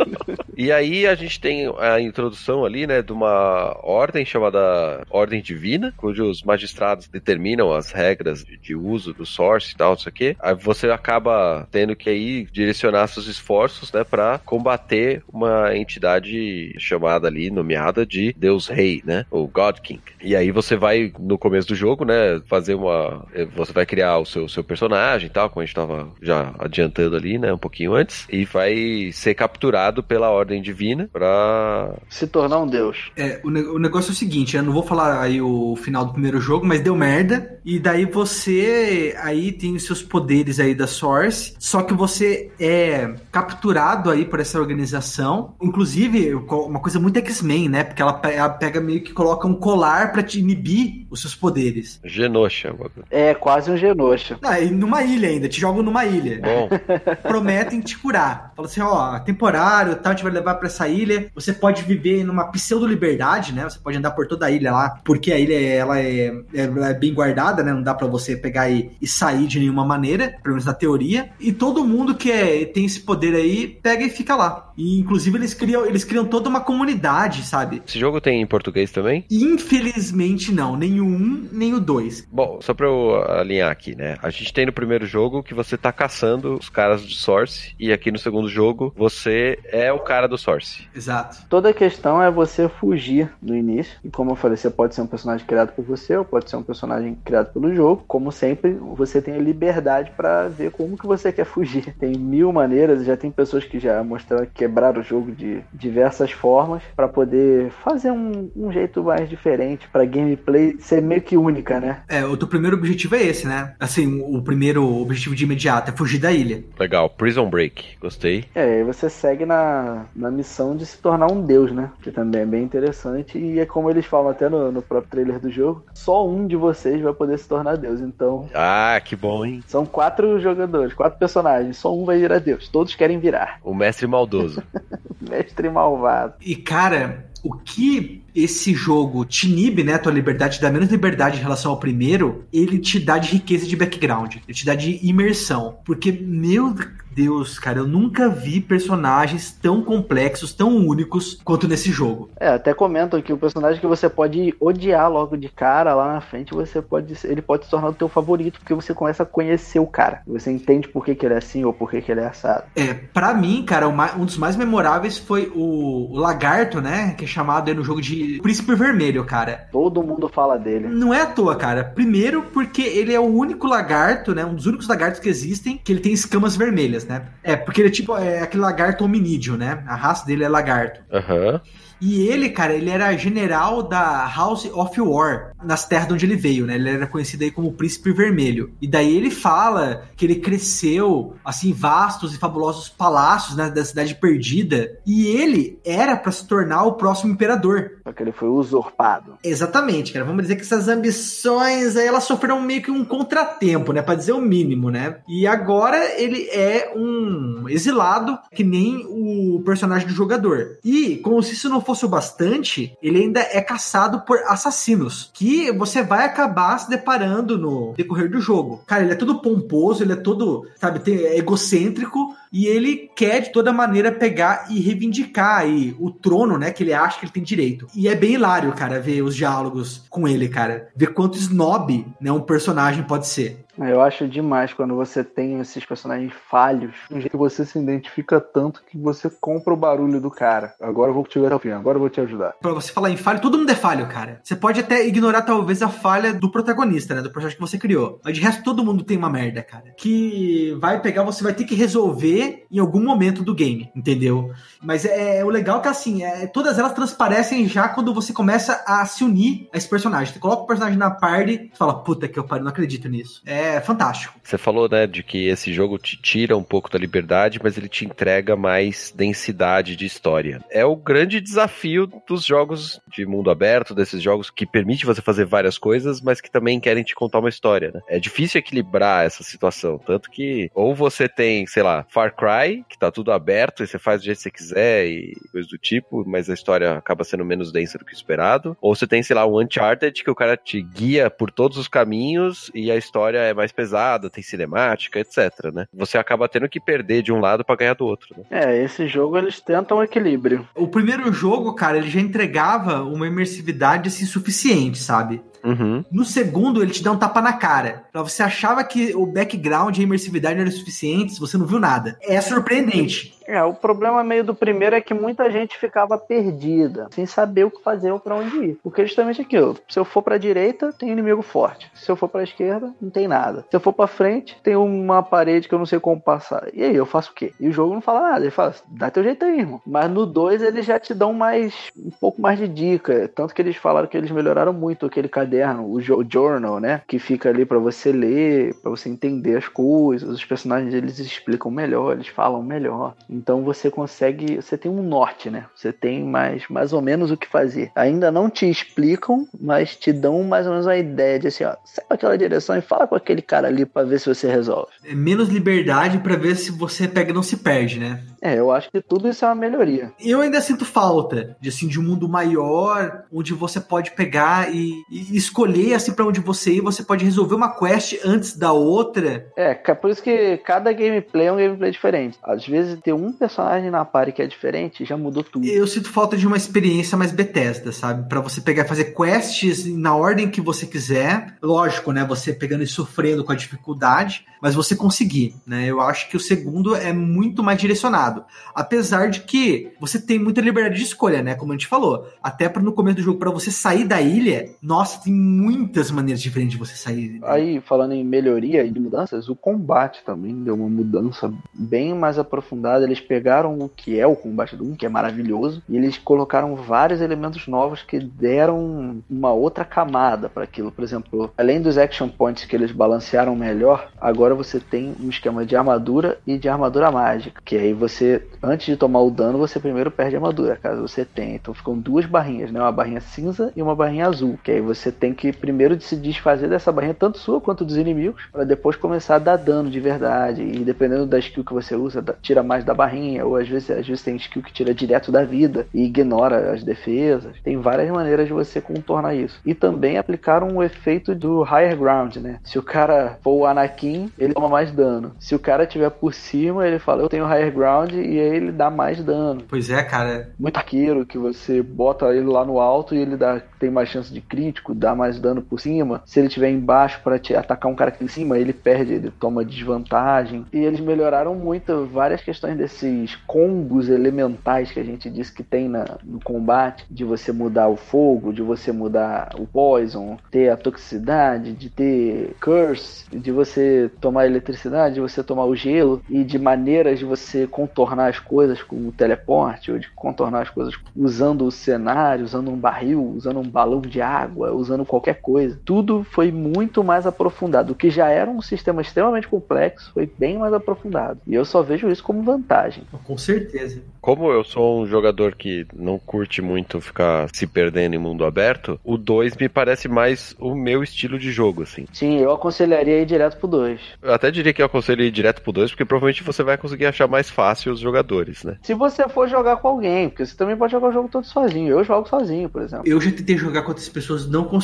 e 0.57 0.71
aí 0.71 1.07
a 1.07 1.15
gente 1.15 1.41
tem 1.41 1.73
a 1.79 2.01
introdução 2.01 2.65
ali, 2.65 2.87
né, 2.87 3.03
de 3.03 3.13
uma 3.13 3.79
ordem 3.83 4.25
chamada 4.25 5.05
Ordem 5.11 5.41
Divina 5.41 5.62
divina, 5.63 5.95
cujos 5.97 6.43
magistrados 6.43 7.07
determinam 7.07 7.73
as 7.73 7.93
regras 7.93 8.45
de 8.45 8.75
uso 8.75 9.15
do 9.15 9.25
source 9.25 9.73
e 9.73 9.77
tal, 9.77 9.95
isso 9.95 10.09
aqui. 10.09 10.37
Aí 10.41 10.55
você 10.57 10.91
acaba 10.91 11.69
tendo 11.71 11.95
que 11.95 12.11
aí 12.11 12.47
direcionar 12.51 13.07
seus 13.07 13.29
esforços, 13.29 13.93
né, 13.93 14.03
para 14.03 14.39
combater 14.39 15.23
uma 15.33 15.77
entidade 15.77 16.75
chamada 16.79 17.29
ali, 17.29 17.49
nomeada 17.51 18.05
de 18.05 18.35
Deus 18.37 18.67
Rei, 18.67 19.03
né, 19.07 19.25
o 19.31 19.47
God 19.47 19.79
King. 19.79 20.03
E 20.21 20.35
aí 20.35 20.51
você 20.51 20.75
vai 20.75 21.13
no 21.19 21.39
começo 21.39 21.69
do 21.69 21.77
jogo, 21.77 22.05
né, 22.05 22.41
fazer 22.47 22.75
uma, 22.75 23.25
você 23.55 23.73
vai 23.73 23.87
criar 23.87 24.19
o 24.19 24.27
seu, 24.27 24.49
seu 24.49 24.65
personagem 24.65 25.29
e 25.29 25.31
tal, 25.31 25.49
como 25.49 25.63
a 25.63 25.65
gente 25.65 25.75
tava 25.75 26.11
já 26.21 26.53
adiantando 26.59 27.15
ali, 27.15 27.39
né, 27.39 27.53
um 27.53 27.59
pouquinho 27.59 27.95
antes, 27.95 28.27
e 28.29 28.45
vai 28.45 29.11
ser 29.13 29.35
capturado 29.35 30.03
pela 30.03 30.31
ordem 30.31 30.61
divina 30.61 31.09
para 31.13 31.95
se 32.09 32.27
tornar 32.27 32.59
um 32.59 32.67
deus. 32.67 33.13
É, 33.17 33.41
o, 33.45 33.51
ne 33.51 33.61
o 33.61 33.79
negócio 33.79 34.11
é 34.11 34.13
o 34.13 34.17
seguinte, 34.17 34.57
eu 34.57 34.63
não 34.63 34.73
vou 34.73 34.83
falar 34.83 35.21
aí 35.21 35.41
o 35.41 35.52
o 35.53 35.77
final 35.77 36.05
do 36.05 36.13
primeiro 36.13 36.41
jogo, 36.41 36.67
mas 36.67 36.81
deu 36.81 36.97
merda. 36.97 37.61
E 37.65 37.79
daí 37.79 38.05
você 38.05 39.15
aí 39.21 39.53
tem 39.53 39.77
os 39.77 39.85
seus 39.85 40.03
poderes 40.03 40.59
aí 40.59 40.75
da 40.75 40.87
Source, 40.87 41.55
só 41.59 41.83
que 41.83 41.95
você 41.95 42.51
é 42.59 43.15
capturado 43.31 44.11
aí 44.11 44.25
por 44.25 44.41
essa 44.41 44.59
organização. 44.59 45.55
Inclusive, 45.63 46.35
uma 46.35 46.81
coisa 46.81 46.99
muito 46.99 47.19
X-Men, 47.19 47.69
né? 47.69 47.85
Porque 47.85 48.03
ela 48.03 48.13
pega 48.49 48.81
meio 48.81 49.03
que 49.03 49.13
coloca 49.13 49.47
um 49.47 49.55
colar 49.55 50.13
para 50.13 50.23
te 50.23 50.41
inibir 50.41 51.07
os 51.11 51.21
seus 51.21 51.35
poderes. 51.35 52.01
Genosha. 52.05 52.75
É, 53.11 53.35
quase 53.35 53.71
um 53.71 53.77
Genosha. 53.77 54.39
Ah, 54.43 54.61
e 54.61 54.71
numa 54.71 55.03
ilha 55.03 55.29
ainda, 55.29 55.49
te 55.49 55.61
jogam 55.61 55.83
numa 55.83 56.05
ilha. 56.05 56.41
Bom. 56.41 56.69
Prometem 57.23 57.81
te 57.81 57.97
curar. 57.99 58.53
Fala 58.57 58.69
assim, 58.69 58.81
ó, 58.81 59.19
temporário, 59.21 59.97
tal, 59.97 60.13
a 60.13 60.15
gente 60.15 60.25
vai 60.25 60.33
levar 60.33 60.55
para 60.57 60.67
essa 60.67 60.89
ilha. 60.89 61.31
Você 61.35 61.53
pode 61.53 61.83
viver 61.83 62.25
numa 62.25 62.51
pseudo-liberdade, 62.51 63.53
né? 63.53 63.65
Você 63.65 63.79
pode 63.79 63.97
andar 63.99 64.13
por 64.13 64.27
toda 64.27 64.47
a 64.47 64.51
ilha 64.51 64.73
lá, 64.73 65.01
porque 65.05 65.33
a 65.33 65.39
ilha 65.43 65.61
ela 65.61 66.01
é, 66.01 66.33
ela 66.55 66.91
é 66.91 66.95
bem 66.95 67.13
guardada, 67.13 67.63
né? 67.63 67.73
Não 67.73 67.83
dá 67.83 67.95
para 67.95 68.07
você 68.07 68.37
pegar 68.37 68.71
e, 68.71 68.91
e, 69.01 69.07
sair 69.07 69.47
de 69.47 69.59
nenhuma 69.59 69.85
maneira, 69.85 70.37
pelo 70.43 70.55
menos 70.55 70.65
na 70.65 70.75
teoria. 70.75 71.31
E 71.39 71.53
todo 71.53 71.85
mundo 71.85 72.15
que 72.15 72.31
é, 72.31 72.65
tem 72.65 72.85
esse 72.85 73.01
poder 73.01 73.35
aí 73.35 73.69
pega 73.69 74.05
e 74.05 74.11
fica 74.11 74.37
lá. 74.37 74.73
E 74.77 74.99
inclusive 74.99 75.37
eles 75.37 75.55
criam, 75.55 75.87
eles 75.87 76.05
criam 76.05 76.25
toda 76.25 76.49
uma 76.49 76.61
comunidade, 76.61 77.45
sabe? 77.45 77.83
Esse 77.87 77.99
jogo 77.99 78.21
tem 78.21 78.41
em 78.41 78.47
português 78.47 78.91
também? 78.91 79.25
Infelizmente 79.31 80.53
não, 80.53 80.77
nem 80.77 81.01
o 81.01 81.05
1, 81.05 81.49
nem 81.53 81.75
o 81.75 81.81
2. 81.81 82.29
Bom, 82.31 82.59
só 82.61 82.73
pra 82.75 82.87
eu 82.87 83.23
alinhar 83.31 83.71
aqui, 83.71 83.95
né? 83.95 84.17
A 84.23 84.31
gente 84.31 84.53
tem 84.53 84.67
no 84.67 84.73
primeiro 84.73 85.07
jogo 85.07 85.43
que 85.43 85.55
você 85.55 85.77
tá 85.77 85.93
caçando 85.93 86.55
os 86.55 86.69
caras 86.69 87.03
do 87.03 87.13
Source, 87.13 87.75
e 87.79 87.93
aqui 87.93 88.11
no 88.11 88.19
segundo 88.19 88.49
jogo 88.49 88.93
você 88.97 89.59
é 89.65 89.93
o 89.93 89.99
cara 90.01 90.27
do 90.27 90.39
Source. 90.39 90.89
Exato. 90.95 91.47
Toda 91.49 91.71
a 91.71 91.75
questão 91.75 92.23
é 92.23 92.31
você 92.31 92.69
fugir 92.69 93.31
no 93.41 93.57
início, 93.57 93.99
e 94.05 94.11
como 94.11 94.33
eu 94.33 94.37
falei, 94.37 94.57
você 94.57 94.71
pode 94.71 94.95
ser 94.95 95.03
um 95.03 95.07
personagem 95.07 95.32
criado 95.41 95.73
por 95.73 95.85
você, 95.85 96.17
ou 96.17 96.25
pode 96.25 96.51
ser 96.51 96.57
um 96.57 96.63
personagem 96.63 97.17
criado 97.25 97.53
pelo 97.53 97.73
jogo. 97.73 98.03
Como 98.09 98.33
sempre, 98.33 98.73
você 98.73 99.23
tem 99.23 99.35
a 99.35 99.39
liberdade 99.39 100.11
para 100.17 100.49
ver 100.49 100.73
como 100.73 100.99
que 100.99 101.07
você 101.07 101.31
quer 101.31 101.45
fugir. 101.45 101.95
Tem 102.03 102.19
mil 102.19 102.53
maneiras, 102.53 103.05
já 103.05 103.17
tem 103.17 103.31
pessoas 103.31 103.65
que 103.65 103.79
já 103.79 104.03
mostraram 104.03 104.45
que 104.47 104.53
quebrar 104.55 104.99
o 104.99 105.03
jogo 105.03 105.31
de 105.31 105.61
diversas 105.73 106.33
formas 106.33 106.83
para 106.97 107.07
poder 107.07 107.71
fazer 107.85 108.11
um, 108.11 108.51
um, 108.57 108.73
jeito 108.73 109.05
mais 109.05 109.29
diferente 109.29 109.89
para 109.93 110.05
gameplay 110.05 110.77
ser 110.81 111.01
meio 111.01 111.23
que 111.23 111.37
única, 111.37 111.79
né? 111.79 112.03
É, 112.09 112.25
o 112.25 112.37
teu 112.37 112.49
primeiro 112.49 112.77
objetivo 112.77 113.15
é 113.15 113.23
esse, 113.23 113.47
né? 113.47 113.75
Assim, 113.79 114.21
o 114.25 114.43
primeiro 114.43 114.85
objetivo 115.01 115.37
de 115.37 115.45
imediato 115.45 115.91
é 115.91 115.97
fugir 115.97 116.19
da 116.19 116.33
ilha. 116.33 116.65
Legal, 116.79 117.09
Prison 117.11 117.49
Break, 117.49 117.99
gostei. 118.01 118.45
É, 118.55 118.63
aí 118.63 118.85
você 118.85 119.09
segue 119.09 119.47
na, 119.47 120.07
na 120.15 120.31
missão 120.31 120.77
de 120.77 120.85
se 120.87 120.99
tornar 120.99 121.31
um 121.31 121.45
deus, 121.45 121.71
né? 121.71 121.91
Que 122.03 122.11
também 122.11 122.43
é 122.43 122.47
bem 122.47 122.63
interessante 122.65 123.39
e 123.39 123.61
é 123.61 123.67
como 123.67 123.91
eles 123.91 124.07
falam 124.07 124.31
até 124.31 124.49
no, 124.49 124.73
no 124.73 124.83
próprio 124.83 125.22
trailer 125.23 125.41
do 125.41 125.51
jogo, 125.51 125.85
só 125.95 126.29
um 126.29 126.47
de 126.47 126.57
vocês 126.57 127.01
vai 127.01 127.13
poder 127.13 127.39
se 127.39 127.49
tornar 127.49 127.77
deus, 127.77 128.01
então... 128.01 128.49
Ah, 128.55 129.01
que 129.03 129.15
bom, 129.15 129.45
hein? 129.45 129.63
São 129.67 129.87
quatro 129.87 130.41
jogadores, 130.41 130.93
quatro 130.93 131.19
personagens, 131.19 131.77
só 131.77 131.97
um 131.97 132.05
vai 132.05 132.19
virar 132.19 132.39
deus, 132.39 132.69
todos 132.69 132.95
querem 132.95 133.19
virar. 133.19 133.61
O 133.63 133.75
mestre 133.75 134.07
maldoso. 134.07 134.63
Mestre 135.21 135.71
malvado. 135.71 136.35
E 136.41 136.57
cara, 136.57 137.27
o 137.45 137.55
que 137.55 138.25
esse 138.35 138.75
jogo 138.75 139.25
te 139.25 139.49
inibe, 139.49 139.85
né, 139.85 139.97
tua 139.97 140.11
liberdade, 140.11 140.57
te 140.57 140.63
dá 140.63 140.69
menos 140.69 140.91
liberdade 140.91 141.39
em 141.39 141.43
relação 141.43 141.71
ao 141.71 141.79
primeiro, 141.79 142.45
ele 142.53 142.79
te 142.81 142.99
dá 142.99 143.19
de 143.19 143.31
riqueza 143.31 143.65
de 143.65 143.77
background, 143.77 144.35
ele 144.35 144.55
te 144.55 144.67
dá 144.67 144.75
de 144.75 144.99
imersão. 145.01 145.77
Porque, 145.85 146.11
meu 146.11 146.75
Deus, 147.15 147.59
cara, 147.59 147.79
eu 147.79 147.87
nunca 147.87 148.29
vi 148.29 148.61
personagens 148.61 149.53
tão 149.53 149.83
complexos, 149.83 150.53
tão 150.53 150.77
únicos 150.77 151.41
quanto 151.45 151.69
nesse 151.69 151.91
jogo. 151.91 152.31
É, 152.39 152.49
até 152.49 152.75
comentam 152.75 153.21
que 153.21 153.33
o 153.33 153.39
personagem 153.39 153.81
que 153.81 153.87
você 153.87 154.09
pode 154.09 154.55
odiar 154.61 155.11
logo 155.11 155.37
de 155.37 155.49
cara 155.49 155.95
lá 155.95 156.15
na 156.15 156.21
frente, 156.21 156.55
você 156.55 156.81
pode, 156.81 157.15
ele 157.25 157.43
pode 157.43 157.65
se 157.65 157.71
tornar 157.71 157.89
o 157.89 157.95
teu 157.95 158.09
favorito, 158.09 158.59
porque 158.59 158.75
você 158.75 158.95
começa 158.95 159.23
a 159.23 159.27
conhecer 159.27 159.79
o 159.79 159.87
cara. 159.87 160.23
Você 160.27 160.51
entende 160.51 160.89
por 160.89 161.05
que, 161.05 161.15
que 161.15 161.27
ele 161.27 161.35
é 161.35 161.39
assim 161.39 161.65
ou 161.65 161.73
por 161.73 161.91
que, 161.91 162.01
que 162.01 162.13
ele 162.13 162.21
é 162.21 162.27
assado. 162.27 162.65
É, 162.77 162.95
pra 162.95 163.35
mim, 163.35 163.65
cara, 163.65 163.89
um 163.89 164.25
dos 164.25 164.37
mais 164.37 164.57
memoráveis 164.57 165.19
foi 165.19 165.53
o, 165.55 166.13
o 166.13 166.17
Lagarto, 166.17 166.81
né? 166.81 167.15
Que 167.17 167.25
é 167.25 167.29
chamado 167.29 167.69
aí 167.69 167.75
no 167.75 167.85
jogo 167.85 168.01
de 168.01 168.41
Príncipe 168.43 168.75
Vermelho, 168.75 169.25
cara. 169.25 169.69
Todo 169.71 170.03
mundo 170.03 170.29
fala 170.29 170.59
dele. 170.59 170.89
Não 170.89 171.13
é 171.13 171.23
à 171.23 171.27
toa, 171.27 171.57
cara. 171.57 171.85
Primeiro, 171.85 172.43
porque 172.53 172.83
ele 172.83 173.13
é 173.13 173.21
o 173.21 173.25
único 173.25 173.67
lagarto, 173.67 174.35
né? 174.35 174.45
Um 174.45 174.55
dos 174.55 174.67
únicos 174.67 174.89
lagartos 174.89 175.21
que 175.21 175.29
existem 175.29 175.81
que 175.83 175.93
ele 175.93 176.01
tem 176.01 176.13
escamas 176.13 176.57
vermelhas, 176.57 177.02
né? 177.07 177.27
É, 177.43 177.57
porque 177.57 177.81
ele 177.81 177.89
é 177.89 177.93
tipo 177.93 178.17
é 178.17 178.41
aquele 178.41 178.63
lagarto 178.63 179.05
hominídeo, 179.05 179.57
né? 179.57 179.83
A 179.87 179.95
raça 179.95 180.25
dele 180.27 180.45
é 180.45 180.49
lagarto. 180.49 181.01
Aham. 181.13 181.55
Uhum. 181.55 181.61
E 182.03 182.27
ele, 182.27 182.51
cara, 182.51 182.75
ele 182.75 182.91
era 182.91 183.17
general 183.17 183.81
da 183.81 184.27
House 184.27 184.69
of 184.75 185.01
War, 185.01 185.53
nas 185.63 185.87
terras 185.87 186.09
de 186.09 186.15
onde 186.15 186.27
ele 186.27 186.35
veio, 186.35 186.67
né? 186.67 186.75
Ele 186.75 186.91
era 186.91 187.07
conhecido 187.07 187.45
aí 187.45 187.51
como 187.53 187.73
Príncipe 187.73 188.13
Vermelho. 188.13 188.73
E 188.83 188.89
daí 188.89 189.17
ele 189.17 189.31
fala 189.31 190.09
que 190.17 190.27
ele 190.27 190.35
cresceu, 190.37 191.37
assim, 191.45 191.73
vastos 191.73 192.35
e 192.35 192.39
fabulosos 192.39 192.89
palácios 192.89 193.57
né, 193.57 193.71
da 193.71 193.85
Cidade 193.85 194.17
Perdida. 194.17 194.99
E 195.07 195.29
ele 195.29 195.79
era 195.85 196.17
para 196.17 196.33
se 196.33 196.45
tornar 196.45 196.83
o 196.83 196.95
próximo 196.95 197.33
imperador. 197.33 197.99
Só 198.03 198.13
que 198.13 198.21
ele 198.21 198.33
foi 198.33 198.49
usurpado. 198.49 199.39
Exatamente, 199.45 200.13
cara. 200.13 200.25
Vamos 200.25 200.43
dizer 200.43 200.57
que 200.57 200.63
essas 200.63 200.89
ambições 200.89 201.97
aí, 201.97 202.09
elas 202.09 202.25
sofreram 202.25 202.61
meio 202.61 202.83
que 202.83 202.91
um 202.91 203.05
contratempo, 203.05 203.93
né? 203.93 204.03
Pra 204.03 204.17
dizer 204.17 204.33
o 204.33 204.41
mínimo, 204.41 204.91
né? 204.91 205.19
E 205.29 205.47
agora 205.47 206.21
ele 206.21 206.49
é 206.51 206.93
um 206.97 207.69
exilado, 207.69 208.37
que 208.53 208.65
nem 208.65 209.07
o 209.09 209.63
personagem 209.65 210.09
do 210.09 210.15
jogador. 210.15 210.79
E, 210.85 211.17
como 211.19 211.41
se 211.45 211.55
isso 211.55 211.69
não 211.69 211.81
fosse 211.81 211.92
fosse 211.93 212.07
o 212.07 212.09
bastante, 212.09 212.97
ele 213.03 213.21
ainda 213.21 213.41
é 213.41 213.61
caçado 213.61 214.21
por 214.21 214.39
assassinos, 214.47 215.31
que 215.35 215.71
você 215.73 216.03
vai 216.03 216.25
acabar 216.25 216.79
se 216.79 216.89
deparando 216.89 217.59
no 217.59 217.93
decorrer 217.95 218.31
do 218.31 218.41
jogo. 218.41 218.83
Cara, 218.87 219.03
ele 219.03 219.13
é 219.13 219.17
todo 219.17 219.41
pomposo, 219.41 220.03
ele 220.03 220.15
é 220.15 220.17
todo, 220.17 220.67
sabe, 220.81 221.01
é 221.13 221.37
egocêntrico, 221.37 222.35
e 222.53 222.67
ele 222.67 223.11
quer 223.17 223.41
de 223.41 223.53
toda 223.53 223.73
maneira 223.73 224.13
pegar 224.13 224.67
e 224.71 224.79
reivindicar 224.79 225.61
aí 225.61 225.97
o 225.99 226.11
trono, 226.11 226.59
né, 226.59 226.71
que 226.71 226.83
ele 226.83 226.93
acha 226.93 227.19
que 227.19 227.25
ele 227.25 227.33
tem 227.33 227.43
direito. 227.43 227.87
E 227.95 228.09
é 228.09 228.15
bem 228.15 228.35
hilário, 228.35 228.73
cara, 228.73 229.01
ver 229.01 229.23
os 229.23 229.35
diálogos 229.35 230.03
com 230.11 230.29
ele, 230.29 230.49
cara. 230.49 230.89
Ver 230.95 231.15
quanto 231.15 231.39
snob, 231.39 232.07
né, 232.21 232.31
um 232.31 232.41
personagem 232.41 233.05
pode 233.05 233.27
ser. 233.27 233.62
Eu 233.79 234.03
acho 234.03 234.29
demais 234.29 234.73
quando 234.75 234.95
você 234.95 235.25
tem 235.25 235.59
esses 235.59 235.85
personagens 235.85 236.33
falhos, 236.51 236.95
que 237.31 237.37
você 237.37 237.65
se 237.65 237.79
identifica 237.79 238.41
tanto 238.41 238.83
que 238.85 238.99
você 238.99 239.31
compra 239.31 239.73
o 239.73 239.77
barulho 239.77 240.21
do 240.21 240.31
cara. 240.31 240.75
Agora 240.81 241.11
eu 241.11 241.15
vou 241.15 241.25
te 241.25 241.39
ver 241.39 241.53
ao 241.53 241.59
fim, 241.59 241.71
agora 241.71 241.97
eu 241.97 242.01
vou 242.01 242.11
te 242.11 242.21
ajudar. 242.21 242.55
Pra 242.61 242.73
você 242.73 242.93
falar 242.93 243.11
em 243.11 243.17
falha, 243.17 243.39
todo 243.39 243.57
mundo 243.57 243.71
é 243.71 243.75
falho, 243.75 244.07
cara. 244.07 244.41
Você 244.43 244.55
pode 244.55 244.81
até 244.81 245.07
ignorar 245.07 245.43
talvez 245.43 245.83
a 245.83 245.89
falha 245.89 246.35
do 246.35 246.51
protagonista, 246.51 247.15
né, 247.15 247.23
do 247.23 247.31
personagem 247.31 247.57
que 247.57 247.63
você 247.63 247.79
criou. 247.79 248.21
Mas 248.23 248.35
de 248.35 248.43
resto 248.43 248.63
todo 248.63 248.85
mundo 248.85 249.05
tem 249.05 249.17
uma 249.17 249.31
merda, 249.31 249.63
cara. 249.63 249.95
Que 249.97 250.77
vai 250.79 251.01
pegar, 251.01 251.23
você 251.23 251.43
vai 251.43 251.55
ter 251.55 251.65
que 251.65 251.75
resolver 251.75 252.67
em 252.71 252.79
algum 252.79 253.03
momento 253.03 253.43
do 253.43 253.55
game, 253.55 253.91
entendeu? 253.97 254.53
Mas 254.83 255.05
é, 255.07 255.39
é 255.39 255.45
o 255.45 255.49
legal 255.49 255.81
que 255.81 255.89
assim, 255.89 256.23
é, 256.23 256.47
todas 256.47 256.79
elas 256.79 256.93
transparecem 256.93 257.67
já 257.67 257.89
quando 257.89 258.13
você 258.13 258.33
começa 258.33 258.85
a 258.87 259.07
se 259.07 259.25
unir 259.25 259.69
a 259.73 259.79
esse 259.79 259.89
personagem. 259.89 260.33
Você 260.33 260.39
coloca 260.39 260.63
o 260.63 260.67
personagem 260.67 260.99
na 260.99 261.11
party 261.11 261.71
e 261.73 261.77
fala, 261.77 262.03
puta 262.03 262.29
que 262.29 262.39
eu 262.39 262.45
pariu, 262.45 262.65
não 262.65 262.71
acredito 262.71 263.09
nisso. 263.09 263.41
É 263.47 263.62
fantástico. 263.81 264.35
Você 264.43 264.59
falou, 264.59 264.89
né, 264.89 265.07
de 265.07 265.23
que 265.23 265.47
esse 265.47 265.73
jogo 265.73 265.99
te 265.99 266.17
tira 266.21 266.57
um 266.57 266.63
pouco 266.63 266.91
da 266.91 266.99
liberdade, 266.99 267.61
mas 267.63 267.79
ele 267.79 267.89
te 267.89 268.05
entrega 268.05 268.57
mais 268.57 269.13
densidade 269.15 269.97
de 269.97 270.05
história. 270.05 270.63
É 270.71 270.85
o 270.85 270.97
grande 270.97 271.41
desafio 271.41 272.11
dos 272.27 272.45
jogos 272.45 273.01
de 273.09 273.25
mundo 273.25 273.51
aberto, 273.51 273.95
desses 273.95 274.23
jogos 274.23 274.51
que 274.51 274.67
permite 274.67 275.07
você 275.07 275.23
fazer 275.23 275.45
várias 275.45 275.79
coisas, 275.79 276.21
mas 276.21 276.41
que 276.41 276.51
também 276.51 276.81
querem 276.81 277.05
te 277.05 277.15
contar 277.15 277.39
uma 277.39 277.49
história, 277.49 277.93
né? 277.93 278.01
É 278.09 278.19
difícil 278.19 278.59
equilibrar 278.59 279.25
essa 279.25 279.43
situação, 279.43 279.99
tanto 279.99 280.31
que 280.31 280.71
ou 280.75 280.95
você 280.95 281.29
tem, 281.29 281.67
sei 281.67 281.83
lá, 281.83 282.05
Far 282.11 282.35
Cry, 282.35 282.85
que 282.89 282.99
tá 282.99 283.11
tudo 283.11 283.33
aberto 283.33 283.83
e 283.83 283.87
você 283.87 283.99
faz 283.99 284.21
do 284.21 284.25
jeito 284.25 284.39
que 284.39 284.43
você 284.43 284.51
quiser 284.51 285.07
e 285.07 285.33
coisa 285.51 285.69
do 285.69 285.79
tipo, 285.79 286.25
mas 286.27 286.51
a 286.51 286.55
história 286.55 286.95
acaba 286.95 287.25
sendo 287.25 287.45
menos 287.45 287.73
densa 287.73 287.99
do 287.99 288.05
que 288.05 288.15
esperado. 288.15 288.77
Ou 288.81 288.95
você 288.95 289.07
tem, 289.07 289.23
sei 289.23 289.37
lá, 289.37 289.45
o 289.45 289.61
Uncharted, 289.61 290.23
que 290.23 290.31
o 290.31 290.35
cara 290.35 290.57
te 290.57 290.83
guia 290.83 291.31
por 291.31 291.51
todos 291.51 291.79
os 291.79 291.89
caminhos 291.89 292.71
e 292.75 292.91
a 292.91 292.97
história 292.97 293.39
é 293.39 293.52
mais 293.55 293.73
pesada, 293.73 294.31
tem 294.31 294.43
cinemática, 294.43 295.19
etc, 295.21 295.73
né? 295.73 295.87
Você 295.93 296.19
acaba 296.19 296.49
tendo 296.49 296.69
que 296.69 296.81
perder 296.81 297.23
de 297.23 297.33
um 297.33 297.41
lado 297.41 297.65
para 297.65 297.77
ganhar 297.77 297.95
do 297.95 298.07
outro, 298.07 298.35
né? 298.37 298.45
É, 298.51 298.83
esse 298.83 299.07
jogo 299.07 299.39
eles 299.39 299.61
tentam 299.61 299.99
um 299.99 300.03
equilíbrio. 300.03 300.67
O 300.75 300.89
primeiro 300.89 301.33
jogo, 301.33 301.75
cara, 301.75 301.99
ele 301.99 302.11
já 302.11 302.21
entregava 302.21 303.03
uma 303.03 303.27
imersividade 303.27 304.09
assim 304.09 304.25
suficiente, 304.25 304.99
sabe? 304.99 305.43
Uhum. 305.65 306.05
No 306.11 306.25
segundo, 306.25 306.83
ele 306.83 306.93
te 306.93 307.03
dá 307.03 307.13
um 307.13 307.19
tapa 307.19 307.41
na 307.41 307.53
cara. 307.53 308.05
Você 308.13 308.43
achava 308.43 308.83
que 308.85 309.15
o 309.15 309.27
background 309.27 309.97
e 309.97 310.01
a 310.01 310.05
imersividade 310.05 310.61
eram 310.61 310.71
suficientes, 310.71 311.39
você 311.39 311.57
não 311.57 311.67
viu 311.67 311.79
nada. 311.79 312.19
É 312.23 312.41
surpreendente. 312.41 313.35
É, 313.47 313.63
o 313.63 313.75
problema 313.75 314.23
meio 314.23 314.45
do 314.45 314.55
primeiro 314.55 314.95
é 314.97 315.01
que 315.01 315.13
muita 315.13 315.51
gente 315.51 315.77
ficava 315.77 316.17
perdida, 316.17 317.09
sem 317.11 317.27
saber 317.27 317.65
o 317.65 317.71
que 317.71 317.83
fazer 317.83 318.13
ou 318.13 318.21
para 318.21 318.37
onde 318.37 318.57
ir. 318.57 318.79
Porque 318.83 319.05
justamente 319.05 319.41
aquilo, 319.41 319.77
se 319.89 319.99
eu 319.99 320.05
for 320.05 320.23
para 320.23 320.39
direita, 320.39 320.93
tem 320.93 321.11
inimigo 321.11 321.43
forte. 321.43 321.91
Se 321.95 322.11
eu 322.11 322.17
for 322.17 322.29
para 322.29 322.43
esquerda, 322.43 322.93
não 323.01 323.11
tem 323.11 323.29
nada. 323.29 323.65
Se 323.69 323.77
eu 323.77 323.81
for 323.81 323.93
para 323.93 324.07
frente, 324.07 324.57
tem 324.63 324.77
uma 324.77 325.23
parede 325.23 325.69
que 325.69 325.75
eu 325.75 325.79
não 325.79 325.87
sei 325.87 325.99
como 325.99 326.21
passar. 326.21 326.69
E 326.73 326.83
aí, 326.83 326.95
eu 326.95 327.07
faço 327.07 327.31
o 327.31 327.35
quê? 327.35 327.53
E 327.59 327.69
o 327.69 327.73
jogo 327.73 327.95
não 327.95 328.01
fala 328.01 328.31
nada, 328.31 328.41
ele 328.41 328.51
fala, 328.51 328.75
dá 328.89 329.11
teu 329.11 329.23
jeito 329.23 329.45
aí, 329.45 329.61
irmão. 329.61 329.81
Mas 329.87 330.11
no 330.11 330.25
2 330.25 330.63
eles 330.63 330.87
já 330.87 330.99
te 330.99 331.13
dão 331.13 331.33
mais 331.33 331.75
um 331.97 332.11
pouco 332.11 332.41
mais 332.41 332.59
de 332.59 332.69
dica, 332.69 333.31
tanto 333.35 333.55
que 333.55 333.63
eles 333.63 333.77
falaram 333.77 334.09
que 334.09 334.17
eles 334.17 334.31
melhoraram 334.31 334.73
muito 334.73 335.07
aquele 335.07 335.29
caderno, 335.53 335.91
o 335.91 336.01
journal, 336.01 336.81
né, 336.81 337.03
que 337.07 337.19
fica 337.19 337.51
ali 337.51 337.67
para 337.67 337.79
você 337.79 338.11
ler, 338.11 338.75
para 338.77 338.91
você 338.91 339.09
entender 339.09 339.57
as 339.57 339.69
coisas, 339.69 340.29
os 340.29 340.45
personagens 340.45 340.95
eles 340.95 341.19
explicam 341.19 341.71
melhor, 341.71 342.15
eles 342.15 342.29
falam 342.29 342.63
melhor. 342.63 343.15
Então 343.29 343.63
você 343.63 343.91
consegue, 343.91 344.57
você 344.57 344.79
tem 344.79 344.91
um 344.91 345.03
norte, 345.03 345.51
né? 345.51 345.67
Você 345.75 345.93
tem 345.93 346.25
mais, 346.25 346.67
mais 346.69 346.93
ou 346.93 347.03
menos 347.03 347.31
o 347.31 347.37
que 347.37 347.47
fazer. 347.47 347.91
Ainda 347.95 348.31
não 348.31 348.49
te 348.49 348.69
explicam, 348.69 349.47
mas 349.61 349.97
te 349.97 350.13
dão 350.13 350.43
mais 350.45 350.67
ou 350.67 350.73
menos 350.73 350.87
uma 350.87 350.97
ideia 350.97 351.39
de 351.39 351.49
assim, 351.49 351.65
ó, 351.65 351.75
sai 351.85 352.05
pra 352.07 352.15
aquela 352.15 352.39
direção 352.39 352.77
e 352.77 352.81
fala 352.81 353.07
com 353.07 353.15
aquele 353.15 353.43
cara 353.43 353.69
ali 353.69 353.85
para 353.85 354.07
ver 354.07 354.19
se 354.19 354.29
você 354.29 354.51
resolve. 354.51 354.89
É 355.05 355.15
menos 355.15 355.49
liberdade 355.49 356.19
para 356.19 356.37
ver 356.37 356.57
se 356.57 356.71
você 356.71 357.07
pega 357.07 357.31
e 357.31 357.35
não 357.35 357.43
se 357.43 357.59
perde, 357.59 357.99
né? 357.99 358.23
É, 358.41 358.59
eu 358.59 358.73
acho 358.73 358.91
que 358.91 359.01
tudo 359.01 359.29
isso 359.29 359.45
é 359.45 359.49
uma 359.49 359.55
melhoria. 359.55 360.13
Eu 360.21 360.41
ainda 360.41 360.61
sinto 360.61 360.85
falta 360.85 361.57
de 361.61 361.69
assim 361.69 361.87
de 361.87 362.01
um 362.01 362.03
mundo 362.03 362.29
maior, 362.29 363.25
onde 363.33 363.53
você 363.53 363.81
pode 363.81 364.13
pegar 364.13 364.75
e, 364.75 364.93
e 365.11 365.37
escolher 365.43 365.95
assim 365.95 366.13
para 366.13 366.25
onde 366.25 366.41
você 366.41 366.73
ir, 366.73 366.81
você 366.81 367.03
pode 367.03 367.25
resolver 367.25 367.55
uma 367.55 367.77
quest 367.77 368.19
antes 368.25 368.57
da 368.57 368.73
outra. 368.73 369.47
É, 369.57 369.75
por 369.75 370.11
isso 370.11 370.23
que 370.23 370.57
cada 370.59 370.93
gameplay 370.93 371.47
é 371.47 371.53
um 371.53 371.57
gameplay 371.57 371.91
diferente. 371.91 372.39
Às 372.43 372.67
vezes 372.67 372.99
ter 373.01 373.13
um 373.13 373.33
personagem 373.33 373.91
na 373.91 374.05
party 374.05 374.33
que 374.33 374.43
é 374.43 374.47
diferente 374.47 375.05
já 375.05 375.17
mudou 375.17 375.43
tudo. 375.43 375.67
Eu 375.67 375.87
sinto 375.87 376.11
falta 376.11 376.37
de 376.37 376.47
uma 376.47 376.57
experiência 376.57 377.17
mais 377.17 377.33
Bethesda, 377.33 377.93
sabe? 377.93 378.29
Para 378.29 378.41
você 378.41 378.61
pegar 378.61 378.85
e 378.85 378.89
fazer 378.89 379.15
quests 379.15 379.87
na 379.87 380.15
ordem 380.15 380.51
que 380.51 380.61
você 380.61 380.87
quiser. 380.87 381.57
Lógico, 381.63 382.13
né? 382.13 382.25
Você 382.25 382.53
pegando 382.53 382.83
e 382.83 382.87
sofrendo 382.87 383.45
com 383.45 383.53
a 383.53 383.57
dificuldade, 383.57 384.45
mas 384.61 384.75
você 384.75 384.95
conseguir, 384.95 385.57
né? 385.67 385.87
Eu 385.87 386.01
acho 386.01 386.29
que 386.29 386.37
o 386.37 386.41
segundo 386.41 386.95
é 386.95 387.13
muito 387.13 387.63
mais 387.63 387.79
direcionado. 387.79 388.45
Apesar 388.75 389.29
de 389.29 389.41
que 389.41 389.93
você 390.01 390.21
tem 390.21 390.39
muita 390.39 390.61
liberdade 390.61 390.97
de 390.97 391.05
escolha, 391.05 391.43
né? 391.43 391.55
Como 391.55 391.73
a 391.73 391.75
gente 391.75 391.87
falou. 391.87 392.27
Até 392.43 392.69
para 392.69 392.83
no 392.83 392.93
começo 392.93 393.17
do 393.17 393.23
jogo, 393.23 393.39
para 393.39 393.51
você 393.51 393.71
sair 393.71 394.05
da 394.05 394.21
ilha, 394.21 394.75
nossa, 394.81 395.23
tem 395.23 395.32
muitas 395.33 396.11
maneiras 396.11 396.41
diferentes 396.41 396.73
de 396.73 396.79
você 396.79 396.95
sair. 396.95 397.41
Aí, 397.43 397.81
falando 397.81 398.13
em 398.13 398.25
melhoria 398.25 398.85
e 398.85 398.91
de 398.91 399.01
mudanças, 399.01 399.49
o 399.49 399.57
combate 399.57 400.23
também 400.25 400.55
deu 400.63 400.75
uma 400.75 400.89
mudança 400.89 401.53
bem 401.75 402.15
mais 402.15 402.39
aprofundada. 402.39 403.05
Eles 403.05 403.21
pegaram 403.21 403.79
o 403.79 403.89
que 403.89 404.19
é 404.19 404.27
o 404.27 404.37
combate 404.37 404.77
do 404.77 404.85
1, 404.85 404.97
que 404.97 405.07
é 405.07 405.09
maravilhoso, 405.09 405.83
e 405.89 405.97
eles 405.97 406.19
colocaram 406.19 406.75
vários 406.77 407.21
elementos 407.21 407.67
novos 407.67 408.03
que 408.03 408.19
deram 408.21 409.23
uma 409.29 409.53
outra 409.53 409.85
camada 409.85 410.49
para 410.49 410.65
aquilo. 410.65 410.93
Por 410.93 411.05
exemplo, 411.05 411.53
além 411.57 411.81
dos 411.81 411.99
action 411.99 412.29
points 412.29 412.65
que 412.65 412.77
eles 412.77 412.93
balancearam 412.93 413.57
melhor, 413.57 414.11
agora 414.21 414.55
você 414.55 414.79
tem 414.79 415.15
um 415.21 415.29
esquema 415.29 415.67
de 415.67 415.77
armadura 415.77 416.39
e 416.47 416.57
de 416.57 416.69
armadura 416.69 417.11
mágica, 417.11 417.61
que 417.65 417.77
aí 417.77 417.93
você 417.93 418.13
você, 418.13 418.43
antes 418.63 418.87
de 418.87 418.97
tomar 418.97 419.21
o 419.21 419.31
dano, 419.31 419.59
você 419.59 419.81
primeiro 419.81 420.11
perde 420.11 420.37
a 420.37 420.39
armadura, 420.39 420.77
caso 420.77 421.03
você 421.03 421.25
tenha. 421.25 421.57
Então 421.57 421.75
ficam 421.75 421.99
duas 421.99 422.27
barrinhas, 422.27 422.71
né? 422.71 422.81
Uma 422.81 422.93
barrinha 422.93 423.21
cinza 423.21 423.73
e 423.75 423.83
uma 423.83 423.95
barrinha 423.95 424.29
azul. 424.29 424.59
Que 424.63 424.73
aí 424.73 424.81
você 424.81 425.11
tem 425.23 425.33
que 425.33 425.53
primeiro 425.53 426.01
se 426.01 426.17
desfazer 426.17 426.69
dessa 426.69 426.91
barrinha, 426.91 427.15
tanto 427.15 427.39
sua 427.39 427.61
quanto 427.61 427.85
dos 427.85 427.97
inimigos, 427.97 428.43
para 428.51 428.65
depois 428.65 428.97
começar 428.97 429.37
a 429.37 429.39
dar 429.39 429.57
dano 429.57 429.89
de 429.89 430.01
verdade. 430.01 430.63
E 430.63 430.81
dependendo 430.81 431.27
da 431.27 431.39
skill 431.39 431.65
que 431.65 431.73
você 431.73 431.95
usa, 431.95 432.25
tira 432.43 432.61
mais 432.61 432.83
da 432.85 432.93
barrinha, 432.93 433.47
ou 433.47 433.55
às 433.55 433.69
vezes, 433.69 433.89
às 433.89 434.05
vezes 434.05 434.25
tem 434.25 434.35
skill 434.35 434.65
que 434.65 434.73
tira 434.73 434.93
direto 434.93 435.31
da 435.31 435.45
vida 435.45 435.87
e 435.95 436.03
ignora 436.07 436.73
as 436.73 436.83
defesas. 436.83 437.55
Tem 437.63 437.77
várias 437.77 438.11
maneiras 438.11 438.49
de 438.49 438.53
você 438.53 438.81
contornar 438.81 439.33
isso. 439.37 439.61
E 439.65 439.75
também 439.75 440.19
aplicaram 440.19 440.77
o 440.77 440.83
efeito 440.83 441.37
do 441.37 441.63
higher 441.63 441.97
ground, 441.97 442.39
né? 442.39 442.59
Se 442.65 442.77
o 442.77 442.83
cara 442.83 443.39
for 443.45 443.53
o 443.53 443.65
Anakin, 443.65 444.29
ele 444.37 444.55
toma 444.55 444.69
mais 444.69 444.91
dano. 444.91 445.37
Se 445.39 445.55
o 445.55 445.59
cara 445.61 445.87
tiver 445.87 446.11
por 446.11 446.35
cima, 446.35 446.85
ele 446.85 446.99
fala, 446.99 447.23
eu 447.23 447.29
tenho 447.29 447.47
higher 447.47 447.73
ground, 447.73 448.13
e 448.13 448.41
aí 448.41 448.57
ele 448.57 448.73
dá 448.73 448.91
mais 448.91 449.23
dano. 449.23 449.63
Pois 449.69 449.89
é, 449.89 450.03
cara. 450.03 450.51
Muito 450.59 450.79
arqueiro 450.79 451.25
que 451.25 451.39
você 451.39 451.81
bota 451.81 452.35
ele 452.35 452.49
lá 452.49 452.65
no 452.65 452.81
alto 452.81 453.15
e 453.15 453.19
ele 453.19 453.37
dá, 453.37 453.63
tem 453.79 453.89
mais 453.89 454.09
chance 454.09 454.33
de 454.35 454.41
crítico, 454.41 454.93
dá 454.93 455.12
mais 455.15 455.39
dano 455.39 455.63
por 455.63 455.81
cima. 455.81 456.23
Se 456.27 456.41
ele 456.41 456.49
tiver 456.49 456.71
embaixo 456.71 457.21
para 457.23 457.37
atacar 457.59 457.91
um 457.91 457.95
cara 457.95 458.11
aqui 458.11 458.25
em 458.25 458.29
cima, 458.29 458.59
ele 458.59 458.73
perde, 458.73 459.15
ele 459.15 459.31
toma 459.31 459.65
desvantagem. 459.65 460.67
E 460.73 460.79
eles 460.79 461.01
melhoraram 461.01 461.55
muito 461.55 462.07
várias 462.07 462.43
questões 462.43 462.77
desses 462.77 463.37
combos 463.47 464.09
elementais 464.09 464.91
que 464.91 465.01
a 465.01 465.05
gente 465.05 465.31
disse 465.31 465.53
que 465.53 465.63
tem 465.63 465.89
na, 465.89 466.19
no 466.25 466.41
combate, 466.41 467.05
de 467.11 467.25
você 467.25 467.53
mudar 467.53 467.89
o 467.89 467.97
fogo, 467.97 468.53
de 468.53 468.63
você 468.63 468.93
mudar 468.93 469.55
o 469.59 469.67
poison, 469.67 470.37
ter 470.51 470.71
a 470.71 470.77
toxicidade, 470.77 471.73
de 471.73 471.89
ter 471.89 472.55
curse, 472.61 473.25
de 473.31 473.51
você 473.51 474.11
tomar 474.21 474.47
eletricidade, 474.47 475.15
de 475.15 475.21
você 475.21 475.43
tomar 475.43 475.65
o 475.65 475.77
gelo 475.77 476.23
e 476.29 476.45
de 476.45 476.59
maneiras 476.59 477.19
de 477.19 477.25
você 477.25 477.67
contornar 477.67 478.29
as 478.29 478.39
coisas 478.39 478.83
com 478.83 478.97
o 478.97 479.13
teleporte 479.13 479.93
ou 479.93 479.99
de 479.99 480.11
contornar 480.11 480.63
as 480.63 480.71
coisas 480.71 480.95
usando 481.17 481.65
o 481.65 481.71
cenário, 481.71 482.45
usando 482.45 482.71
um 482.71 482.77
barril, 482.77 483.33
usando 483.37 483.61
um 483.61 483.69
balão 483.69 484.01
de 484.01 484.21
água, 484.21 484.73
usando 484.73 485.02
qualquer 485.05 485.41
coisa. 485.41 485.79
Tudo 485.85 486.25
foi 486.31 486.51
muito 486.51 487.03
mais 487.03 487.27
aprofundado. 487.27 487.93
O 487.93 487.97
que 487.97 488.11
já 488.11 488.29
era 488.29 488.51
um 488.51 488.61
sistema 488.61 489.03
extremamente 489.03 489.49
complexo 489.49 490.11
foi 490.13 490.31
bem 490.39 490.59
mais 490.59 490.73
aprofundado. 490.73 491.41
E 491.47 491.55
eu 491.55 491.65
só 491.65 491.83
vejo 491.83 492.11
isso 492.11 492.23
como 492.23 492.43
vantagem. 492.43 493.05
Com 493.25 493.39
certeza. 493.39 494.03
Como 494.21 494.51
eu 494.53 494.63
sou 494.63 495.03
um 495.03 495.07
jogador 495.07 495.57
que 495.57 495.85
não 495.93 496.17
curte 496.19 496.63
muito 496.63 497.01
ficar 497.01 497.49
se 497.53 497.67
perdendo 497.67 498.15
em 498.15 498.19
mundo 498.19 498.45
aberto, 498.45 499.01
o 499.03 499.17
2 499.17 499.57
me 499.57 499.69
parece 499.69 500.09
mais 500.09 500.55
o 500.61 500.75
meu 500.77 501.03
estilo 501.03 501.39
de 501.39 501.51
jogo, 501.51 501.83
assim. 501.83 502.07
Sim, 502.13 502.39
eu 502.39 502.53
aconselharia 502.53 503.21
ir 503.21 503.27
direto 503.27 503.57
pro 503.57 503.67
2. 503.67 504.01
Eu 504.23 504.33
até 504.33 504.51
diria 504.51 504.73
que 504.73 504.81
eu 504.81 504.87
aconselho 504.87 505.23
ir 505.23 505.31
direto 505.33 505.61
pro 505.61 505.73
2, 505.73 505.91
porque 505.91 506.05
provavelmente 506.05 506.45
você 506.45 506.63
vai 506.63 506.79
conseguir 506.79 507.07
achar 507.07 507.27
mais 507.27 507.51
fácil 507.51 507.93
os 507.93 507.99
jogadores, 507.99 508.63
né? 508.63 508.77
Se 508.83 508.95
você 508.95 509.29
for 509.29 509.49
jogar 509.49 509.79
com 509.79 509.89
alguém, 509.89 510.29
porque 510.29 510.47
você 510.47 510.57
também 510.57 510.77
pode 510.77 510.93
jogar 510.93 511.09
o 511.09 511.13
jogo 511.13 511.29
todo 511.29 511.45
sozinho. 511.45 511.89
Eu 511.89 512.05
jogo 512.05 512.29
sozinho, 512.29 512.69
por 512.69 512.83
exemplo. 512.83 513.05
Eu 513.07 513.21
já 513.21 513.31
tentei 513.33 513.57
jogar 513.57 513.83
com 513.83 513.89
outras 513.89 514.09
pessoas, 514.09 514.49
não 514.49 514.65
consegui, 514.65 514.82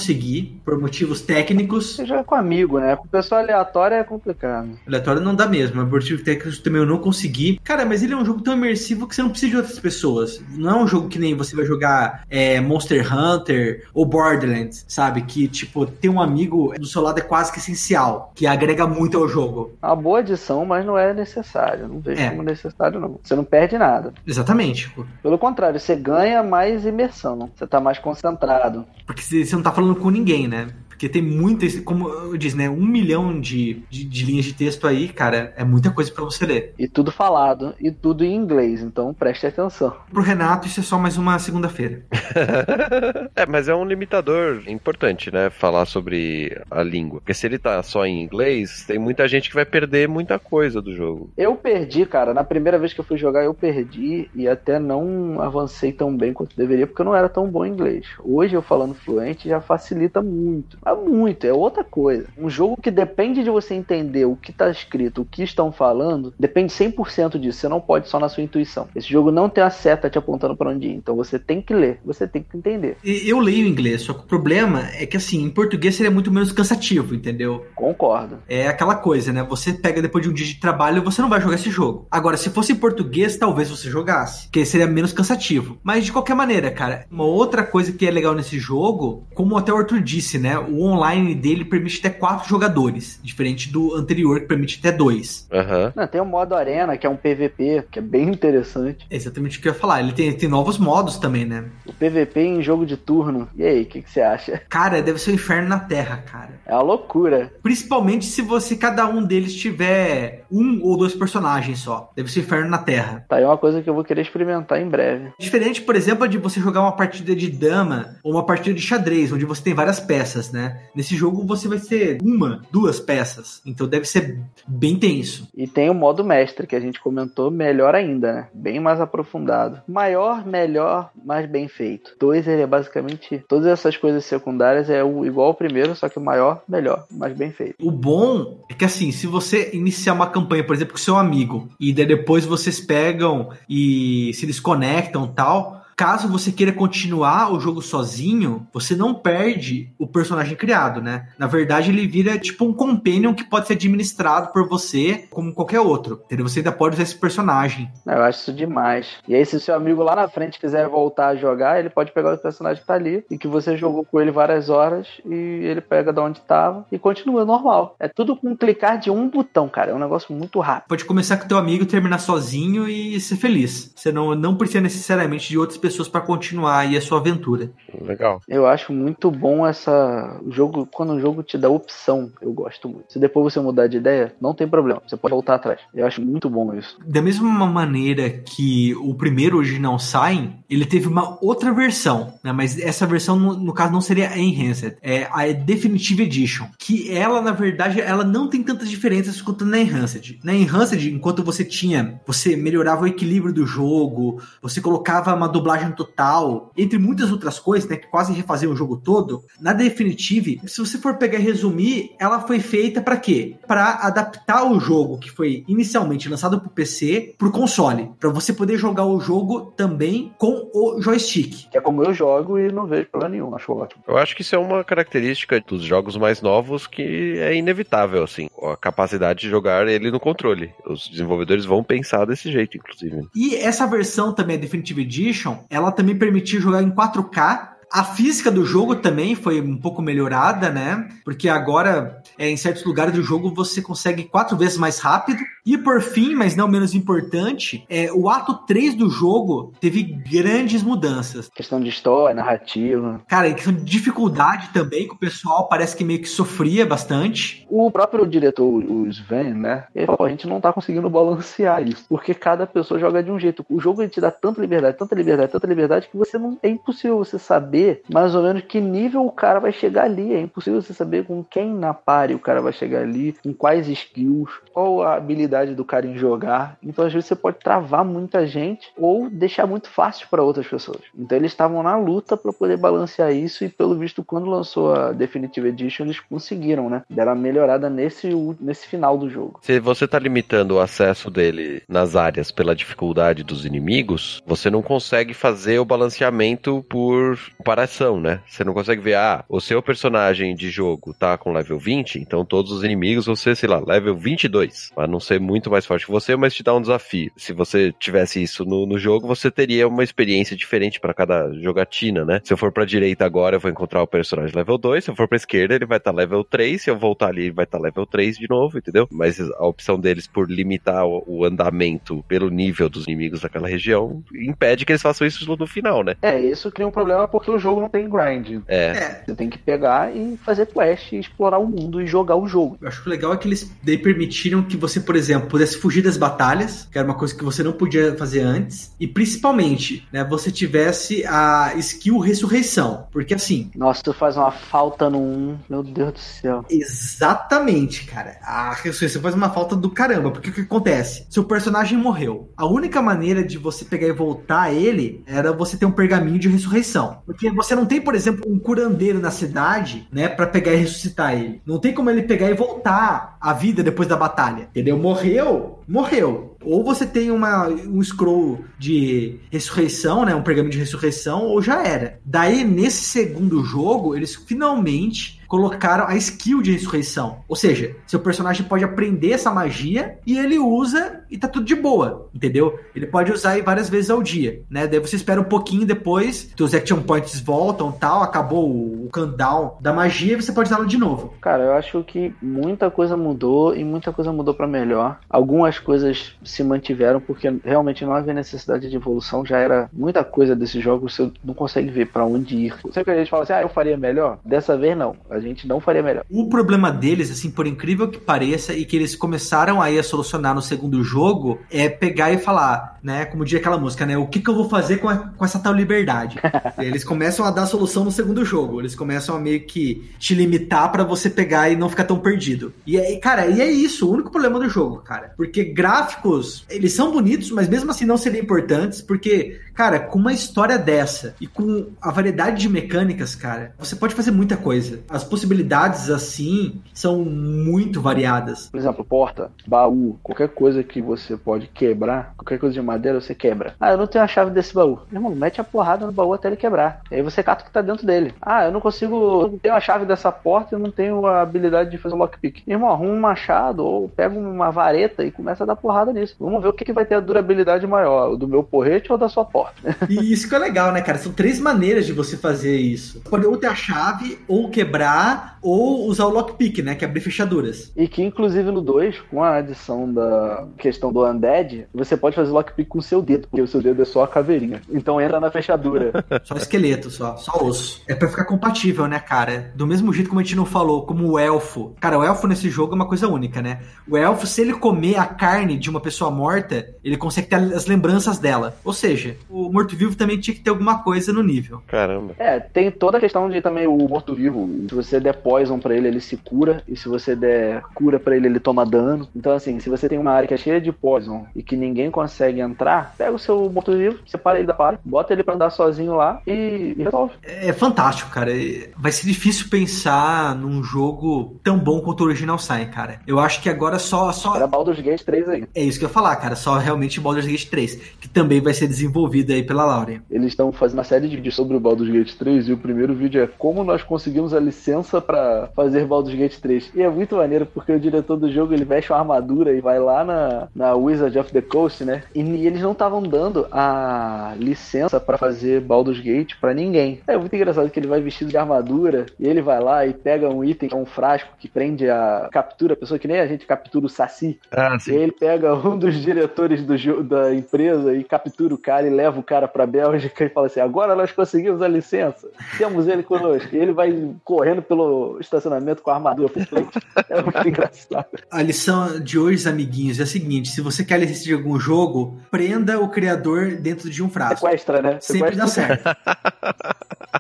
por 0.65 0.79
motivos 0.81 1.21
técnicos. 1.21 1.97
Você 1.97 2.07
joga 2.07 2.25
com 2.25 2.35
amigo, 2.35 2.79
né? 2.79 2.97
Com 2.97 3.07
pessoa 3.09 3.41
aleatória 3.41 3.97
é 3.97 4.05
complicado. 4.05 4.71
Aleatório 4.87 5.21
não 5.21 5.35
dá 5.35 5.47
mesmo, 5.47 5.77
mas 5.77 5.85
por 5.89 5.99
motivos 5.99 6.23
técnicos 6.23 6.59
também 6.59 6.81
eu 6.81 6.87
não 6.87 6.99
consegui. 6.99 7.59
Cara, 7.65 7.85
mas 7.85 8.03
ele 8.03 8.13
é 8.13 8.17
um 8.17 8.25
jogo 8.25 8.41
tão 8.43 8.55
imersivo 8.55 9.07
que 9.07 9.15
você 9.15 9.23
não 9.23 9.31
precisa 9.31 9.51
de 9.51 9.57
outras 9.57 9.79
pessoas. 9.79 10.43
Não 10.51 10.71
é 10.71 10.83
um 10.83 10.87
jogo 10.87 11.09
que 11.09 11.19
nem 11.19 11.35
você 11.35 11.55
vai 11.55 11.65
jogar 11.65 12.23
é, 12.31 12.61
Monster 12.61 13.07
Hunter 13.13 13.87
ou 13.95 14.05
Borderlands, 14.07 14.85
sabe? 14.89 15.23
Que, 15.23 15.49
tipo, 15.49 15.87
ter 15.87 16.09
um 16.09 16.21
amigo 16.21 16.75
do 16.79 16.87
seu 16.87 17.03
lado 17.03 17.19
é 17.19 17.23
quase 17.23 17.53
que 17.53 17.59
essencial, 17.59 18.33
que 18.35 18.47
agrega 18.47 18.87
muito 18.87 19.17
ao 19.19 19.29
jogo. 19.29 19.73
Uma 19.83 19.97
boa 19.97 20.19
adição, 20.21 20.65
mas 20.65 20.85
não 20.85 20.97
é 20.99 21.13
necessário. 21.13 21.89
Não 21.89 22.01
vejo 22.01 22.21
É. 22.21 22.31
como 22.31 22.43
necessário, 22.43 23.01
não. 23.01 23.19
Você 23.23 23.35
não 23.35 23.45
perde 23.45 23.77
nada. 23.79 24.13
Exatamente. 24.27 24.93
Pelo 25.23 25.39
contrário, 25.39 25.79
você 25.79 25.95
ganha 25.97 26.43
mais 26.43 26.85
imersão. 26.87 27.51
Você 27.55 27.67
tá 27.67 27.81
mais 27.81 27.99
concentrado. 27.99 28.85
Porque 29.07 29.23
você 29.23 29.55
não 29.57 29.63
tá 29.63 29.73
falando 29.73 29.88
com 29.95 30.11
ninguém, 30.11 30.49
né? 30.49 30.69
Porque 30.99 31.09
tem 31.09 31.23
muitas, 31.23 31.79
como 31.79 32.09
eu 32.09 32.37
disse, 32.37 32.57
né? 32.57 32.69
Um 32.69 32.85
milhão 32.85 33.41
de, 33.41 33.85
de, 33.89 34.05
de 34.05 34.25
linhas 34.25 34.47
de 34.47 34.53
texto 34.53 34.85
aí, 34.85 35.07
cara, 35.09 35.55
é 35.57 35.63
muita 35.63 35.93
coisa 35.93 36.11
pra 36.11 36.25
você 36.25 36.45
ler. 36.45 36.75
E 36.77 36.89
tudo 36.89 37.13
falado. 37.13 37.73
E 37.81 37.93
tudo 37.93 38.25
em 38.25 38.35
inglês. 38.35 38.83
Então 38.83 39.15
preste 39.15 39.47
atenção. 39.47 39.95
Pro 40.13 40.21
Renato, 40.23 40.67
isso 40.67 40.81
é 40.81 40.83
só 40.83 40.99
mais 40.99 41.17
uma 41.17 41.39
segunda-feira. 41.39 42.03
é, 43.37 43.47
mas 43.47 43.69
é 43.69 43.75
um 43.77 43.85
limitador 43.85 44.65
importante, 44.67 45.33
né? 45.33 45.51
Falar 45.51 45.87
sobre 45.87 46.61
a 46.69 46.83
língua. 46.83 47.21
Porque 47.21 47.33
se 47.33 47.47
ele 47.47 47.61
tá 47.61 47.81
só 47.85 48.05
em 48.05 48.21
inglês, 48.21 48.85
tem 48.85 48.99
muita 48.99 49.29
gente 49.29 49.49
que 49.49 49.55
vai 49.55 49.65
perder 49.65 50.09
muita 50.09 50.37
coisa 50.37 50.83
do 50.83 50.93
jogo. 50.93 51.31
Eu 51.37 51.55
perdi, 51.55 52.07
cara. 52.07 52.35
Na 52.35 52.43
primeira 52.43 52.77
vez 52.77 52.93
que 52.93 52.99
eu 52.99 53.05
fui 53.05 53.17
jogar, 53.17 53.45
eu 53.45 53.55
perdi 53.55 54.29
e 54.35 54.49
até 54.49 54.81
não 54.81 55.41
avancei 55.41 55.93
tão 55.93 56.17
bem 56.17 56.33
quanto 56.33 56.57
deveria, 56.57 56.89
porque 56.89 57.03
eu 57.03 57.07
não 57.07 57.15
era 57.15 57.29
tão 57.29 57.47
bom 57.47 57.65
em 57.65 57.71
inglês. 57.71 58.05
Hoje, 58.19 58.57
eu 58.57 58.63
falando 58.63 58.95
fluente 58.95 59.49
já 59.49 59.61
facilita 59.61 60.21
muito. 60.21 60.77
Mas 60.89 61.09
muito, 61.09 61.47
é 61.47 61.53
outra 61.53 61.85
coisa. 61.85 62.27
Um 62.37 62.49
jogo 62.49 62.81
que 62.81 62.91
depende 62.91 63.45
de 63.45 63.51
você 63.51 63.75
entender 63.75 64.25
o 64.25 64.37
que 64.37 64.53
tá 64.53 64.71
escrito, 64.71 65.23
o 65.23 65.25
que 65.25 65.43
estão 65.43 65.71
falando, 65.71 66.33
depende 66.39 66.73
100% 66.73 67.39
disso. 67.39 67.59
Você 67.59 67.69
não 67.69 67.81
pode 67.81 68.09
só 68.09 68.19
na 68.19 68.29
sua 68.29 68.43
intuição. 68.43 68.89
Esse 68.95 69.09
jogo 69.09 69.31
não 69.31 69.49
tem 69.49 69.63
a 69.63 69.71
seta 69.71 70.09
te 70.09 70.19
apontando 70.19 70.57
para 70.57 70.71
onde 70.71 70.89
ir. 70.89 70.95
Então 70.95 71.15
você 71.15 71.39
tem 71.39 71.61
que 71.61 71.75
ler, 71.75 72.01
você 72.05 72.27
tem 72.27 72.43
que 72.43 72.57
entender. 72.57 72.97
E 73.05 73.29
Eu 73.29 73.39
leio 73.41 73.67
inglês, 73.67 74.03
só 74.03 74.15
que 74.15 74.21
o 74.21 74.27
problema 74.27 74.89
é 74.95 75.05
que, 75.05 75.17
assim, 75.17 75.43
em 75.43 75.51
português 75.51 75.95
seria 75.95 76.11
muito 76.11 76.33
menos 76.33 76.53
cansativo, 76.53 77.15
entendeu? 77.15 77.67
Concordo. 77.75 78.39
É 78.49 78.69
aquela 78.69 78.95
coisa, 78.95 79.33
né? 79.33 79.45
Você 79.49 79.73
pega 79.73 80.01
depois 80.01 80.25
de 80.25 80.31
um 80.31 80.33
dia 80.33 80.47
de 80.47 80.55
trabalho, 80.59 81.03
você 81.03 81.21
não 81.21 81.29
vai 81.29 81.41
jogar 81.41 81.57
esse 81.57 81.71
jogo. 81.71 82.07
Agora, 82.11 82.37
se 82.37 82.51
fosse 82.51 82.73
em 82.73 82.77
português, 82.77 83.37
talvez 83.37 83.69
você 83.69 83.91
jogasse, 83.91 84.45
porque 84.45 84.65
seria 84.65 84.87
menos 84.87 85.13
cansativo. 85.13 85.79
Mas 85.83 86.07
de 86.07 86.13
qualquer 86.13 86.35
maneira, 86.35 86.71
cara, 86.71 87.07
uma 87.11 87.25
outra 87.25 87.63
coisa 87.63 87.93
que 87.93 88.07
é 88.07 88.11
legal 88.11 88.35
nesse 88.35 88.59
jogo, 88.59 89.27
como 89.35 89.57
até 89.57 89.73
o 89.73 89.77
Arthur 89.77 90.01
disse, 90.01 90.39
né? 90.39 90.59
O 90.59 90.78
online 90.85 91.35
dele 91.35 91.65
permite 91.65 91.99
até 91.99 92.11
quatro 92.11 92.49
jogadores, 92.49 93.19
diferente 93.23 93.71
do 93.71 93.95
anterior 93.95 94.41
que 94.41 94.47
permite 94.47 94.79
até 94.79 94.97
dois. 94.97 95.47
Aham. 95.53 95.93
Não, 95.95 96.07
tem 96.07 96.21
o 96.21 96.25
modo 96.25 96.55
arena, 96.55 96.97
que 96.97 97.07
é 97.07 97.11
um 97.11 97.17
PVP, 97.17 97.85
que 97.91 97.99
é 97.99 98.03
bem 98.03 98.29
interessante. 98.29 99.07
É 99.11 99.17
exatamente 99.17 99.59
o 99.59 99.63
que 99.63 99.69
eu 99.69 99.73
ia 99.73 99.79
falar. 99.79 100.01
Ele 100.01 100.13
tem, 100.13 100.33
tem 100.33 100.49
novos 100.49 100.79
modos 100.79 101.19
também, 101.19 101.45
né? 101.45 101.65
O 101.87 101.93
PVP 101.93 102.41
em 102.41 102.63
jogo 102.63 102.85
de 102.85 102.97
turno. 102.97 103.49
E 103.57 103.65
aí, 103.65 103.83
o 103.83 103.87
que, 103.87 104.03
que 104.03 104.11
você 104.11 104.21
acha? 104.21 104.61
Cara, 104.69 105.03
deve 105.03 105.19
ser 105.19 105.31
um 105.31 105.35
inferno 105.35 105.69
na 105.69 105.79
Terra, 105.79 106.19
cara. 106.19 106.61
É 106.67 106.75
uma 106.75 106.83
loucura. 106.83 107.53
Principalmente 107.63 108.27
se 108.27 108.43
você, 108.43 108.77
cada 108.77 109.07
um 109.07 109.23
deles 109.23 109.55
tiver 109.55 110.45
um 110.51 110.81
ou 110.83 110.97
dois 110.97 111.15
personagens 111.15 111.79
só. 111.81 112.13
Deve 112.15 112.31
ser 112.31 112.41
um 112.41 112.43
inferno 112.43 112.71
na 112.71 112.79
Terra. 112.79 113.25
Tá 113.29 113.37
aí 113.37 113.45
uma 113.45 113.57
coisa 113.57 113.83
que 113.83 113.89
eu 113.89 113.95
vou 113.95 114.05
querer 114.05 114.23
experimentar 114.23 114.81
em 114.81 114.89
breve. 114.89 115.33
Diferente, 115.39 115.83
por 115.83 115.97
exemplo, 115.97 116.29
de 116.29 116.39
você 116.39 116.61
jogar 116.61 116.81
uma 116.81 116.93
partida 116.93 117.35
de 117.35 117.49
dama 117.49 118.17
ou 118.23 118.33
uma 118.33 118.45
partida 118.45 118.75
de 118.75 118.83
xadrez, 118.83 119.33
onde 119.33 119.45
você 119.45 119.63
tem 119.63 119.75
várias 119.75 120.01
peças, 120.01 120.53
né? 120.53 120.68
Nesse 120.95 121.17
jogo 121.17 121.45
você 121.47 121.69
vai 121.69 121.79
ter 121.79 122.19
uma, 122.23 122.63
duas 122.71 123.01
peças. 123.01 123.61
Então 123.67 123.87
deve 123.87 124.05
ser 124.05 124.41
bem 124.67 124.99
tenso. 124.99 125.49
E 125.55 125.67
tem 125.67 125.91
o 125.91 125.95
modo 125.95 126.25
mestre, 126.25 126.67
que 126.67 126.77
a 126.77 126.81
gente 126.81 127.01
comentou, 127.01 127.51
melhor 127.51 127.95
ainda, 127.95 128.33
né? 128.33 128.49
Bem 128.53 128.81
mais 128.81 129.01
aprofundado. 129.01 129.81
Maior, 129.89 130.47
melhor, 130.47 131.11
mais 131.25 131.49
bem 131.49 131.69
feito. 131.69 132.15
Dois, 132.19 132.47
ele 132.47 132.63
é 132.63 132.67
basicamente. 132.67 133.43
Todas 133.49 133.67
essas 133.67 133.97
coisas 133.97 134.25
secundárias 134.25 134.91
é 134.91 135.03
o, 135.03 135.25
igual 135.25 135.49
ao 135.49 135.55
primeiro, 135.55 135.95
só 135.95 136.09
que 136.09 136.21
maior, 136.21 136.63
melhor, 136.69 137.07
mais 137.11 137.37
bem 137.37 137.51
feito. 137.51 137.75
O 137.81 137.91
bom 137.91 138.65
é 138.71 138.75
que 138.75 138.85
assim, 138.85 139.11
se 139.11 139.27
você 139.27 139.71
iniciar 139.73 140.13
uma 140.13 140.31
campanha, 140.31 140.65
por 140.65 140.75
exemplo, 140.75 140.93
com 140.93 140.99
seu 140.99 141.17
amigo, 141.17 141.69
e 141.79 141.93
depois 141.93 142.45
vocês 142.45 142.81
pegam 142.81 143.51
e 143.69 144.33
se 144.35 144.47
desconectam 144.47 145.25
e 145.25 145.35
tal. 145.35 145.78
Caso 145.99 146.29
você 146.29 146.53
queira 146.53 146.73
continuar 146.73 147.53
o 147.53 147.59
jogo 147.59 147.83
sozinho, 147.83 148.69
você 148.73 148.95
não 148.95 149.13
perde 149.13 149.93
o 149.99 150.07
personagem 150.07 150.55
criado, 150.55 151.03
né? 151.03 151.27
Na 151.37 151.49
verdade, 151.49 151.91
ele 151.91 152.07
vira 152.07 152.39
tipo 152.39 152.65
um 152.65 152.73
companion 152.73 153.35
que 153.35 153.43
pode 153.43 153.67
ser 153.67 153.73
administrado 153.73 154.53
por 154.53 154.69
você 154.69 155.27
como 155.29 155.53
qualquer 155.53 155.81
outro. 155.81 156.23
Entendeu? 156.27 156.49
Você 156.49 156.61
ainda 156.61 156.71
pode 156.71 156.95
usar 156.95 157.03
esse 157.03 157.17
personagem. 157.17 157.91
Eu 158.07 158.23
acho 158.23 158.39
isso 158.39 158.53
demais. 158.53 159.09
E 159.27 159.35
aí, 159.35 159.45
se 159.45 159.57
o 159.57 159.61
seu 159.61 159.75
amigo 159.75 160.01
lá 160.05 160.15
na 160.15 160.29
frente 160.29 160.61
quiser 160.61 160.87
voltar 160.87 161.31
a 161.31 161.35
jogar, 161.35 161.81
ele 161.81 161.91
pode 161.91 162.13
pegar 162.13 162.33
o 162.33 162.39
personagem 162.39 162.81
que 162.81 162.87
tá 162.87 162.95
ali 162.95 163.25
e 163.29 163.37
que 163.37 163.49
você 163.49 163.77
jogou 163.77 164.05
com 164.05 164.21
ele 164.21 164.31
várias 164.31 164.71
horas 164.71 165.09
e 165.27 165.35
ele 165.35 165.81
pega 165.81 166.13
de 166.13 166.21
onde 166.21 166.41
tava 166.43 166.87
e 166.93 166.99
continua 166.99 167.45
normal. 167.45 167.97
É 167.99 168.07
tudo 168.07 168.37
com 168.37 168.57
clicar 168.57 169.01
de 169.01 169.11
um 169.11 169.29
botão, 169.29 169.69
cara. 169.69 169.91
É 169.91 169.95
um 169.95 169.99
negócio 169.99 170.33
muito 170.33 170.61
rápido. 170.61 170.91
Pode 170.91 171.05
começar 171.05 171.39
com 171.39 171.49
teu 171.49 171.59
amigo, 171.59 171.85
terminar 171.85 172.19
sozinho 172.19 172.89
e 172.89 173.21
ser 173.21 173.35
feliz. 173.35 173.93
Você 173.97 174.13
não, 174.13 174.37
não 174.37 174.55
precisa 174.55 174.81
necessariamente 174.81 175.49
de 175.49 175.59
outras 175.59 175.77
pessoas 175.77 175.88
para 176.11 176.21
continuar 176.21 176.81
aí 176.81 176.97
a 176.97 177.01
sua 177.01 177.19
aventura. 177.19 177.71
Legal. 178.01 178.41
Eu 178.49 178.67
acho 178.67 178.93
muito 178.93 179.31
bom 179.31 179.67
essa 179.67 180.39
o 180.45 180.51
jogo 180.51 180.87
quando 180.93 181.15
o 181.15 181.21
jogo 181.21 181.43
te 181.43 181.57
dá 181.57 181.69
opção. 181.69 182.31
Eu 182.41 182.53
gosto 182.53 182.89
muito. 182.89 183.13
Se 183.13 183.19
depois 183.19 183.53
você 183.53 183.61
mudar 183.61 183.87
de 183.87 183.97
ideia, 183.97 184.35
não 184.41 184.55
tem 184.55 184.69
problema. 184.69 185.03
Você 185.07 185.17
pode 185.17 185.33
voltar 185.33 185.55
atrás. 185.55 185.81
Eu 185.95 186.07
acho 186.07 186.21
muito 186.21 186.49
bom 186.51 186.75
isso. 186.75 186.99
Da 187.07 187.23
mesma 187.23 187.67
maneira 187.67 188.29
que 188.31 188.95
o 188.97 189.15
primeiro 189.15 189.59
original 189.59 189.99
Sign, 189.99 190.57
ele 190.69 190.85
teve 190.85 191.07
uma 191.07 191.39
outra 191.43 191.73
versão, 191.73 192.35
né? 192.43 192.53
Mas 192.53 192.79
essa 192.79 193.07
versão, 193.07 193.39
no, 193.39 193.55
no 193.55 193.73
caso, 193.73 193.93
não 193.93 194.01
seria 194.01 194.31
a 194.31 194.39
Enhanced, 194.39 194.97
é 195.03 195.29
a 195.31 195.53
Definitive 195.53 196.23
Edition. 196.23 196.67
Que 196.79 197.15
ela, 197.17 197.41
na 197.41 197.53
verdade, 197.53 198.01
ela 198.01 198.25
não 198.25 198.49
tem 198.49 198.63
tantas 198.63 198.89
diferenças 198.89 199.41
quanto 199.41 199.65
na 199.65 199.79
Enhanced. 199.79 200.41
Na 200.43 200.55
Enhanced, 200.55 201.13
enquanto 201.13 201.43
você 201.43 201.65
tinha, 201.65 202.21
você 202.27 202.57
melhorava 202.57 203.05
o 203.05 203.07
equilíbrio 203.07 203.53
do 203.53 203.67
jogo, 203.67 204.41
você 204.61 204.81
colocava 204.81 205.35
uma 205.35 205.49
dublagem 205.49 205.78
total, 205.93 206.73
entre 206.77 206.99
muitas 206.99 207.31
outras 207.31 207.59
coisas, 207.59 207.89
né, 207.89 207.97
que 207.97 208.07
quase 208.09 208.33
refaziam 208.33 208.73
o 208.73 208.77
jogo 208.77 208.97
todo, 208.97 209.43
na 209.61 209.73
Definitive, 209.73 210.61
se 210.67 210.81
você 210.81 210.99
for 210.99 211.17
pegar 211.17 211.39
e 211.39 211.43
resumir, 211.43 212.13
ela 212.19 212.41
foi 212.41 212.61
feita 212.61 213.01
para 213.01 213.17
quê? 213.17 213.57
Para 213.67 213.95
adaptar 214.03 214.65
o 214.65 214.81
jogo 214.81 215.19
que 215.19 215.31
foi 215.31 215.65
inicialmente 215.69 216.29
lançado 216.29 216.59
para 216.61 216.69
o 216.69 216.73
PC 216.73 217.35
para 217.39 217.49
o 217.49 217.53
console, 217.53 218.11
para 218.19 218.31
você 218.31 218.53
poder 218.53 218.77
jogar 218.77 219.05
o 219.05 219.21
jogo 219.21 219.73
também 219.77 220.33
com 220.39 220.71
o 220.75 221.01
joystick. 221.01 221.71
Que 221.71 221.79
é 221.79 221.81
como 221.81 222.03
eu 222.03 222.13
jogo 222.13 222.59
e 222.59 222.71
não 222.73 222.87
vejo 222.87 223.09
problema 223.09 223.35
nenhum, 223.35 223.55
acho 223.55 223.73
ótimo. 223.73 224.03
Eu 224.07 224.17
acho 224.17 224.35
que 224.35 224.43
isso 224.43 224.55
é 224.55 224.59
uma 224.59 224.83
característica 224.85 225.61
dos 225.61 225.83
jogos 225.83 226.17
mais 226.17 226.43
novos 226.43 226.87
que 226.87 227.39
é 227.39 227.55
inevitável, 227.55 228.23
assim, 228.23 228.49
a 228.63 228.77
capacidade 228.77 229.41
de 229.41 229.49
jogar 229.49 229.87
ele 229.89 230.11
no 230.11 230.21
controle. 230.21 230.73
Os 230.87 231.09
desenvolvedores 231.09 231.65
vão 231.65 231.83
pensar 231.83 232.25
desse 232.25 232.51
jeito, 232.51 232.77
inclusive. 232.77 233.29
E 233.35 233.55
essa 233.57 233.87
versão 233.87 234.33
também, 234.33 234.57
a 234.57 234.61
Definitive 234.61 235.03
Edition, 235.03 235.59
ela 235.71 235.93
também 235.93 236.17
permitiu 236.17 236.61
jogar 236.61 236.83
em 236.83 236.91
4K 236.91 237.79
a 237.91 238.05
física 238.05 238.51
do 238.51 238.65
jogo 238.65 238.97
também 238.97 239.35
foi 239.35 239.61
um 239.61 239.77
pouco 239.77 240.03
melhorada, 240.03 240.69
né? 240.69 241.09
Porque 241.25 241.49
agora, 241.49 242.23
é, 242.39 242.49
em 242.49 242.57
certos 242.57 242.85
lugares 242.85 243.15
do 243.15 243.23
jogo, 243.23 243.53
você 243.55 243.83
consegue 243.83 244.25
quatro 244.25 244.57
vezes 244.57 244.79
mais 244.79 244.99
rápido. 244.99 245.41
E 245.65 245.77
por 245.77 246.01
fim, 246.01 246.35
mas 246.35 246.57
não 246.57 246.67
menos 246.67 246.95
importante, 246.95 247.85
é, 247.91 248.11
o 248.13 248.29
ato 248.29 248.55
3 248.67 248.95
do 248.95 249.11
jogo 249.11 249.73
teve 249.81 250.03
grandes 250.03 250.83
mudanças. 250.83 251.51
Questão 251.55 251.81
de 251.81 251.89
história, 251.89 252.35
narrativa. 252.35 253.21
Cara, 253.29 253.53
questão 253.53 253.73
de 253.73 253.85
dificuldade 253.85 254.71
também, 254.73 255.07
que 255.07 255.15
o 255.15 255.19
pessoal 255.19 255.69
parece 255.69 255.97
que 255.97 256.05
meio 256.05 256.21
que 256.21 256.29
sofria 256.29 256.87
bastante. 256.87 257.67
O 257.69 257.91
próprio 257.91 258.27
diretor, 258.27 258.65
o 258.65 259.07
Sven, 259.09 259.55
né? 259.55 259.85
Ele 259.95 260.07
falou, 260.07 260.27
a 260.27 260.31
gente 260.31 260.47
não 260.47 260.61
tá 260.61 260.73
conseguindo 260.73 261.11
balancear 261.11 261.87
isso. 261.87 262.07
Porque 262.09 262.33
cada 262.33 262.67
pessoa 262.67 262.99
joga 262.99 263.23
de 263.23 263.31
um 263.31 263.39
jeito. 263.39 263.65
O 263.69 263.79
jogo 263.79 264.03
ele 264.03 264.11
te 264.11 264.21
dá 264.21 264.31
tanta 264.31 264.61
liberdade, 264.61 264.97
tanta 264.97 265.15
liberdade, 265.15 265.53
tanta 265.53 265.67
liberdade, 265.67 266.09
que 266.09 266.17
você 266.17 266.39
não. 266.39 266.59
É 266.63 266.69
impossível 266.69 267.19
você 267.19 267.39
saber 267.39 267.69
saber 267.79 268.03
mais 268.13 268.35
ou 268.35 268.43
menos 268.43 268.63
que 268.63 268.81
nível 268.81 269.25
o 269.27 269.33
cara 269.33 269.61
vai 269.61 269.73
chegar 269.73 270.05
ali. 270.05 270.35
É 270.35 270.41
impossível 270.41 270.81
você 270.81 270.93
saber 270.93 271.25
com 271.25 271.45
quem 271.45 271.73
na 271.73 271.93
pare 271.93 272.28
o 272.35 272.39
cara 272.39 272.61
vai 272.61 272.73
chegar 272.73 273.01
ali, 273.01 273.35
com 273.43 273.53
quais 273.53 273.89
skills, 273.89 274.51
qual 274.73 275.03
a 275.03 275.15
habilidade 275.15 275.75
do 275.75 275.85
cara 275.85 276.07
em 276.07 276.17
jogar. 276.17 276.77
Então 276.83 277.05
às 277.05 277.13
vezes 277.13 277.29
você 277.29 277.37
pode 277.37 277.59
travar 277.59 278.05
muita 278.05 278.47
gente 278.47 278.91
ou 278.97 279.29
deixar 279.29 279.67
muito 279.67 279.89
fácil 279.89 280.27
para 280.31 280.43
outras 280.43 280.67
pessoas. 280.67 281.01
Então 281.17 281.37
eles 281.37 281.53
estavam 281.53 281.83
na 281.83 281.97
luta 281.97 282.37
para 282.37 282.53
poder 282.53 282.77
balancear 282.77 283.33
isso 283.33 283.65
e 283.65 283.69
pelo 283.69 283.97
visto 283.97 284.25
quando 284.25 284.51
lançou 284.51 284.95
a 284.95 285.13
Definitive 285.13 285.69
Edition 285.69 286.05
eles 286.05 286.21
conseguiram, 286.21 286.89
né? 286.89 287.03
Deram 287.09 287.33
uma 287.33 287.41
melhorada 287.41 287.91
nesse, 287.91 288.29
nesse 288.61 288.87
final 288.87 289.17
do 289.17 289.29
jogo. 289.29 289.61
Se 289.63 289.81
você 289.81 290.07
tá 290.07 290.19
limitando 290.19 290.75
o 290.75 290.81
acesso 290.81 291.31
dele 291.31 291.83
nas 291.89 292.17
áreas 292.17 292.51
pela 292.51 292.75
dificuldade 292.75 293.43
dos 293.43 293.65
inimigos, 293.65 294.43
você 294.47 294.71
não 294.71 294.83
consegue 294.83 295.35
fazer 295.35 295.79
o 295.79 295.85
balanceamento 295.85 296.85
por 296.89 297.39
comparação, 297.57 298.21
né? 298.21 298.41
Você 298.47 298.65
não 298.65 298.75
consegue 298.75 299.01
ver, 299.01 299.15
ah, 299.15 299.45
o 299.49 299.61
seu 299.61 299.83
personagem 299.83 300.55
de 300.55 300.71
jogo 300.71 301.15
tá 301.15 301.37
com 301.37 301.53
level 301.53 301.79
20, 301.79 302.18
então 302.21 302.45
todos 302.45 302.73
os 302.73 302.85
inimigos 302.85 303.27
vão 303.27 303.37
ser, 303.37 303.57
sei 303.57 303.69
lá, 303.69 303.81
level 303.85 304.17
22. 304.17 304.91
Pra 304.95 305.07
não 305.07 305.21
ser 305.21 305.41
muito 305.41 305.71
mais 305.71 305.87
forte 305.87 306.07
que 306.07 306.13
você, 306.13 306.37
mas 306.37 306.55
te 306.55 306.63
dá 306.63 306.75
um 306.75 306.81
desafio. 306.81 307.31
Se 307.37 307.53
você 307.53 307.93
tivesse 307.93 308.43
isso 308.43 308.65
no, 308.65 308.87
no 308.87 308.99
jogo, 308.99 309.27
você 309.27 309.51
teria 309.51 309.87
uma 309.87 310.03
experiência 310.03 310.57
diferente 310.57 311.01
para 311.01 311.15
cada 311.15 311.53
jogatina, 311.55 312.25
né? 312.25 312.41
Se 312.45 312.53
eu 312.53 312.57
for 312.57 312.73
pra 312.73 312.85
direita 312.85 313.25
agora, 313.25 313.57
eu 313.57 313.61
vou 313.61 313.71
encontrar 313.71 314.03
o 314.03 314.07
personagem 314.07 314.55
level 314.55 314.79
2. 314.79 315.05
Se 315.05 315.11
eu 315.11 315.17
for 315.17 315.29
pra 315.29 315.37
esquerda, 315.37 315.75
ele 315.75 315.87
vai 315.87 315.99
estar 315.99 316.13
tá 316.13 316.17
level 316.17 316.45
3. 316.45 316.83
Se 316.83 316.91
eu 316.91 316.99
voltar 316.99 317.29
ali, 317.29 317.43
ele 317.43 317.53
vai 317.53 317.65
estar 317.65 317.79
tá 317.79 317.85
level 317.85 318.07
3 318.07 318.37
de 318.37 318.49
novo, 318.49 318.79
entendeu? 318.79 319.09
Mas 319.11 319.41
a 319.41 319.67
opção 319.67 319.99
deles 319.99 320.27
por 320.27 320.51
limitar 320.51 321.07
o, 321.07 321.23
o 321.27 321.45
andamento 321.45 322.25
pelo 322.29 322.51
nível 322.51 322.89
dos 322.89 323.05
inimigos 323.05 323.41
daquela 323.41 323.69
região 323.69 324.23
impede 324.35 324.85
que 324.85 324.93
eles 324.93 325.03
façam 325.03 325.27
isso 325.27 325.57
no 325.57 325.67
final, 325.67 326.03
né? 326.03 326.15
É, 326.23 326.39
isso 326.41 326.71
cria 326.71 326.87
um 326.87 326.91
problema 326.91 327.27
porque 327.27 327.51
o 327.51 327.59
jogo 327.59 327.81
não 327.81 327.89
tem 327.89 328.09
grind. 328.09 328.63
É. 328.67 328.89
É, 328.89 329.23
Você 329.27 329.35
tem 329.35 329.49
que 329.49 329.59
pegar 329.59 330.15
e 330.15 330.37
fazer 330.39 330.67
quest, 330.67 331.13
e 331.13 331.19
explorar 331.19 331.59
o 331.59 331.67
mundo 331.67 332.01
e 332.01 332.07
jogar 332.09 332.37
o 332.37 332.49
jogo. 332.49 332.79
eu 332.81 332.89
acho 332.89 333.03
que 333.03 333.09
o 333.09 333.11
legal 333.11 333.33
é 333.33 333.37
que 333.37 333.47
eles 333.47 333.71
permitiram 334.03 334.63
que 334.63 334.77
você, 334.77 335.01
por 335.01 335.15
exemplo, 335.17 335.49
pudesse 335.49 335.79
fugir 335.79 336.03
das 336.03 336.17
batalhas, 336.17 336.89
que 336.91 336.99
era 336.99 337.07
uma 337.07 337.17
coisa 337.17 337.35
que 337.35 337.45
você 337.45 337.63
não 337.63 337.73
podia 337.73 338.17
fazer 338.17 338.41
antes, 338.41 338.93
e 338.99 339.07
principalmente, 339.07 340.07
né, 340.13 340.25
você 340.25 340.51
tivesse 340.51 341.25
a 341.27 341.73
skill 341.77 342.19
ressurreição, 342.19 343.07
porque 343.13 343.35
assim, 343.35 343.71
Nossa, 343.75 344.03
tu 344.03 344.13
faz 344.13 344.37
uma 344.37 344.51
falta 344.51 345.09
no 345.11 345.19
1, 345.19 345.59
meu 345.69 345.83
Deus 345.83 346.13
do 346.13 346.19
céu. 346.19 346.65
Exatamente, 346.71 348.05
cara. 348.05 348.39
A 348.43 348.75
ressurreição 348.75 349.23
faz 349.23 349.35
uma 349.35 349.51
falta 349.51 349.77
do 349.77 349.91
caramba. 349.91 350.31
Porque 350.31 350.51
o 350.51 350.53
que 350.53 350.61
acontece? 350.63 351.27
Seu 351.31 351.45
personagem 351.45 351.99
morreu. 351.99 352.51
A 352.57 352.67
única 352.67 353.01
maneira 353.03 353.43
de 353.45 353.59
você 353.59 353.85
pegar 353.85 354.07
e 354.07 354.13
voltar 354.13 354.73
ele 354.73 355.23
era 355.27 355.53
você 355.53 355.77
ter 355.77 355.87
um 355.87 355.91
pergaminho 355.91 356.39
de 356.39 356.49
ressurreição. 356.49 357.23
Porque 357.27 357.51
você 357.51 357.75
não 357.75 357.87
tem, 357.87 358.01
por 358.01 358.15
exemplo, 358.15 358.45
um 358.51 358.59
curandeiro 358.59 359.21
na 359.21 359.31
cidade, 359.31 360.07
né, 360.13 360.29
Pra 360.29 360.47
pegar 360.47 360.73
e 360.73 360.77
ressuscitar 360.77 361.35
ele. 361.35 361.61
Não 361.67 361.79
tem 361.79 361.93
como 361.99 362.11
ele 362.11 362.23
pegar 362.23 362.49
e 362.49 362.55
voltar 362.55 363.37
à 363.41 363.53
vida 363.53 363.83
depois 363.83 364.07
da 364.07 364.17
batalha. 364.17 364.69
Entendeu? 364.71 364.97
Morreu, 364.97 365.81
morreu. 365.89 366.57
Ou 366.63 366.85
você 366.85 367.05
tem 367.05 367.29
uma, 367.29 367.67
um 367.67 368.01
scroll 368.01 368.65
de 368.79 369.41
ressurreição, 369.51 370.25
né? 370.25 370.33
Um 370.33 370.43
pergaminho 370.43 370.71
de 370.71 370.79
ressurreição, 370.79 371.43
ou 371.43 371.61
já 371.61 371.85
era. 371.85 372.21
Daí, 372.25 372.63
nesse 372.63 373.03
segundo 373.03 373.65
jogo, 373.65 374.15
eles 374.15 374.37
finalmente 374.37 375.38
colocaram 375.49 376.07
a 376.07 376.15
skill 376.17 376.63
de 376.63 376.73
ressurreição. 376.73 377.39
Ou 377.49 377.57
seja, 377.57 377.97
seu 378.07 378.21
personagem 378.21 378.65
pode 378.65 378.85
aprender 378.85 379.33
essa 379.33 379.51
magia 379.51 380.19
e 380.27 380.39
ele 380.39 380.59
usa 380.59 381.25
e 381.31 381.39
tá 381.39 381.49
tudo 381.49 381.65
de 381.65 381.75
boa, 381.75 382.29
entendeu? 382.35 382.79
Ele 382.95 383.07
pode 383.07 383.33
usar 383.33 383.53
aí 383.53 383.63
várias 383.63 383.89
vezes 383.89 384.11
ao 384.11 384.23
dia, 384.23 384.63
né? 384.71 384.87
Daí 384.87 385.01
você 385.01 385.17
espera 385.17 385.41
um 385.41 385.45
pouquinho 385.45 385.87
depois, 385.87 386.53
os 386.61 386.75
action 386.75 387.01
points 387.03 387.41
voltam 387.41 387.91
tal, 387.91 388.23
acabou 388.23 388.69
o 388.69 389.09
countdown 389.13 389.77
da 389.81 389.93
magia 389.93 390.35
e 390.35 390.37
você 390.37 390.53
pode 390.53 390.69
usá-lo 390.69 390.87
de 390.87 390.99
novo. 390.99 391.35
Cara, 391.41 391.65
eu 391.65 391.73
acho 391.73 392.03
que 392.05 392.35
muita 392.43 392.91
coisa 392.91 393.17
mudou 393.17 393.75
e 393.75 393.85
muita 393.85 394.13
coisa 394.13 394.33
mudou 394.33 394.55
pra 394.55 394.67
melhor. 394.67 395.19
Algumas 395.29 395.79
coisas 395.79 396.37
se 396.45 396.63
mantiveram 396.63 397.21
porque 397.21 397.53
realmente 397.65 398.05
não 398.05 398.13
havia 398.13 398.35
necessidade 398.35 398.89
de 398.89 398.97
evolução, 398.97 399.45
já 399.45 399.59
era 399.59 399.89
muita 399.93 400.23
coisa 400.23 400.55
desse 400.55 400.81
jogo, 400.81 401.09
você 401.09 401.31
não 401.43 401.55
consegue 401.55 401.91
ver 401.91 402.07
pra 402.07 402.25
onde 402.25 402.57
ir. 402.57 402.75
Sempre 402.93 403.05
que 403.05 403.11
a 403.11 403.17
gente 403.17 403.31
fala 403.31 403.43
assim, 403.45 403.53
ah, 403.55 403.63
eu 403.63 403.69
faria 403.69 403.97
melhor, 403.97 404.39
dessa 404.45 404.77
vez 404.77 404.97
não, 404.97 405.17
a 405.31 405.38
gente 405.41 405.67
não 405.67 405.81
faria 405.81 406.03
melhor. 406.03 406.25
O 406.31 406.49
problema 406.49 406.91
deles, 406.91 407.31
assim, 407.31 407.51
por 407.51 407.67
incrível 407.67 408.09
que 408.09 408.19
pareça, 408.19 408.73
e 408.73 408.85
que 408.85 408.97
eles 408.97 409.15
começaram 409.17 409.81
aí 409.81 409.99
a 409.99 410.03
solucionar 410.03 410.55
no 410.55 410.63
segundo 410.63 411.03
jogo, 411.03 411.59
é 411.71 411.89
pegar 411.89 412.33
e 412.33 412.39
falar, 412.39 412.99
né? 413.03 413.25
Como 413.27 413.45
diz 413.45 413.59
aquela 413.59 413.79
música, 413.79 414.05
né? 414.07 414.17
O 414.17 414.27
que, 414.27 414.41
que 414.41 414.49
eu 414.51 414.55
vou 414.55 414.69
fazer 414.69 414.99
com, 414.99 415.09
a- 415.09 415.17
com 415.17 415.45
essa 415.45 415.59
tal 415.59 415.73
liberdade? 415.73 416.39
eles 416.79 417.05
começam 417.05 417.45
a 417.45 417.51
dar 417.51 417.67
solução 417.67 418.05
no 418.05 418.11
segundo 418.11 418.45
jogo. 418.45 418.81
Eles 418.81 418.95
começam 418.95 419.37
a 419.37 419.41
meio 419.41 419.61
que 419.65 420.11
te 420.19 420.35
limitar 420.35 420.91
pra 420.93 421.05
você 421.05 421.29
pegar 421.31 421.69
e 421.71 421.77
não 421.77 421.89
ficar 421.89 422.05
tão 422.05 422.19
perdido. 422.19 422.73
E 422.87 422.99
aí, 422.99 423.19
cara, 423.19 423.47
e 423.47 423.61
é 423.61 423.71
isso, 423.71 424.09
o 424.09 424.13
único 424.13 424.31
problema 424.31 424.59
do 424.59 424.69
jogo, 424.69 424.99
cara. 424.99 425.33
Porque 425.37 425.65
gráficos, 425.65 426.65
eles 426.69 426.93
são 426.93 427.11
bonitos, 427.13 427.51
mas 427.51 427.69
mesmo 427.69 427.91
assim 427.91 428.05
não 428.05 428.17
seriam 428.17 428.43
importantes, 428.43 429.01
porque, 429.03 429.61
cara, 429.75 429.99
com 430.01 430.19
uma 430.19 430.33
história 430.33 430.79
dessa 430.79 431.35
e 431.41 431.47
com 431.47 431.87
a 432.01 432.11
variedade 432.11 432.61
de 432.61 432.69
mecânicas, 432.69 433.35
cara, 433.35 433.75
você 433.79 433.97
pode 433.97 434.15
fazer 434.15 434.31
muita 434.31 434.57
coisa. 434.57 435.01
As 435.09 435.25
possibilidades, 435.29 436.11
assim, 436.11 436.81
são 436.93 437.25
muito 437.25 438.01
variadas. 438.01 438.69
Por 438.71 438.79
exemplo, 438.79 439.05
porta, 439.05 439.51
baú, 439.67 440.19
qualquer 440.23 440.49
coisa 440.49 440.83
que 440.83 441.01
você 441.01 441.37
pode 441.37 441.67
quebrar, 441.69 442.35
qualquer 442.37 442.59
coisa 442.59 442.75
de 442.75 442.83
madeira 442.83 443.21
você 443.21 443.35
quebra. 443.35 443.75
Ah, 443.79 443.93
eu 443.93 443.99
não 443.99 444.07
tenho 444.07 444.25
a 444.25 444.29
chave 444.29 444.51
desse 444.51 444.75
baú. 444.75 445.01
Meu 445.11 445.21
irmão, 445.21 445.35
mete 445.35 445.61
a 445.61 445.65
porrada 445.65 446.07
no 446.07 446.13
baú 446.13 446.33
até 446.33 446.49
ele 446.49 446.57
quebrar. 446.57 447.03
Aí 447.11 447.23
você 447.23 447.43
cata 447.43 447.63
o 447.63 447.67
que 447.67 447.73
tá 447.73 447.83
dentro 447.83 448.07
dele. 448.07 448.35
Ah, 448.41 448.65
eu 448.65 448.73
não 448.73 448.81
consigo, 448.81 449.43
eu 449.43 449.49
não 449.53 449.59
tenho 449.59 449.75
a 449.75 449.81
chave 449.81 450.05
dessa 450.05 450.33
porta, 450.33 450.75
eu 450.75 450.79
não 450.79 450.91
tenho 450.91 451.27
a 451.27 451.43
habilidade 451.43 451.91
de 451.91 451.99
fazer 451.99 452.15
o 452.15 452.19
lockpick. 452.19 452.63
Meu 452.67 452.77
irmão, 452.77 452.91
arruma 452.91 453.13
um 453.13 453.21
machado 453.21 453.85
ou 453.85 454.09
pega 454.09 454.39
uma 454.39 454.71
vareta 454.71 455.25
e 455.25 455.31
começa 455.31 455.65
a 455.65 455.67
dar 455.67 455.77
porrada 455.77 456.13
nisso. 456.13 456.37
Vamos 456.39 456.63
ver 456.63 456.69
o 456.69 456.73
que, 456.73 456.85
que 456.85 456.93
vai 456.93 457.05
ter 457.05 457.17
a 457.17 457.21
durabilidade 457.21 457.87
maior, 457.87 458.33
o 458.33 458.37
do 458.37 458.49
meu 458.49 458.63
porrete 458.63 459.13
ou 459.13 459.19
da 459.19 459.29
sua 459.29 459.45
porta. 459.45 459.97
E 460.09 460.33
isso 460.33 460.49
que 460.49 460.55
é 460.55 460.59
legal, 460.59 460.91
né, 460.91 461.03
cara? 461.03 461.19
São 461.19 461.33
três 461.33 461.61
maneiras 461.61 462.07
de 462.07 462.13
você 462.13 462.37
fazer 462.37 462.77
isso. 462.77 463.21
Pode 463.29 463.47
ou 463.47 463.57
ter 463.57 463.67
a 463.67 463.75
chave, 463.75 464.39
ou 464.49 464.71
quebrar, 464.71 465.18
ou 465.63 466.07
usar 466.07 466.27
o 466.27 466.31
lockpick, 466.31 466.83
né? 466.83 466.95
Que 466.95 467.05
é 467.05 467.09
abrir 467.09 467.21
fechaduras. 467.21 467.93
E 467.97 468.07
que, 468.09 468.23
inclusive, 468.23 468.71
no 468.71 468.81
2, 468.81 469.21
com 469.23 469.43
a 469.43 469.57
adição 469.57 470.13
da 470.13 470.67
questão 470.79 471.13
do 471.13 471.25
Undead, 471.25 471.87
você 471.93 472.17
pode 472.17 472.37
fazer 472.37 472.51
lockpick 472.51 472.89
com 472.89 472.99
o 472.99 473.03
seu 473.03 473.21
dedo, 473.21 473.49
porque 473.49 473.63
o 473.63 473.67
seu 473.67 473.83
dedo 473.83 474.03
é 474.03 474.05
só 474.05 474.23
a 474.23 474.29
caveirinha. 474.29 474.81
Então 474.91 475.21
entra 475.21 475.41
na 475.41 475.51
fechadura. 475.51 476.25
Só 476.45 476.57
esqueleto, 476.57 477.11
só, 477.11 477.37
só 477.37 477.65
osso. 477.65 478.03
É 478.09 478.15
pra 478.15 478.29
ficar 478.29 478.45
compatível, 478.45 479.07
né, 479.07 479.19
cara? 479.19 479.73
Do 479.75 479.87
mesmo 479.87 480.13
jeito 480.13 480.29
como 480.29 480.41
a 480.41 480.43
gente 480.43 480.57
não 480.57 480.65
falou, 480.65 481.05
como 481.05 481.29
o 481.29 481.39
elfo. 481.39 481.95
Cara, 482.01 482.19
o 482.19 482.23
elfo 482.23 482.47
nesse 482.47 482.71
jogo 482.71 482.93
é 482.93 482.95
uma 482.95 483.07
coisa 483.07 483.29
única, 483.29 483.61
né? 483.61 483.81
O 484.09 484.17
elfo, 484.17 484.47
se 484.47 484.61
ele 484.61 484.73
comer 484.75 485.17
a 485.17 485.27
carne 485.27 485.77
de 485.77 485.91
uma 485.91 486.01
pessoa 486.01 486.31
morta, 486.31 486.95
ele 487.03 487.17
consegue 487.17 487.49
ter 487.49 487.57
as 487.57 487.87
lembranças 487.87 488.39
dela. 488.39 488.77
Ou 488.85 488.93
seja, 488.93 489.37
o 489.49 489.71
morto-vivo 489.71 490.17
também 490.17 490.39
tinha 490.39 490.55
que 490.55 490.61
ter 490.61 490.71
alguma 490.71 491.03
coisa 491.03 491.33
no 491.33 491.43
nível. 491.43 491.83
Caramba. 491.87 492.35
É, 492.39 492.61
tem 492.61 492.91
toda 492.91 493.19
a 493.19 493.21
questão 493.21 493.49
de 493.51 493.61
também 493.61 493.87
o 493.87 493.97
morto-vivo. 494.09 494.69
Se 494.89 494.95
você 494.95 495.08
der 495.17 495.35
poison 495.35 495.79
pra 495.79 495.95
ele, 495.95 496.09
ele 496.09 496.21
se 496.21 496.37
cura. 496.37 496.83
E 496.87 496.97
se 496.97 497.09
você 497.09 497.35
der 497.35 497.83
cura 497.95 498.19
pra 498.19 498.37
ele, 498.37 498.47
ele 498.47 498.61
toma 498.61 498.85
dano. 498.85 499.29
Então, 499.35 499.53
assim, 499.53 499.79
se 499.81 499.89
você 499.89 500.09
tem 500.09 500.19
uma 500.19 500.33
área 500.33 500.49
que 500.49 500.55
é 500.55 500.57
cheia 500.57 500.81
de 500.81 500.93
poison 500.93 501.47
e 501.55 501.63
que 501.63 501.77
ninguém 501.77 502.11
consegue 502.11 502.61
entrar, 502.61 503.15
pega 503.17 503.33
o 503.33 503.39
seu 503.39 503.71
motor-livro, 503.71 504.21
separa 504.27 504.59
ele 504.59 504.67
da 504.67 504.75
party, 504.75 505.01
bota 505.05 505.33
ele 505.33 505.43
pra 505.43 505.55
andar 505.55 505.71
sozinho 505.71 506.15
lá 506.15 506.41
e, 506.47 506.95
e 506.97 507.03
resolve. 507.03 507.35
É 507.43 507.73
fantástico, 507.73 508.31
cara. 508.31 508.53
Vai 508.97 509.13
ser 509.13 509.27
difícil 509.27 509.69
pensar 509.69 510.55
num 510.55 510.83
jogo 510.83 511.57
tão 511.63 511.79
bom 511.79 512.01
quanto 512.01 512.21
o 512.23 512.27
original 512.27 512.59
sai, 512.59 512.87
cara. 512.87 513.21
Eu 513.27 513.39
acho 513.39 513.63
que 513.63 513.69
agora 513.69 513.99
só. 513.99 514.33
só... 514.33 514.57
Era 514.57 514.67
Baldur's 514.67 515.01
Gate 515.01 515.23
3 515.23 515.49
aí. 515.49 515.65
É 515.75 515.83
isso 515.83 515.99
que 515.99 516.05
eu 516.05 516.09
ia 516.09 516.15
falar, 516.15 516.37
cara. 516.37 516.57
Só 516.57 516.77
realmente 516.79 517.21
Baldur's 517.21 517.47
Gate 517.47 517.69
3, 517.69 517.97
que 518.21 518.29
também 518.29 518.61
vai 518.61 518.75
ser 518.75 518.87
desenvolvido 518.87 519.53
aí 519.53 519.63
pela 519.63 519.85
Lauren. 519.85 520.21
Eles 520.31 520.49
estão 520.49 520.73
fazendo 520.73 520.99
uma 520.99 521.05
série 521.05 521.29
de 521.29 521.37
vídeos 521.37 521.55
sobre 521.55 521.77
o 521.77 521.81
Baldur's 521.81 522.11
Gate 522.11 522.35
3 522.35 522.69
e 522.69 522.73
o 522.73 522.79
primeiro 522.79 523.15
vídeo 523.15 523.43
é 523.43 523.47
como 523.47 523.85
nós 523.85 524.03
conseguimos 524.03 524.53
a 524.55 524.61
licença 524.61 524.98
para 525.23 525.69
fazer 525.75 526.05
Baldur's 526.07 526.37
Gate 526.37 526.59
3. 526.59 526.93
E 526.95 527.03
é 527.03 527.09
muito 527.09 527.37
maneiro 527.37 527.67
porque 527.67 527.93
o 527.93 528.01
diretor 528.01 528.37
do 528.37 528.51
jogo 528.51 528.73
ele 528.73 528.85
veste 528.85 529.13
uma 529.13 529.19
armadura 529.19 529.73
e 529.73 529.81
vai 529.81 529.99
lá 529.99 530.25
na, 530.25 530.69
na 530.75 530.95
Wizard 530.95 531.39
of 531.39 531.53
the 531.53 531.61
Coast, 531.63 532.05
né? 532.05 532.23
E, 532.35 532.41
e 532.43 532.67
eles 532.67 532.81
não 532.83 532.93
estavam 532.93 533.23
dando 533.23 533.67
a 533.73 534.55
licença 534.57 535.19
para 535.21 535.39
fazer 535.39 535.81
Baldur's 535.81 536.21
Gate 536.21 536.55
para 536.61 536.75
ninguém. 536.75 537.21
É 537.27 537.37
muito 537.37 537.55
engraçado 537.55 537.91
que 537.91 537.99
ele 537.99 538.07
vai 538.09 538.21
vestido 538.21 538.51
de 538.51 538.57
armadura 538.57 539.27
e 539.39 539.47
ele 539.47 539.63
vai 539.63 539.81
lá 539.81 540.07
e 540.07 540.13
pega 540.13 540.49
um 540.49 540.65
item, 540.65 540.91
um 540.95 541.07
frasco 541.07 541.51
que 541.59 541.69
prende 541.69 542.09
a 542.09 542.49
captura 542.53 542.95
a 542.95 542.97
pessoa, 542.97 543.19
que 543.19 543.29
nem 543.29 543.41
a 543.41 543.47
gente 543.47 543.67
captura 543.67 544.07
o 544.07 544.09
Saci. 544.09 544.59
Ah, 544.71 544.99
sim. 544.99 545.13
E 545.13 545.17
ele 545.17 545.33
pega 545.33 545.75
um 545.75 545.99
dos 545.99 546.15
diretores 546.15 546.83
do, 546.85 546.97
jo- 546.97 547.23
da 547.23 547.55
empresa 547.55 548.15
e 548.15 548.25
captura 548.25 548.75
o 548.75 548.79
cara 548.79 549.07
e 549.07 549.11
leva 549.11 549.39
o 549.39 549.43
cara 549.43 549.69
pra 549.69 549.87
Bélgica 549.87 550.45
e 550.45 550.49
fala 550.49 550.67
assim: 550.67 550.81
agora 550.81 551.15
nós 551.15 551.33
conseguimos 551.33 551.83
a 551.83 551.89
licença, 551.89 552.49
temos 552.77 553.07
ele 553.09 553.23
conosco. 553.23 553.75
E 553.75 553.79
ele 553.79 553.93
vai 553.93 554.31
correndo 554.45 554.83
pelo 554.89 555.39
estacionamento 555.41 556.03
com 556.03 556.11
a 556.11 556.15
armadura 556.15 556.49
por 556.49 556.65
frente. 556.65 556.99
É 557.29 557.43
muito 557.43 557.63
engraçado. 557.69 558.27
A 558.51 558.63
lição 558.63 559.21
de 559.21 559.39
hoje, 559.39 559.69
amiguinhos, 559.69 560.19
é 560.19 560.23
a 560.23 560.27
seguinte: 560.27 560.71
se 560.71 560.81
você 560.81 561.05
quer 561.05 561.15
a 561.15 561.19
licença 561.19 561.45
de 561.45 561.53
algum 561.53 561.79
jogo, 561.79 562.39
prenda 562.51 562.99
o 562.99 563.09
criador 563.09 563.77
dentro 563.77 564.09
de 564.11 564.23
um 564.23 564.31
frasco. 564.31 564.67
Sequestra, 564.67 565.03
né? 565.03 565.19
Sempre 565.21 565.55
Sequestra. 565.55 565.57
dá 565.57 565.67
certo. 565.69 566.19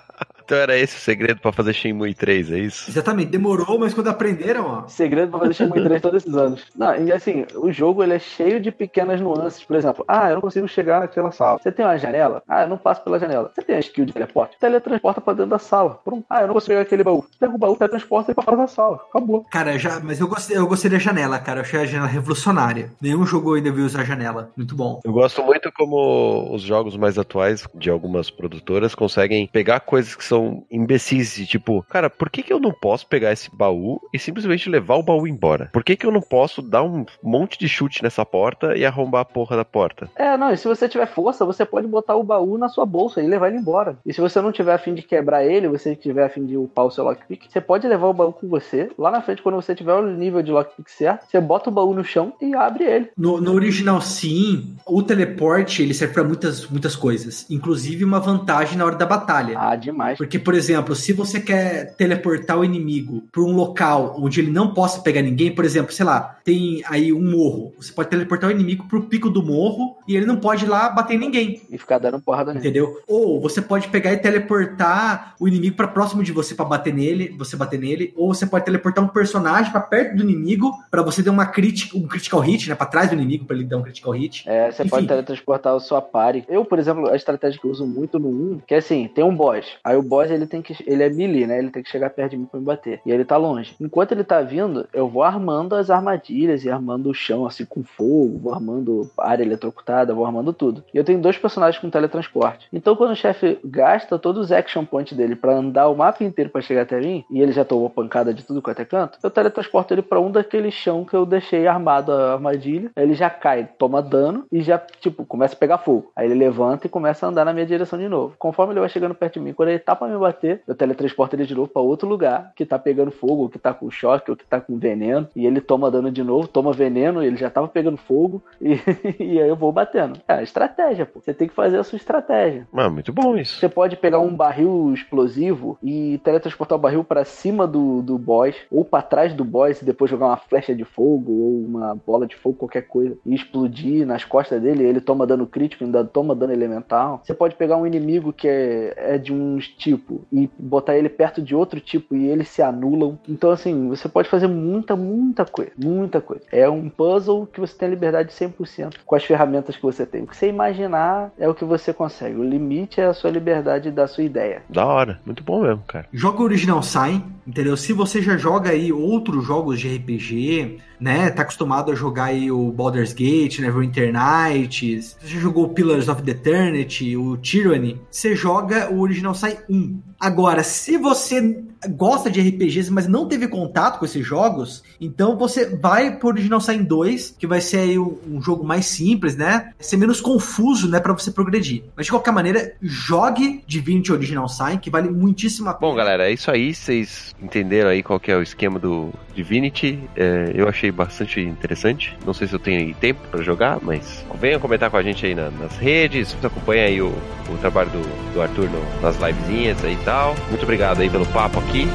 Então 0.49 0.57
era 0.57 0.79
esse 0.79 0.97
o 0.97 0.99
segredo 0.99 1.43
pra 1.43 1.53
fazer 1.53 1.75
Shenmue 1.75 2.15
3, 2.15 2.53
é 2.53 2.59
isso? 2.59 2.91
Exatamente, 2.91 3.29
demorou, 3.29 3.79
mas 3.79 3.93
quando 3.93 4.09
aprenderam, 4.09 4.65
ó. 4.65 4.89
Segredo 4.89 5.29
pra 5.29 5.41
fazer 5.41 5.53
Shenmue 5.53 5.85
3 5.85 6.01
todos 6.01 6.23
esses 6.23 6.35
anos. 6.35 6.65
Não, 6.75 6.97
e 6.97 7.13
assim, 7.13 7.45
o 7.55 7.71
jogo 7.71 8.03
ele 8.03 8.15
é 8.15 8.19
cheio 8.19 8.59
de 8.59 8.73
pequenas 8.73 9.21
nuances. 9.21 9.63
Por 9.63 9.77
exemplo, 9.77 10.07
ah, 10.09 10.31
eu 10.31 10.37
não 10.37 10.41
consigo 10.41 10.67
chegar 10.67 11.01
naquela 11.01 11.31
sala. 11.33 11.59
Você 11.59 11.71
tem 11.71 11.85
uma 11.85 11.99
janela? 11.99 12.43
Ah, 12.49 12.63
eu 12.63 12.69
não 12.69 12.79
passo 12.79 13.05
pela 13.05 13.19
janela. 13.19 13.53
Você 13.55 13.61
tem 13.61 13.77
a 13.77 13.81
skill 13.81 14.07
de 14.07 14.15
teleporte? 14.15 14.57
Teletransporta 14.59 15.21
pra 15.21 15.35
dentro 15.35 15.51
da 15.51 15.59
sala. 15.59 16.01
Pronto. 16.03 16.25
Ah, 16.31 16.41
eu 16.41 16.47
não 16.47 16.55
consigo 16.55 16.71
pegar 16.71 16.81
aquele 16.81 17.05
baú. 17.05 17.27
Pega 17.39 17.55
o 17.55 17.59
baú, 17.59 17.77
teletransporta 17.77 18.31
ele 18.31 18.35
pra 18.35 18.45
fora 18.45 18.57
da 18.57 18.67
sala. 18.67 19.05
Acabou. 19.11 19.45
Cara, 19.51 19.79
já, 19.79 20.01
mas 20.01 20.19
eu 20.19 20.29
gostei, 20.29 20.57
eu 20.57 20.67
gostei 20.67 20.91
da 20.91 20.99
janela, 20.99 21.39
cara. 21.39 21.59
Eu 21.59 21.65
achei 21.65 21.81
a 21.81 21.85
janela 21.85 22.09
revolucionária. 22.09 22.91
Nenhum 23.03 23.27
jogo 23.27 23.53
ainda 23.53 23.71
viu 23.71 23.85
usar 23.85 24.01
a 24.01 24.05
janela. 24.05 24.51
Muito 24.57 24.75
bom. 24.75 25.03
Eu 25.05 25.13
gosto 25.13 25.43
muito 25.43 25.71
como 25.73 26.55
os 26.55 26.63
jogos 26.63 26.97
mais 26.97 27.19
atuais 27.19 27.69
de 27.75 27.91
algumas 27.91 28.31
produtoras 28.31 28.95
conseguem 28.95 29.47
pegar 29.47 29.81
coisas 29.81 30.17
que 30.17 30.25
são 30.25 30.38
imbecis, 30.70 31.34
de 31.34 31.47
tipo, 31.47 31.84
cara, 31.89 32.11
por 32.11 32.30
que, 32.30 32.43
que 32.43 32.53
eu 32.53 32.61
não 32.61 32.72
posso 32.72 33.07
pegar 33.07 33.32
esse 33.32 33.51
baú 33.55 34.01
e 34.12 34.18
simplesmente 34.18 34.68
levar 34.68 34.97
o 34.97 35.03
baú 35.03 35.26
embora? 35.26 35.70
Por 35.72 35.84
que, 35.84 35.97
que 35.97 36.07
eu 36.07 36.12
não 36.12 36.20
posso 36.20 36.61
dar 36.62 36.82
um 36.82 37.05
monte 37.22 37.59
de 37.59 37.68
chute 37.68 38.03
nessa 38.03 38.24
porta 38.24 38.76
e 38.76 38.84
arrombar 38.84 39.22
a 39.22 39.24
porra 39.24 39.57
da 39.57 39.64
porta? 39.64 40.11
É, 40.16 40.36
não, 40.36 40.53
e 40.53 40.57
se 40.57 40.68
você 40.68 40.89
tiver 40.89 41.07
força, 41.07 41.45
você 41.45 41.64
pode 41.64 41.86
botar 41.86 42.16
o 42.16 42.22
baú 42.22 42.59
na 42.59 42.68
sua 42.68 42.84
bolsa 42.84 43.22
e 43.22 43.26
levar 43.26 43.49
ele 43.49 43.59
embora. 43.59 43.99
E 44.05 44.12
se 44.12 44.20
você 44.20 44.41
não 44.41 44.53
tiver 44.53 44.74
a 44.74 44.78
fim 44.78 44.95
de 44.95 45.03
quebrar 45.03 45.45
ele, 45.45 45.68
você 45.68 45.95
tiver 45.95 46.24
a 46.24 46.28
fim 46.28 46.45
de 46.45 46.57
upar 46.57 46.86
o 46.86 46.91
seu 46.91 47.05
lockpick, 47.05 47.47
você 47.49 47.61
pode 47.61 47.86
levar 47.86 48.09
o 48.09 48.14
baú 48.14 48.32
com 48.32 48.49
você. 48.49 48.91
Lá 48.99 49.11
na 49.11 49.22
frente, 49.22 49.43
quando 49.43 49.57
você 49.57 49.74
tiver 49.74 49.95
o 49.95 50.07
nível 50.07 50.43
de 50.43 50.51
lockpick 50.51 50.91
certo, 50.91 51.26
você 51.28 51.41
bota 51.41 51.70
o 51.70 51.72
baú 51.72 51.95
no 51.95 52.05
chão 52.05 52.32
e 52.41 52.55
abre 52.55 52.84
ele. 52.84 53.11
No, 53.16 53.41
no 53.41 53.53
original, 53.55 54.01
sim, 54.01 54.76
o 54.86 55.03
teleporte 55.03 55.82
ele 55.82 55.95
serve 55.95 56.14
pra 56.14 56.24
muitas, 56.24 56.66
muitas 56.66 56.95
coisas, 56.95 57.47
inclusive 57.51 58.05
uma 58.05 58.20
vantagem 58.20 58.76
na 58.76 58.84
hora 58.84 58.97
da 58.97 59.07
batalha. 59.07 59.55
Ah, 59.59 59.76
demais. 59.76 60.18
Porque, 60.18 60.28
por 60.37 60.53
exemplo, 60.53 60.97
se 60.97 61.12
você 61.12 61.39
quer 61.39 61.95
teleportar 61.95 62.59
o 62.59 62.64
inimigo 62.64 63.22
para 63.31 63.43
um 63.43 63.55
local 63.55 64.16
onde 64.18 64.41
ele 64.41 64.51
não 64.51 64.74
possa 64.74 65.01
pegar 65.01 65.22
ninguém, 65.22 65.55
por 65.55 65.64
exemplo, 65.64 65.93
sei 65.93 66.05
lá, 66.05 66.41
tem 66.45 66.83
aí 66.89 67.12
um 67.12 67.22
morro. 67.22 67.72
Você 67.76 67.93
pode 67.93 68.09
teleportar 68.09 68.51
o 68.51 68.53
inimigo 68.53 68.87
pro 68.89 69.05
pico 69.05 69.31
do 69.31 69.45
morro 69.45 69.99
e 70.09 70.16
ele 70.16 70.26
não 70.26 70.37
pode 70.37 70.64
ir 70.64 70.68
lá 70.68 70.89
bater 70.89 71.14
em 71.14 71.18
ninguém. 71.18 71.62
E 71.70 71.79
ficar 71.79 71.99
dando 71.99 72.20
porrada 72.20 72.53
nele. 72.53 72.66
Entendeu? 72.66 73.01
Ou 73.07 73.41
você 73.41 73.62
pode 73.62 73.87
pegar 73.89 74.12
e 74.12 74.16
teleportar 74.16 75.35
o 75.39 75.47
inimigo 75.47 75.76
para 75.76 75.87
próximo 75.87 76.22
de 76.22 76.33
você 76.33 76.55
para 76.55 76.64
bater 76.64 76.93
nele, 76.93 77.35
você 77.39 77.57
bater 77.57 77.79
nele, 77.79 78.12
ou 78.16 78.35
você 78.35 78.47
pode 78.47 78.64
teleportar 78.64 79.05
um 79.05 79.09
personagem 79.09 79.70
para 79.70 79.81
perto 79.81 80.16
do 80.16 80.22
inimigo 80.22 80.72
para 80.91 81.03
você 81.03 81.22
dar 81.22 81.31
uma 81.31 81.47
crítica, 81.47 81.97
um 81.97 82.09
critical 82.09 82.41
hit, 82.41 82.68
né, 82.68 82.74
para 82.74 82.87
trás 82.87 83.11
do 83.11 83.14
inimigo 83.14 83.45
para 83.45 83.55
ele 83.55 83.64
dar 83.64 83.76
um 83.76 83.83
critical 83.83 84.12
hit. 84.12 84.49
É, 84.49 84.70
você 84.70 84.83
Enfim. 84.83 84.91
pode 84.91 85.07
teletransportar 85.07 85.74
o 85.76 85.81
sua 85.81 86.01
party. 86.01 86.45
Eu, 86.49 86.64
por 86.64 86.79
exemplo, 86.79 87.09
a 87.09 87.16
estratégia 87.16 87.61
que 87.61 87.66
eu 87.66 87.70
uso 87.70 87.87
muito 87.87 88.18
no 88.18 88.29
1, 88.29 88.61
que 88.66 88.74
é 88.74 88.79
assim, 88.79 89.09
tem 89.14 89.22
um 89.22 89.35
boss. 89.35 89.66
Aí 89.85 89.97
o 89.97 90.03
boss, 90.03 90.18
ele 90.27 90.47
tem 90.47 90.62
que 90.62 90.77
ele 90.87 91.03
é 91.03 91.11
melee, 91.11 91.47
né? 91.47 91.59
Ele 91.59 91.71
tem 91.71 91.83
que 91.83 91.91
chegar 91.91 92.11
perto 92.11 92.33
de 92.33 92.37
mim 92.37 92.47
pra 92.47 92.61
me 92.61 92.66
bater. 92.66 93.01
E 93.05 93.11
ele 93.11 93.25
tá 93.25 93.37
longe. 93.37 93.75
Enquanto 93.81 94.12
ele 94.12 94.25
tá 94.25 94.41
vindo, 94.43 94.89
eu 94.93 95.09
vou 95.09 95.23
armando 95.23 95.75
as 95.75 95.91
armadilhas 95.91 96.64
e 96.64 96.71
armando 96.71 97.11
o 97.11 97.14
chão 97.14 97.47
assim 97.47 97.64
com 97.64 97.83
fogo, 97.83 98.39
vou 98.39 98.53
armando 98.53 99.11
área 99.19 99.43
eletrocutada, 99.43 100.14
vou 100.14 100.27
armando 100.27 100.53
tudo. 100.53 100.85
E 100.93 100.99
eu 100.99 101.05
tenho 101.05 101.21
dois 101.21 101.39
personagens 101.39 101.81
com 101.81 101.91
teletransporte. 101.91 102.69
Então 102.73 102.97
quando 102.97 103.12
o 103.12 103.16
chefe 103.16 103.59
gasta 103.64 104.19
todos 104.19 104.47
os 104.47 104.53
action 104.53 104.85
points 104.85 105.16
dele 105.16 105.37
pra 105.37 105.55
andar 105.55 105.89
o 105.89 105.97
mapa 105.97 106.25
inteiro 106.25 106.51
pra 106.51 106.61
chegar 106.61 106.83
até 106.83 106.99
mim, 107.01 107.25
e 107.31 107.41
ele 107.41 107.53
já 107.53 107.64
tomou 107.64 107.91
pancada 107.91 108.33
de 108.33 108.45
tudo 108.45 108.62
quanto 108.62 108.81
é 108.81 108.85
canto, 108.85 109.19
eu 109.23 109.31
teletransporto 109.31 109.95
ele 109.95 110.03
pra 110.03 110.21
um 110.21 110.31
daqueles 110.31 110.75
chão 110.75 111.05
que 111.05 111.14
eu 111.14 111.27
deixei 111.27 111.66
armado 111.66 112.12
a 112.12 112.33
armadilha. 112.35 112.91
Ele 112.97 113.14
já 113.14 113.31
cai, 113.31 113.69
toma 113.79 114.03
dano 114.03 114.47
e 114.51 114.61
já, 114.62 114.79
tipo, 114.79 115.25
começa 115.25 115.55
a 115.55 115.59
pegar 115.59 115.79
fogo. 115.79 116.11
Aí 116.14 116.27
ele 116.27 116.35
levanta 116.35 116.87
e 116.87 116.91
começa 116.91 117.27
a 117.27 117.29
andar 117.29 117.45
na 117.45 117.53
minha 117.53 117.66
direção 117.66 117.99
de 117.99 118.09
novo. 118.09 118.35
Conforme 118.39 118.73
ele 118.73 118.81
vai 118.81 118.89
chegando 118.89 119.14
perto 119.14 119.35
de 119.35 119.41
mim, 119.41 119.53
quando 119.53 119.71
ele 119.71 119.79
tá 119.79 119.95
pra 120.09 120.15
me 120.15 120.19
bater, 120.19 120.63
eu 120.67 120.75
teletransporto 120.75 121.37
ele 121.37 121.45
de 121.45 121.55
novo 121.55 121.69
pra 121.69 121.83
outro 121.83 122.09
lugar 122.09 122.53
que 122.57 122.65
tá 122.65 122.79
pegando 122.79 123.11
fogo, 123.11 123.43
ou 123.43 123.49
que 123.49 123.59
tá 123.59 123.75
com 123.75 123.91
choque, 123.91 124.31
ou 124.31 124.37
que 124.37 124.47
tá 124.47 124.61
com 124.61 124.79
veneno. 124.79 125.29
E 125.37 125.47
ele 125.47 125.61
toma 125.61 125.91
dano 125.91 126.11
de 126.11 126.23
novo, 126.25 126.49
toma 126.49 126.73
veneno, 126.73 127.23
ele 127.23 127.37
já 127.37 127.51
tava 127.51 127.69
pegando 127.69 127.97
fogo. 127.97 128.43
E, 128.69 128.75
e 129.19 129.41
aí 129.41 129.49
eu 129.49 129.57
vou 129.57 129.73
batendo. 129.73 130.21
É, 130.27 130.43
estratégia, 130.43 131.07
pô. 131.07 131.21
Você 131.21 131.33
tem 131.33 131.49
que 131.49 131.55
fazer 131.55 131.79
a 131.79 131.85
sua 131.85 131.97
estratégia. 131.97 132.67
Ah, 132.73 132.91
muito 132.91 133.13
bom 133.13 133.37
isso. 133.37 133.59
Você 133.59 133.69
pode 133.69 133.97
pegar 133.97 134.19
um 134.19 134.35
barril 134.35 134.93
explosivo 134.93 135.79
e 135.83 136.19
teletransportar 136.25 136.77
o 136.77 136.81
barril 136.81 137.05
pra 137.05 137.25
cima 137.25 137.67
do, 137.67 138.03
do 138.03 138.19
boss 138.19 138.55
ou 138.71 138.85
pra 138.85 139.01
trás 139.01 139.33
do 139.33 139.45
boss 139.45 139.81
e 139.81 139.85
depois 139.85 140.11
jogar 140.11 140.27
uma 140.27 140.37
flecha 140.37 140.75
de 140.75 140.85
fogo 140.85 141.33
ou 141.33 141.65
uma 141.65 141.95
bola 142.07 142.27
de 142.27 142.37
fogo, 142.37 142.57
qualquer 142.57 142.83
coisa, 142.83 143.17
e 143.25 143.35
explodir 143.35 144.07
nas 144.07 144.25
costas 144.25 144.61
dele. 144.61 144.85
Ele 144.85 145.01
toma 145.01 145.27
dano 145.27 145.47
crítico, 145.47 145.85
ainda 145.85 146.05
toma 146.05 146.35
dano 146.35 146.53
elemental. 146.53 147.21
Você 147.25 147.35
pode 147.35 147.55
pegar 147.55 147.77
um 147.77 147.87
inimigo 147.87 148.33
que 148.33 148.49
é, 148.49 148.95
é 148.97 149.19
de 149.19 149.33
um 149.33 149.59
tipo 149.99 150.23
e 150.33 150.49
botar 150.59 150.97
ele 150.97 151.09
perto 151.09 151.43
de 151.43 151.55
outro 151.55 151.81
tipo 151.81 152.15
e 152.15 152.29
eles 152.29 152.49
se 152.49 152.63
anulam. 152.63 153.19
Então, 153.29 153.51
assim, 153.51 153.89
você 153.89 154.09
pode 154.09 154.29
fazer 154.29 154.47
muita, 154.47 154.95
muita 154.95 155.45
coisa. 155.45 155.73
Muita 155.77 156.21
coisa. 156.21 156.45
É 156.53 156.69
um 156.69 156.89
puzzle 156.89 157.47
que 157.47 157.61
você 157.61 157.77
tem 157.77 157.89
a 157.89 157.91
liberdade 157.91 158.33
100% 158.33 158.95
com 159.05 159.15
as 159.15 159.25
ferramentas 159.25 159.77
que 159.77 159.83
você 159.83 160.07
tem. 160.07 160.23
O 160.23 160.27
que 160.27 160.37
você 160.37 160.49
imaginar 160.49 161.33
é 161.39 161.49
o 161.49 161.55
que 161.55 161.65
você 161.65 161.93
consegue. 161.93 162.37
O 162.37 162.45
limite 162.45 163.01
é 163.01 163.07
a 163.07 163.15
sua 163.15 163.31
liberdade 163.31 163.91
da 163.91 164.07
sua 164.07 164.25
ideia. 164.25 164.63
Da 164.69 164.87
hora. 164.87 165.21
Muito 165.27 165.43
bom 165.43 165.63
mesmo, 165.63 165.83
cara. 165.87 166.07
Jogo 166.13 166.45
original 166.45 166.83
sai, 166.83 167.23
entendeu? 167.47 167.77
Se 167.77 167.93
você 167.93 168.23
já 168.23 168.37
joga 168.37 168.71
aí 168.71 168.93
outros 168.93 169.45
jogos 169.45 169.81
de 169.81 169.97
RPG, 169.97 170.79
né? 171.01 171.31
Tá 171.31 171.43
acostumado 171.43 171.93
a 171.93 171.95
jogar 171.95 172.25
aí 172.25 172.51
o 172.51 172.71
Baldur's 172.71 173.13
Gate, 173.13 173.61
Neverwinter 173.61 174.13
Nights, 174.13 175.17
você 175.21 175.35
já 175.35 175.41
jogou 175.41 175.65
o 175.65 175.69
Pillars 175.69 176.09
of 176.09 176.23
the 176.23 176.33
Eternity, 176.33 177.17
o 177.17 177.37
Tyranny, 177.37 178.01
você 178.11 178.35
joga 178.35 178.93
o 178.93 179.01
original 179.01 179.35
sai 179.35 179.59
1. 179.69 179.78
Agora, 180.18 180.62
se 180.62 180.97
você 180.97 181.64
gosta 181.91 182.31
de 182.31 182.41
RPGs, 182.41 182.91
mas 182.91 183.07
não 183.07 183.26
teve 183.26 183.47
contato 183.49 183.99
com 183.99 184.05
esses 184.05 184.26
jogos, 184.26 184.83
então 185.01 185.37
você 185.37 185.66
vai 185.76 186.16
pro 186.16 186.29
Original 186.29 186.61
Sin 186.61 186.83
2, 186.83 187.37
que 187.39 187.47
vai 187.47 187.61
ser 187.61 187.79
aí 187.79 187.99
um, 187.99 188.18
um 188.29 188.43
jogo 188.43 188.64
mais 188.64 188.87
simples, 188.87 189.37
né? 189.37 189.70
Ser 189.79 189.97
menos 189.97 190.20
confuso, 190.20 190.89
né, 190.89 190.99
para 191.01 191.12
você 191.12 191.31
progredir. 191.31 191.85
Mas 191.97 192.07
de 192.07 192.12
qualquer 192.12 192.33
maneira, 192.33 192.72
jogue 192.83 193.62
Divinity 193.66 194.12
Original 194.12 194.49
Sin, 194.49 194.79
que 194.79 194.91
vale 194.91 195.09
muitíssimo 195.09 195.68
a 195.68 195.74
pena. 195.74 195.91
Bom, 195.91 195.97
galera, 195.97 196.29
é 196.29 196.33
isso 196.33 196.51
aí. 196.51 196.74
Vocês 196.74 197.35
entenderam 197.43 197.91
aí 197.91 198.03
qual 198.03 198.18
que 198.18 198.31
é 198.31 198.37
o 198.37 198.43
esquema 198.43 198.79
do 198.79 199.12
Divinity. 199.35 199.99
É, 200.16 200.53
eu 200.55 200.68
achei 200.68 200.91
bastante 200.91 201.41
interessante. 201.41 202.16
Não 202.26 202.35
sei 202.35 202.49
se 202.49 202.55
eu 202.55 202.59
tenho 202.59 202.81
aí 202.81 202.95
tempo 202.95 203.20
pra 203.31 203.43
jogar, 203.43 203.79
mas 203.83 204.24
venham 204.41 204.61
comentar 204.61 204.91
com 204.91 204.97
a 204.97 205.03
gente 205.03 205.24
aí 205.26 205.35
na- 205.35 205.51
nas 205.51 205.76
redes. 205.76 206.33
Você 206.33 206.47
acompanha 206.47 206.85
aí 206.85 207.01
o, 207.01 207.09
o 207.49 207.57
trabalho 207.61 207.91
do, 207.91 208.33
do 208.35 208.43
Arthur 208.43 208.68
no- 208.70 209.01
nas 209.01 209.16
livezinhas 209.16 209.83
aí 209.85 209.95
e 209.95 210.05
tal. 210.05 210.35
Muito 210.49 210.62
obrigado 210.62 211.01
aí 211.01 211.09
pelo 211.11 211.26
papo 211.26 211.59
aqui. 211.69 211.89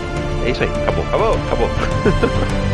É 0.45 0.51
isso 0.51 0.63
aí. 0.63 0.69
Acabou, 0.69 1.03
acabou, 1.05 1.33
acabou. 1.47 1.69